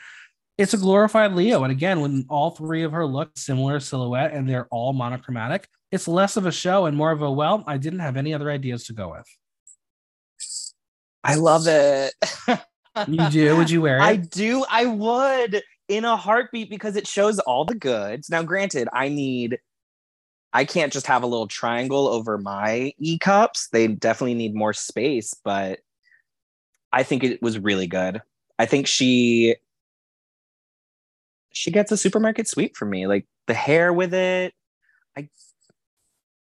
It's 0.57 0.75
a 0.75 0.79
glorified 0.79 1.33
Leo. 1.33 1.63
And 1.65 1.71
again, 1.71 2.01
when 2.01 2.25
all 2.29 2.51
three 2.51 2.83
of 2.83 2.93
her 2.93 3.05
look 3.05 3.31
similar 3.37 3.79
silhouette 3.81 4.33
and 4.33 4.49
they're 4.49 4.67
all 4.71 4.93
monochromatic, 4.93 5.69
it's 5.93 6.09
less 6.09 6.37
of 6.37 6.47
a 6.47 6.53
show 6.53 6.87
and 6.87 6.97
more 6.97 7.11
of 7.11 7.21
a, 7.23 7.31
well, 7.31 7.63
I 7.67 7.77
didn't 7.77 8.01
have 8.01 8.17
any 8.17 8.33
other 8.33 8.51
ideas 8.51 8.85
to 8.85 8.93
go 8.95 9.11
with. 9.11 9.27
I 11.23 11.35
love 11.35 11.67
it. 11.67 12.15
you 13.07 13.31
do? 13.31 13.57
Would 13.57 13.71
you 13.71 13.83
wear 13.83 13.97
it? 13.99 14.03
I 14.03 14.17
do. 14.17 14.65
I 14.71 14.87
would 14.87 15.63
in 15.89 16.05
a 16.05 16.17
heartbeat 16.17 16.71
because 16.71 16.97
it 16.97 17.07
shows 17.07 17.39
all 17.41 17.65
the 17.65 17.75
goods. 17.75 18.31
Now, 18.31 18.43
granted, 18.43 18.89
I 18.93 19.09
need, 19.09 19.59
I 20.53 20.65
can't 20.65 20.93
just 20.93 21.07
have 21.07 21.23
a 21.23 21.27
little 21.27 21.47
triangle 21.47 22.09
over 22.09 22.39
my 22.39 22.93
e 22.99 23.19
cups. 23.19 23.69
They 23.73 23.89
definitely 23.89 24.35
need 24.35 24.55
more 24.55 24.73
space, 24.73 25.35
but 25.45 25.81
I 26.93 27.03
think 27.03 27.25
it 27.25 27.43
was 27.43 27.59
really 27.59 27.87
good. 27.87 28.23
I 28.59 28.67
think 28.67 28.87
she, 28.87 29.57
she 31.53 31.71
gets 31.71 31.93
a 31.93 31.97
supermarket 31.97 32.49
sweep 32.49 32.77
for 32.77 32.87
me. 32.87 33.07
Like 33.07 33.27
the 33.47 33.55
hair 33.55 33.93
with 33.93 34.15
it. 34.15 34.55
I 35.17 35.29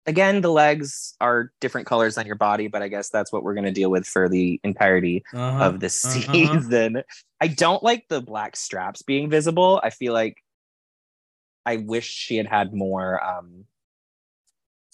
again, 0.07 0.41
the 0.41 0.51
legs 0.51 1.15
are 1.21 1.53
different 1.61 1.87
colors 1.87 2.19
on 2.19 2.27
your 2.27 2.37
body, 2.37 2.69
but 2.69 2.83
I 2.83 2.89
guess 2.89 3.11
that's 3.11 3.33
what 3.33 3.43
we're 3.43 3.55
going 3.55 3.65
to 3.65 3.73
deal 3.73 3.91
with 3.91 4.07
for 4.07 4.29
the 4.29 4.61
entirety 4.65 5.23
uh-huh, 5.33 5.65
of 5.65 5.81
this 5.81 6.05
uh-huh. 6.05 6.33
season. 6.33 7.03
I 7.41 7.49
don't 7.49 7.83
like 7.83 8.07
the 8.09 8.21
black 8.21 8.57
straps 8.57 9.03
being 9.03 9.31
visible. 9.31 9.81
I 9.83 9.91
feel 9.91 10.13
like 10.13 10.43
I 11.67 11.77
wish 11.77 12.07
she 12.07 12.37
had 12.37 12.47
had 12.47 12.73
more 12.73 13.23
um 13.23 13.65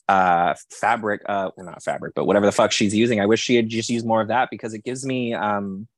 uh 0.09 0.55
fabric 0.71 1.21
uh 1.27 1.51
well 1.57 1.67
not 1.67 1.83
fabric 1.83 2.15
but 2.15 2.27
whatever 2.27 2.47
the 2.47 2.53
fuck 2.53 2.71
she's 2.71 2.95
using 2.95 3.21
i 3.21 3.27
wish 3.27 3.43
she 3.43 3.57
had 3.57 3.69
just 3.69 3.91
used 3.91 4.07
more 4.07 4.21
of 4.21 4.29
that 4.29 4.49
because 4.53 4.73
it 4.73 4.85
gives 4.85 5.05
me 5.05 5.35
um 5.35 5.89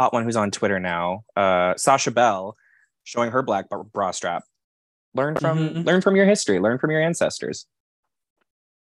hot 0.00 0.12
one 0.12 0.24
who's 0.24 0.34
on 0.34 0.50
twitter 0.50 0.80
now 0.80 1.22
uh 1.36 1.72
sasha 1.76 2.10
belle 2.10 2.56
showing 3.04 3.30
her 3.30 3.42
black 3.42 3.66
bra 3.92 4.10
strap 4.10 4.42
learn 5.14 5.36
from 5.36 5.58
mm-hmm. 5.58 5.82
learn 5.82 6.00
from 6.00 6.16
your 6.16 6.26
history 6.26 6.58
learn 6.58 6.76
from 6.76 6.90
your 6.90 7.00
ancestors 7.00 7.66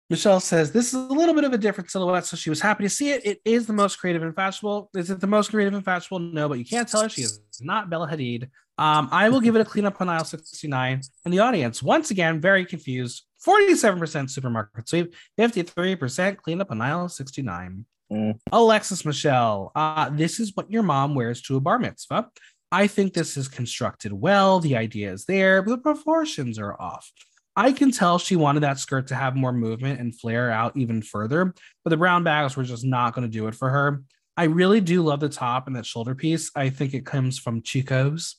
Michelle 0.10 0.40
says 0.40 0.72
this 0.72 0.88
is 0.88 0.94
a 0.94 1.14
little 1.14 1.34
bit 1.34 1.44
of 1.44 1.54
a 1.54 1.58
different 1.58 1.90
silhouette, 1.90 2.26
so 2.26 2.38
she 2.38 2.50
was 2.50 2.62
happy 2.62 2.84
to 2.84 2.90
see 2.90 3.12
it. 3.12 3.26
It 3.26 3.42
is 3.44 3.66
the 3.66 3.74
most 3.74 3.98
creative 3.98 4.22
and 4.22 4.36
fashionable. 4.36 4.92
Is 4.96 5.10
it 5.10 5.20
the 5.20 5.28
most 5.28 5.50
creative 5.50 5.74
and 5.74 5.84
fashionable? 5.84 6.20
No, 6.32 6.48
but 6.48 6.60
you 6.60 6.66
can't 6.66 6.88
tell 6.88 7.02
her 7.02 7.10
she 7.10 7.22
is 7.22 7.42
not 7.60 7.90
Bella 7.90 8.08
Hadid. 8.08 8.50
Um, 8.78 9.10
I 9.12 9.30
will 9.30 9.40
give 9.40 9.56
it 9.56 9.62
a 9.62 9.66
cleanup 9.66 10.02
on 10.02 10.10
aisle 10.10 10.26
69. 10.26 11.02
And 11.24 11.34
the 11.34 11.40
audience, 11.40 11.82
once 11.82 12.12
again, 12.12 12.40
very 12.40 12.66
confused. 12.66 13.24
47% 13.46 14.30
supermarket 14.30 14.90
sweep, 14.90 15.14
53% 15.40 16.38
cleanup 16.38 16.72
on 16.72 16.82
aisle 16.82 17.10
69. 17.10 17.86
Mm. 18.12 18.40
Alexis 18.52 19.06
Michelle, 19.06 19.72
uh, 19.76 20.10
this 20.10 20.40
is 20.40 20.52
what 20.56 20.70
your 20.72 20.84
mom 20.84 21.16
wears 21.16 21.42
to 21.44 21.56
a 21.56 21.60
bar 21.60 21.80
mitzvah. 21.80 22.30
I 22.72 22.88
think 22.88 23.14
this 23.14 23.38
is 23.38 23.48
constructed 23.48 24.12
well. 24.12 24.60
The 24.60 24.76
idea 24.76 25.12
is 25.12 25.26
there, 25.26 25.62
but 25.62 25.72
the 25.72 25.78
proportions 25.78 26.60
are 26.60 26.80
off. 26.80 27.12
I 27.56 27.72
can 27.72 27.92
tell 27.92 28.20
she 28.20 28.36
wanted 28.36 28.62
that 28.62 28.80
skirt 28.80 29.08
to 29.08 29.16
have 29.16 29.36
more 29.36 29.54
movement 29.54 30.00
and 30.00 30.14
flare 30.14 30.52
out 30.52 30.76
even 30.76 31.02
further, 31.02 31.54
but 31.84 31.90
the 31.90 31.98
brown 31.98 32.24
bags 32.24 32.58
were 32.58 32.64
just 32.64 32.84
not 32.84 33.14
going 33.14 33.26
to 33.26 33.32
do 33.32 33.48
it 33.48 33.56
for 33.56 33.70
her. 33.70 34.04
I 34.38 34.46
really 34.46 34.82
do 34.82 35.02
love 35.02 35.22
the 35.22 35.30
top 35.30 35.68
and 35.68 35.76
that 35.76 35.86
shoulder 35.86 36.14
piece. 36.14 36.52
I 36.56 36.70
think 36.70 36.94
it 36.94 37.06
comes 37.06 37.40
from 37.40 37.62
Chico's. 37.62 38.36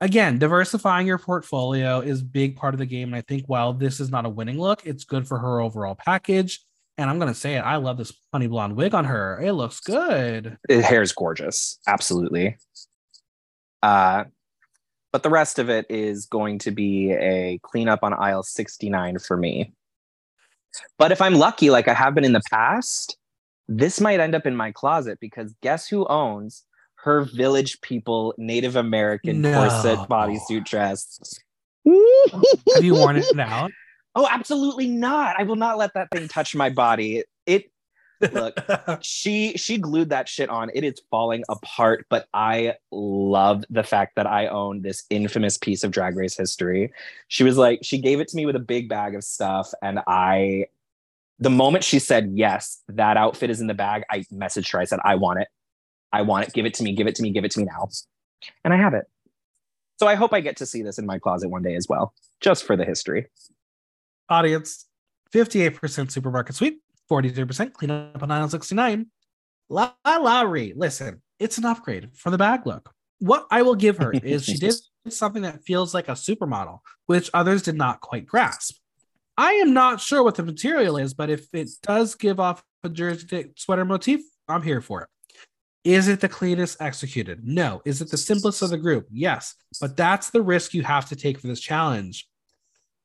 Again, 0.00 0.38
diversifying 0.38 1.06
your 1.06 1.18
portfolio 1.18 2.00
is 2.00 2.22
big 2.22 2.56
part 2.56 2.72
of 2.72 2.78
the 2.78 2.86
game. 2.86 3.08
And 3.08 3.16
I 3.16 3.20
think 3.20 3.44
while 3.46 3.72
this 3.72 4.00
is 4.00 4.10
not 4.10 4.24
a 4.24 4.30
winning 4.30 4.58
look, 4.58 4.86
it's 4.86 5.04
good 5.04 5.28
for 5.28 5.38
her 5.38 5.60
overall 5.60 5.96
package. 5.96 6.64
And 6.96 7.10
I'm 7.10 7.18
going 7.18 7.32
to 7.32 7.38
say 7.38 7.56
it. 7.56 7.60
I 7.60 7.76
love 7.76 7.98
this 7.98 8.12
honey 8.32 8.46
blonde 8.46 8.76
wig 8.76 8.94
on 8.94 9.04
her. 9.04 9.40
It 9.40 9.52
looks 9.52 9.80
good. 9.80 10.56
Hair 10.68 11.02
is 11.02 11.12
gorgeous. 11.12 11.78
Absolutely. 11.86 12.56
Uh, 13.82 14.24
but 15.12 15.22
the 15.22 15.30
rest 15.30 15.58
of 15.58 15.68
it 15.70 15.86
is 15.88 16.26
going 16.26 16.58
to 16.60 16.70
be 16.70 17.12
a 17.12 17.58
cleanup 17.62 18.02
on 18.02 18.12
aisle 18.14 18.42
69 18.42 19.18
for 19.18 19.36
me. 19.36 19.72
But 20.98 21.12
if 21.12 21.22
I'm 21.22 21.34
lucky, 21.34 21.70
like 21.70 21.88
I 21.88 21.94
have 21.94 22.14
been 22.14 22.24
in 22.24 22.32
the 22.32 22.42
past, 22.50 23.16
this 23.68 24.00
might 24.00 24.20
end 24.20 24.34
up 24.34 24.46
in 24.46 24.56
my 24.56 24.72
closet 24.72 25.18
because 25.20 25.54
guess 25.62 25.88
who 25.88 26.06
owns 26.06 26.64
her 26.96 27.22
village 27.22 27.80
people 27.80 28.34
Native 28.38 28.76
American 28.76 29.40
no. 29.40 29.54
corset 29.54 29.98
bodysuit 30.08 30.64
dress? 30.64 31.18
have 32.74 32.84
you 32.84 32.94
worn 32.94 33.16
it 33.16 33.24
now? 33.34 33.68
Oh, 34.14 34.28
absolutely 34.30 34.88
not. 34.88 35.36
I 35.38 35.44
will 35.44 35.56
not 35.56 35.78
let 35.78 35.94
that 35.94 36.08
thing 36.10 36.28
touch 36.28 36.54
my 36.54 36.70
body. 36.70 37.24
It 37.46 37.70
look, 38.20 38.58
she 39.02 39.56
she 39.56 39.78
glued 39.78 40.10
that 40.10 40.28
shit 40.28 40.48
on. 40.48 40.70
It 40.74 40.84
is 40.84 41.00
falling 41.10 41.44
apart, 41.48 42.06
but 42.08 42.26
I 42.34 42.74
love 42.90 43.64
the 43.70 43.82
fact 43.82 44.16
that 44.16 44.26
I 44.26 44.48
own 44.48 44.82
this 44.82 45.04
infamous 45.10 45.56
piece 45.56 45.84
of 45.84 45.90
drag 45.90 46.16
race 46.16 46.36
history. 46.36 46.92
She 47.28 47.44
was 47.44 47.56
like, 47.56 47.80
she 47.82 47.98
gave 47.98 48.20
it 48.20 48.28
to 48.28 48.36
me 48.36 48.46
with 48.46 48.56
a 48.56 48.60
big 48.60 48.88
bag 48.88 49.14
of 49.14 49.24
stuff, 49.24 49.72
and 49.82 50.00
I 50.06 50.66
the 51.38 51.50
moment 51.50 51.84
she 51.84 51.98
said 51.98 52.32
yes, 52.34 52.82
that 52.88 53.16
outfit 53.16 53.50
is 53.50 53.60
in 53.60 53.66
the 53.66 53.74
bag, 53.74 54.02
I 54.10 54.24
messaged 54.32 54.72
her. 54.72 54.80
I 54.80 54.84
said, 54.84 54.98
I 55.04 55.14
want 55.14 55.40
it. 55.40 55.48
I 56.12 56.22
want 56.22 56.48
it. 56.48 56.54
Give 56.54 56.66
it 56.66 56.74
to 56.74 56.82
me. 56.82 56.94
Give 56.94 57.06
it 57.06 57.14
to 57.16 57.22
me. 57.22 57.30
Give 57.30 57.44
it 57.44 57.52
to 57.52 57.60
me 57.60 57.66
now. 57.66 57.88
And 58.64 58.74
I 58.74 58.76
have 58.76 58.94
it. 58.94 59.04
So 59.98 60.06
I 60.06 60.14
hope 60.14 60.32
I 60.32 60.40
get 60.40 60.56
to 60.58 60.66
see 60.66 60.82
this 60.82 60.98
in 60.98 61.06
my 61.06 61.18
closet 61.18 61.48
one 61.48 61.62
day 61.62 61.74
as 61.74 61.86
well, 61.88 62.14
just 62.40 62.64
for 62.64 62.76
the 62.76 62.84
history 62.84 63.26
audience 64.28 64.86
58% 65.32 66.10
supermarket 66.10 66.56
sweep, 66.56 66.82
43% 67.10 67.56
clean 67.56 67.70
cleanup 67.70 68.22
on 68.22 68.30
aisle 68.30 68.48
69. 68.48 69.06
LaLa 69.70 70.50
Ri, 70.50 70.72
listen, 70.76 71.22
it's 71.38 71.58
an 71.58 71.64
upgrade 71.64 72.10
for 72.14 72.30
the 72.30 72.38
bag 72.38 72.66
look. 72.66 72.92
What 73.20 73.46
I 73.50 73.62
will 73.62 73.74
give 73.74 73.98
her 73.98 74.12
is 74.22 74.44
she 74.44 74.56
did 74.56 74.74
something 75.08 75.42
that 75.42 75.64
feels 75.64 75.94
like 75.94 76.08
a 76.08 76.12
supermodel, 76.12 76.80
which 77.06 77.30
others 77.34 77.62
did 77.62 77.76
not 77.76 78.00
quite 78.00 78.26
grasp. 78.26 78.76
I 79.36 79.52
am 79.52 79.72
not 79.72 80.00
sure 80.00 80.22
what 80.22 80.34
the 80.34 80.42
material 80.42 80.96
is, 80.96 81.14
but 81.14 81.30
if 81.30 81.46
it 81.52 81.70
does 81.82 82.14
give 82.14 82.40
off 82.40 82.62
a 82.82 82.88
jersey 82.88 83.52
sweater 83.56 83.84
motif, 83.84 84.20
I'm 84.48 84.62
here 84.62 84.80
for 84.80 85.02
it. 85.02 85.08
Is 85.84 86.08
it 86.08 86.20
the 86.20 86.28
cleanest 86.28 86.82
executed? 86.82 87.46
No. 87.46 87.80
Is 87.84 88.02
it 88.02 88.10
the 88.10 88.16
simplest 88.16 88.62
of 88.62 88.70
the 88.70 88.78
group? 88.78 89.06
Yes. 89.10 89.54
But 89.80 89.96
that's 89.96 90.30
the 90.30 90.42
risk 90.42 90.74
you 90.74 90.82
have 90.82 91.08
to 91.08 91.16
take 91.16 91.38
for 91.38 91.46
this 91.46 91.60
challenge. 91.60 92.26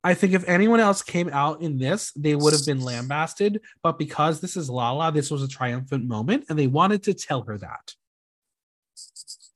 I 0.06 0.12
think 0.12 0.34
if 0.34 0.46
anyone 0.46 0.80
else 0.80 1.00
came 1.00 1.30
out 1.30 1.62
in 1.62 1.78
this, 1.78 2.12
they 2.12 2.34
would 2.36 2.52
have 2.52 2.66
been 2.66 2.82
lambasted. 2.82 3.62
But 3.82 3.98
because 3.98 4.40
this 4.40 4.54
is 4.54 4.68
Lala, 4.68 5.10
this 5.10 5.30
was 5.30 5.42
a 5.42 5.48
triumphant 5.48 6.06
moment, 6.06 6.44
and 6.50 6.58
they 6.58 6.66
wanted 6.66 7.02
to 7.04 7.14
tell 7.14 7.42
her 7.44 7.56
that. 7.56 7.94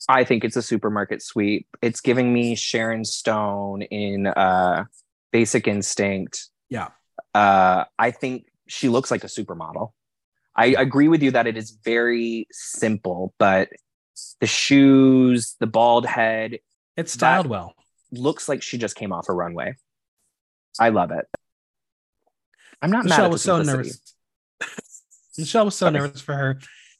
I 0.09 0.25
think 0.25 0.45
it's 0.45 0.57
a 0.57 0.63
supermarket 0.63 1.23
sweep. 1.23 1.69
It's 1.83 2.01
giving 2.01 2.33
me 2.33 2.55
Sharon 2.55 3.05
Stone 3.05 3.83
in 3.83 4.27
uh, 4.27 4.87
Basic 5.33 5.69
Instinct. 5.69 6.49
Yeah. 6.71 6.89
Uh, 7.35 7.85
I 7.99 8.11
think 8.11 8.47
she 8.67 8.89
looks 8.89 9.11
like 9.11 9.25
a 9.25 9.27
supermodel. 9.27 9.93
I 10.57 10.69
agree 10.79 11.09
with 11.09 11.23
you 11.23 11.33
that 11.33 11.47
it 11.47 11.59
is 11.59 11.79
very 11.85 12.49
simple, 12.51 13.35
but 13.39 13.69
the 14.41 14.47
shoes, 14.47 15.57
the 15.61 15.67
bald 15.67 16.07
head, 16.07 16.59
it's 16.97 17.13
styled 17.13 17.47
well. 17.47 17.75
Looks 18.11 18.49
like 18.49 18.63
she 18.63 18.79
just 18.79 18.97
came 18.97 19.13
off 19.13 19.29
a 19.29 19.35
runway. 19.35 19.77
I 20.79 20.91
love 20.91 21.11
it. 21.11 21.27
I'm 22.81 22.91
not 22.91 23.05
Michelle 23.05 23.31
was 23.31 23.43
so 23.43 23.63
nervous. 23.63 24.15
Michelle 25.39 25.65
was 25.65 25.75
so 25.75 25.91
nervous 25.91 26.21
for 26.21 26.35
her 26.35 26.59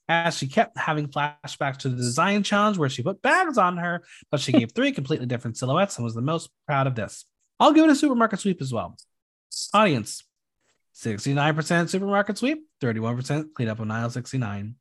as 0.09 0.39
she 0.39 0.47
kept 0.47 0.79
having 0.79 1.07
flashbacks 1.09 1.79
to 1.79 1.89
the 1.89 1.97
design 1.97 2.43
challenge 2.43 2.79
where 2.79 2.89
she 2.89 3.03
put 3.03 3.21
bags 3.21 3.59
on 3.59 3.77
her, 3.77 4.03
but 4.31 4.41
she 4.41 4.53
gave 4.53 4.73
three 4.75 4.93
completely 4.93 5.27
different 5.27 5.57
silhouettes 5.57 5.97
and 5.97 6.05
was 6.05 6.15
the 6.15 6.23
most 6.23 6.51
proud 6.67 6.87
of 6.87 6.95
this. 6.95 7.25
I'll 7.61 7.73
give 7.73 7.85
it 7.85 7.91
a 7.91 7.97
supermarket 7.97 8.41
sweep 8.41 8.63
as 8.63 8.73
well. 8.73 8.97
Audience 9.75 10.25
69% 10.97 11.89
supermarket 11.89 12.39
sweep, 12.39 12.65
31% 12.81 13.55
clean 13.55 13.69
up 13.69 13.81
on 13.81 13.91
aisle 13.91 14.11
69. 14.11 14.75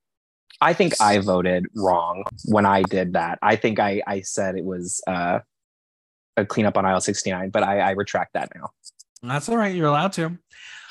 I 0.59 0.73
think 0.73 0.93
I 0.99 1.19
voted 1.19 1.65
wrong 1.75 2.23
when 2.45 2.65
I 2.65 2.81
did 2.81 3.13
that. 3.13 3.37
I 3.41 3.55
think 3.55 3.79
I, 3.79 4.01
I 4.07 4.21
said 4.21 4.55
it 4.55 4.63
was 4.63 5.01
uh, 5.05 5.39
a 6.37 6.45
cleanup 6.45 6.77
on 6.77 6.85
aisle 6.85 7.01
69, 7.01 7.49
but 7.49 7.63
I, 7.63 7.79
I 7.79 7.91
retract 7.91 8.33
that 8.33 8.49
now. 8.55 8.69
That's 9.23 9.49
all 9.49 9.57
right. 9.57 9.75
You're 9.75 9.87
allowed 9.87 10.13
to. 10.13 10.37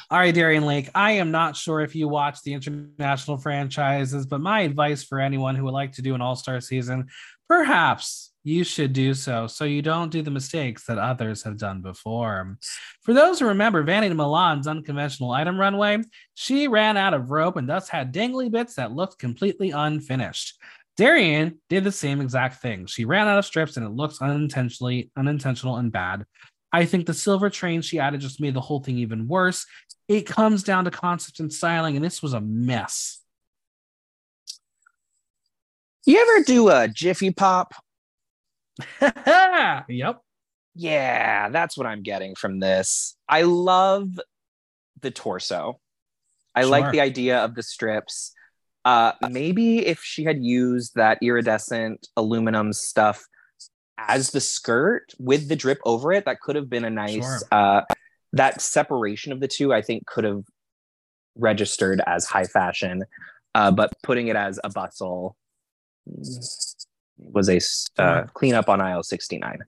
All 0.09 0.19
right, 0.19 0.35
Darienne 0.35 0.67
Lake. 0.67 0.89
I 0.95 1.13
am 1.13 1.31
not 1.31 1.57
sure 1.57 1.81
if 1.81 1.97
you 1.97 2.07
watch 2.07 2.43
the 2.43 2.53
international 2.53 3.39
franchises, 3.39 4.27
but 4.27 4.41
my 4.41 4.61
advice 4.61 5.03
for 5.03 5.19
anyone 5.19 5.57
who 5.57 5.65
would 5.65 5.73
like 5.73 5.93
to 5.93 6.03
do 6.03 6.15
an 6.15 6.21
all 6.21 6.37
star 6.37 6.61
season, 6.61 7.07
perhaps 7.49 8.33
you 8.45 8.63
should 8.63 8.93
do 8.93 9.13
so 9.13 9.49
so 9.49 9.65
you 9.65 9.83
don't 9.83 10.13
do 10.13 10.23
the 10.23 10.31
mistakes 10.31 10.87
that 10.87 10.99
others 10.99 11.43
have 11.43 11.59
done 11.59 11.83
before. 11.83 12.57
For 13.03 13.13
those 13.15 13.41
who 13.41 13.49
remember 13.49 13.83
Vanity 13.83 14.15
Milan's 14.15 14.69
unconventional 14.69 15.33
item 15.33 15.59
runway, 15.59 15.99
she 16.35 16.69
ran 16.69 16.97
out 16.97 17.13
of 17.13 17.33
rope 17.33 17.57
and 17.57 17.69
thus 17.69 17.89
had 17.89 18.15
dangly 18.15 18.49
bits 18.49 18.75
that 18.75 18.93
looked 18.93 19.19
completely 19.19 19.71
unfinished. 19.73 20.57
Darienne 20.97 21.59
did 21.69 21.85
the 21.85 21.93
same 21.93 22.21
exact 22.21 22.63
thing. 22.63 22.87
She 22.87 23.05
ran 23.05 23.29
out 23.29 23.39
of 23.39 23.45
strips 23.45 23.77
and 23.77 23.85
it 23.85 23.91
looks 23.91 24.23
unintentionally 24.23 25.11
unintentional 25.17 25.77
and 25.77 25.93
bad. 25.93 26.25
I 26.73 26.85
think 26.85 27.07
the 27.07 27.15
silver 27.15 27.51
train 27.51 27.83
she 27.83 27.99
added 27.99 28.21
just 28.21 28.41
made 28.41 28.55
the 28.55 28.61
whole 28.61 28.81
thing 28.81 28.99
even 28.99 29.29
worse. 29.29 29.67
It 30.09 30.27
comes 30.27 30.63
down 30.63 30.85
to 30.85 30.91
concept 30.91 31.41
and 31.41 31.53
styling, 31.53 31.97
and 31.97 32.05
this 32.05 32.23
was 32.23 32.33
a 32.33 32.41
mess. 32.41 33.21
You 36.07 36.21
ever 36.21 36.45
do 36.45 36.69
a 36.69 36.87
Jiffy 36.87 37.33
Pop? 37.33 37.75
yep. 39.89 40.21
Yeah, 40.75 41.49
that's 41.49 41.77
what 41.77 41.87
I'm 41.87 42.03
getting 42.03 42.35
from 42.35 42.61
this. 42.61 43.17
I 43.29 43.43
love 43.43 44.09
the 45.01 45.11
torso. 45.11 45.81
I 46.55 46.63
sure. 46.63 46.71
like 46.71 46.93
the 46.93 47.01
idea 47.01 47.39
of 47.39 47.55
the 47.55 47.63
strips. 47.63 48.33
Uh, 48.87 49.13
maybe 49.31 49.85
if 49.85 50.01
she 50.01 50.23
had 50.23 50.45
used 50.45 50.95
that 50.95 51.19
iridescent 51.21 52.07
aluminum 52.17 52.73
stuff 52.73 53.27
as 53.99 54.31
the 54.31 54.41
skirt 54.41 55.13
with 55.19 55.49
the 55.49 55.57
drip 55.57 55.81
over 55.85 56.13
it, 56.13 56.25
that 56.25 56.41
could 56.41 56.55
have 56.55 56.71
been 56.71 56.85
a 56.85 56.91
nice. 56.91 57.25
Sure. 57.25 57.41
Uh, 57.51 57.81
that 58.33 58.61
separation 58.61 59.33
of 59.33 59.41
the 59.41 59.49
two, 59.49 59.75
I 59.75 59.83
think, 59.83 60.07
could 60.07 60.23
have 60.23 60.45
registered 61.35 62.01
as 62.07 62.27
high 62.27 62.45
fashion, 62.45 63.03
uh, 63.57 63.73
but 63.73 63.93
putting 64.05 64.29
it 64.29 64.37
as 64.37 64.61
a 64.63 64.71
bustle 64.71 65.37
was 66.07 67.49
a 67.49 67.59
uh, 68.01 68.25
cleanup 68.35 68.69
on 68.69 68.81
aisle 68.81 69.03
69. 69.03 69.59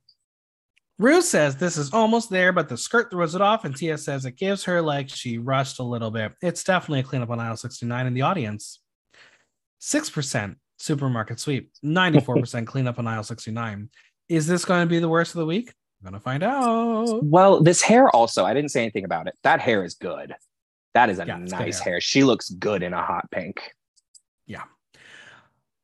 Rue 1.01 1.23
says 1.23 1.57
this 1.57 1.77
is 1.77 1.93
almost 1.93 2.31
there, 2.31 2.53
but 2.53 2.69
the 2.69 2.77
skirt 2.77 3.11
throws 3.11 3.35
it 3.35 3.41
off, 3.41 3.65
and 3.65 3.75
Tia 3.75 3.99
says 3.99 4.25
it 4.25 4.37
gives 4.37 4.63
her 4.65 4.81
like 4.81 5.09
she 5.09 5.39
rushed 5.39 5.81
a 5.81 5.85
little 5.85 6.13
bit. 6.13 6.35
It's 6.41 6.63
definitely 6.63 7.01
a 7.01 7.05
cleanup 7.05 7.31
on 7.31 7.41
aisle 7.41 7.57
69 7.57 8.07
in 8.07 8.15
the 8.15 8.23
audience. 8.23 8.79
6% 9.81 10.57
supermarket 10.79 11.41
sweep, 11.41 11.73
94% 11.85 12.67
cleanup 12.67 12.99
on 12.99 13.07
aisle 13.07 13.23
69. 13.23 13.91
Is 14.29 14.47
this 14.47 14.65
going 14.65 14.87
to 14.87 14.91
be 14.91 14.99
the 14.99 15.09
worst 15.09 15.35
of 15.35 15.39
the 15.39 15.47
week? 15.47 15.73
I'm 16.01 16.11
going 16.11 16.21
to 16.21 16.25
find 16.25 16.43
out. 16.43 17.25
Well, 17.25 17.61
this 17.61 17.83
hair 17.83 18.09
also, 18.11 18.45
I 18.45 18.55
didn't 18.55 18.71
say 18.71 18.83
anything 18.83 19.05
about 19.05 19.27
it. 19.27 19.35
That 19.43 19.61
hair 19.61 19.85
is 19.85 19.95
good. 19.95 20.35
That 20.95 21.11
is 21.11 21.19
a 21.19 21.27
yeah, 21.27 21.39
nice 21.39 21.81
hair. 21.81 21.95
hair. 21.95 22.01
She 22.01 22.23
looks 22.25 22.51
good 22.51 22.83
in 22.83 22.93
a 22.93 23.03
hot 23.03 23.31
pink. 23.31 23.61
Yeah. 24.47 24.65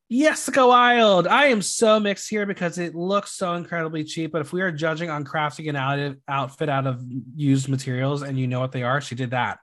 Yes, 0.08 0.48
go 0.48 0.68
wild. 0.68 1.26
I 1.26 1.46
am 1.46 1.62
so 1.62 1.98
mixed 1.98 2.28
here 2.28 2.46
because 2.46 2.78
it 2.78 2.94
looks 2.94 3.32
so 3.32 3.54
incredibly 3.54 4.04
cheap. 4.04 4.32
But 4.32 4.42
if 4.42 4.52
we 4.52 4.60
are 4.60 4.70
judging 4.70 5.10
on 5.10 5.24
crafting 5.24 5.68
an 5.68 5.76
out- 5.76 6.16
outfit 6.28 6.68
out 6.68 6.86
of 6.86 7.02
used 7.34 7.68
materials 7.68 8.22
and 8.22 8.38
you 8.38 8.46
know 8.46 8.60
what 8.60 8.72
they 8.72 8.82
are, 8.82 9.00
she 9.00 9.14
did 9.14 9.30
that. 9.30 9.58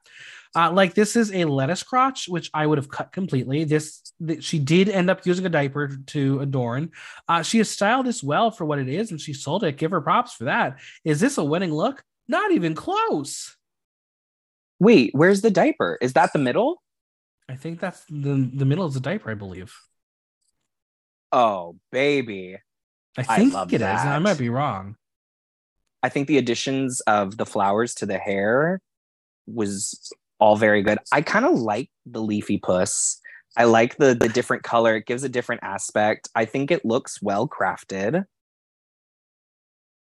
Uh, 0.53 0.71
like 0.71 0.93
this 0.93 1.15
is 1.15 1.31
a 1.33 1.45
lettuce 1.45 1.81
crotch, 1.83 2.27
which 2.27 2.49
I 2.53 2.67
would 2.67 2.77
have 2.77 2.89
cut 2.89 3.13
completely. 3.13 3.63
This 3.63 4.13
th- 4.25 4.43
she 4.43 4.59
did 4.59 4.89
end 4.89 5.09
up 5.09 5.25
using 5.25 5.45
a 5.45 5.49
diaper 5.49 5.97
to 6.07 6.39
adorn. 6.41 6.91
Uh, 7.27 7.41
she 7.41 7.59
has 7.59 7.69
styled 7.69 8.05
this 8.05 8.21
well 8.21 8.51
for 8.51 8.65
what 8.65 8.79
it 8.79 8.89
is, 8.89 9.11
and 9.11 9.21
she 9.21 9.33
sold 9.33 9.63
it. 9.63 9.77
Give 9.77 9.91
her 9.91 10.01
props 10.01 10.33
for 10.33 10.45
that. 10.45 10.79
Is 11.05 11.19
this 11.21 11.37
a 11.37 11.43
winning 11.43 11.71
look? 11.73 12.03
Not 12.27 12.51
even 12.51 12.75
close. 12.75 13.55
Wait, 14.79 15.11
where's 15.13 15.41
the 15.41 15.51
diaper? 15.51 15.97
Is 16.01 16.13
that 16.13 16.33
the 16.33 16.39
middle? 16.39 16.81
I 17.47 17.55
think 17.55 17.79
that's 17.79 18.03
the 18.09 18.49
the 18.53 18.65
middle 18.65 18.85
is 18.87 18.93
the 18.93 18.99
diaper, 18.99 19.31
I 19.31 19.35
believe. 19.35 19.73
Oh, 21.31 21.77
baby. 21.91 22.57
I 23.17 23.23
think 23.23 23.53
I 23.53 23.63
it 23.63 23.77
that. 23.77 23.99
is. 23.99 24.05
I 24.05 24.19
might 24.19 24.37
be 24.37 24.49
wrong. 24.49 24.95
I 26.03 26.09
think 26.09 26.27
the 26.27 26.37
additions 26.37 26.99
of 27.01 27.37
the 27.37 27.45
flowers 27.45 27.93
to 27.95 28.05
the 28.05 28.17
hair 28.17 28.81
was 29.45 30.11
all 30.41 30.57
very 30.57 30.81
good. 30.81 30.97
I 31.11 31.21
kind 31.21 31.45
of 31.45 31.57
like 31.57 31.89
the 32.05 32.21
leafy 32.21 32.57
puss. 32.57 33.21
I 33.55 33.65
like 33.65 33.95
the 33.97 34.15
the 34.15 34.27
different 34.27 34.63
color. 34.63 34.97
It 34.97 35.05
gives 35.05 35.23
a 35.23 35.29
different 35.29 35.63
aspect. 35.63 36.29
I 36.35 36.45
think 36.45 36.71
it 36.71 36.83
looks 36.83 37.21
well 37.21 37.47
crafted. 37.47 38.25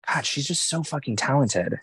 God, 0.06 0.26
she's 0.26 0.46
just 0.46 0.68
so 0.68 0.82
fucking 0.82 1.16
talented. 1.16 1.78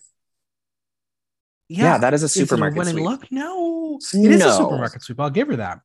Yeah, 1.68 1.84
yeah 1.84 1.98
that 1.98 2.14
is 2.14 2.24
a 2.24 2.30
supermarket 2.30 2.82
is 2.84 2.90
sweep. 2.90 3.04
look. 3.04 3.32
No, 3.32 3.98
it 3.98 4.32
is 4.32 4.40
no. 4.40 4.50
a 4.50 4.54
supermarket 4.54 5.02
sweep. 5.02 5.20
I'll 5.20 5.30
give 5.30 5.48
her 5.48 5.56
that. 5.58 5.80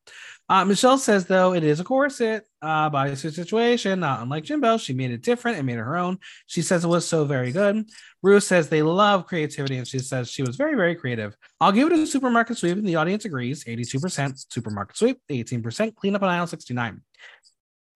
Uh, 0.51 0.65
Michelle 0.65 0.99
says, 0.99 1.27
though, 1.27 1.55
it 1.55 1.63
is 1.63 1.79
a 1.79 1.85
corset, 1.85 2.45
uh, 2.61 2.91
bodysuit 2.91 3.35
situation, 3.35 4.01
not 4.01 4.21
unlike 4.21 4.43
Jimbo. 4.43 4.79
She 4.79 4.93
made 4.93 5.13
it 5.13 5.23
different 5.23 5.59
and 5.59 5.65
made 5.65 5.75
it 5.75 5.85
her 5.85 5.97
own. 5.97 6.19
She 6.49 6.61
says 6.61 6.85
it 6.85 6.89
was 6.89 7.07
so 7.07 7.25
very 7.25 7.53
good. 7.53 7.89
Ruth 8.21 8.43
says 8.43 8.69
they 8.69 8.83
love 8.83 9.27
creativity, 9.27 9.77
and 9.77 9.87
she 9.87 10.01
says 10.01 10.29
she 10.29 10.43
was 10.43 10.57
very, 10.57 10.75
very 10.75 10.97
creative. 10.97 11.37
I'll 11.61 11.71
give 11.71 11.87
it 11.93 11.97
a 11.97 12.05
supermarket 12.05 12.59
sweep, 12.59 12.77
and 12.77 12.85
the 12.85 12.97
audience 12.97 13.25
agrees 13.25 13.63
82% 13.63 14.53
supermarket 14.53 14.97
sweep, 14.97 15.21
18% 15.31 15.95
cleanup 15.95 16.25
on 16.25 16.29
aisle 16.29 16.49
69. 16.49 17.01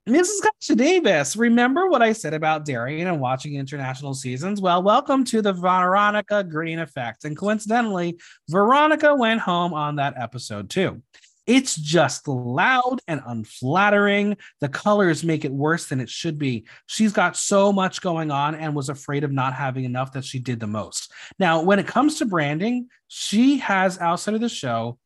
Mrs. 0.09 0.41
Kasha 0.41 0.77
Davis, 0.77 1.35
remember 1.35 1.89
what 1.89 2.03
I 2.03 2.13
said 2.13 2.35
about 2.35 2.67
Darienne 2.67 3.09
and 3.09 3.21
watching 3.21 3.57
international 3.57 4.15
seasons? 4.15 4.61
Well, 4.61 4.81
welcome 4.81 5.25
to 5.25 5.43
the 5.43 5.55
Veronica 5.55 6.45
Green 6.45 6.79
effect. 6.79 7.25
And 7.25 7.37
coincidentally, 7.37 8.21
Veronica 8.49 9.15
went 9.17 9.41
home 9.41 9.75
on 9.75 9.97
that 9.97 10.15
episode 10.19 10.71
too. 10.71 11.03
It's 11.47 11.77
just 11.77 12.27
loud 12.27 13.01
and 13.07 13.21
unflattering. 13.27 14.37
The 14.61 14.69
colors 14.69 15.23
make 15.23 15.45
it 15.45 15.53
worse 15.53 15.87
than 15.87 16.01
it 16.01 16.09
should 16.09 16.39
be. 16.39 16.67
She's 16.87 17.13
got 17.13 17.37
so 17.37 17.73
much 17.73 18.01
going 18.01 18.31
on 18.31 18.55
and 18.55 18.75
was 18.75 18.89
afraid 18.89 19.25
of 19.25 19.33
not 19.33 19.53
having 19.53 19.85
enough 19.85 20.13
that 20.13 20.25
she 20.25 20.39
did 20.39 20.59
the 20.59 20.67
most. 20.67 21.13
Now, 21.39 21.63
when 21.63 21.79
it 21.79 21.87
comes 21.87 22.19
to 22.19 22.25
branding, 22.25 22.89
she 23.09 23.59
has 23.59 23.99
outside 23.99 24.35
of 24.35 24.41
the 24.41 24.49
show, 24.49 24.99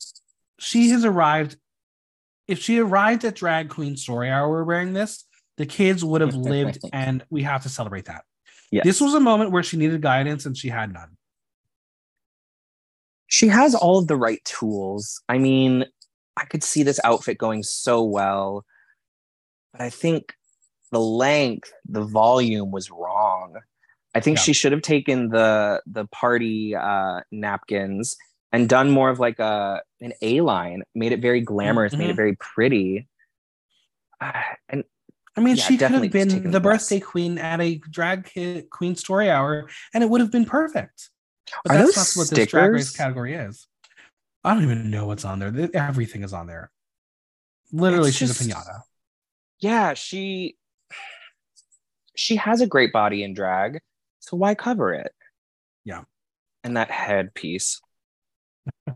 she 0.59 0.90
has 0.90 1.05
arrived. 1.05 1.56
If 2.47 2.60
she 2.60 2.78
arrived 2.78 3.24
at 3.24 3.35
Drag 3.35 3.69
Queen 3.69 3.97
Story 3.97 4.31
Hour 4.31 4.65
wearing 4.65 4.93
this, 4.93 5.24
the 5.56 5.66
kids 5.66 6.05
would 6.05 6.20
have 6.20 6.35
lived, 6.36 6.78
and 6.93 7.24
we 7.31 7.43
have 7.43 7.65
to 7.65 7.69
celebrate 7.69 8.06
that. 8.06 8.23
Yes. 8.70 8.85
This 8.85 9.01
was 9.01 9.15
a 9.15 9.20
moment 9.20 9.51
where 9.51 9.62
she 9.62 9.77
needed 9.77 10.02
guidance 10.02 10.47
and 10.47 10.56
she 10.56 10.69
had 10.69 10.93
none. 10.93 11.16
She 13.27 13.48
has 13.48 13.74
all 13.74 13.98
of 13.98 14.06
the 14.06 14.16
right 14.16 14.43
tools. 14.44 15.20
I 15.28 15.39
mean, 15.39 15.85
I 16.39 16.44
could 16.44 16.62
see 16.62 16.82
this 16.82 17.01
outfit 17.05 17.39
going 17.39 17.62
so 17.62 18.02
well. 18.02 18.65
But 19.73 19.82
I 19.82 19.90
think 19.90 20.35
the 20.93 21.01
length, 21.01 21.73
the 21.86 22.02
volume 22.02 22.70
was 22.70 22.90
wrong. 22.90 23.56
I 24.15 24.20
think 24.20 24.39
yeah. 24.39 24.43
she 24.43 24.52
should 24.52 24.73
have 24.73 24.82
taken 24.82 25.28
the 25.28 25.82
the 25.86 26.06
party 26.06 26.74
uh, 26.74 27.20
napkins 27.31 28.16
and 28.52 28.69
done 28.69 28.90
more 28.90 29.10
of 29.10 29.19
like 29.19 29.39
a 29.39 29.82
an 30.01 30.12
A 30.23 30.40
line, 30.40 30.82
made 30.94 31.12
it 31.12 31.20
very 31.20 31.40
glamorous, 31.40 31.93
mm-hmm. 31.93 32.01
made 32.01 32.05
it 32.06 32.12
mm-hmm. 32.12 32.16
very 32.16 32.36
pretty. 32.36 33.09
Uh, 34.20 34.32
and 34.69 34.85
I 35.36 35.40
mean, 35.40 35.56
yeah, 35.56 35.65
she 35.65 35.77
could 35.77 35.90
have 35.90 36.10
been 36.10 36.51
the 36.51 36.60
birthday 36.60 37.01
queen 37.01 37.39
at 37.39 37.60
a 37.60 37.77
drag 37.90 38.31
queen 38.70 38.97
story 38.97 39.31
hour, 39.31 39.69
and 39.93 40.02
it 40.02 40.10
would 40.10 40.20
have 40.20 40.32
been 40.32 40.47
perfect. 40.47 41.10
But 41.65 41.77
Are 41.77 41.78
that's 41.78 41.97
not 41.97 42.20
what 42.20 42.27
stickers? 42.27 42.36
this 42.36 42.51
drag 42.51 42.70
race 42.73 42.97
category 42.97 43.35
is. 43.35 43.66
I 44.44 44.55
don't 44.55 44.62
even 44.62 44.90
know 44.90 45.06
what's 45.06 45.24
on 45.24 45.39
there. 45.39 45.69
Everything 45.74 46.23
is 46.23 46.32
on 46.32 46.47
there. 46.47 46.70
Literally, 47.73 48.09
it's 48.09 48.16
she's 48.16 48.36
just, 48.36 48.40
a 48.40 48.55
pinata. 48.55 48.81
Yeah, 49.60 49.94
she 49.94 50.56
she 52.15 52.36
has 52.36 52.60
a 52.60 52.66
great 52.66 52.93
body 52.93 53.23
in 53.23 53.35
drag, 53.35 53.81
so 54.20 54.36
why 54.36 54.55
cover 54.55 54.93
it? 54.94 55.12
Yeah, 55.85 56.02
and 56.65 56.77
that 56.77 56.90
headpiece. 56.90 57.81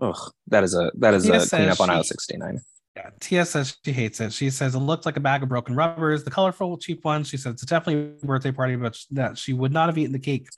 Ugh, 0.00 0.32
that 0.48 0.64
is 0.64 0.74
a 0.74 0.90
that 0.98 1.14
is 1.14 1.28
a 1.28 1.46
cleanup 1.46 1.80
on 1.80 1.90
aisle 1.90 2.04
sixty 2.04 2.36
nine. 2.36 2.60
Yeah, 2.96 3.10
Tia 3.20 3.44
says 3.44 3.76
she 3.84 3.92
hates 3.92 4.20
it. 4.20 4.32
She 4.32 4.50
says 4.50 4.74
it 4.74 4.78
looked 4.80 5.06
like 5.06 5.16
a 5.16 5.20
bag 5.20 5.44
of 5.44 5.48
broken 5.48 5.76
rubbers. 5.76 6.24
The 6.24 6.30
colorful, 6.30 6.76
cheap 6.76 7.04
one. 7.04 7.22
She 7.22 7.36
says 7.36 7.54
it's 7.54 7.62
definitely 7.62 8.16
a 8.20 8.26
birthday 8.26 8.50
party, 8.50 8.74
but 8.74 8.98
that 9.12 9.38
she 9.38 9.52
would 9.52 9.72
not 9.72 9.88
have 9.88 9.96
eaten 9.96 10.12
the 10.12 10.18
cake. 10.18 10.48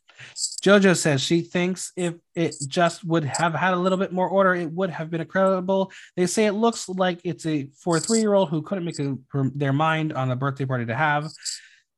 Jojo 0.63 0.97
says 0.97 1.21
she 1.21 1.43
thinks 1.43 1.93
if 1.95 2.15
it 2.35 2.55
just 2.69 3.05
would 3.05 3.25
have 3.25 3.55
had 3.55 3.75
a 3.75 3.77
little 3.77 3.99
bit 3.99 4.13
more 4.13 4.29
order, 4.29 4.55
it 4.55 4.71
would 4.73 4.89
have 4.89 5.11
been 5.11 5.21
incredible. 5.21 5.93
They 6.17 6.27
say 6.27 6.47
it 6.47 6.53
looks 6.53 6.89
like 6.89 7.21
it's 7.23 7.45
a 7.45 7.69
for 7.79 7.99
a 7.99 8.01
three 8.01 8.21
year 8.21 8.33
old 8.33 8.49
who 8.49 8.63
couldn't 8.63 8.85
make 8.85 8.99
a, 8.99 9.17
their 9.55 9.75
mind 9.75 10.15
on 10.15 10.31
a 10.31 10.37
birthday 10.37 10.65
party 10.65 10.87
to 10.87 10.95
have. 10.95 11.29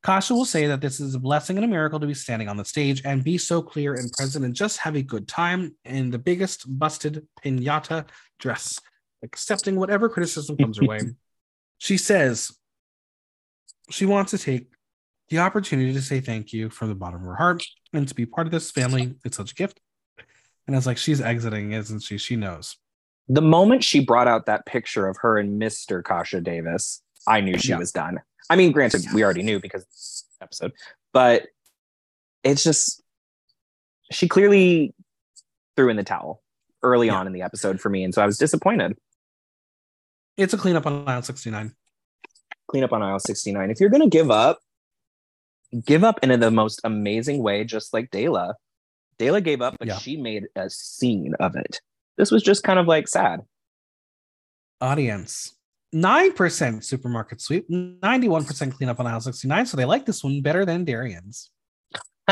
Kasha 0.02 0.34
will 0.34 0.44
say 0.44 0.66
that 0.66 0.80
this 0.80 1.00
is 1.00 1.14
a 1.14 1.20
blessing 1.20 1.56
and 1.56 1.64
a 1.64 1.68
miracle 1.68 2.00
to 2.00 2.06
be 2.06 2.12
standing 2.12 2.48
on 2.48 2.56
the 2.56 2.64
stage 2.64 3.02
and 3.04 3.22
be 3.24 3.38
so 3.38 3.62
clear 3.62 3.94
and 3.94 4.12
present 4.12 4.44
and 4.44 4.54
just 4.54 4.78
have 4.78 4.96
a 4.96 5.02
good 5.02 5.28
time 5.28 5.74
in 5.84 6.10
the 6.10 6.18
biggest 6.18 6.64
busted 6.78 7.26
pinata 7.42 8.04
dress 8.38 8.80
accepting 9.24 9.76
whatever 9.76 10.08
criticism 10.08 10.56
comes 10.56 10.78
her 10.78 10.86
way. 10.86 11.00
She 11.78 11.98
says 11.98 12.56
she 13.90 14.06
wants 14.06 14.30
to 14.30 14.38
take 14.38 14.68
the 15.28 15.40
opportunity 15.40 15.92
to 15.92 16.00
say 16.00 16.20
thank 16.20 16.52
you 16.52 16.70
from 16.70 16.88
the 16.88 16.94
bottom 16.94 17.20
of 17.20 17.26
her 17.26 17.34
heart 17.34 17.64
and 17.92 18.06
to 18.06 18.14
be 18.14 18.24
part 18.24 18.46
of 18.46 18.52
this 18.52 18.70
family. 18.70 19.16
It's 19.24 19.36
such 19.36 19.50
a 19.50 19.54
gift. 19.54 19.80
And 20.66 20.76
it's 20.76 20.86
like 20.86 20.96
she's 20.96 21.20
exiting, 21.20 21.72
isn't 21.72 22.00
she? 22.00 22.16
She 22.16 22.36
knows. 22.36 22.76
The 23.28 23.42
moment 23.42 23.82
she 23.82 24.00
brought 24.04 24.28
out 24.28 24.46
that 24.46 24.66
picture 24.66 25.08
of 25.08 25.16
her 25.20 25.36
and 25.36 25.60
Mr. 25.60 26.02
Kasha 26.02 26.40
Davis, 26.40 27.02
I 27.26 27.40
knew 27.40 27.58
she 27.58 27.70
yeah. 27.70 27.78
was 27.78 27.90
done. 27.90 28.20
I 28.48 28.56
mean, 28.56 28.72
granted, 28.72 29.04
we 29.12 29.24
already 29.24 29.42
knew 29.42 29.58
because 29.58 30.24
episode, 30.40 30.72
but 31.12 31.48
it's 32.44 32.62
just 32.62 33.02
she 34.12 34.28
clearly 34.28 34.94
threw 35.76 35.88
in 35.88 35.96
the 35.96 36.04
towel 36.04 36.42
early 36.82 37.08
yeah. 37.08 37.16
on 37.16 37.26
in 37.26 37.32
the 37.32 37.42
episode 37.42 37.80
for 37.80 37.88
me. 37.88 38.04
And 38.04 38.14
so 38.14 38.22
I 38.22 38.26
was 38.26 38.38
disappointed. 38.38 38.96
It's 40.36 40.52
a 40.52 40.58
cleanup 40.58 40.86
on 40.86 41.06
aisle 41.08 41.22
69. 41.22 41.74
Cleanup 42.68 42.92
on 42.92 43.02
aisle 43.02 43.18
69. 43.18 43.70
If 43.70 43.80
you're 43.80 43.90
going 43.90 44.02
to 44.02 44.08
give 44.08 44.30
up, 44.30 44.60
give 45.84 46.04
up 46.04 46.20
in 46.22 46.38
the 46.40 46.50
most 46.50 46.80
amazing 46.84 47.42
way, 47.42 47.64
just 47.64 47.92
like 47.92 48.10
Dela. 48.10 48.54
Dela 49.18 49.40
gave 49.40 49.62
up, 49.62 49.76
but 49.78 49.88
yeah. 49.88 49.98
she 49.98 50.16
made 50.16 50.46
a 50.56 50.68
scene 50.68 51.34
of 51.38 51.56
it. 51.56 51.80
This 52.16 52.30
was 52.30 52.42
just 52.42 52.64
kind 52.64 52.78
of 52.78 52.86
like 52.86 53.08
sad. 53.08 53.40
Audience 54.80 55.54
9% 55.94 56.82
supermarket 56.82 57.40
sweep, 57.40 57.70
91% 57.70 58.76
cleanup 58.76 58.98
on 58.98 59.06
aisle 59.06 59.20
69. 59.20 59.66
So 59.66 59.76
they 59.76 59.84
like 59.84 60.04
this 60.04 60.24
one 60.24 60.42
better 60.42 60.64
than 60.64 60.84
Darienne's. 60.84 61.50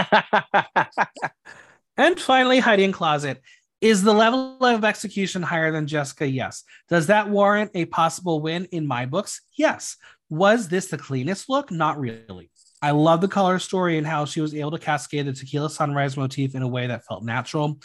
and 1.96 2.18
finally, 2.18 2.58
Heidi 2.58 2.84
N 2.84 2.92
Closet. 2.92 3.40
Is 3.82 4.04
the 4.04 4.14
level 4.14 4.64
of 4.64 4.84
execution 4.84 5.42
higher 5.42 5.72
than 5.72 5.88
Jessica? 5.88 6.24
Yes. 6.24 6.62
Does 6.88 7.08
that 7.08 7.28
warrant 7.28 7.72
a 7.74 7.84
possible 7.86 8.40
win 8.40 8.66
in 8.66 8.86
my 8.86 9.06
books? 9.06 9.40
Yes. 9.58 9.96
Was 10.30 10.68
this 10.68 10.86
the 10.86 10.96
cleanest 10.96 11.48
look? 11.48 11.72
Not 11.72 11.98
really. 11.98 12.52
I 12.80 12.92
love 12.92 13.20
the 13.20 13.26
color 13.26 13.58
story 13.58 13.98
and 13.98 14.06
how 14.06 14.24
she 14.24 14.40
was 14.40 14.54
able 14.54 14.70
to 14.70 14.78
cascade 14.78 15.26
the 15.26 15.32
tequila 15.32 15.68
sunrise 15.68 16.16
motif 16.16 16.54
in 16.54 16.62
a 16.62 16.68
way 16.68 16.86
that 16.86 17.04
felt 17.06 17.24
natural. 17.24 17.80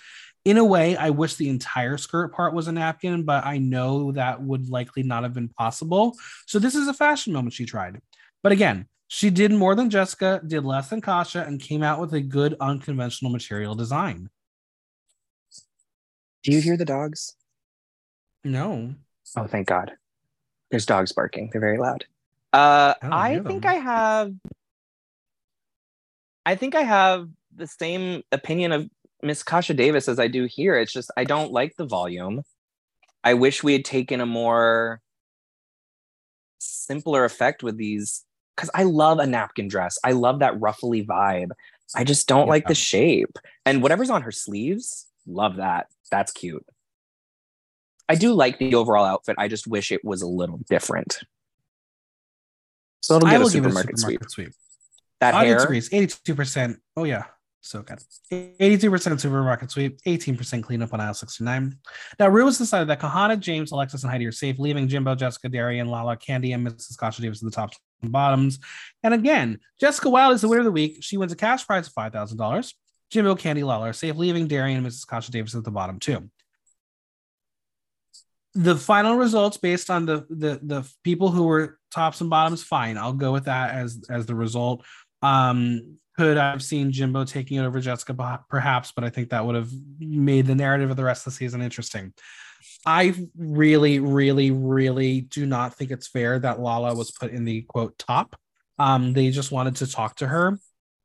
In 0.45 0.59
a 0.59 0.63
way, 0.63 0.95
I 0.95 1.09
wish 1.09 1.33
the 1.33 1.49
entire 1.49 1.97
skirt 1.97 2.31
part 2.31 2.53
was 2.53 2.67
a 2.67 2.71
napkin, 2.71 3.23
but 3.23 3.43
I 3.43 3.57
know 3.57 4.11
that 4.11 4.39
would 4.39 4.69
likely 4.69 5.01
not 5.01 5.23
have 5.23 5.33
been 5.33 5.49
possible. 5.49 6.15
So 6.45 6.59
this 6.59 6.75
is 6.75 6.87
a 6.87 6.93
fashion 6.93 7.33
moment 7.33 7.53
she 7.53 7.65
tried. 7.65 7.99
But 8.43 8.51
again, 8.51 8.85
she 9.07 9.31
did 9.31 9.51
more 9.51 9.73
than 9.73 9.89
Jessica, 9.89 10.41
did 10.45 10.63
less 10.63 10.91
than 10.91 11.01
Kasha, 11.01 11.43
and 11.43 11.59
came 11.59 11.81
out 11.81 11.99
with 11.99 12.13
a 12.13 12.21
good 12.21 12.55
unconventional 12.59 13.31
material 13.31 13.73
design. 13.73 14.29
Do 16.47 16.53
you 16.53 16.61
hear 16.61 16.77
the 16.77 16.85
dogs? 16.85 17.35
No. 18.45 18.95
Oh, 19.35 19.47
thank 19.47 19.67
God. 19.67 19.91
There's 20.71 20.85
dogs 20.85 21.11
barking. 21.11 21.49
They're 21.51 21.59
very 21.59 21.77
loud. 21.77 22.05
Uh, 22.53 22.93
I, 23.01 23.35
I 23.35 23.39
think 23.41 23.65
I 23.65 23.73
have. 23.73 24.33
I 26.45 26.55
think 26.55 26.73
I 26.73 26.83
have 26.83 27.27
the 27.53 27.67
same 27.67 28.23
opinion 28.31 28.71
of 28.71 28.89
Miss 29.21 29.43
Kasha 29.43 29.73
Davis 29.73 30.07
as 30.07 30.19
I 30.19 30.29
do 30.29 30.45
here. 30.45 30.77
It's 30.77 30.93
just 30.93 31.11
I 31.17 31.25
don't 31.25 31.51
like 31.51 31.75
the 31.75 31.85
volume. 31.85 32.43
I 33.25 33.33
wish 33.33 33.61
we 33.61 33.73
had 33.73 33.83
taken 33.83 34.21
a 34.21 34.25
more 34.25 35.01
simpler 36.59 37.25
effect 37.25 37.61
with 37.61 37.75
these 37.75 38.23
because 38.55 38.69
I 38.73 38.83
love 38.83 39.19
a 39.19 39.27
napkin 39.27 39.67
dress. 39.67 39.97
I 40.01 40.13
love 40.13 40.39
that 40.39 40.57
ruffly 40.61 41.05
vibe. 41.05 41.49
I 41.93 42.05
just 42.05 42.25
don't 42.25 42.47
yeah. 42.47 42.51
like 42.51 42.67
the 42.67 42.75
shape. 42.75 43.37
And 43.65 43.83
whatever's 43.83 44.09
on 44.09 44.21
her 44.21 44.31
sleeves, 44.31 45.07
love 45.25 45.57
that 45.57 45.87
that's 46.09 46.31
cute. 46.31 46.65
I 48.09 48.15
do 48.15 48.33
like 48.33 48.57
the 48.57 48.75
overall 48.75 49.05
outfit. 49.05 49.35
I 49.37 49.47
just 49.47 49.67
wish 49.67 49.91
it 49.91 50.03
was 50.03 50.21
a 50.21 50.27
little 50.27 50.59
different. 50.69 51.19
So 53.01 53.17
it'll 53.17 53.29
get 53.29 53.41
a 53.41 53.49
supermarket, 53.49 53.95
a 53.95 53.97
supermarket 53.97 54.31
sweep. 54.31 54.47
sweep. 54.47 54.53
That 55.19 55.33
Audience 55.33 55.61
hair 55.61 55.65
agrees. 55.65 55.89
Eighty-two 55.91 56.35
percent. 56.35 56.77
Oh 56.95 57.03
yeah, 57.03 57.25
so 57.61 57.81
good. 57.81 57.99
Eighty-two 58.31 58.89
percent 58.89 59.19
supermarket 59.19 59.71
sweep. 59.71 59.99
Eighteen 60.05 60.37
percent 60.37 60.63
cleanup 60.63 60.93
on 60.93 61.01
aisle 61.01 61.13
sixty-nine. 61.13 61.77
Now, 62.19 62.27
Rue 62.29 62.45
has 62.45 62.57
decided 62.57 62.87
that 62.89 62.99
Kahanna, 62.99 63.37
Jaymes, 63.37 63.71
Alexis, 63.71 64.03
and 64.03 64.11
Heidi 64.11 64.25
are 64.25 64.31
safe, 64.31 64.59
leaving 64.59 64.87
Jimbo, 64.87 65.15
Jessica, 65.15 65.49
Darienne, 65.49 65.87
Lala, 65.87 66.17
Kandy, 66.17 66.53
and 66.53 66.67
Mrs. 66.67 66.97
Kasha 66.97 67.21
Davis 67.21 67.41
at 67.41 67.45
the 67.45 67.55
tops 67.55 67.77
and 68.01 68.11
bottoms. 68.11 68.59
And 69.03 69.13
again, 69.13 69.59
Jessica 69.79 70.09
Wild 70.09 70.35
is 70.35 70.41
the 70.41 70.47
winner 70.47 70.61
of 70.61 70.65
the 70.65 70.71
week. 70.71 70.99
She 71.01 71.17
wins 71.17 71.31
a 71.31 71.35
cash 71.35 71.65
prize 71.65 71.87
of 71.87 71.93
five 71.93 72.13
thousand 72.13 72.37
dollars. 72.37 72.75
Jimbo, 73.09 73.35
Kandy, 73.35 73.63
Lala 73.63 73.89
are 73.89 73.93
safe, 73.93 74.15
leaving 74.15 74.47
Darienne 74.47 74.77
and 74.77 74.87
Mrs. 74.87 75.07
Kasha 75.07 75.31
Davis 75.31 75.55
at 75.55 75.63
the 75.63 75.71
bottom 75.71 75.99
too 75.99 76.29
the 78.57 78.75
final 78.75 79.15
results 79.15 79.57
based 79.57 79.91
on 79.91 80.07
the 80.07 80.25
the 80.29 80.59
the 80.63 80.91
people 81.03 81.29
who 81.29 81.43
were 81.43 81.77
tops 81.93 82.21
and 82.21 82.29
bottoms 82.29 82.63
fine 82.63 82.97
i'll 82.97 83.13
go 83.13 83.31
with 83.31 83.45
that 83.45 83.75
as 83.75 84.03
as 84.09 84.25
the 84.25 84.33
result 84.33 84.83
um 85.21 85.97
could 86.17 86.37
i've 86.37 86.63
seen 86.63 86.91
jimbo 86.91 87.23
taking 87.23 87.57
it 87.57 87.65
over 87.65 87.79
jessica 87.79 88.39
perhaps 88.49 88.91
but 88.91 89.03
i 89.03 89.09
think 89.11 89.29
that 89.29 89.45
would 89.45 89.53
have 89.53 89.69
made 89.99 90.47
the 90.47 90.55
narrative 90.55 90.89
of 90.89 90.97
the 90.97 91.03
rest 91.03 91.27
of 91.27 91.33
the 91.33 91.37
season 91.37 91.61
interesting 91.61 92.11
I 92.85 93.13
really, 93.37 93.99
really, 93.99 94.51
really 94.51 95.21
do 95.21 95.45
not 95.45 95.75
think 95.75 95.91
it's 95.91 96.07
fair 96.07 96.39
that 96.39 96.59
Lala 96.59 96.95
was 96.95 97.11
put 97.11 97.31
in 97.31 97.45
the 97.45 97.63
quote 97.63 97.97
top. 97.97 98.35
Um, 98.79 99.13
they 99.13 99.29
just 99.29 99.51
wanted 99.51 99.77
to 99.77 99.91
talk 99.91 100.15
to 100.17 100.27
her. 100.27 100.57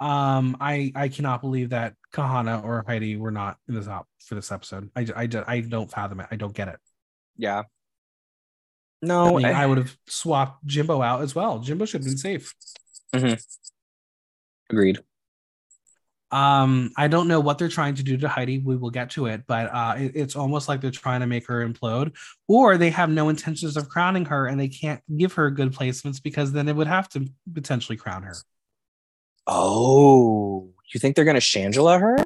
Um, 0.02 0.56
I 0.60 0.90
I 0.96 1.06
cannot 1.08 1.42
believe 1.42 1.70
that 1.70 1.94
Kahanna 2.12 2.64
or 2.64 2.84
Heidi 2.84 3.14
were 3.16 3.30
not 3.30 3.58
in 3.68 3.74
the 3.76 3.84
top 3.84 4.08
for 4.26 4.34
this 4.34 4.50
episode. 4.50 4.90
I 4.96 5.06
I, 5.14 5.28
I 5.46 5.60
don't 5.60 5.88
fathom 5.88 6.18
it. 6.18 6.26
I 6.32 6.36
don't 6.36 6.52
get 6.52 6.66
it. 6.66 6.80
Yeah. 7.36 7.62
No, 9.00 9.38
I, 9.38 9.42
mean, 9.42 9.46
I, 9.46 9.62
I 9.62 9.66
would 9.66 9.78
have 9.78 9.96
swapped 10.08 10.66
Jimbo 10.66 11.02
out 11.02 11.22
as 11.22 11.34
well. 11.34 11.60
Jimbo 11.60 11.84
should 11.84 12.00
have 12.00 12.06
been 12.06 12.18
safe. 12.18 12.52
agreed. 14.70 14.98
Um, 16.32 16.90
I 16.96 17.08
don't 17.08 17.28
know 17.28 17.40
what 17.40 17.58
they're 17.58 17.68
trying 17.68 17.94
to 17.96 18.02
do 18.02 18.16
to 18.16 18.28
Heidi. 18.28 18.58
We 18.58 18.76
will 18.76 18.90
get 18.90 19.10
to 19.10 19.26
it, 19.26 19.42
but 19.46 19.72
uh, 19.72 19.94
it, 19.98 20.12
it's 20.14 20.34
almost 20.34 20.68
like 20.68 20.80
they're 20.80 20.90
trying 20.90 21.20
to 21.20 21.26
make 21.26 21.46
her 21.46 21.66
implode, 21.66 22.16
or 22.48 22.76
they 22.76 22.90
have 22.90 23.10
no 23.10 23.28
intentions 23.28 23.76
of 23.76 23.88
crowning 23.88 24.24
her, 24.24 24.46
and 24.46 24.58
they 24.58 24.68
can't 24.68 25.00
give 25.16 25.34
her 25.34 25.50
good 25.50 25.72
placements 25.72 26.20
because 26.20 26.50
then 26.50 26.68
it 26.68 26.74
would 26.74 26.86
have 26.86 27.08
to 27.10 27.28
potentially 27.52 27.96
crown 27.96 28.22
her. 28.22 28.36
Oh, 29.46 30.70
you 30.92 31.00
think 31.00 31.16
they're 31.16 31.24
gonna 31.24 31.38
Shangela 31.38 32.00
her? 32.00 32.16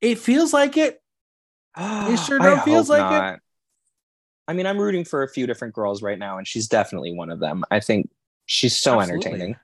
It 0.00 0.18
feels 0.18 0.52
like 0.52 0.76
it. 0.76 1.00
It 1.76 2.16
sure 2.18 2.38
don't 2.38 2.64
feels 2.64 2.88
like 2.88 3.12
it. 3.12 3.34
it. 3.34 3.40
I 4.48 4.52
mean, 4.52 4.66
I'm 4.66 4.78
rooting 4.78 5.04
for 5.04 5.22
a 5.22 5.28
few 5.28 5.46
different 5.46 5.74
girls 5.74 6.02
right 6.02 6.18
now, 6.18 6.38
and 6.38 6.46
she's 6.46 6.66
definitely 6.66 7.14
one 7.14 7.30
of 7.30 7.38
them. 7.38 7.62
I 7.70 7.78
think 7.78 8.10
she's 8.46 8.76
so 8.76 9.00
Absolutely. 9.00 9.30
entertaining. 9.30 9.56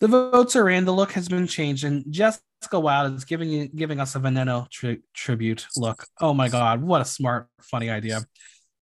The 0.00 0.08
votes 0.08 0.56
are 0.56 0.68
in. 0.68 0.84
The 0.84 0.92
look 0.92 1.12
has 1.12 1.28
been 1.28 1.46
changed, 1.46 1.84
and 1.84 2.04
Jessica 2.10 2.78
Wild 2.78 3.14
is 3.14 3.24
giving 3.24 3.70
giving 3.74 4.00
us 4.00 4.14
a 4.14 4.20
Veneno 4.20 4.68
tri- 4.68 4.98
tribute 5.14 5.66
look. 5.76 6.06
Oh 6.20 6.34
my 6.34 6.48
god, 6.48 6.82
what 6.82 7.00
a 7.00 7.04
smart, 7.04 7.48
funny 7.62 7.88
idea! 7.88 8.20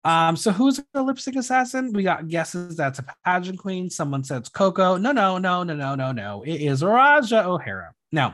Um, 0.05 0.35
so 0.35 0.51
who's 0.51 0.81
the 0.93 1.03
lipstick 1.03 1.35
assassin? 1.35 1.91
We 1.93 2.03
got 2.03 2.27
guesses 2.27 2.77
that's 2.77 2.99
a 2.99 3.05
pageant 3.25 3.59
queen. 3.59 3.89
Someone 3.89 4.23
says 4.23 4.49
Coco. 4.49 4.97
No, 4.97 5.11
no, 5.11 5.37
no, 5.37 5.63
no, 5.63 5.75
no, 5.75 5.95
no, 5.95 6.11
no. 6.11 6.43
It 6.43 6.61
is 6.61 6.81
Ra'Jah 6.81 7.45
O'Hara. 7.45 7.91
Now, 8.11 8.33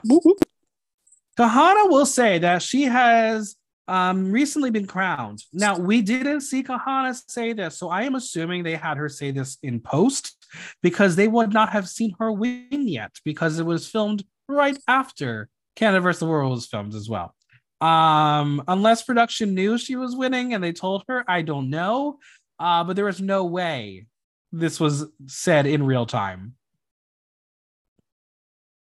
Kahanna 1.38 1.90
will 1.90 2.06
say 2.06 2.40
that 2.40 2.62
she 2.62 2.84
has 2.84 3.56
um 3.88 4.32
recently 4.32 4.72
been 4.72 4.88
crowned. 4.88 5.44
Now, 5.54 5.78
we 5.78 6.02
didn't 6.02 6.42
see 6.42 6.64
Kahanna 6.64 7.20
say 7.28 7.54
this, 7.54 7.78
so 7.78 7.90
I 7.90 8.04
am 8.04 8.16
assuming 8.16 8.64
they 8.64 8.76
had 8.76 8.98
her 8.98 9.10
say 9.10 9.32
this 9.32 9.58
in 9.62 9.80
post 9.80 10.36
because 10.82 11.16
they 11.16 11.28
would 11.28 11.54
not 11.54 11.70
have 11.70 11.90
seen 11.90 12.16
her 12.20 12.32
win 12.32 12.88
yet 12.88 13.12
because 13.24 13.60
it 13.60 13.66
was 13.66 13.88
filmed 13.88 14.24
right 14.48 14.78
after 14.88 15.50
Canada 15.76 16.02
vs. 16.02 16.20
the 16.20 16.26
World 16.26 16.52
was 16.52 16.68
filmed 16.68 16.96
as 16.96 17.10
well. 17.10 17.35
Um, 17.82 18.64
unless 18.68 19.04
production 19.04 19.54
knew 19.54 19.78
she 19.78 19.96
was 19.96 20.16
winning 20.16 20.54
and 20.54 20.64
they 20.64 20.72
told 20.72 21.04
her, 21.08 21.24
I 21.28 21.42
don't 21.42 21.70
know. 21.70 22.20
Uh, 22.58 22.84
but 22.84 22.96
there 22.96 23.06
was 23.06 23.22
no 23.22 23.46
way 23.46 24.08
this 24.52 24.80
was 24.80 25.06
said 25.28 25.66
in 25.68 25.84
real 25.84 26.06
time. 26.06 26.54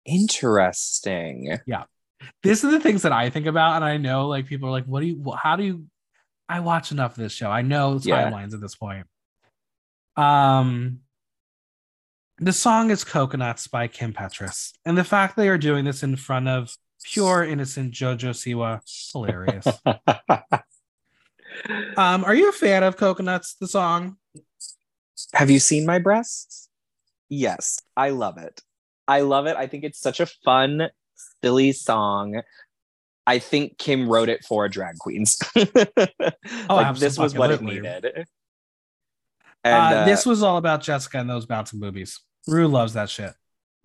Interesting. 0.05 1.59
Yeah. 1.66 1.85
This 2.43 2.65
is 2.65 2.70
the 2.70 2.81
things 2.81 3.02
that 3.02 3.12
I 3.12 3.31
think 3.31 3.47
about, 3.47 3.77
and 3.77 3.85
I 3.85 3.97
know 3.97 4.27
like 4.27 4.47
people 4.47 4.69
are 4.69 4.73
like, 4.73 4.86
"What 4.86 5.01
do 5.01 5.06
you? 5.06 5.32
How 5.40 5.55
do 5.56 5.62
you?" 5.65 5.85
I 6.48 6.60
watch 6.60 6.90
enough 6.90 7.12
of 7.12 7.19
this 7.19 7.32
show. 7.32 7.51
I 7.51 7.62
know 7.62 8.01
Yeah. 8.02 8.31
timelines 8.31 8.55
at 8.55 8.60
this 8.60 8.74
point. 8.74 9.06
Um, 10.16 11.01
the 12.39 12.52
song 12.52 12.90
is 12.90 13.05
"Coconuts" 13.05 13.69
by 13.69 13.86
Kim 13.86 14.12
Petras, 14.12 14.73
and 14.85 14.97
the 14.98 15.05
fact 15.05 15.36
they 15.36 15.48
are 15.48 15.59
doing 15.59 15.85
this 15.85 16.02
in 16.02 16.16
front 16.16 16.48
of 16.48 16.74
pure 17.04 17.44
innocent 17.44 17.92
JoJo 17.92 18.30
Siwa, 18.30 18.80
hilarious. 19.12 19.66
um, 21.96 22.24
are 22.24 22.34
you 22.34 22.48
a 22.48 22.52
fan 22.52 22.82
of 22.82 22.96
"Coconuts"? 22.96 23.54
The 23.54 23.68
song? 23.68 24.16
Have 25.34 25.50
you 25.50 25.58
seen 25.58 25.86
my 25.86 25.98
breasts? 25.98 26.68
Yes, 27.28 27.80
I 27.96 28.10
love 28.10 28.38
it. 28.38 28.60
I 29.06 29.22
love 29.22 29.46
it. 29.46 29.56
I 29.56 29.66
think 29.66 29.84
it's 29.84 30.00
such 30.00 30.20
a 30.20 30.26
fun, 30.26 30.88
silly 31.42 31.72
song. 31.72 32.42
I 33.26 33.38
think 33.38 33.76
Kim 33.78 34.08
wrote 34.08 34.30
it 34.30 34.44
for 34.44 34.68
drag 34.68 34.98
queens. 34.98 35.38
like 35.54 36.96
this 36.96 37.18
was 37.18 37.34
what 37.34 37.50
it 37.50 37.60
needed. 37.60 38.26
And 39.64 39.94
uh, 39.94 39.98
uh, 39.98 40.04
this 40.04 40.24
was 40.24 40.42
all 40.42 40.56
about 40.56 40.82
Jessica 40.82 41.18
and 41.18 41.28
those 41.28 41.44
bouncing 41.44 41.80
boobies. 41.80 42.20
Rue 42.46 42.68
loves 42.68 42.94
that 42.94 43.10
shit. 43.10 43.32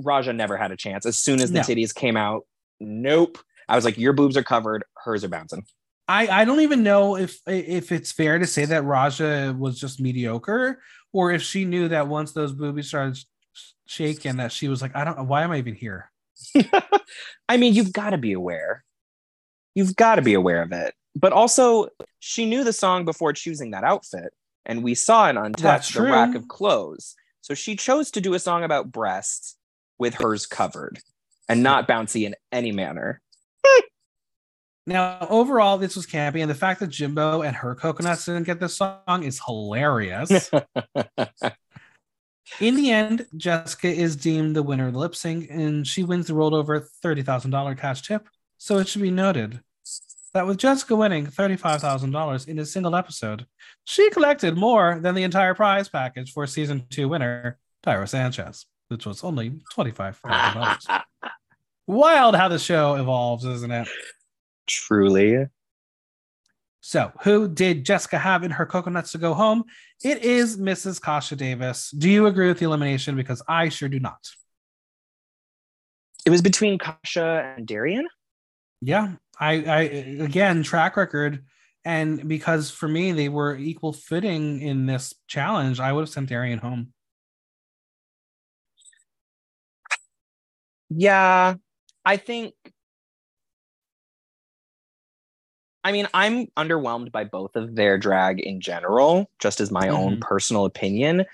Ra'Jah 0.02 0.35
never 0.35 0.56
had 0.56 0.72
a 0.72 0.77
chance. 0.77 1.06
As 1.06 1.18
soon 1.18 1.41
as 1.41 1.52
the 1.52 1.60
No. 1.60 1.65
titties 1.65 1.94
came 1.94 2.15
out, 2.15 2.44
nope. 2.84 3.38
I 3.68 3.76
was 3.76 3.85
like, 3.85 3.97
your 3.97 4.14
boobs 4.14 4.38
are 4.38 4.43
covered, 4.43 4.84
hers 5.03 5.23
are 5.23 5.30
bouncing. 5.30 5.65
I, 6.07 6.27
I 6.27 6.45
don't 6.45 6.60
even 6.60 6.84
know 6.84 7.15
if 7.15 7.39
if 7.47 7.91
it's 7.91 8.11
fair 8.11 8.38
to 8.38 8.45
say 8.45 8.65
that 8.65 8.84
Ra'Jah 8.84 9.57
was 9.57 9.80
just 9.80 10.01
mediocre 10.01 10.81
or 11.14 11.31
if 11.31 11.41
she 11.41 11.64
knew 11.64 11.88
that 11.88 12.10
once 12.10 12.34
those 12.34 12.51
boobies 12.51 12.89
started 12.89 13.18
shaking 13.85 14.38
that 14.38 14.51
she 14.51 14.68
was 14.68 14.81
like 14.81 14.95
I 14.95 15.05
don't 15.05 15.27
why 15.27 15.43
am 15.43 15.51
I 15.51 15.60
even 15.60 15.76
here? 15.76 16.11
I 17.49 17.57
mean, 17.57 17.73
you've 17.73 17.93
got 17.93 18.10
to 18.10 18.18
be 18.18 18.34
aware. 18.34 18.84
You've 19.76 19.95
got 19.95 20.15
to 20.15 20.22
be 20.22 20.34
aware 20.34 20.61
of 20.61 20.72
it. 20.73 20.93
But 21.15 21.31
also, 21.31 21.88
she 22.19 22.45
knew 22.45 22.64
the 22.64 22.73
song 22.73 23.05
before 23.05 23.34
choosing 23.34 23.72
that 23.72 23.84
outfit. 23.84 24.34
And 24.65 24.84
we 24.84 24.95
saw 24.95 25.30
an 25.30 25.38
untouched 25.38 25.93
the 25.93 26.03
rack 26.03 26.35
of 26.35 26.47
clothes. 26.47 27.15
So 27.41 27.53
she 27.53 27.76
chose 27.76 28.11
to 28.11 28.22
do 28.22 28.34
a 28.34 28.39
song 28.39 28.64
about 28.64 28.91
breasts 28.91 29.57
with 29.99 30.15
hers 30.15 30.45
covered 30.45 30.99
and 31.49 31.64
not 31.64 31.88
bouncy 31.88 32.26
in 32.26 32.36
any 32.52 32.72
manner. 32.72 33.22
Now 34.86 35.26
overall 35.30 35.78
this 35.78 35.95
was 35.95 36.06
campy 36.06 36.41
and 36.41 36.49
the 36.49 36.56
fact 36.56 36.82
that 36.82 36.88
Jimbo 36.88 37.41
and 37.41 37.56
her 37.56 37.74
coconuts 37.74 38.26
didn't 38.26 38.44
get 38.44 38.60
this 38.60 38.76
song 38.76 39.24
is 39.24 39.40
hilarious. 39.45 40.52
In 42.60 42.76
the 42.76 42.91
end, 42.91 43.26
Jessica 43.38 43.88
is 43.88 44.15
deemed 44.15 44.56
the 44.56 44.64
winner 44.64 44.88
of 44.88 44.94
the 44.94 44.99
lip 44.99 45.15
sync 45.15 45.48
and 45.49 45.88
she 45.88 46.03
wins 46.03 46.28
the 46.28 46.34
rolled 46.34 46.53
over 46.53 46.88
$30,000 47.03 47.78
cash 47.78 48.02
tip. 48.02 48.28
So 48.57 48.78
it 48.78 48.88
should 48.88 49.02
be 49.02 49.11
noted 49.11 49.61
that 50.34 50.48
with 50.48 50.57
Jessica 50.57 50.95
winning 50.95 51.28
$35,000 51.28 52.48
in 52.48 52.60
a 52.60 52.65
single 52.65 52.95
episode, 52.95 53.45
she 53.86 54.10
collected 54.10 54.57
more 54.57 54.99
than 54.99 55.15
the 55.15 55.24
entire 55.24 55.53
prize 55.53 55.88
package 55.90 56.32
for 56.34 56.45
season 56.48 56.86
two 56.90 57.07
winner, 57.07 57.57
Tyra 57.86 58.07
Sanchez, 58.07 58.65
which 58.94 59.06
was 59.06 59.24
only 59.24 59.60
$25,000. 59.76 61.02
Wild 61.88 62.36
how 62.36 62.48
the 62.48 62.60
show 62.60 62.95
evolves, 62.95 63.44
isn't 63.44 63.72
it? 63.72 63.90
Truly. 64.68 65.48
So, 66.80 67.11
who 67.22 67.48
did 67.48 67.86
Jessica 67.86 68.18
have 68.18 68.44
in 68.44 68.52
her 68.52 68.65
coconuts 68.65 69.14
to 69.14 69.18
go 69.18 69.34
home? 69.34 69.64
It 70.03 70.24
is 70.24 70.57
Mrs. 70.57 71.02
Kasha 71.02 71.36
Davis. 71.36 71.91
Do 71.91 72.10
you 72.10 72.26
agree 72.28 72.48
with 72.48 72.60
the 72.60 72.65
elimination? 72.65 73.15
Because 73.15 73.41
I 73.48 73.70
sure 73.70 73.90
do 73.90 73.99
not. 73.99 74.20
It 76.26 76.30
was 76.30 76.41
between 76.41 76.78
Kasha 76.78 77.53
and 77.57 77.68
Darienne. 77.68 78.07
Yeah, 78.82 79.14
I, 79.40 79.53
I 79.64 79.80
again 80.24 80.64
track 80.64 80.98
record, 80.98 81.45
and 81.86 82.28
because 82.28 82.70
for 82.70 82.88
me 82.88 83.14
they 83.14 83.30
were 83.30 83.56
equal 83.56 83.94
footing 83.94 84.61
in 84.61 84.86
this 84.86 85.14
challenge, 85.28 85.80
I 85.80 85.94
would 85.94 86.02
have 86.02 86.10
sent 86.10 86.30
Darienne 86.30 86.60
home. 86.60 86.94
Yeah, 90.95 91.56
I 92.06 92.18
think. 92.18 92.53
I 95.84 95.91
mean, 95.91 96.07
I'm 96.14 96.48
underwhelmed 96.57 97.11
by 97.11 97.26
both 97.26 97.56
of 97.56 97.76
their 97.76 97.98
drag 97.98 98.40
in 98.40 98.61
general, 98.61 99.30
just 99.40 99.60
as 99.60 99.70
my 99.70 99.90
own 99.90 100.18
Mhm. 100.18 100.22
personal 100.22 100.65
opinion. 100.65 101.26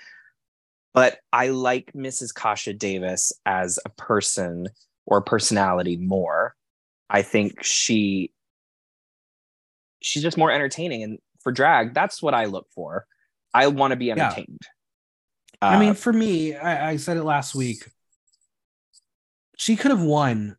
But 0.92 1.20
I 1.32 1.48
like 1.48 1.92
Mrs. 1.94 2.32
Kasha 2.32 2.72
Davis 2.72 3.32
as 3.46 3.78
a 3.84 3.90
person 3.90 4.68
or 5.06 5.20
personality 5.20 5.96
more. 5.96 6.56
I 7.08 7.22
think 7.22 7.62
she 7.62 8.32
she's 10.00 10.22
just 10.22 10.38
more 10.38 10.50
entertaining 10.50 11.02
and 11.02 11.18
for 11.42 11.52
drag, 11.52 11.94
that's 11.94 12.22
what 12.22 12.34
I 12.34 12.46
look 12.46 12.66
for. 12.72 13.06
I 13.54 13.68
want 13.68 13.92
to 13.92 13.96
be 13.96 14.10
entertained. 14.10 14.60
I 15.62 15.76
Uh, 15.76 15.80
mean, 15.80 15.94
for 15.94 16.12
me, 16.12 16.54
I, 16.54 16.90
I 16.90 16.96
said 16.96 17.16
it 17.16 17.24
last 17.24 17.54
week. 17.54 17.86
She 19.60 19.76
could 19.76 19.90
have 19.90 20.00
won 20.00 20.56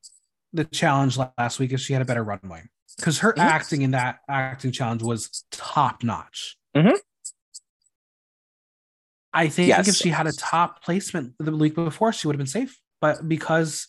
the 0.53 0.63
challenge 0.63 1.17
last 1.17 1.57
week 1.57 1.73
if 1.73 1.79
she 1.79 1.93
had 1.93 2.03
a 2.03 2.05
better 2.05 2.23
runway 2.23 2.69
because 2.97 3.17
her 3.19 3.33
Mhm. 3.33 3.39
acting 3.41 3.81
in 3.81 3.91
that 3.91 4.19
acting 4.29 4.71
challenge 4.71 5.01
was 5.01 5.43
top 5.49 6.03
notch. 6.03 6.55
Mhm. 6.75 6.99
I 9.33 9.49
think 9.49 9.69
Yes. 9.69 9.87
if 9.87 9.95
she 9.95 10.09
had 10.09 10.27
a 10.27 10.31
top 10.31 10.83
placement 10.83 11.33
the 11.39 11.51
week 11.55 11.73
before, 11.73 12.13
she 12.13 12.27
would 12.27 12.35
have 12.35 12.37
been 12.37 12.45
safe. 12.45 12.79
But 12.99 13.27
because 13.27 13.87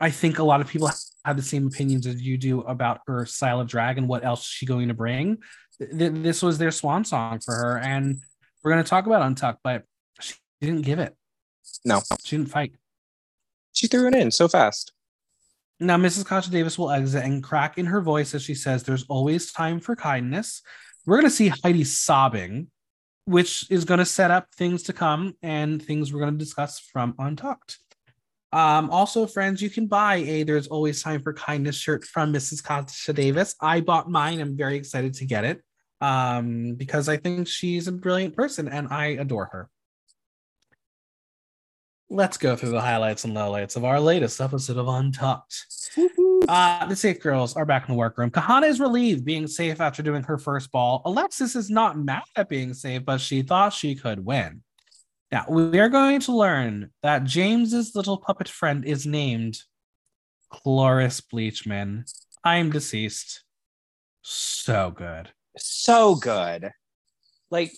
I 0.00 0.10
think 0.10 0.40
a 0.40 0.42
lot 0.44 0.60
of 0.60 0.66
people 0.66 0.90
have 1.24 1.36
the 1.36 1.42
same 1.42 1.68
opinions 1.68 2.04
as 2.04 2.20
you 2.20 2.36
do 2.36 2.62
about 2.62 3.02
her 3.06 3.24
style 3.26 3.60
of 3.60 3.68
drag 3.68 3.96
and 3.96 4.08
what 4.08 4.24
else 4.24 4.40
is 4.40 4.46
she 4.48 4.66
going 4.66 4.88
to 4.88 4.94
bring, 4.94 5.40
th- 5.78 5.96
th- 5.96 6.12
this 6.16 6.42
was 6.42 6.58
their 6.58 6.72
swan 6.72 7.04
song 7.04 7.38
for 7.38 7.54
her. 7.54 7.78
And 7.78 8.20
we're 8.64 8.72
going 8.72 8.82
to 8.82 8.90
talk 8.90 9.06
about 9.06 9.22
Untucked, 9.22 9.60
but 9.62 9.84
she 10.18 10.34
didn't 10.60 10.82
give 10.82 10.98
it. 10.98 11.16
No. 11.84 12.02
She 12.24 12.36
didn't 12.36 12.50
fight. 12.50 12.74
She 13.74 13.86
threw 13.88 14.08
it 14.08 14.14
in 14.14 14.30
so 14.30 14.48
fast. 14.48 14.92
Now, 15.80 15.96
Mrs. 15.96 16.24
Kasha 16.24 16.50
Davis 16.50 16.78
will 16.78 16.90
exit 16.90 17.24
and 17.24 17.42
crack 17.42 17.76
in 17.76 17.86
her 17.86 18.00
voice 18.00 18.34
as 18.34 18.42
she 18.42 18.54
says, 18.54 18.82
There's 18.82 19.04
always 19.08 19.52
time 19.52 19.80
for 19.80 19.96
kindness. 19.96 20.62
We're 21.04 21.16
going 21.16 21.28
to 21.28 21.36
see 21.36 21.48
Heidi 21.48 21.84
sobbing, 21.84 22.68
which 23.26 23.70
is 23.70 23.84
going 23.84 23.98
to 23.98 24.06
set 24.06 24.30
up 24.30 24.46
things 24.54 24.84
to 24.84 24.92
come 24.92 25.34
and 25.42 25.82
things 25.82 26.12
we're 26.12 26.20
going 26.20 26.32
to 26.32 26.38
discuss 26.38 26.78
from 26.78 27.14
Untucked. 27.18 27.78
Um, 28.52 28.88
also, 28.90 29.26
friends, 29.26 29.60
you 29.60 29.68
can 29.68 29.88
buy 29.88 30.16
a 30.16 30.44
There's 30.44 30.68
Always 30.68 31.02
Time 31.02 31.20
for 31.22 31.32
Kindness 31.32 31.74
shirt 31.74 32.04
from 32.04 32.32
Mrs. 32.32 32.62
Kasha 32.62 33.12
Davis. 33.12 33.56
I 33.60 33.80
bought 33.80 34.08
mine. 34.08 34.40
I'm 34.40 34.56
very 34.56 34.76
excited 34.76 35.14
to 35.14 35.26
get 35.26 35.44
it 35.44 35.60
um, 36.00 36.76
because 36.76 37.08
I 37.08 37.16
think 37.16 37.48
she's 37.48 37.88
a 37.88 37.92
brilliant 37.92 38.36
person 38.36 38.68
and 38.68 38.88
I 38.88 39.06
adore 39.06 39.46
her 39.46 39.68
let's 42.10 42.36
go 42.36 42.54
through 42.56 42.70
the 42.70 42.80
highlights 42.80 43.24
and 43.24 43.34
lowlights 43.34 43.76
of 43.76 43.84
our 43.84 44.00
latest 44.00 44.40
episode 44.40 44.76
of 44.76 44.88
Untucked. 44.88 45.66
Uh, 46.48 46.86
the 46.86 46.96
safe 46.96 47.20
girls 47.20 47.56
are 47.56 47.64
back 47.64 47.88
in 47.88 47.94
the 47.94 47.98
workroom. 47.98 48.30
Kahanna 48.30 48.68
is 48.68 48.80
relieved 48.80 49.24
being 49.24 49.46
safe 49.46 49.80
after 49.80 50.02
doing 50.02 50.22
her 50.24 50.36
first 50.36 50.70
ball. 50.70 51.00
Alexis 51.04 51.56
is 51.56 51.70
not 51.70 51.98
mad 51.98 52.22
at 52.36 52.48
being 52.48 52.74
safe, 52.74 53.04
but 53.04 53.20
she 53.20 53.42
thought 53.42 53.72
she 53.72 53.94
could 53.94 54.24
win. 54.24 54.62
Now, 55.32 55.46
we 55.48 55.80
are 55.80 55.88
going 55.88 56.20
to 56.20 56.36
learn 56.36 56.90
that 57.02 57.24
Jaymes's 57.24 57.94
little 57.94 58.18
puppet 58.18 58.48
friend 58.48 58.84
is 58.84 59.06
named 59.06 59.58
Cloris 60.50 61.20
Bleachman. 61.20 62.04
I'm 62.44 62.70
deceased. 62.70 63.42
So 64.22 64.90
good. 64.90 65.30
So 65.56 66.14
good. 66.14 66.70
Like, 67.50 67.72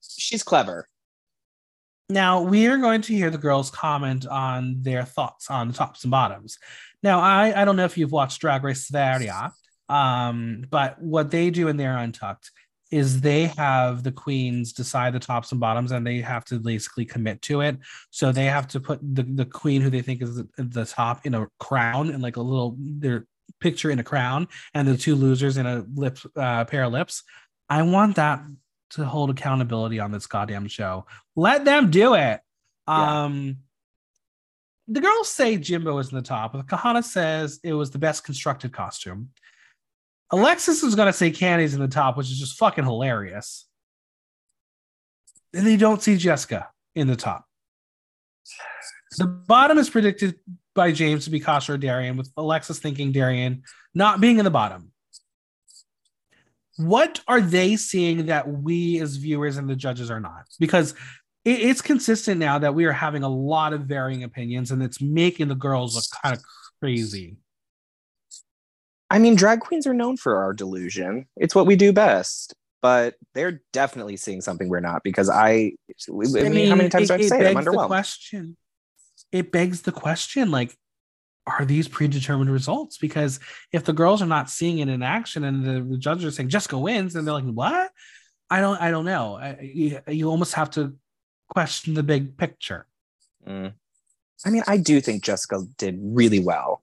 she's 0.00 0.42
clever. 0.42 0.88
Now 2.10 2.42
we 2.42 2.66
are 2.66 2.76
going 2.76 3.02
to 3.02 3.14
hear 3.14 3.30
the 3.30 3.38
girls 3.38 3.70
comment 3.70 4.26
on 4.26 4.82
their 4.82 5.04
thoughts 5.04 5.50
on 5.50 5.68
the 5.68 5.74
tops 5.74 6.04
and 6.04 6.10
bottoms. 6.10 6.58
Now 7.02 7.20
I 7.20 7.62
I 7.62 7.64
don't 7.64 7.76
know 7.76 7.84
if 7.84 7.96
you've 7.96 8.12
watched 8.12 8.40
Drag 8.40 8.64
Race 8.64 8.86
Sverige, 8.86 9.30
um, 9.88 10.64
but 10.70 11.00
what 11.00 11.30
they 11.30 11.50
do 11.50 11.68
in 11.68 11.76
their 11.76 11.96
Untucked 11.96 12.50
is 12.90 13.20
they 13.20 13.44
have 13.44 14.02
the 14.02 14.10
queens 14.10 14.72
decide 14.72 15.12
the 15.12 15.20
tops 15.20 15.52
and 15.52 15.60
bottoms 15.60 15.92
and 15.92 16.04
they 16.04 16.20
have 16.20 16.44
to 16.44 16.58
basically 16.58 17.04
commit 17.04 17.40
to 17.42 17.60
it. 17.60 17.78
So 18.10 18.32
they 18.32 18.46
have 18.46 18.66
to 18.68 18.80
put 18.80 18.98
the, 19.00 19.22
the 19.22 19.44
queen 19.44 19.80
who 19.80 19.90
they 19.90 20.02
think 20.02 20.22
is 20.22 20.36
the, 20.36 20.48
the 20.56 20.84
top 20.84 21.24
in 21.24 21.34
a 21.34 21.46
crown 21.60 22.10
and 22.10 22.20
like 22.20 22.36
a 22.36 22.42
little 22.42 22.76
their 22.78 23.26
picture 23.60 23.90
in 23.90 24.00
a 24.00 24.04
crown 24.04 24.48
and 24.74 24.88
the 24.88 24.96
two 24.96 25.14
losers 25.14 25.56
in 25.56 25.66
a 25.66 25.84
lip 25.94 26.18
uh, 26.34 26.64
pair 26.64 26.84
of 26.84 26.92
lips. 26.92 27.22
I 27.68 27.82
want 27.82 28.16
that 28.16 28.42
to 28.90 29.04
hold 29.04 29.30
accountability 29.30 30.00
on 30.00 30.10
this 30.10 30.26
goddamn 30.26 30.68
show. 30.68 31.06
Let 31.36 31.64
them 31.64 31.90
do 31.90 32.14
it. 32.14 32.40
Yeah. 32.88 33.24
Um 33.24 33.58
the 34.88 35.00
girls 35.00 35.28
say 35.28 35.56
Jimbo 35.56 35.98
is 35.98 36.10
in 36.10 36.16
the 36.16 36.22
top. 36.22 36.54
Kahanna 36.66 37.04
says 37.04 37.60
it 37.62 37.72
was 37.72 37.90
the 37.90 37.98
best 37.98 38.24
constructed 38.24 38.72
costume. 38.72 39.30
Alexis 40.32 40.82
is 40.82 40.94
gonna 40.94 41.12
say 41.12 41.30
Kandy's 41.30 41.74
in 41.74 41.80
the 41.80 41.88
top, 41.88 42.16
which 42.16 42.30
is 42.30 42.38
just 42.38 42.58
fucking 42.58 42.84
hilarious. 42.84 43.66
And 45.54 45.66
they 45.66 45.76
don't 45.76 46.02
see 46.02 46.16
Jessica 46.16 46.68
in 46.94 47.06
the 47.06 47.16
top. 47.16 47.44
The 49.18 49.26
bottom 49.26 49.78
is 49.78 49.90
predicted 49.90 50.36
by 50.74 50.92
Jaymes 50.92 51.24
to 51.24 51.30
be 51.30 51.40
Kasha 51.40 51.72
or 51.72 51.78
Darienne, 51.78 52.16
with 52.16 52.30
Alexis 52.36 52.78
thinking 52.78 53.12
Darienne 53.12 53.62
not 53.92 54.20
being 54.20 54.38
in 54.38 54.44
the 54.44 54.50
bottom 54.50 54.92
what 56.80 57.20
are 57.28 57.40
they 57.40 57.76
seeing 57.76 58.26
that 58.26 58.48
we 58.48 59.00
as 59.00 59.16
viewers 59.16 59.56
and 59.56 59.68
the 59.68 59.76
judges 59.76 60.10
are 60.10 60.20
not? 60.20 60.46
Because 60.58 60.92
it, 61.44 61.60
it's 61.60 61.82
consistent 61.82 62.38
now 62.38 62.58
that 62.58 62.74
we 62.74 62.84
are 62.84 62.92
having 62.92 63.22
a 63.22 63.28
lot 63.28 63.72
of 63.72 63.82
varying 63.82 64.24
opinions 64.24 64.70
and 64.70 64.82
it's 64.82 65.00
making 65.00 65.48
the 65.48 65.54
girls 65.54 65.94
look 65.94 66.04
kind 66.22 66.36
of 66.36 66.42
crazy. 66.80 67.36
I 69.10 69.18
mean, 69.18 69.34
drag 69.34 69.60
queens 69.60 69.86
are 69.86 69.94
known 69.94 70.16
for 70.16 70.42
our 70.42 70.52
delusion. 70.52 71.26
It's 71.36 71.54
what 71.54 71.66
we 71.66 71.76
do 71.76 71.92
best. 71.92 72.54
But 72.82 73.16
they're 73.34 73.60
definitely 73.74 74.16
seeing 74.16 74.40
something 74.40 74.70
we're 74.70 74.80
not 74.80 75.02
because 75.02 75.28
I, 75.28 75.72
I, 76.08 76.48
mean, 76.48 76.70
how 76.70 76.76
many 76.76 76.88
times 76.88 77.10
it, 77.10 77.18
do 77.18 77.24
I 77.24 77.26
say 77.26 77.40
it? 77.40 77.56
I'm 77.56 77.62
underwhelmed. 77.62 77.88
question. 77.88 78.56
It 79.32 79.52
begs 79.52 79.82
the 79.82 79.92
question 79.92 80.50
like, 80.50 80.74
are 81.58 81.64
these 81.64 81.88
predetermined 81.88 82.50
results? 82.50 82.98
Because 82.98 83.40
if 83.72 83.84
the 83.84 83.92
girls 83.92 84.22
are 84.22 84.26
not 84.26 84.50
seeing 84.50 84.78
it 84.78 84.88
in 84.88 85.02
action 85.02 85.44
and 85.44 85.64
the, 85.64 85.82
the 85.82 85.98
judges 85.98 86.24
are 86.24 86.30
saying 86.30 86.48
Jessica 86.48 86.78
wins, 86.78 87.16
and 87.16 87.26
they're 87.26 87.34
like, 87.34 87.44
"What?" 87.44 87.90
I 88.50 88.60
don't. 88.60 88.80
I 88.80 88.90
don't 88.90 89.04
know. 89.04 89.36
I, 89.36 89.58
you, 89.60 90.00
you, 90.08 90.30
almost 90.30 90.54
have 90.54 90.70
to 90.72 90.96
question 91.48 91.94
the 91.94 92.02
big 92.02 92.36
picture. 92.36 92.86
Mm. 93.46 93.72
I 94.44 94.50
mean, 94.50 94.62
I 94.66 94.76
do 94.76 95.00
think 95.00 95.22
Jessica 95.22 95.62
did 95.76 95.98
really 96.00 96.40
well 96.40 96.82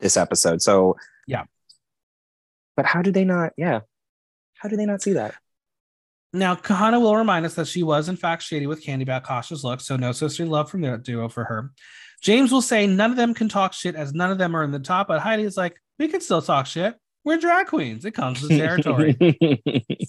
this 0.00 0.16
episode. 0.16 0.62
So 0.62 0.96
yeah, 1.26 1.44
but 2.76 2.86
how 2.86 3.02
do 3.02 3.10
they 3.10 3.24
not? 3.24 3.52
Yeah, 3.56 3.80
how 4.56 4.68
do 4.68 4.76
they 4.76 4.86
not 4.86 5.02
see 5.02 5.12
that? 5.14 5.34
Now, 6.34 6.54
Kahanna 6.54 7.00
will 7.00 7.16
remind 7.16 7.44
us 7.44 7.54
that 7.56 7.68
she 7.68 7.82
was 7.82 8.08
in 8.08 8.16
fact 8.16 8.42
shady 8.42 8.66
with 8.66 8.82
Kandy 8.82 9.02
about 9.02 9.24
Kasha's 9.24 9.64
look, 9.64 9.80
so 9.80 9.96
no 9.96 10.12
sisterly 10.12 10.48
love 10.48 10.70
from 10.70 10.80
the 10.80 10.96
duo 10.96 11.28
for 11.28 11.44
her. 11.44 11.72
Jaymes 12.22 12.52
will 12.52 12.62
say 12.62 12.86
none 12.86 13.10
of 13.10 13.16
them 13.16 13.34
can 13.34 13.48
talk 13.48 13.72
shit 13.72 13.96
as 13.96 14.14
none 14.14 14.30
of 14.30 14.38
them 14.38 14.54
are 14.54 14.62
in 14.62 14.70
the 14.70 14.78
top, 14.78 15.08
but 15.08 15.20
Heidi 15.20 15.42
is 15.42 15.56
like, 15.56 15.76
we 15.98 16.08
can 16.08 16.20
still 16.20 16.42
talk 16.42 16.66
shit. 16.66 16.96
We're 17.24 17.38
drag 17.38 17.66
queens. 17.66 18.04
It 18.04 18.12
comes 18.12 18.42
with 18.42 18.50
territory. 18.50 19.16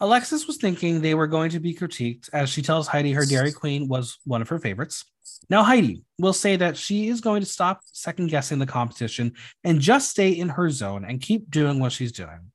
Alexis 0.00 0.46
was 0.46 0.56
thinking 0.56 1.00
they 1.00 1.14
were 1.14 1.26
going 1.26 1.50
to 1.50 1.60
be 1.60 1.74
critiqued 1.74 2.30
as 2.32 2.48
she 2.48 2.62
tells 2.62 2.88
Heidi 2.88 3.12
her 3.12 3.26
Dairy 3.26 3.52
Queen 3.52 3.86
was 3.86 4.18
one 4.24 4.40
of 4.40 4.48
her 4.48 4.58
favorites. 4.58 5.04
Now, 5.50 5.62
Heidi 5.62 6.02
will 6.18 6.32
say 6.32 6.56
that 6.56 6.76
she 6.76 7.08
is 7.08 7.20
going 7.20 7.40
to 7.40 7.46
stop 7.46 7.80
second 7.84 8.28
guessing 8.28 8.58
the 8.58 8.66
competition 8.66 9.34
and 9.62 9.80
just 9.80 10.10
stay 10.10 10.30
in 10.30 10.48
her 10.48 10.70
zone 10.70 11.04
and 11.04 11.20
keep 11.20 11.50
doing 11.50 11.80
what 11.80 11.92
she's 11.92 12.12
doing. 12.12 12.50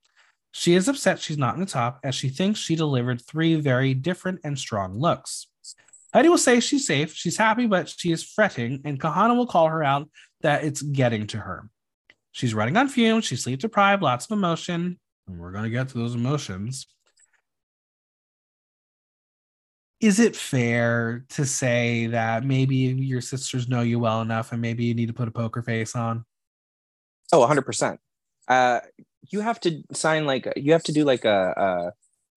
She 0.54 0.74
is 0.74 0.88
upset 0.88 1.20
she's 1.20 1.38
not 1.38 1.54
in 1.56 1.60
the 1.60 1.66
top 1.68 2.00
as 2.04 2.16
she 2.16 2.30
thinks 2.30 2.60
she 2.60 2.76
delivered 2.76 3.22
three 3.22 3.56
very 3.56 3.94
different 3.94 4.40
and 4.44 4.58
strong 4.58 4.98
looks. 4.98 5.48
Heidi 6.16 6.30
will 6.30 6.38
say 6.38 6.62
she's 6.62 6.88
safe, 6.88 7.14
she's 7.14 7.36
happy, 7.36 7.68
but 7.68 7.90
she 7.90 8.10
is 8.10 8.24
fretting, 8.24 8.80
and 8.86 8.98
Kahanna 8.98 9.36
will 9.36 9.48
call 9.48 9.68
her 9.68 9.84
out 9.84 10.10
that 10.40 10.64
it's 10.64 10.82
getting 10.82 11.28
to 11.28 11.38
her. 11.38 11.70
She's 12.32 12.54
running 12.54 12.78
on 12.78 12.88
fumes, 12.88 13.26
she's 13.26 13.44
sleep 13.44 13.60
deprived, 13.60 14.02
lots 14.02 14.24
of 14.24 14.32
emotion, 14.32 14.98
and 15.28 15.38
we're 15.38 15.52
going 15.52 15.66
to 15.66 15.70
get 15.70 15.90
to 15.90 15.98
those 15.98 16.16
emotions. 16.16 16.88
Is 20.00 20.22
it 20.22 20.38
fair 20.38 21.26
to 21.32 21.46
say 21.46 22.08
that 22.08 22.46
maybe 22.46 22.76
your 22.76 23.20
sisters 23.20 23.68
know 23.68 23.82
you 23.82 24.00
well 24.00 24.22
enough 24.22 24.54
and 24.54 24.62
maybe 24.62 24.86
you 24.86 24.94
need 24.94 25.08
to 25.08 25.14
put 25.14 25.28
a 25.28 25.32
poker 25.32 25.62
face 25.62 25.98
on? 25.98 26.24
Oh, 27.34 27.46
100%. 27.46 27.98
Uh, 28.48 28.80
you 29.32 29.42
have 29.42 29.60
to 29.60 29.84
sign 29.92 30.26
like, 30.26 30.48
you 30.56 30.72
have 30.72 30.84
to 30.84 30.94
do 30.94 31.04
like 31.04 31.26
a, 31.26 31.92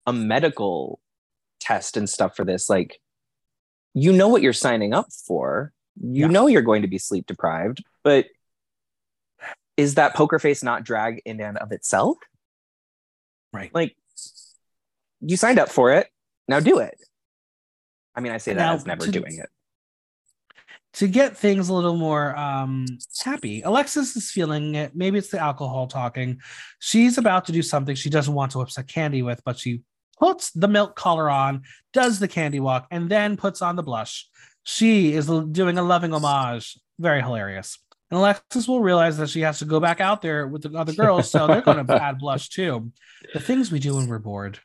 a, 0.07 0.11
a 0.11 0.13
medical 0.13 0.99
test 1.61 1.97
and 1.97 2.11
stuff 2.11 2.35
for 2.35 2.45
this. 2.45 2.69
Like, 2.69 3.01
you 4.03 4.13
know 4.13 4.29
what 4.29 4.43
you're 4.43 4.53
signing 4.53 4.95
up 4.95 5.13
for. 5.13 5.73
You 6.01 6.23
yeah. 6.23 6.27
know 6.29 6.47
you're 6.47 6.63
going 6.63 6.83
to 6.83 6.89
be 6.89 6.99
sleep 6.99 7.27
deprived, 7.27 7.83
but 8.05 8.27
is 9.77 9.95
that 9.95 10.15
poker 10.15 10.39
face 10.39 10.63
not 10.63 10.85
drag 10.85 11.23
in 11.25 11.41
and 11.41 11.59
of 11.59 11.73
itself? 11.73 12.19
Right. 13.53 13.75
Like 13.75 13.97
you 15.21 15.37
signed 15.37 15.59
up 15.59 15.69
for 15.69 15.93
it. 15.93 16.09
Now 16.47 16.61
do 16.61 16.79
it. 16.79 16.97
I 18.15 18.21
mean, 18.21 18.33
I 18.33 18.39
say 18.39 18.55
that 18.55 18.61
now, 18.61 18.75
as 18.75 18.87
never 18.87 19.05
to, 19.05 19.11
doing 19.13 19.39
it. 19.39 19.49
To 20.95 21.07
get 21.07 21.37
things 21.37 21.69
a 21.69 21.75
little 21.75 21.97
more 21.97 22.37
um, 22.37 22.87
happy, 23.23 23.63
Alexis 23.63 24.17
is 24.17 24.31
feeling 24.31 24.75
it. 24.75 24.97
Maybe 24.97 25.19
it's 25.19 25.31
the 25.31 25.39
alcohol 25.39 25.87
talking. 25.87 26.41
She's 26.81 27.19
about 27.19 27.45
to 27.47 27.53
do 27.53 27.63
something 27.63 27.95
she 27.95 28.11
doesn't 28.11 28.35
want 28.35 28.53
to 28.53 28.61
upset 28.61 28.87
Kandy 28.87 29.25
with, 29.25 29.41
but 29.45 29.59
she 29.59 29.83
puts 30.19 30.51
the 30.51 30.69
milk 30.69 30.97
collar 30.97 31.31
on, 31.31 31.63
does 31.93 32.19
the 32.19 32.29
candy 32.29 32.61
walk, 32.61 32.87
and 32.91 33.09
then 33.09 33.37
puts 33.37 33.63
on 33.63 33.77
the 33.77 33.83
blush. 33.83 34.29
She 34.65 35.15
is 35.15 35.27
doing 35.27 35.79
a 35.79 35.83
loving 35.83 36.13
homage. 36.13 36.79
Very 36.99 37.23
hilarious. 37.23 37.79
And 38.11 38.19
Alexis 38.19 38.67
will 38.67 38.81
realize 38.81 39.19
that 39.19 39.29
she 39.29 39.43
has 39.43 39.59
to 39.59 39.65
go 39.65 39.81
back 39.81 40.01
out 40.01 40.23
there 40.23 40.47
with 40.47 40.63
the 40.63 40.79
other 40.79 40.93
girls, 40.93 41.31
so 41.31 41.47
they're 41.47 41.61
going 41.61 41.87
to 41.87 42.03
add 42.03 42.19
blush 42.19 42.49
too. 42.49 42.91
The 43.35 43.41
things 43.41 43.71
we 43.71 43.79
do 43.79 43.97
when 43.97 44.09
we're 44.09 44.19
bored. 44.19 44.61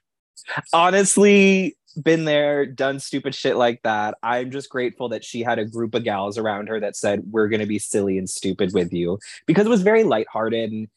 Honestly, 0.73 1.77
been 2.01 2.25
there, 2.25 2.65
done 2.65 2.99
stupid 2.99 3.35
shit 3.35 3.55
like 3.55 3.81
that. 3.83 4.17
I'm 4.23 4.51
just 4.51 4.69
grateful 4.69 5.09
that 5.09 5.23
she 5.23 5.41
had 5.41 5.59
a 5.59 5.65
group 5.65 5.93
of 5.93 6.03
gals 6.03 6.37
around 6.37 6.67
her 6.67 6.79
that 6.79 6.95
said, 6.95 7.23
We're 7.29 7.49
going 7.49 7.59
to 7.59 7.65
be 7.65 7.79
silly 7.79 8.17
and 8.17 8.29
stupid 8.29 8.73
with 8.73 8.93
you 8.93 9.19
because 9.45 9.65
it 9.65 9.69
was 9.69 9.83
very 9.83 10.03
lighthearted. 10.03 10.71
And 10.71 10.87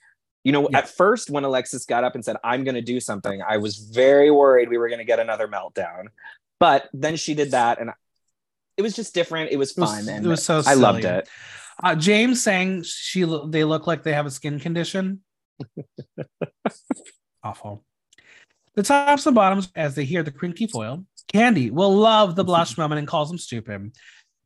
you 0.46 0.52
know, 0.52 0.68
yeah. 0.70 0.78
at 0.78 0.88
first 0.88 1.28
when 1.28 1.42
Alexis 1.42 1.86
got 1.86 2.04
up 2.04 2.14
and 2.14 2.24
said, 2.24 2.36
I'm 2.44 2.62
going 2.62 2.76
to 2.76 2.80
do 2.80 3.00
something, 3.00 3.42
I 3.42 3.56
was 3.56 3.78
very 3.78 4.30
worried 4.30 4.68
we 4.68 4.78
were 4.78 4.86
going 4.86 5.00
to 5.00 5.04
get 5.04 5.18
another 5.18 5.48
meltdown. 5.48 6.04
But 6.60 6.88
then 6.92 7.16
she 7.16 7.34
did 7.34 7.50
that 7.50 7.80
and 7.80 7.90
it 8.76 8.82
was 8.82 8.94
just 8.94 9.12
different. 9.12 9.50
It 9.50 9.56
was 9.56 9.72
fun. 9.72 9.88
It 9.88 9.96
was, 9.98 10.08
and 10.08 10.24
it 10.24 10.28
was 10.28 10.44
so 10.44 10.62
I 10.64 10.74
loved 10.74 11.04
it. 11.04 11.28
Uh, 11.82 11.96
Jaymes 11.96 12.36
saying 12.36 12.84
she 12.84 13.24
they 13.48 13.64
look 13.64 13.88
like 13.88 14.04
they 14.04 14.12
have 14.12 14.26
a 14.26 14.30
skin 14.30 14.60
condition. 14.60 15.22
Awful. 17.42 17.84
The 18.76 18.84
tops 18.84 19.26
and 19.26 19.34
bottoms, 19.34 19.72
as 19.74 19.96
they 19.96 20.04
hear 20.04 20.22
the 20.22 20.30
crinkly 20.30 20.68
foil, 20.68 21.04
Kandy 21.32 21.72
will 21.72 21.92
love 21.92 22.36
the 22.36 22.44
blush 22.44 22.78
moment 22.78 23.00
and 23.00 23.08
calls 23.08 23.32
him 23.32 23.38
stupid. 23.38 23.96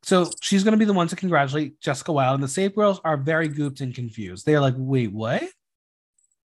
So 0.01 0.31
she's 0.41 0.63
going 0.63 0.71
to 0.71 0.79
be 0.79 0.85
the 0.85 0.93
one 0.93 1.09
to 1.09 1.15
congratulate 1.15 1.79
Jessica 1.79 2.11
Wild, 2.11 2.35
and 2.35 2.43
the 2.43 2.47
Safe 2.47 2.73
Girls 2.73 2.99
are 3.05 3.17
very 3.17 3.49
gooped 3.49 3.81
and 3.81 3.93
confused. 3.93 4.47
They're 4.47 4.61
like, 4.61 4.73
wait, 4.75 5.11
what? 5.11 5.43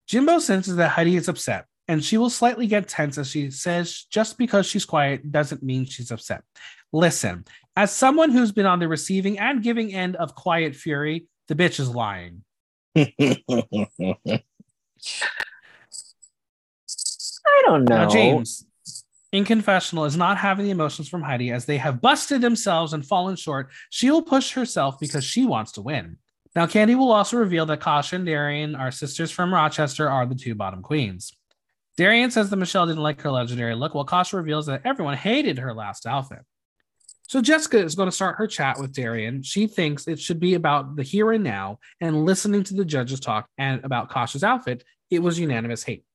Jimbo 0.07 0.39
senses 0.39 0.77
that 0.77 0.89
Heidi 0.89 1.17
is 1.17 1.27
upset, 1.27 1.65
and 1.87 2.03
she 2.03 2.17
will 2.17 2.29
slightly 2.29 2.65
get 2.65 2.87
tense 2.87 3.17
as 3.17 3.29
she 3.29 3.51
says, 3.51 4.05
just 4.09 4.37
because 4.37 4.65
she's 4.65 4.85
quiet 4.85 5.31
doesn't 5.31 5.61
mean 5.61 5.85
she's 5.85 6.11
upset. 6.11 6.43
Listen, 6.93 7.43
as 7.75 7.93
someone 7.93 8.31
who's 8.31 8.53
been 8.53 8.65
on 8.65 8.79
the 8.79 8.87
receiving 8.87 9.37
and 9.37 9.61
giving 9.61 9.93
end 9.93 10.15
of 10.15 10.33
quiet 10.33 10.75
fury, 10.75 11.27
the 11.49 11.55
bitch 11.55 11.79
is 11.79 11.89
lying. 11.89 12.43
I 12.95 13.05
don't 17.65 17.83
know. 17.83 17.97
Now, 17.97 18.09
Jaymes, 18.09 18.63
in 19.33 19.43
confessional, 19.43 20.05
is 20.05 20.15
not 20.15 20.37
having 20.37 20.65
the 20.65 20.71
emotions 20.71 21.09
from 21.09 21.21
Heidi 21.21 21.51
as 21.51 21.65
they 21.65 21.77
have 21.77 22.01
busted 22.01 22.39
themselves 22.41 22.93
and 22.93 23.05
fallen 23.05 23.35
short. 23.35 23.71
She 23.89 24.09
will 24.09 24.21
push 24.21 24.53
herself 24.53 24.99
because 24.99 25.23
she 25.23 25.45
wants 25.45 25.73
to 25.73 25.81
win. 25.81 26.17
Now, 26.57 26.65
Kandy 26.65 26.97
will 26.97 27.11
also 27.11 27.37
reveal 27.37 27.67
that 27.67 27.81
Kasha 27.81 28.15
and 28.15 28.25
Darienne, 28.25 28.73
our 28.73 28.89
sisters 28.89 29.29
from 29.29 29.53
Rochester, 29.53 30.09
are 30.09 30.25
the 30.25 30.33
two 30.33 30.55
bottom 30.55 30.81
queens. 30.81 31.31
Darienne 31.97 32.31
says 32.31 32.49
that 32.49 32.55
Michelle 32.55 32.87
didn't 32.87 33.03
like 33.03 33.21
her 33.21 33.29
legendary 33.29 33.75
look, 33.75 33.93
while 33.93 34.05
Kasha 34.05 34.37
reveals 34.37 34.65
that 34.65 34.81
everyone 34.83 35.15
hated 35.15 35.59
her 35.59 35.71
last 35.71 36.07
outfit. 36.07 36.39
So 37.27 37.43
Jessica 37.43 37.77
is 37.77 37.93
going 37.93 38.09
to 38.09 38.15
start 38.15 38.37
her 38.37 38.47
chat 38.47 38.79
with 38.79 38.91
Darienne. 38.91 39.43
She 39.43 39.67
thinks 39.67 40.07
it 40.07 40.19
should 40.19 40.39
be 40.39 40.55
about 40.55 40.95
the 40.95 41.03
here 41.03 41.31
and 41.31 41.43
now 41.43 41.77
and 42.01 42.25
listening 42.25 42.63
to 42.63 42.73
the 42.73 42.85
judges 42.85 43.19
talk 43.19 43.47
and 43.59 43.85
about 43.85 44.09
Kasha's 44.09 44.43
outfit. 44.43 44.83
It 45.11 45.19
was 45.19 45.37
unanimous 45.37 45.83
hate. 45.83 46.05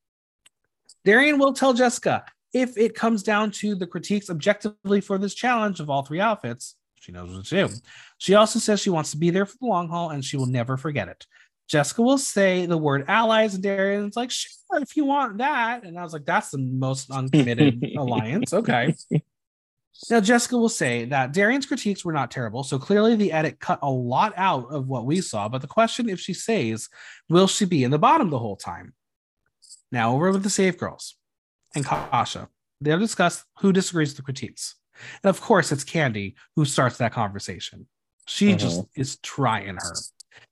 Darienne 1.05 1.39
will 1.39 1.53
tell 1.53 1.73
Jessica 1.73 2.25
if 2.51 2.77
it 2.77 2.95
comes 2.95 3.23
down 3.23 3.51
to 3.51 3.75
the 3.75 3.87
critiques 3.87 4.29
objectively 4.29 4.99
for 4.99 5.17
this 5.17 5.35
challenge 5.35 5.79
of 5.79 5.89
all 5.89 6.03
three 6.03 6.19
outfits, 6.19 6.75
she 7.03 7.11
knows 7.11 7.35
what 7.35 7.45
to 7.45 7.67
do. 7.67 7.73
She 8.17 8.35
also 8.35 8.59
says 8.59 8.79
she 8.79 8.89
wants 8.89 9.11
to 9.11 9.17
be 9.17 9.29
there 9.29 9.45
for 9.45 9.57
the 9.59 9.67
long 9.67 9.89
haul 9.89 10.11
and 10.11 10.23
she 10.23 10.37
will 10.37 10.45
never 10.45 10.77
forget 10.77 11.09
it. 11.09 11.25
Jessica 11.67 12.01
will 12.01 12.17
say 12.17 12.65
the 12.65 12.77
word 12.77 13.05
allies, 13.07 13.53
and 13.53 13.63
Darienne's 13.63 14.15
like, 14.15 14.31
sure, 14.31 14.81
if 14.81 14.95
you 14.95 15.05
want 15.05 15.37
that. 15.37 15.83
And 15.83 15.97
I 15.97 16.03
was 16.03 16.13
like, 16.13 16.25
that's 16.25 16.51
the 16.51 16.59
most 16.59 17.09
uncommitted 17.09 17.83
alliance. 17.97 18.53
Okay. 18.53 18.95
Now, 20.09 20.19
Jessica 20.19 20.57
will 20.57 20.69
say 20.69 21.05
that 21.05 21.33
Darienne's 21.33 21.65
critiques 21.65 22.03
were 22.03 22.13
not 22.13 22.31
terrible, 22.31 22.63
so 22.63 22.79
clearly 22.79 23.15
the 23.15 23.31
edit 23.31 23.59
cut 23.59 23.79
a 23.81 23.89
lot 23.89 24.33
out 24.35 24.67
of 24.71 24.87
what 24.87 25.05
we 25.05 25.21
saw. 25.21 25.47
But 25.47 25.61
the 25.61 25.67
question, 25.67 26.09
if 26.09 26.19
she 26.19 26.33
says, 26.33 26.89
will 27.29 27.47
she 27.47 27.65
be 27.65 27.83
in 27.83 27.91
the 27.91 27.99
bottom 27.99 28.29
the 28.29 28.39
whole 28.39 28.57
time? 28.57 28.93
Now, 29.91 30.15
over 30.15 30.31
with 30.31 30.43
the 30.43 30.49
Save 30.49 30.77
Girls 30.77 31.15
and 31.75 31.85
Kasha. 31.85 32.49
They'll 32.81 32.99
discuss 32.99 33.45
who 33.59 33.71
disagrees 33.71 34.09
with 34.09 34.17
the 34.17 34.23
critiques. 34.23 34.75
And 35.23 35.29
of 35.29 35.41
course, 35.41 35.71
it's 35.71 35.83
Kandy 35.83 36.35
who 36.55 36.65
starts 36.65 36.97
that 36.97 37.13
conversation. 37.13 37.87
She 38.27 38.49
mm-hmm. 38.49 38.57
just 38.57 38.83
is 38.95 39.17
trying 39.17 39.75
her. 39.75 39.93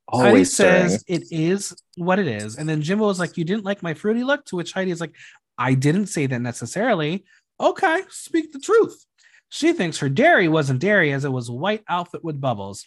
Always 0.07 0.31
Heidi 0.31 0.45
says 0.45 1.03
it 1.07 1.23
is 1.31 1.73
what 1.95 2.19
it 2.19 2.27
is. 2.27 2.57
And 2.57 2.68
then 2.68 2.81
Jimbo 2.81 3.09
is 3.09 3.19
like, 3.19 3.38
You 3.38 3.45
didn't 3.45 3.65
like 3.65 3.81
my 3.81 3.93
fruity 3.93 4.23
look? 4.23 4.45
To 4.45 4.57
which 4.57 4.73
Heidi 4.73 4.91
is 4.91 4.99
like, 4.99 5.15
I 5.57 5.73
didn't 5.73 6.07
say 6.07 6.26
that 6.27 6.41
necessarily. 6.41 7.23
Okay, 7.59 8.03
speak 8.09 8.51
the 8.51 8.59
truth. 8.59 9.05
She 9.49 9.73
thinks 9.73 9.99
her 9.99 10.09
dairy 10.09 10.47
wasn't 10.47 10.80
dairy 10.80 11.13
as 11.13 11.26
it 11.26 11.31
was 11.31 11.49
a 11.49 11.53
white 11.53 11.84
outfit 11.88 12.23
with 12.23 12.41
bubbles. 12.41 12.84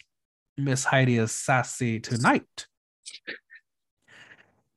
Miss 0.57 0.83
Heidi 0.83 1.17
is 1.17 1.31
sassy 1.31 1.99
tonight. 1.99 2.67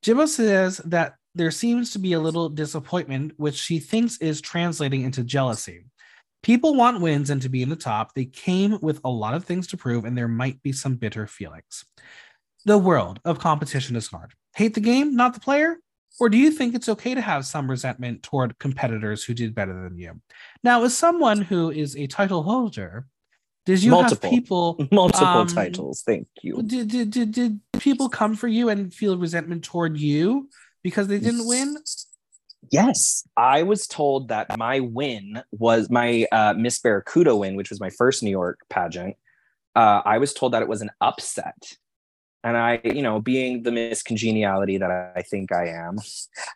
Jimbo 0.02 0.26
says 0.26 0.78
that 0.78 1.14
there 1.34 1.50
seems 1.50 1.92
to 1.92 1.98
be 1.98 2.12
a 2.12 2.20
little 2.20 2.48
disappointment, 2.48 3.32
which 3.36 3.56
she 3.56 3.78
thinks 3.78 4.18
is 4.18 4.40
translating 4.40 5.02
into 5.02 5.22
jealousy. 5.22 5.84
People 6.42 6.74
want 6.74 7.00
wins 7.00 7.30
and 7.30 7.42
to 7.42 7.48
be 7.48 7.62
in 7.62 7.68
the 7.68 7.76
top. 7.76 8.14
They 8.14 8.24
came 8.24 8.78
with 8.80 9.00
a 9.04 9.10
lot 9.10 9.34
of 9.34 9.44
things 9.44 9.66
to 9.68 9.76
prove, 9.76 10.04
and 10.04 10.16
there 10.16 10.28
might 10.28 10.62
be 10.62 10.72
some 10.72 10.96
bitter 10.96 11.26
feelings. 11.26 11.84
The 12.64 12.78
world 12.78 13.20
of 13.24 13.38
competition 13.38 13.96
is 13.96 14.08
hard. 14.08 14.34
Hate 14.56 14.74
the 14.74 14.80
game, 14.80 15.16
not 15.16 15.34
the 15.34 15.40
player? 15.40 15.76
Or 16.20 16.28
do 16.28 16.36
you 16.36 16.50
think 16.50 16.74
it's 16.74 16.88
okay 16.88 17.14
to 17.14 17.20
have 17.20 17.46
some 17.46 17.70
resentment 17.70 18.22
toward 18.22 18.58
competitors 18.58 19.22
who 19.22 19.34
did 19.34 19.54
better 19.54 19.82
than 19.82 19.98
you? 19.98 20.20
Now, 20.64 20.82
as 20.84 20.96
someone 20.96 21.42
who 21.42 21.70
is 21.70 21.96
a 21.96 22.06
title 22.08 22.42
holder, 22.42 23.06
did 23.66 23.82
you 23.82 23.90
multiple, 23.90 24.30
have 24.30 24.36
people 24.36 24.86
multiple 24.92 25.26
um, 25.26 25.46
titles? 25.46 26.02
Thank 26.04 26.26
you. 26.42 26.62
Did, 26.62 26.88
did, 26.88 27.10
did, 27.10 27.32
did 27.32 27.60
people 27.78 28.08
come 28.08 28.34
for 28.34 28.48
you 28.48 28.68
and 28.68 28.92
feel 28.92 29.16
resentment 29.16 29.62
toward 29.62 29.98
you 29.98 30.48
because 30.82 31.06
they 31.06 31.18
didn't 31.18 31.46
win? 31.46 31.76
Yes, 32.70 33.26
I 33.36 33.62
was 33.62 33.86
told 33.86 34.28
that 34.28 34.56
my 34.58 34.80
win 34.80 35.42
was 35.52 35.88
my 35.90 36.26
uh, 36.32 36.54
Miss 36.56 36.78
Barracuda 36.78 37.34
win, 37.34 37.56
which 37.56 37.70
was 37.70 37.80
my 37.80 37.90
first 37.90 38.22
New 38.22 38.30
York 38.30 38.60
pageant. 38.68 39.16
Uh, 39.74 40.02
I 40.04 40.18
was 40.18 40.34
told 40.34 40.52
that 40.52 40.62
it 40.62 40.68
was 40.68 40.82
an 40.82 40.90
upset 41.00 41.76
and 42.44 42.56
I, 42.56 42.80
you 42.84 43.02
know, 43.02 43.20
being 43.20 43.62
the 43.62 43.72
Miss 43.72 44.02
Congeniality 44.02 44.78
that 44.78 44.90
I 44.90 45.22
think 45.22 45.52
I 45.52 45.68
am, 45.68 45.98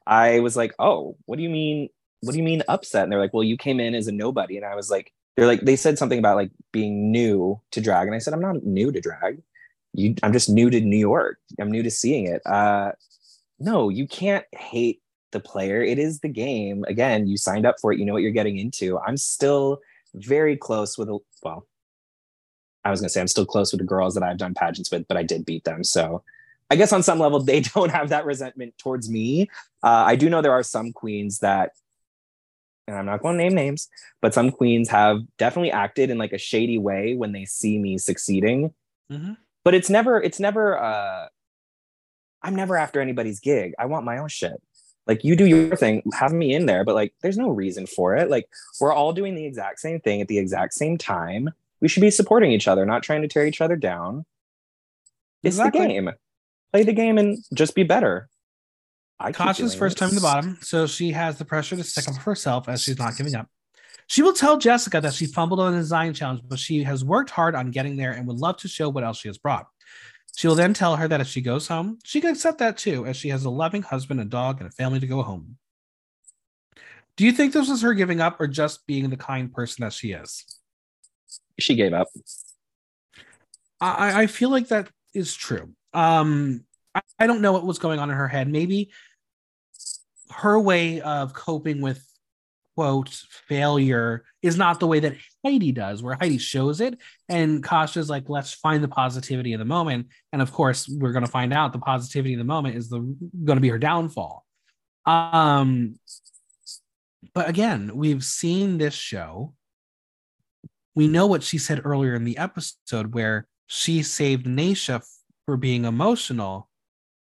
I 0.06 0.40
was 0.40 0.56
like, 0.56 0.72
oh, 0.78 1.16
what 1.26 1.36
do 1.36 1.42
you 1.42 1.50
mean? 1.50 1.88
What 2.20 2.32
do 2.32 2.38
you 2.38 2.44
mean 2.44 2.62
upset? 2.68 3.02
And 3.02 3.12
they're 3.12 3.20
like, 3.20 3.34
well, 3.34 3.42
you 3.42 3.56
came 3.56 3.80
in 3.80 3.94
as 3.94 4.06
a 4.06 4.12
nobody. 4.12 4.56
And 4.56 4.64
I 4.64 4.76
was 4.76 4.90
like, 4.90 5.12
they're 5.36 5.46
like, 5.46 5.62
they 5.62 5.76
said 5.76 5.98
something 5.98 6.18
about 6.18 6.36
like 6.36 6.50
being 6.72 7.10
new 7.10 7.60
to 7.72 7.80
drag. 7.80 8.06
And 8.06 8.14
I 8.14 8.18
said, 8.20 8.32
I'm 8.32 8.40
not 8.40 8.62
new 8.62 8.92
to 8.92 9.00
drag. 9.00 9.42
You, 9.92 10.14
I'm 10.22 10.32
just 10.32 10.48
new 10.48 10.70
to 10.70 10.80
New 10.80 10.98
York. 10.98 11.38
I'm 11.60 11.70
new 11.70 11.82
to 11.82 11.90
seeing 11.90 12.26
it. 12.26 12.40
Uh, 12.46 12.92
no, 13.58 13.88
you 13.88 14.06
can't 14.06 14.46
hate 14.52 15.01
the 15.32 15.40
player. 15.40 15.82
It 15.82 15.98
is 15.98 16.20
the 16.20 16.28
game. 16.28 16.84
Again, 16.86 17.26
you 17.26 17.36
signed 17.36 17.66
up 17.66 17.76
for 17.80 17.92
it. 17.92 17.98
You 17.98 18.04
know 18.04 18.12
what 18.12 18.22
you're 18.22 18.30
getting 18.30 18.58
into. 18.58 18.98
I'm 18.98 19.16
still 19.16 19.80
very 20.14 20.56
close 20.56 20.96
with 20.96 21.08
a, 21.08 21.18
well, 21.42 21.66
I 22.84 22.90
was 22.90 23.00
going 23.00 23.08
to 23.08 23.12
say 23.12 23.20
I'm 23.20 23.28
still 23.28 23.46
close 23.46 23.72
with 23.72 23.80
the 23.80 23.86
girls 23.86 24.14
that 24.14 24.22
I've 24.22 24.38
done 24.38 24.54
pageants 24.54 24.90
with, 24.90 25.06
but 25.08 25.16
I 25.16 25.22
did 25.22 25.44
beat 25.44 25.64
them. 25.64 25.84
So 25.84 26.22
I 26.70 26.76
guess 26.76 26.92
on 26.92 27.02
some 27.02 27.18
level, 27.18 27.40
they 27.40 27.60
don't 27.74 27.90
have 27.90 28.10
that 28.10 28.24
resentment 28.24 28.76
towards 28.78 29.08
me. 29.08 29.50
Uh, 29.82 30.04
I 30.06 30.16
do 30.16 30.28
know 30.30 30.42
there 30.42 30.52
are 30.52 30.62
some 30.62 30.92
queens 30.92 31.40
that, 31.40 31.72
and 32.86 32.96
I'm 32.96 33.06
not 33.06 33.22
going 33.22 33.38
to 33.38 33.44
name 33.44 33.54
names, 33.54 33.88
but 34.20 34.34
some 34.34 34.50
queens 34.50 34.88
have 34.88 35.20
definitely 35.38 35.70
acted 35.70 36.10
in 36.10 36.18
like 36.18 36.32
a 36.32 36.38
shady 36.38 36.78
way 36.78 37.14
when 37.14 37.32
they 37.32 37.44
see 37.44 37.78
me 37.78 37.98
succeeding. 37.98 38.74
Mm-hmm. 39.10 39.34
But 39.64 39.74
it's 39.74 39.88
never, 39.88 40.20
it's 40.20 40.40
never, 40.40 40.76
uh, 40.76 41.28
I'm 42.42 42.56
never 42.56 42.76
after 42.76 43.00
anybody's 43.00 43.38
gig. 43.38 43.74
I 43.78 43.86
want 43.86 44.04
my 44.04 44.18
own 44.18 44.28
shit. 44.28 44.60
Like 45.06 45.24
you 45.24 45.34
do 45.34 45.46
your 45.46 45.76
thing, 45.76 46.02
have 46.14 46.32
me 46.32 46.54
in 46.54 46.66
there, 46.66 46.84
but 46.84 46.94
like 46.94 47.12
there's 47.22 47.38
no 47.38 47.48
reason 47.48 47.86
for 47.86 48.16
it. 48.16 48.30
Like 48.30 48.48
we're 48.80 48.92
all 48.92 49.12
doing 49.12 49.34
the 49.34 49.44
exact 49.44 49.80
same 49.80 50.00
thing 50.00 50.20
at 50.20 50.28
the 50.28 50.38
exact 50.38 50.74
same 50.74 50.96
time 50.96 51.50
we 51.82 51.88
should 51.88 52.00
be 52.00 52.10
supporting 52.10 52.52
each 52.52 52.68
other, 52.68 52.86
not 52.86 53.02
trying 53.02 53.22
to 53.22 53.28
tear 53.28 53.44
each 53.44 53.60
other 53.60 53.76
down. 53.76 54.24
It's 55.42 55.56
exactly. 55.56 55.80
the 55.80 55.88
game. 55.88 56.10
Play 56.72 56.84
the 56.84 56.92
game 56.92 57.18
and 57.18 57.38
just 57.52 57.74
be 57.74 57.82
better. 57.82 58.30
I 59.18 59.32
Kasha's 59.32 59.74
first 59.74 59.98
time 59.98 60.08
in 60.08 60.14
the 60.14 60.20
bottom, 60.20 60.58
so 60.62 60.86
she 60.86 61.10
has 61.10 61.38
the 61.38 61.44
pressure 61.44 61.76
to 61.76 61.84
stick 61.84 62.08
up 62.08 62.14
for 62.14 62.20
herself 62.30 62.68
as 62.68 62.82
she's 62.82 62.98
not 62.98 63.16
giving 63.16 63.34
up. 63.34 63.48
She 64.06 64.22
will 64.22 64.32
tell 64.32 64.58
Jessica 64.58 65.00
that 65.00 65.12
she 65.12 65.26
fumbled 65.26 65.60
on 65.60 65.72
the 65.72 65.78
design 65.78 66.14
challenge, 66.14 66.42
but 66.48 66.58
she 66.58 66.82
has 66.84 67.04
worked 67.04 67.30
hard 67.30 67.54
on 67.54 67.70
getting 67.70 67.96
there 67.96 68.12
and 68.12 68.26
would 68.26 68.38
love 68.38 68.56
to 68.58 68.68
show 68.68 68.88
what 68.88 69.04
else 69.04 69.18
she 69.18 69.28
has 69.28 69.38
brought. 69.38 69.66
She 70.34 70.48
will 70.48 70.54
then 70.54 70.74
tell 70.74 70.96
her 70.96 71.06
that 71.08 71.20
if 71.20 71.26
she 71.26 71.40
goes 71.40 71.68
home, 71.68 71.98
she 72.04 72.20
can 72.20 72.30
accept 72.30 72.58
that 72.58 72.78
too, 72.78 73.04
as 73.06 73.16
she 73.16 73.28
has 73.28 73.44
a 73.44 73.50
loving 73.50 73.82
husband, 73.82 74.20
a 74.20 74.24
dog, 74.24 74.60
and 74.60 74.68
a 74.68 74.72
family 74.72 74.98
to 75.00 75.06
go 75.06 75.22
home. 75.22 75.58
Do 77.16 77.26
you 77.26 77.32
think 77.32 77.52
this 77.52 77.68
was 77.68 77.82
her 77.82 77.92
giving 77.92 78.20
up 78.20 78.40
or 78.40 78.46
just 78.46 78.86
being 78.86 79.10
the 79.10 79.16
kind 79.16 79.52
person 79.52 79.82
that 79.82 79.92
she 79.92 80.12
is? 80.12 80.44
she 81.58 81.74
gave 81.74 81.92
up. 81.92 82.08
I, 83.80 84.22
I 84.22 84.26
feel 84.26 84.50
like 84.50 84.68
that 84.68 84.88
is 85.14 85.34
true. 85.34 85.72
Um, 85.92 86.64
I, 86.94 87.00
I 87.18 87.26
don't 87.26 87.40
know 87.40 87.52
what 87.52 87.66
was 87.66 87.78
going 87.78 87.98
on 87.98 88.10
in 88.10 88.16
her 88.16 88.28
head. 88.28 88.48
Maybe 88.48 88.90
her 90.30 90.58
way 90.58 91.00
of 91.00 91.34
coping 91.34 91.80
with 91.80 92.04
quote 92.74 93.10
failure 93.48 94.24
is 94.42 94.56
not 94.56 94.80
the 94.80 94.86
way 94.86 95.00
that 95.00 95.16
Heidi 95.44 95.72
does, 95.72 96.02
where 96.02 96.16
Heidi 96.18 96.38
shows 96.38 96.80
it 96.80 96.98
and 97.28 97.62
Kasha's 97.62 98.10
like, 98.10 98.28
let's 98.28 98.52
find 98.52 98.82
the 98.82 98.88
positivity 98.88 99.52
in 99.52 99.58
the 99.58 99.64
moment. 99.64 100.08
And 100.32 100.42
of 100.42 100.52
course, 100.52 100.88
we're 100.88 101.12
gonna 101.12 101.26
find 101.26 101.52
out 101.52 101.72
the 101.72 101.78
positivity 101.78 102.32
in 102.32 102.38
the 102.38 102.44
moment 102.44 102.76
is 102.76 102.88
the 102.88 103.16
gonna 103.44 103.60
be 103.60 103.68
her 103.68 103.78
downfall. 103.78 104.44
Um, 105.04 105.98
but 107.34 107.48
again, 107.48 107.92
we've 107.94 108.24
seen 108.24 108.78
this 108.78 108.94
show 108.94 109.54
we 110.94 111.08
know 111.08 111.26
what 111.26 111.42
she 111.42 111.58
said 111.58 111.82
earlier 111.84 112.14
in 112.14 112.24
the 112.24 112.38
episode 112.38 113.14
where 113.14 113.46
she 113.66 114.02
saved 114.02 114.46
Naysha 114.46 115.02
for 115.46 115.56
being 115.56 115.84
emotional. 115.84 116.68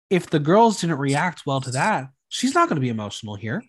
If 0.10 0.30
the 0.30 0.40
girls 0.40 0.82
didn't 0.82 0.98
react 0.98 1.44
well 1.46 1.62
to 1.62 1.72
that, 1.72 2.08
she's 2.30 2.56
not 2.56 2.68
going 2.68 2.78
to 2.78 2.82
be 2.82 2.90
emotional 2.90 3.36
here. 3.36 3.64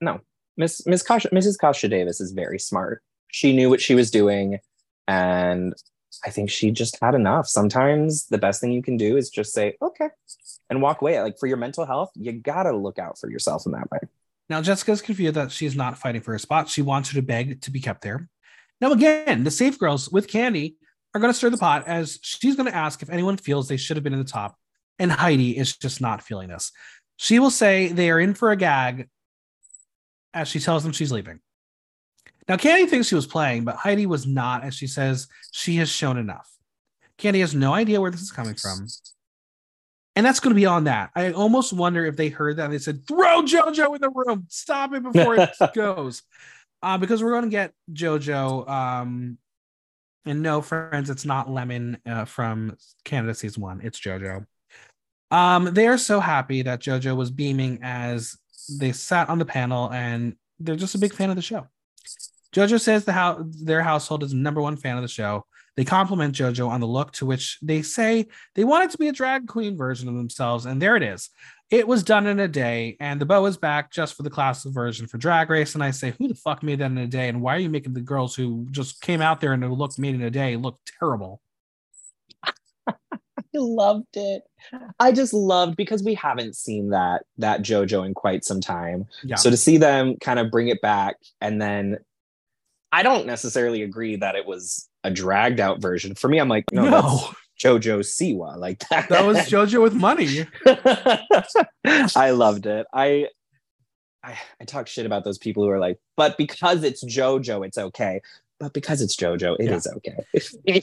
No, 0.00 0.20
Miss 0.56 0.86
Miss 0.86 1.02
Kasha, 1.02 1.30
Mrs. 1.30 1.58
Kasha 1.58 1.88
Davis 1.88 2.20
is 2.20 2.32
very 2.32 2.58
smart. 2.58 3.02
She 3.28 3.54
knew 3.54 3.70
what 3.70 3.80
she 3.80 3.94
was 3.94 4.10
doing, 4.10 4.58
and 5.08 5.74
I 6.24 6.30
think 6.30 6.50
she 6.50 6.70
just 6.70 6.98
had 7.00 7.14
enough. 7.14 7.48
Sometimes 7.48 8.26
the 8.26 8.38
best 8.38 8.60
thing 8.60 8.72
you 8.72 8.82
can 8.82 8.96
do 8.96 9.16
is 9.16 9.30
just 9.30 9.52
say 9.52 9.76
okay 9.82 10.08
and 10.70 10.80
walk 10.80 11.02
away. 11.02 11.20
Like 11.20 11.38
for 11.38 11.46
your 11.46 11.56
mental 11.56 11.84
health, 11.84 12.10
you 12.14 12.32
gotta 12.32 12.72
look 12.72 12.98
out 12.98 13.18
for 13.18 13.30
yourself 13.30 13.66
in 13.66 13.72
that 13.72 13.90
way. 13.90 13.98
Now 14.48 14.60
Jessica's 14.62 15.02
confused 15.02 15.34
that 15.34 15.50
she's 15.50 15.74
not 15.74 15.98
fighting 15.98 16.20
for 16.20 16.32
her 16.32 16.38
spot. 16.38 16.68
She 16.68 16.82
wants 16.82 17.10
her 17.10 17.14
to 17.14 17.22
beg 17.22 17.60
to 17.62 17.70
be 17.70 17.80
kept 17.80 18.02
there. 18.02 18.28
Now, 18.80 18.92
again, 18.92 19.44
the 19.44 19.50
safe 19.50 19.78
girls 19.78 20.10
with 20.10 20.28
Kandy 20.28 20.74
are 21.14 21.20
going 21.20 21.32
to 21.32 21.36
stir 21.36 21.50
the 21.50 21.56
pot 21.56 21.86
as 21.86 22.18
she's 22.22 22.56
going 22.56 22.68
to 22.70 22.76
ask 22.76 23.02
if 23.02 23.10
anyone 23.10 23.36
feels 23.36 23.68
they 23.68 23.76
should 23.76 23.96
have 23.96 24.04
been 24.04 24.12
in 24.12 24.18
the 24.18 24.24
top. 24.24 24.58
And 24.98 25.10
Heidi 25.10 25.56
is 25.56 25.76
just 25.76 26.00
not 26.00 26.22
feeling 26.22 26.48
this. 26.48 26.72
She 27.16 27.38
will 27.38 27.50
say 27.50 27.88
they 27.88 28.10
are 28.10 28.20
in 28.20 28.34
for 28.34 28.50
a 28.50 28.56
gag 28.56 29.08
as 30.34 30.48
she 30.48 30.60
tells 30.60 30.82
them 30.82 30.92
she's 30.92 31.12
leaving. 31.12 31.40
Now, 32.48 32.56
Kandy 32.56 32.88
thinks 32.88 33.08
she 33.08 33.14
was 33.14 33.26
playing, 33.26 33.64
but 33.64 33.76
Heidi 33.76 34.04
was 34.04 34.26
not, 34.26 34.64
as 34.64 34.74
she 34.74 34.86
says 34.86 35.28
she 35.52 35.76
has 35.76 35.88
shown 35.88 36.18
enough. 36.18 36.50
Kandy 37.18 37.40
has 37.40 37.54
no 37.54 37.72
idea 37.72 38.00
where 38.00 38.10
this 38.10 38.20
is 38.20 38.32
coming 38.32 38.54
from. 38.54 38.86
And 40.16 40.24
that's 40.24 40.40
going 40.40 40.54
to 40.54 40.60
be 40.60 40.66
on 40.66 40.84
that. 40.84 41.10
I 41.16 41.32
almost 41.32 41.72
wonder 41.72 42.04
if 42.04 42.16
they 42.16 42.28
heard 42.28 42.58
that 42.58 42.66
and 42.66 42.72
they 42.72 42.78
said, 42.78 43.06
throw 43.06 43.42
JoJo 43.42 43.94
in 43.94 44.00
the 44.00 44.10
room, 44.10 44.46
stop 44.48 44.92
it 44.92 45.02
before 45.02 45.36
it 45.36 45.50
goes. 45.74 46.22
Uh, 46.82 46.98
because 46.98 47.22
we're 47.22 47.30
going 47.30 47.44
to 47.44 47.50
get 47.50 47.72
JoJo. 47.92 48.68
Um, 48.68 49.38
and 50.26 50.42
no, 50.42 50.60
friends, 50.60 51.10
it's 51.10 51.24
not 51.24 51.50
Lemon 51.50 51.98
uh, 52.06 52.26
from 52.26 52.76
Canada 53.04 53.34
season 53.34 53.62
one, 53.62 53.80
it's 53.82 53.98
JoJo. 54.00 54.46
Um, 55.30 55.74
they 55.74 55.88
are 55.88 55.98
so 55.98 56.20
happy 56.20 56.62
that 56.62 56.80
JoJo 56.80 57.16
was 57.16 57.30
beaming 57.30 57.80
as 57.82 58.36
they 58.68 58.92
sat 58.92 59.28
on 59.28 59.38
the 59.38 59.44
panel, 59.44 59.90
and 59.92 60.36
they're 60.58 60.76
just 60.76 60.94
a 60.94 60.98
big 60.98 61.14
fan 61.14 61.30
of 61.30 61.36
the 61.36 61.42
show. 61.42 61.66
JoJo 62.54 62.80
says 62.80 63.04
the 63.04 63.12
how 63.12 63.44
their 63.62 63.82
household 63.82 64.22
is 64.22 64.32
number 64.32 64.62
one 64.62 64.76
fan 64.76 64.96
of 64.96 65.02
the 65.02 65.08
show. 65.08 65.44
They 65.76 65.84
compliment 65.84 66.36
JoJo 66.36 66.68
on 66.68 66.80
the 66.80 66.86
look, 66.86 67.12
to 67.14 67.26
which 67.26 67.58
they 67.60 67.82
say 67.82 68.28
they 68.54 68.62
want 68.62 68.84
it 68.84 68.90
to 68.92 68.98
be 68.98 69.08
a 69.08 69.12
drag 69.12 69.48
queen 69.48 69.76
version 69.76 70.08
of 70.08 70.14
themselves, 70.14 70.66
and 70.66 70.80
there 70.80 70.96
it 70.96 71.02
is. 71.02 71.30
It 71.70 71.88
was 71.88 72.04
done 72.04 72.28
in 72.28 72.38
a 72.38 72.46
day, 72.46 72.96
and 73.00 73.20
the 73.20 73.26
bow 73.26 73.46
is 73.46 73.56
back 73.56 73.90
just 73.90 74.14
for 74.14 74.22
the 74.22 74.30
classic 74.30 74.72
version 74.72 75.08
for 75.08 75.18
Drag 75.18 75.50
Race. 75.50 75.74
And 75.74 75.82
I 75.82 75.90
say, 75.90 76.14
who 76.16 76.28
the 76.28 76.34
fuck 76.34 76.62
made 76.62 76.78
that 76.78 76.90
in 76.90 76.98
a 76.98 77.06
day? 77.08 77.28
And 77.28 77.42
why 77.42 77.56
are 77.56 77.58
you 77.58 77.70
making 77.70 77.94
the 77.94 78.00
girls 78.00 78.36
who 78.36 78.68
just 78.70 79.00
came 79.00 79.20
out 79.20 79.40
there 79.40 79.54
and 79.54 79.72
looked 79.72 79.98
made 79.98 80.14
in 80.14 80.22
a 80.22 80.30
day 80.30 80.56
look 80.56 80.78
terrible? 81.00 81.40
I 82.86 82.94
loved 83.54 84.16
it. 84.16 84.44
I 84.98 85.12
just 85.12 85.32
loved 85.32 85.76
because 85.76 86.02
we 86.02 86.14
haven't 86.14 86.56
seen 86.56 86.90
that 86.90 87.24
that 87.38 87.62
JoJo 87.62 88.06
in 88.06 88.14
quite 88.14 88.44
some 88.44 88.60
time. 88.60 89.06
Yeah. 89.22 89.36
So 89.36 89.50
to 89.50 89.56
see 89.56 89.76
them 89.76 90.16
kind 90.20 90.38
of 90.38 90.50
bring 90.50 90.68
it 90.68 90.80
back 90.80 91.16
and 91.40 91.60
then 91.60 91.98
I 92.92 93.02
don't 93.02 93.26
necessarily 93.26 93.82
agree 93.82 94.16
that 94.16 94.36
it 94.36 94.46
was 94.46 94.88
a 95.02 95.10
dragged 95.10 95.58
out 95.58 95.80
version. 95.80 96.14
For 96.14 96.28
me, 96.28 96.38
I'm 96.38 96.48
like, 96.48 96.64
no, 96.72 96.88
no. 96.88 97.30
JoJo 97.60 98.00
Siwa. 98.00 98.56
Like 98.56 98.80
that. 98.88 99.08
That 99.08 99.26
was 99.26 99.36
JoJo 99.50 99.82
with 99.82 99.94
money. 99.94 100.46
I 102.16 102.30
loved 102.30 102.66
it. 102.66 102.86
I, 102.92 103.28
I 104.22 104.38
I 104.60 104.64
talk 104.64 104.86
shit 104.86 105.06
about 105.06 105.24
those 105.24 105.38
people 105.38 105.64
who 105.64 105.70
are 105.70 105.78
like, 105.78 105.98
but 106.16 106.38
because 106.38 106.84
it's 106.84 107.04
JoJo, 107.04 107.66
it's 107.66 107.78
okay 107.78 108.20
but 108.64 108.72
because 108.72 109.02
it's 109.02 109.14
JoJo, 109.14 109.56
it 109.60 109.66
yeah. 109.66 109.74
is 109.74 109.86
okay. 109.86 110.16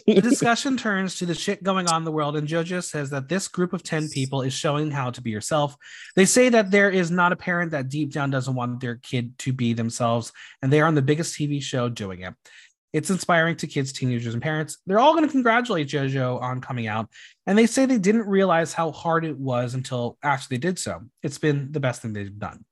the 0.06 0.22
discussion 0.22 0.78
turns 0.78 1.16
to 1.16 1.26
the 1.26 1.34
shit 1.34 1.64
going 1.64 1.88
on 1.88 2.02
in 2.02 2.06
the 2.06 2.12
world, 2.12 2.38
and 2.38 2.48
JoJo 2.48 2.84
says 2.84 3.10
that 3.10 3.28
this 3.28 3.48
group 3.48 3.74
of 3.74 3.82
10 3.82 4.10
people 4.10 4.44
is 4.44 4.54
showing 4.54 4.92
how 4.92 5.10
to 5.10 5.20
be 5.20 5.32
yourself. 5.32 5.76
They 6.16 6.26
say 6.26 6.50
that 6.50 6.70
there 6.70 6.92
is 6.92 7.10
not 7.10 7.32
a 7.32 7.36
parent 7.36 7.72
that 7.72 7.90
deep 7.90 8.12
down 8.12 8.30
doesn't 8.30 8.54
want 8.54 8.82
their 8.82 8.98
kid 8.98 9.36
to 9.40 9.52
be 9.52 9.74
themselves, 9.74 10.32
and 10.62 10.72
they 10.72 10.80
are 10.80 10.86
on 10.86 10.94
the 10.94 11.02
biggest 11.02 11.36
TV 11.36 11.60
show 11.60 11.90
doing 11.90 12.22
it. 12.22 12.36
It's 12.94 13.10
inspiring 13.10 13.56
to 13.56 13.68
kids, 13.68 13.92
teenagers, 13.92 14.36
and 14.36 14.44
parents. 14.44 14.78
They're 14.86 15.00
all 15.00 15.14
going 15.14 15.26
to 15.26 15.32
congratulate 15.32 15.88
JoJo 15.88 16.40
on 16.40 16.62
coming 16.62 16.86
out, 16.86 17.10
and 17.48 17.58
they 17.58 17.66
say 17.66 17.88
they 17.88 17.98
didn't 17.98 18.28
realize 18.28 18.74
how 18.74 18.92
hard 18.92 19.26
it 19.26 19.40
was 19.40 19.74
until 19.74 20.20
after 20.22 20.50
they 20.52 20.60
did 20.60 20.78
so. 20.78 21.00
It's 21.24 21.40
been 21.40 21.72
the 21.72 21.80
best 21.80 22.04
thing 22.04 22.14
they've 22.14 22.38
done. 22.38 22.64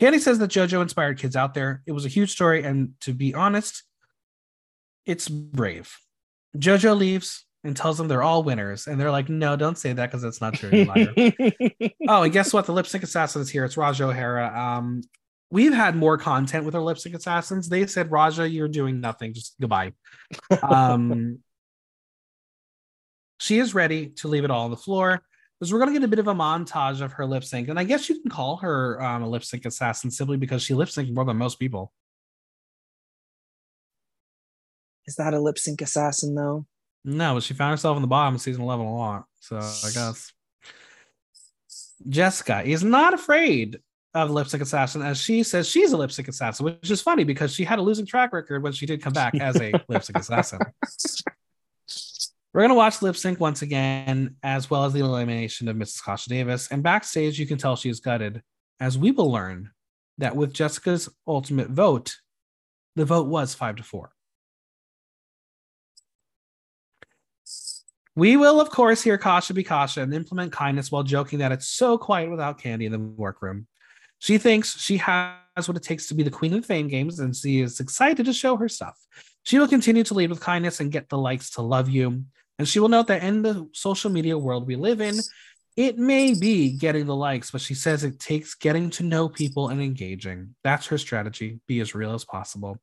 Kandy 0.00 0.20
says 0.20 0.38
that 0.38 0.50
JoJo 0.50 0.80
inspired 0.80 1.18
kids 1.18 1.34
out 1.34 1.54
there. 1.54 1.82
It 1.86 1.92
was 1.92 2.06
a 2.06 2.08
huge 2.08 2.30
story, 2.30 2.62
and 2.62 2.92
to 3.00 3.12
be 3.12 3.34
honest, 3.34 3.82
it's 5.08 5.26
brave. 5.26 5.96
Jojo 6.56 6.96
leaves 6.96 7.46
and 7.64 7.74
tells 7.76 7.98
them 7.98 8.08
they're 8.08 8.22
all 8.22 8.42
winners. 8.42 8.86
And 8.86 9.00
they're 9.00 9.10
like, 9.10 9.28
no, 9.28 9.56
don't 9.56 9.78
say 9.78 9.92
that 9.92 10.06
because 10.06 10.22
that's 10.22 10.40
not 10.40 10.54
true. 10.54 10.70
oh, 12.08 12.22
and 12.22 12.32
guess 12.32 12.52
what? 12.52 12.66
The 12.66 12.72
lip 12.72 12.86
sync 12.86 13.02
assassin 13.02 13.40
is 13.40 13.48
here. 13.48 13.64
It's 13.64 13.74
Ra'Jah 13.76 14.10
O'Hara. 14.10 14.56
Um, 14.56 15.02
we've 15.50 15.72
had 15.72 15.96
more 15.96 16.18
content 16.18 16.66
with 16.66 16.74
our 16.74 16.82
lip 16.82 16.98
sync 16.98 17.14
assassins. 17.14 17.70
They 17.70 17.86
said, 17.86 18.10
Ra'Jah, 18.10 18.52
you're 18.52 18.68
doing 18.68 19.00
nothing. 19.00 19.32
Just 19.32 19.54
goodbye. 19.58 19.94
Um, 20.62 21.38
she 23.38 23.58
is 23.58 23.74
ready 23.74 24.10
to 24.10 24.28
leave 24.28 24.44
it 24.44 24.50
all 24.50 24.66
on 24.66 24.70
the 24.70 24.76
floor. 24.76 25.22
Because 25.58 25.72
we're 25.72 25.80
going 25.80 25.92
to 25.92 25.98
get 25.98 26.04
a 26.04 26.08
bit 26.08 26.20
of 26.20 26.28
a 26.28 26.34
montage 26.34 27.00
of 27.00 27.12
her 27.14 27.26
lip 27.26 27.42
sync. 27.42 27.68
And 27.68 27.80
I 27.80 27.84
guess 27.84 28.08
you 28.08 28.20
can 28.20 28.30
call 28.30 28.58
her 28.58 29.02
um, 29.02 29.22
a 29.22 29.28
lip 29.28 29.42
sync 29.42 29.64
assassin 29.64 30.10
simply 30.10 30.36
because 30.36 30.62
she 30.62 30.74
lip 30.74 30.90
synced 30.90 31.12
more 31.12 31.24
than 31.24 31.36
most 31.38 31.58
people. 31.58 31.92
Is 35.08 35.14
that 35.14 35.32
a 35.32 35.40
lip 35.40 35.58
sync 35.58 35.80
assassin 35.80 36.34
though? 36.34 36.66
No, 37.02 37.34
but 37.34 37.42
she 37.42 37.54
found 37.54 37.70
herself 37.70 37.96
in 37.96 38.02
the 38.02 38.08
bottom 38.08 38.34
of 38.34 38.42
season 38.42 38.62
11 38.62 38.84
a 38.84 38.94
lot. 38.94 39.24
So 39.40 39.56
I 39.56 39.90
guess 39.94 40.30
Jessica 42.06 42.62
is 42.62 42.84
not 42.84 43.14
afraid 43.14 43.80
of 44.12 44.30
lip 44.30 44.48
sync 44.48 44.62
assassin 44.62 45.00
as 45.00 45.18
she 45.18 45.42
says 45.42 45.66
she's 45.66 45.92
a 45.92 45.96
lip 45.96 46.12
sync 46.12 46.28
assassin, 46.28 46.66
which 46.66 46.90
is 46.90 47.00
funny 47.00 47.24
because 47.24 47.54
she 47.54 47.64
had 47.64 47.78
a 47.78 47.82
losing 47.82 48.04
track 48.04 48.34
record 48.34 48.62
when 48.62 48.72
she 48.72 48.84
did 48.84 49.02
come 49.02 49.14
back 49.14 49.34
as 49.36 49.56
a 49.56 49.72
lip 49.88 50.04
sync 50.04 50.18
assassin. 50.18 50.58
We're 52.52 52.60
going 52.62 52.70
to 52.70 52.74
watch 52.74 53.00
lip 53.00 53.16
sync 53.16 53.40
once 53.40 53.62
again, 53.62 54.36
as 54.42 54.68
well 54.68 54.84
as 54.84 54.92
the 54.92 55.00
elimination 55.00 55.68
of 55.68 55.76
Mrs. 55.76 56.02
Kasha 56.02 56.28
Davis. 56.28 56.68
And 56.70 56.82
backstage, 56.82 57.38
you 57.38 57.46
can 57.46 57.56
tell 57.56 57.76
she 57.76 57.88
is 57.88 58.00
gutted, 58.00 58.42
as 58.80 58.98
we 58.98 59.10
will 59.10 59.30
learn 59.30 59.70
that 60.18 60.36
with 60.36 60.52
Jessica's 60.52 61.08
ultimate 61.26 61.70
vote, 61.70 62.16
the 62.96 63.04
vote 63.04 63.28
was 63.28 63.54
five 63.54 63.76
to 63.76 63.82
four. 63.82 64.12
We 68.18 68.36
will, 68.36 68.60
of 68.60 68.68
course, 68.68 69.00
hear 69.00 69.16
Kasha 69.16 69.54
be 69.54 69.62
Kasha 69.62 70.02
and 70.02 70.12
implement 70.12 70.50
kindness 70.50 70.90
while 70.90 71.04
joking 71.04 71.38
that 71.38 71.52
it's 71.52 71.68
so 71.68 71.96
quiet 71.96 72.28
without 72.28 72.60
Kandy 72.60 72.84
in 72.84 72.90
the 72.90 72.98
workroom. 72.98 73.68
She 74.18 74.38
thinks 74.38 74.76
she 74.76 74.96
has 74.96 75.36
what 75.68 75.76
it 75.76 75.84
takes 75.84 76.08
to 76.08 76.14
be 76.14 76.24
the 76.24 76.30
queen 76.30 76.52
of 76.52 76.62
the 76.62 76.66
fame 76.66 76.88
games, 76.88 77.20
and 77.20 77.36
she 77.36 77.60
is 77.60 77.78
excited 77.78 78.26
to 78.26 78.32
show 78.32 78.56
her 78.56 78.68
stuff. 78.68 78.98
She 79.44 79.56
will 79.60 79.68
continue 79.68 80.02
to 80.02 80.14
lead 80.14 80.30
with 80.30 80.40
kindness 80.40 80.80
and 80.80 80.90
get 80.90 81.08
the 81.08 81.16
likes 81.16 81.50
to 81.50 81.62
love 81.62 81.88
you. 81.88 82.24
And 82.58 82.66
she 82.66 82.80
will 82.80 82.88
note 82.88 83.06
that 83.06 83.22
in 83.22 83.42
the 83.42 83.68
social 83.72 84.10
media 84.10 84.36
world 84.36 84.66
we 84.66 84.74
live 84.74 85.00
in, 85.00 85.20
it 85.76 85.96
may 85.96 86.34
be 86.34 86.72
getting 86.72 87.06
the 87.06 87.14
likes, 87.14 87.52
but 87.52 87.60
she 87.60 87.74
says 87.74 88.02
it 88.02 88.18
takes 88.18 88.56
getting 88.56 88.90
to 88.90 89.04
know 89.04 89.28
people 89.28 89.68
and 89.68 89.80
engaging. 89.80 90.56
That's 90.64 90.86
her 90.86 90.98
strategy. 90.98 91.60
Be 91.68 91.78
as 91.78 91.94
real 91.94 92.14
as 92.14 92.24
possible. 92.24 92.80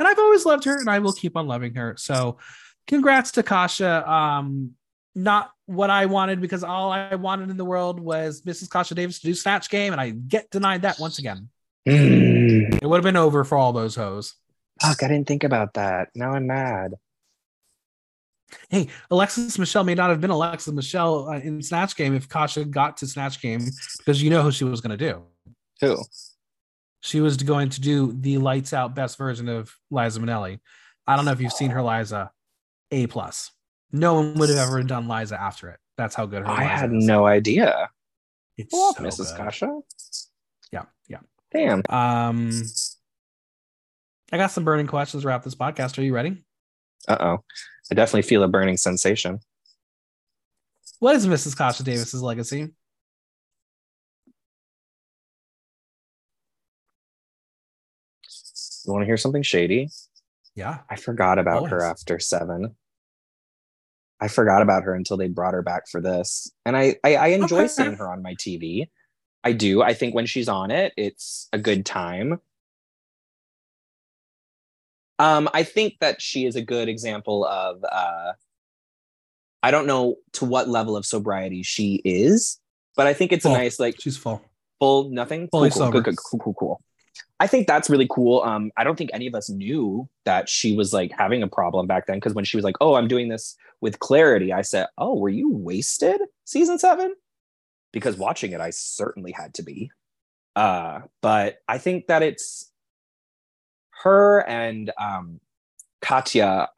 And 0.00 0.08
I've 0.08 0.18
always 0.18 0.44
loved 0.44 0.64
her 0.64 0.76
and 0.80 0.90
I 0.90 0.98
will 0.98 1.12
keep 1.12 1.36
on 1.36 1.46
loving 1.46 1.76
her. 1.76 1.94
So 1.96 2.38
congrats 2.86 3.32
to 3.32 3.42
Kasha. 3.42 4.10
Um, 4.10 4.72
not 5.14 5.50
what 5.66 5.90
I 5.90 6.06
wanted 6.06 6.40
because 6.40 6.64
all 6.64 6.90
I 6.90 7.14
wanted 7.14 7.50
in 7.50 7.56
the 7.56 7.64
world 7.64 8.00
was 8.00 8.42
Mrs. 8.42 8.68
Kasha 8.68 8.94
Davis 8.94 9.20
to 9.20 9.26
do 9.26 9.34
Snatch 9.34 9.70
Game, 9.70 9.92
and 9.92 10.00
I 10.00 10.10
get 10.10 10.50
denied 10.50 10.82
that 10.82 10.98
once 10.98 11.18
again. 11.18 11.48
Mm. 11.86 12.82
It 12.82 12.86
would 12.86 12.96
have 12.96 13.04
been 13.04 13.16
over 13.16 13.44
for 13.44 13.56
all 13.56 13.72
those 13.72 13.94
hoes. 13.94 14.34
Fuck, 14.82 15.02
I 15.02 15.08
didn't 15.08 15.28
think 15.28 15.44
about 15.44 15.74
that. 15.74 16.08
Now 16.14 16.32
I'm 16.32 16.46
mad. 16.46 16.94
Hey, 18.68 18.88
Alexis 19.10 19.58
Michelle 19.58 19.84
may 19.84 19.94
not 19.94 20.10
have 20.10 20.20
been 20.20 20.30
Alexis 20.30 20.72
Michelle 20.72 21.28
uh, 21.28 21.38
in 21.38 21.62
Snatch 21.62 21.96
Game 21.96 22.14
if 22.14 22.28
Kasha 22.28 22.64
got 22.64 22.96
to 22.98 23.06
Snatch 23.06 23.40
Game 23.40 23.66
because 23.98 24.22
you 24.22 24.30
know 24.30 24.42
who 24.42 24.52
she 24.52 24.64
was 24.64 24.80
going 24.80 24.96
to 24.96 25.10
do. 25.10 25.22
Who? 25.80 26.02
She 27.00 27.20
was 27.20 27.36
going 27.36 27.68
to 27.70 27.80
do 27.80 28.16
the 28.18 28.38
lights 28.38 28.72
out 28.72 28.94
best 28.94 29.18
version 29.18 29.48
of 29.48 29.74
Liza 29.90 30.20
Minnelli. 30.20 30.60
I 31.06 31.16
don't 31.16 31.24
know 31.24 31.32
if 31.32 31.40
you've 31.40 31.52
seen 31.52 31.70
her 31.70 31.82
Liza. 31.82 32.30
A 32.94 33.06
plus. 33.08 33.50
No 33.92 34.14
one 34.14 34.34
would 34.34 34.48
have 34.48 34.58
ever 34.58 34.82
done 34.82 35.08
Liza 35.08 35.40
after 35.40 35.68
it. 35.68 35.80
That's 35.96 36.14
how 36.14 36.26
good 36.26 36.42
her. 36.42 36.48
I 36.48 36.62
Liza 36.62 36.68
had 36.68 36.92
is. 36.94 37.04
no 37.04 37.26
idea. 37.26 37.90
It's 38.56 38.72
so 38.72 38.92
Mrs. 38.98 39.36
Good. 39.36 39.36
Kasha. 39.36 39.80
Yeah, 40.72 40.84
yeah. 41.08 41.18
Damn. 41.52 41.82
Um, 41.88 42.50
I 44.32 44.36
got 44.36 44.52
some 44.52 44.64
burning 44.64 44.86
questions 44.86 45.22
to 45.22 45.28
wrap 45.28 45.42
this 45.42 45.54
podcast. 45.56 45.98
Are 45.98 46.02
you 46.02 46.14
ready? 46.14 46.44
Uh 47.06 47.16
oh, 47.20 47.38
I 47.90 47.94
definitely 47.94 48.22
feel 48.22 48.42
a 48.44 48.48
burning 48.48 48.76
sensation. 48.76 49.40
What 51.00 51.16
is 51.16 51.26
Mrs. 51.26 51.56
Kasha 51.56 51.82
Davis's 51.82 52.22
legacy? 52.22 52.70
You 58.86 58.92
want 58.92 59.02
to 59.02 59.06
hear 59.06 59.16
something 59.16 59.42
shady? 59.42 59.88
Yeah. 60.54 60.80
I 60.88 60.96
forgot 60.96 61.38
about 61.38 61.56
Always. 61.58 61.70
her 61.72 61.82
after 61.82 62.18
seven. 62.18 62.76
I 64.20 64.28
forgot 64.28 64.62
about 64.62 64.84
her 64.84 64.94
until 64.94 65.16
they 65.16 65.28
brought 65.28 65.54
her 65.54 65.62
back 65.62 65.88
for 65.88 66.00
this. 66.00 66.50
And 66.64 66.76
I 66.76 66.96
I, 67.04 67.16
I 67.16 67.26
enjoy 67.28 67.60
okay. 67.60 67.68
seeing 67.68 67.96
her 67.96 68.08
on 68.08 68.22
my 68.22 68.34
TV. 68.34 68.88
I 69.42 69.52
do. 69.52 69.82
I 69.82 69.94
think 69.94 70.14
when 70.14 70.26
she's 70.26 70.48
on 70.48 70.70
it, 70.70 70.92
it's 70.96 71.48
a 71.52 71.58
good 71.58 71.84
time. 71.84 72.40
Um, 75.18 75.48
I 75.54 75.62
think 75.62 75.98
that 76.00 76.20
she 76.20 76.46
is 76.46 76.56
a 76.56 76.62
good 76.62 76.88
example 76.88 77.44
of 77.44 77.84
uh 77.90 78.32
I 79.62 79.70
don't 79.70 79.86
know 79.86 80.16
to 80.34 80.44
what 80.44 80.68
level 80.68 80.96
of 80.96 81.06
sobriety 81.06 81.62
she 81.62 82.02
is, 82.04 82.60
but 82.96 83.06
I 83.06 83.14
think 83.14 83.32
it's 83.32 83.44
full. 83.44 83.54
a 83.54 83.58
nice 83.58 83.80
like 83.80 84.00
she's 84.00 84.16
full. 84.16 84.42
Full 84.78 85.10
nothing. 85.10 85.48
Fully 85.48 85.70
cool, 85.70 85.78
cool, 85.78 85.86
sober. 85.86 86.00
Good, 86.00 86.16
good, 86.16 86.18
cool, 86.18 86.40
cool, 86.40 86.54
cool. 86.54 86.82
I 87.40 87.46
think 87.46 87.66
that's 87.66 87.90
really 87.90 88.06
cool. 88.08 88.42
Um, 88.42 88.70
I 88.76 88.84
don't 88.84 88.96
think 88.96 89.10
any 89.12 89.26
of 89.26 89.34
us 89.34 89.50
knew 89.50 90.08
that 90.24 90.48
she 90.48 90.76
was 90.76 90.92
like 90.92 91.10
having 91.16 91.42
a 91.42 91.48
problem 91.48 91.86
back 91.86 92.06
then 92.06 92.16
because 92.16 92.34
when 92.34 92.44
she 92.44 92.56
was 92.56 92.64
like, 92.64 92.76
"Oh, 92.80 92.94
I'm 92.94 93.08
doing 93.08 93.28
this 93.28 93.56
with 93.80 93.98
clarity," 93.98 94.52
I 94.52 94.62
said, 94.62 94.86
"Oh, 94.98 95.18
were 95.18 95.28
you 95.28 95.50
wasted 95.52 96.20
season 96.44 96.78
seven? 96.78 97.14
Because 97.92 98.16
watching 98.16 98.52
it, 98.52 98.60
I 98.60 98.70
certainly 98.70 99.32
had 99.32 99.54
to 99.54 99.62
be. 99.62 99.90
Uh, 100.56 101.00
but 101.22 101.58
I 101.68 101.78
think 101.78 102.06
that 102.06 102.22
it's 102.22 102.70
her 104.02 104.48
and 104.48 104.92
um, 104.98 105.40
Katya 106.02 106.68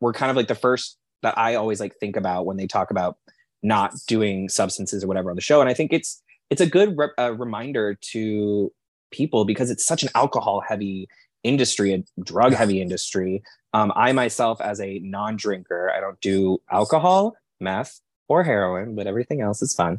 were 0.00 0.12
kind 0.12 0.30
of 0.30 0.36
like 0.36 0.48
the 0.48 0.54
first 0.54 0.98
that 1.22 1.38
I 1.38 1.54
always 1.54 1.80
like 1.80 1.96
think 1.96 2.16
about 2.16 2.44
when 2.46 2.56
they 2.56 2.66
talk 2.66 2.90
about 2.90 3.16
not 3.62 3.94
doing 4.08 4.48
substances 4.48 5.04
or 5.04 5.06
whatever 5.06 5.30
on 5.30 5.36
the 5.36 5.42
show, 5.42 5.60
and 5.60 5.70
I 5.70 5.74
think 5.74 5.92
it's 5.92 6.20
it's 6.50 6.60
a 6.60 6.66
good 6.66 6.98
re- 6.98 7.08
uh, 7.18 7.32
reminder 7.32 7.96
to 8.12 8.72
people 9.12 9.44
because 9.44 9.70
it's 9.70 9.84
such 9.84 10.02
an 10.02 10.08
alcohol 10.14 10.60
heavy 10.66 11.08
industry, 11.44 11.92
a 11.92 12.22
drug 12.22 12.54
heavy 12.54 12.80
industry. 12.80 13.42
Um, 13.72 13.92
I 13.94 14.12
myself, 14.12 14.60
as 14.60 14.80
a 14.80 14.98
non 15.00 15.36
drinker, 15.36 15.90
I 15.94 16.00
don't 16.00 16.20
do 16.20 16.60
alcohol, 16.70 17.36
meth, 17.60 18.00
or 18.28 18.42
heroin, 18.42 18.94
but 18.94 19.06
everything 19.06 19.40
else 19.40 19.62
is 19.62 19.74
fun. 19.74 19.98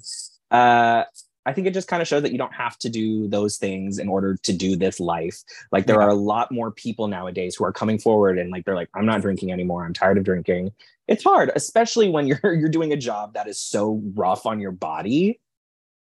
Uh, 0.51 1.03
I 1.45 1.51
think 1.51 1.67
it 1.67 1.73
just 1.73 1.87
kind 1.87 2.01
of 2.01 2.07
shows 2.07 2.21
that 2.21 2.31
you 2.31 2.37
don't 2.37 2.53
have 2.53 2.77
to 2.79 2.89
do 2.89 3.27
those 3.27 3.57
things 3.57 3.99
in 3.99 4.07
order 4.07 4.37
to 4.43 4.53
do 4.53 4.75
this 4.77 4.99
life. 4.99 5.43
Like 5.71 5.87
there 5.87 5.99
yeah. 5.99 6.05
are 6.05 6.09
a 6.09 6.15
lot 6.15 6.51
more 6.51 6.71
people 6.71 7.07
nowadays 7.07 7.55
who 7.55 7.65
are 7.65 7.73
coming 7.73 7.99
forward 7.99 8.37
and 8.37 8.49
like 8.49 8.63
they're 8.63 8.75
like, 8.75 8.89
I'm 8.95 9.05
not 9.05 9.21
drinking 9.21 9.51
anymore. 9.51 9.85
I'm 9.85 9.93
tired 9.93 10.17
of 10.17 10.23
drinking. 10.23 10.71
It's 11.07 11.23
hard, 11.23 11.51
especially 11.55 12.09
when 12.09 12.27
you're 12.27 12.39
you're 12.53 12.69
doing 12.69 12.93
a 12.93 12.97
job 12.97 13.33
that 13.33 13.47
is 13.47 13.59
so 13.59 14.01
rough 14.13 14.45
on 14.45 14.61
your 14.61 14.71
body. 14.71 15.41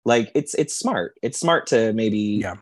Like 0.04 0.32
it's 0.36 0.56
it's 0.56 0.78
smart. 0.78 1.16
It's 1.22 1.40
smart 1.40 1.68
to 1.68 1.94
maybe 1.94 2.40
yeah 2.42 2.56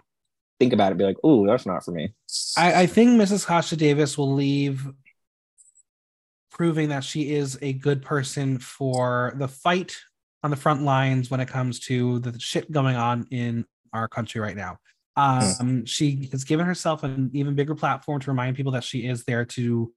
think 0.60 0.74
about 0.74 0.92
it, 0.92 0.98
be 0.98 1.04
like, 1.04 1.24
"Ooh, 1.26 1.46
that's 1.48 1.66
not 1.66 1.84
for 1.84 1.92
me." 1.92 2.14
I, 2.58 2.82
I 2.82 2.86
think 2.88 3.20
Mrs. 3.20 3.46
Kasha 3.46 3.76
Davis 3.76 4.18
will 4.18 4.34
leave 4.34 4.88
proving 6.52 6.90
that 6.90 7.04
she 7.04 7.34
is 7.34 7.58
a 7.62 7.74
good 7.74 8.02
person 8.02 8.58
for 8.58 9.34
the 9.38 9.48
fight 9.48 9.96
on 10.44 10.50
the 10.50 10.58
front 10.58 10.82
lines 10.82 11.30
when 11.30 11.40
it 11.40 11.48
comes 11.48 11.80
to 11.80 12.20
the 12.20 12.38
shit 12.40 12.72
going 12.72 12.96
on 12.96 13.28
in 13.32 13.66
our 13.94 14.08
country 14.08 14.42
right 14.42 14.56
now. 14.56 14.78
Hmm. 15.16 15.52
Um, 15.60 15.86
she 15.86 16.30
has 16.32 16.44
given 16.44 16.66
herself 16.66 17.04
an 17.04 17.32
even 17.34 17.56
bigger 17.56 17.76
platform 17.76 18.20
to 18.22 18.32
remind 18.32 18.56
people 18.56 18.72
that 18.74 18.84
she 18.84 19.08
is 19.08 19.24
there 19.24 19.46
to 19.46 19.92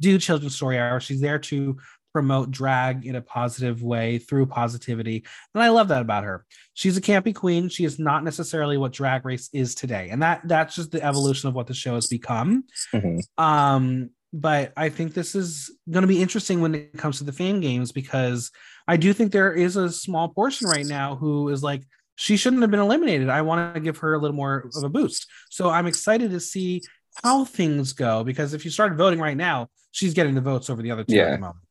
do 0.00 0.18
children's 0.18 0.54
story 0.54 0.78
hour. 0.78 1.00
She's 1.00 1.20
there 1.20 1.38
to 1.38 1.78
promote 2.16 2.50
drag 2.50 3.04
in 3.04 3.14
a 3.14 3.20
positive 3.20 3.82
way 3.82 4.16
through 4.16 4.46
positivity. 4.46 5.22
And 5.52 5.62
I 5.62 5.68
love 5.68 5.88
that 5.88 6.00
about 6.00 6.24
her. 6.24 6.46
She's 6.72 6.96
a 6.96 7.02
campy 7.02 7.34
queen. 7.34 7.68
She 7.68 7.84
is 7.84 7.98
not 7.98 8.24
necessarily 8.24 8.78
what 8.78 8.94
drag 8.94 9.26
race 9.26 9.50
is 9.52 9.74
today. 9.74 10.08
And 10.10 10.22
that 10.22 10.40
that's 10.48 10.76
just 10.76 10.92
the 10.92 11.02
evolution 11.02 11.50
of 11.50 11.54
what 11.54 11.66
the 11.66 11.74
show 11.74 11.94
has 11.94 12.06
become. 12.06 12.64
Mm-hmm. 12.94 13.18
Um, 13.44 14.08
but 14.32 14.72
I 14.78 14.88
think 14.88 15.12
this 15.12 15.34
is 15.34 15.70
going 15.90 16.04
to 16.04 16.08
be 16.08 16.22
interesting 16.22 16.62
when 16.62 16.74
it 16.74 16.96
comes 16.96 17.18
to 17.18 17.24
the 17.24 17.34
fan 17.34 17.60
games 17.60 17.92
because 17.92 18.50
I 18.88 18.96
do 18.96 19.12
think 19.12 19.30
there 19.30 19.52
is 19.52 19.76
a 19.76 19.92
small 19.92 20.30
portion 20.30 20.66
right 20.66 20.86
now 20.86 21.16
who 21.16 21.50
is 21.50 21.62
like, 21.62 21.82
she 22.14 22.38
shouldn't 22.38 22.62
have 22.62 22.70
been 22.70 22.80
eliminated. 22.80 23.28
I 23.28 23.42
want 23.42 23.74
to 23.74 23.80
give 23.80 23.98
her 23.98 24.14
a 24.14 24.18
little 24.18 24.34
more 24.34 24.70
of 24.74 24.82
a 24.82 24.88
boost. 24.88 25.26
So 25.50 25.68
I'm 25.68 25.86
excited 25.86 26.30
to 26.30 26.40
see 26.40 26.80
how 27.22 27.44
things 27.44 27.92
go 27.92 28.24
because 28.24 28.54
if 28.54 28.64
you 28.64 28.70
start 28.70 28.96
voting 28.96 29.20
right 29.20 29.36
now, 29.36 29.68
she's 29.90 30.14
getting 30.14 30.34
the 30.34 30.40
votes 30.40 30.70
over 30.70 30.80
the 30.80 30.92
other 30.92 31.04
two 31.04 31.16
yeah. 31.16 31.24
at 31.24 31.32
the 31.32 31.38
moment. 31.40 31.65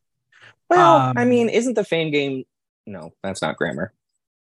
Well, 0.70 0.96
um, 0.98 1.18
I 1.18 1.26
mean, 1.26 1.50
isn't 1.50 1.76
the 1.76 1.84
fame 1.84 2.12
game? 2.12 2.44
No, 2.86 3.14
that's 3.24 3.42
not 3.42 3.58
grammar. 3.58 3.94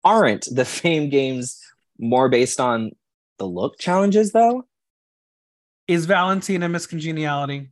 Aren't 0.04 0.48
the 0.50 0.64
fame 0.64 1.10
games 1.10 1.60
more 1.98 2.28
based 2.28 2.60
on 2.60 2.92
the 3.38 3.46
look 3.46 3.78
challenges 3.78 4.32
though? 4.32 4.66
Is 5.86 6.06
Valentina 6.06 6.68
Miss 6.68 6.86
Congeniality? 6.86 7.70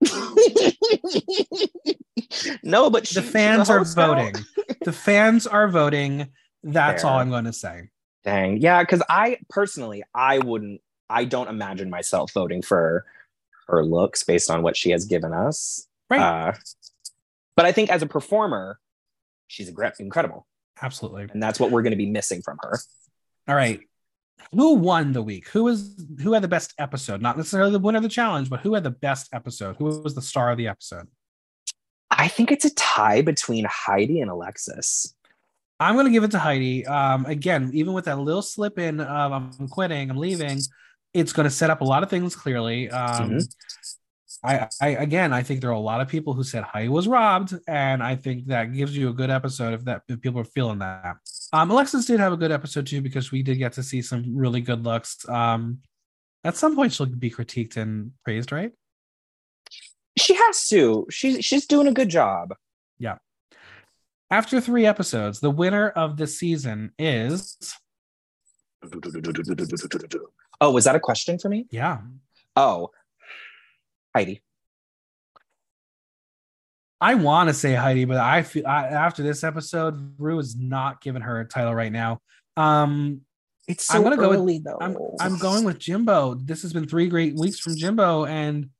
no, 2.62 2.90
but 2.90 3.06
she, 3.06 3.14
the 3.14 3.22
fans 3.22 3.70
are 3.70 3.84
voting. 3.84 4.34
the 4.84 4.92
fans 4.92 5.46
are 5.46 5.68
voting. 5.68 6.28
That's 6.62 7.02
Fair. 7.02 7.10
all 7.10 7.18
I'm 7.18 7.30
going 7.30 7.44
to 7.44 7.52
say. 7.52 7.90
Dang, 8.24 8.58
yeah, 8.58 8.82
because 8.82 9.02
I 9.08 9.38
personally, 9.48 10.02
I 10.14 10.38
wouldn't. 10.38 10.80
I 11.08 11.24
don't 11.24 11.48
imagine 11.48 11.88
myself 11.88 12.32
voting 12.32 12.62
for 12.62 13.04
her 13.68 13.84
looks 13.84 14.22
based 14.24 14.50
on 14.50 14.62
what 14.62 14.76
she 14.76 14.90
has 14.90 15.04
given 15.04 15.32
us. 15.32 15.87
Right. 16.10 16.20
Uh, 16.20 16.52
but 17.56 17.66
I 17.66 17.72
think 17.72 17.90
as 17.90 18.02
a 18.02 18.06
performer, 18.06 18.78
she's 19.46 19.68
incredible. 19.68 20.46
Absolutely. 20.80 21.26
And 21.32 21.42
that's 21.42 21.58
what 21.58 21.70
we're 21.70 21.82
going 21.82 21.92
to 21.92 21.96
be 21.96 22.06
missing 22.06 22.42
from 22.42 22.58
her. 22.62 22.78
All 23.48 23.54
right. 23.54 23.80
Who 24.52 24.74
won 24.74 25.12
the 25.12 25.22
week? 25.22 25.48
Who 25.48 25.64
was 25.64 26.06
who 26.22 26.32
had 26.32 26.42
the 26.42 26.48
best 26.48 26.72
episode? 26.78 27.20
Not 27.20 27.36
necessarily 27.36 27.72
the 27.72 27.80
winner 27.80 27.96
of 27.96 28.04
the 28.04 28.08
challenge, 28.08 28.48
but 28.48 28.60
who 28.60 28.74
had 28.74 28.84
the 28.84 28.90
best 28.90 29.28
episode? 29.32 29.76
Who 29.76 29.86
was 29.86 30.14
the 30.14 30.22
star 30.22 30.52
of 30.52 30.58
the 30.58 30.68
episode? 30.68 31.08
I 32.10 32.28
think 32.28 32.52
it's 32.52 32.64
a 32.64 32.74
tie 32.74 33.22
between 33.22 33.66
Heidi 33.68 34.20
and 34.20 34.30
Alexis. 34.30 35.14
I'm 35.80 35.94
going 35.94 36.06
to 36.06 36.12
give 36.12 36.24
it 36.24 36.30
to 36.32 36.38
Heidi. 36.38 36.86
Um, 36.86 37.26
again, 37.26 37.70
even 37.74 37.92
with 37.92 38.06
that 38.06 38.18
little 38.18 38.42
slip 38.42 38.78
in 38.78 39.00
of 39.00 39.32
I'm 39.32 39.68
quitting, 39.68 40.10
I'm 40.10 40.16
leaving, 40.16 40.60
it's 41.12 41.32
going 41.32 41.44
to 41.44 41.50
set 41.50 41.70
up 41.70 41.80
a 41.80 41.84
lot 41.84 42.02
of 42.02 42.10
things 42.10 42.34
clearly. 42.34 42.90
Um, 42.90 43.30
mm-hmm. 43.30 43.38
I, 44.44 44.68
I 44.80 44.88
again, 44.88 45.32
I 45.32 45.42
think 45.42 45.60
there 45.60 45.70
are 45.70 45.72
a 45.72 45.80
lot 45.80 46.00
of 46.00 46.08
people 46.08 46.32
who 46.32 46.44
said 46.44 46.62
Heidi 46.62 46.88
was 46.88 47.08
robbed, 47.08 47.54
and 47.66 48.02
I 48.02 48.14
think 48.14 48.46
that 48.46 48.72
gives 48.72 48.96
you 48.96 49.08
a 49.08 49.12
good 49.12 49.30
episode 49.30 49.74
if 49.74 49.84
that 49.84 50.02
if 50.08 50.20
people 50.20 50.40
are 50.40 50.44
feeling 50.44 50.78
that. 50.78 51.16
Um, 51.52 51.70
Alexis 51.70 52.06
did 52.06 52.20
have 52.20 52.32
a 52.32 52.36
good 52.36 52.52
episode 52.52 52.86
too 52.86 53.00
because 53.00 53.32
we 53.32 53.42
did 53.42 53.58
get 53.58 53.72
to 53.74 53.82
see 53.82 54.00
some 54.02 54.36
really 54.36 54.60
good 54.60 54.84
looks. 54.84 55.28
Um, 55.28 55.78
at 56.44 56.56
some 56.56 56.76
point, 56.76 56.92
she'll 56.92 57.06
be 57.06 57.30
critiqued 57.30 57.76
and 57.76 58.12
praised, 58.24 58.52
right? 58.52 58.72
She 60.16 60.34
has 60.34 60.68
to. 60.68 61.06
She's 61.10 61.44
she's 61.44 61.66
doing 61.66 61.88
a 61.88 61.92
good 61.92 62.08
job. 62.08 62.54
Yeah. 62.98 63.16
After 64.30 64.60
three 64.60 64.86
episodes, 64.86 65.40
the 65.40 65.50
winner 65.50 65.88
of 65.88 66.16
the 66.16 66.26
season 66.26 66.92
is. 66.98 67.56
Oh, 70.60 70.70
was 70.70 70.84
that 70.84 70.94
a 70.94 71.00
question 71.00 71.38
for 71.38 71.48
me? 71.48 71.66
Yeah. 71.70 71.98
Oh, 72.54 72.90
Heidi. 74.14 74.42
I 77.00 77.14
want 77.14 77.48
to 77.48 77.54
say 77.54 77.74
Heidi, 77.74 78.04
but 78.04 78.16
I 78.16 78.42
feel 78.42 78.66
I, 78.66 78.86
after 78.86 79.22
this 79.22 79.44
episode, 79.44 80.14
Rue 80.18 80.38
is 80.38 80.56
not 80.56 81.00
giving 81.00 81.22
her 81.22 81.40
a 81.40 81.44
title 81.44 81.74
right 81.74 81.92
now. 81.92 82.20
Um, 82.56 83.20
it's 83.68 83.86
so 83.86 83.94
I'm 83.98 84.02
gonna 84.02 84.16
early, 84.16 84.36
go 84.36 84.42
with, 84.42 84.64
though. 84.64 84.78
I'm, 84.80 84.96
I'm 85.20 85.38
going 85.38 85.64
with 85.64 85.78
Jimbo. 85.78 86.34
This 86.34 86.62
has 86.62 86.72
been 86.72 86.88
three 86.88 87.08
great 87.08 87.36
weeks 87.36 87.60
from 87.60 87.76
Jimbo, 87.76 88.24
and 88.24 88.70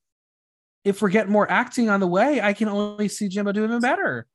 if 0.85 1.01
we're 1.03 1.11
getting 1.11 1.33
more 1.33 1.49
acting 1.51 1.91
on 1.91 2.01
the 2.01 2.07
way, 2.07 2.41
I 2.41 2.55
can 2.55 2.69
only 2.69 3.09
see 3.09 3.29
Jimbo 3.29 3.53
do 3.53 3.65
even 3.65 3.81
better. 3.81 4.27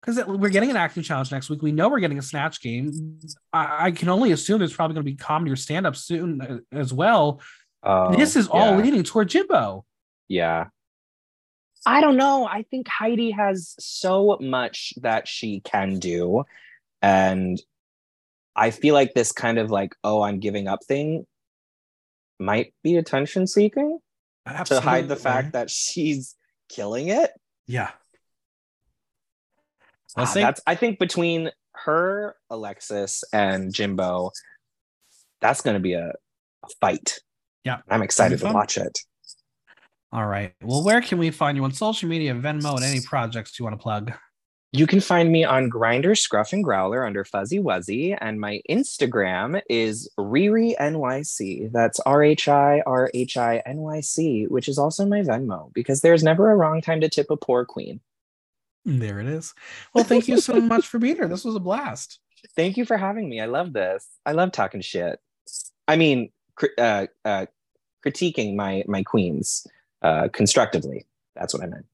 Because 0.00 0.24
we're 0.26 0.48
getting 0.48 0.70
an 0.70 0.76
acting 0.76 1.04
challenge 1.04 1.30
next 1.30 1.48
week. 1.48 1.62
We 1.62 1.70
know 1.70 1.88
we're 1.88 2.00
getting 2.00 2.18
a 2.18 2.22
snatch 2.22 2.60
game. 2.60 3.20
I, 3.52 3.86
I 3.86 3.90
can 3.92 4.08
only 4.08 4.32
assume 4.32 4.58
there's 4.58 4.74
probably 4.74 4.94
going 4.94 5.06
to 5.06 5.12
be 5.12 5.16
comedy 5.16 5.52
or 5.52 5.56
stand 5.56 5.86
up 5.86 5.94
soon 5.94 6.40
uh, 6.40 6.58
as 6.76 6.92
well. 6.92 7.40
Uh, 7.84 8.16
this 8.16 8.34
is 8.34 8.48
all 8.48 8.74
leading 8.76 9.04
toward 9.04 9.28
Jimbo. 9.28 9.84
Yeah. 10.32 10.68
I 11.84 12.00
don't 12.00 12.16
know. 12.16 12.46
I 12.46 12.62
think 12.62 12.88
Heidi 12.88 13.32
has 13.32 13.74
so 13.78 14.38
much 14.40 14.94
that 15.02 15.28
she 15.28 15.60
can 15.60 15.98
do. 15.98 16.44
And 17.02 17.60
I 18.56 18.70
feel 18.70 18.94
like 18.94 19.12
this 19.12 19.32
kind 19.32 19.58
of 19.58 19.70
like, 19.70 19.94
oh, 20.02 20.22
I'm 20.22 20.40
giving 20.40 20.68
up 20.68 20.84
thing 20.84 21.26
might 22.38 22.72
be 22.82 22.96
attention 22.96 23.46
seeking 23.46 23.98
to 24.64 24.80
hide 24.80 25.08
the 25.08 25.16
fact 25.16 25.52
that 25.52 25.68
she's 25.68 26.34
killing 26.70 27.08
it. 27.08 27.30
Yeah. 27.66 27.90
Ah, 30.16 30.30
that's 30.34 30.60
I 30.66 30.76
think 30.76 30.98
between 30.98 31.50
her, 31.74 32.36
Alexis, 32.48 33.22
and 33.34 33.72
Jimbo, 33.72 34.30
that's 35.42 35.60
going 35.60 35.74
to 35.74 35.80
be 35.80 35.92
a, 35.92 36.08
a, 36.64 36.68
fight. 36.80 37.18
Yeah. 37.64 37.78
I'm 37.88 38.02
excited 38.02 38.40
to 38.40 38.52
watch 38.52 38.78
it. 38.78 38.98
All 40.12 40.26
right. 40.26 40.52
Well, 40.62 40.84
where 40.84 41.00
can 41.00 41.16
we 41.16 41.30
find 41.30 41.56
you 41.56 41.64
on 41.64 41.72
social 41.72 42.08
media, 42.08 42.34
Venmo, 42.34 42.76
and 42.76 42.84
any 42.84 43.00
projects 43.00 43.58
you 43.58 43.64
want 43.64 43.78
to 43.78 43.82
plug? 43.82 44.12
You 44.74 44.86
can 44.86 45.00
find 45.00 45.30
me 45.30 45.44
on 45.44 45.70
Grindr, 45.70 46.16
Scruff, 46.18 46.52
and 46.52 46.64
Growlr 46.64 47.06
under 47.06 47.24
Fuzzy 47.24 47.58
Wuzzy, 47.58 48.16
and 48.20 48.40
my 48.40 48.60
Instagram 48.68 49.60
is 49.68 50.10
RhiRhi 50.18 50.74
NYC. 50.78 51.72
That's 51.72 52.00
R 52.00 52.22
H 52.22 52.48
I 52.48 52.82
R 52.86 53.10
H 53.14 53.36
I 53.36 53.62
N 53.64 53.78
Y 53.78 54.00
C, 54.00 54.44
which 54.44 54.68
is 54.68 54.78
also 54.78 55.06
my 55.06 55.20
Venmo 55.20 55.72
because 55.72 56.00
there's 56.02 56.22
never 56.22 56.50
a 56.50 56.56
wrong 56.56 56.80
time 56.80 57.00
to 57.02 57.08
tip 57.08 57.30
a 57.30 57.36
poor 57.36 57.64
queen. 57.64 58.00
There 58.84 59.20
it 59.20 59.26
is. 59.26 59.54
Well, 59.94 60.04
thank 60.04 60.28
you 60.28 60.38
so 60.40 60.60
much 60.60 60.86
for 60.86 60.98
being 60.98 61.16
here. 61.16 61.28
This 61.28 61.44
was 61.44 61.54
a 61.54 61.60
blast. 61.60 62.18
Thank 62.56 62.76
you 62.76 62.84
for 62.84 62.96
having 62.96 63.28
me. 63.28 63.40
I 63.40 63.46
love 63.46 63.72
this. 63.72 64.04
I 64.26 64.32
love 64.32 64.50
talking 64.50 64.80
shit. 64.80 65.20
I 65.86 65.94
mean, 65.94 66.32
uh, 66.76 67.06
uh, 67.24 67.46
critiquing 68.04 68.56
my 68.56 68.82
my 68.88 69.04
queens 69.04 69.64
uh, 70.02 70.28
constructively. 70.32 71.06
That's 71.34 71.54
what 71.54 71.62
I 71.62 71.66
meant. 71.66 71.86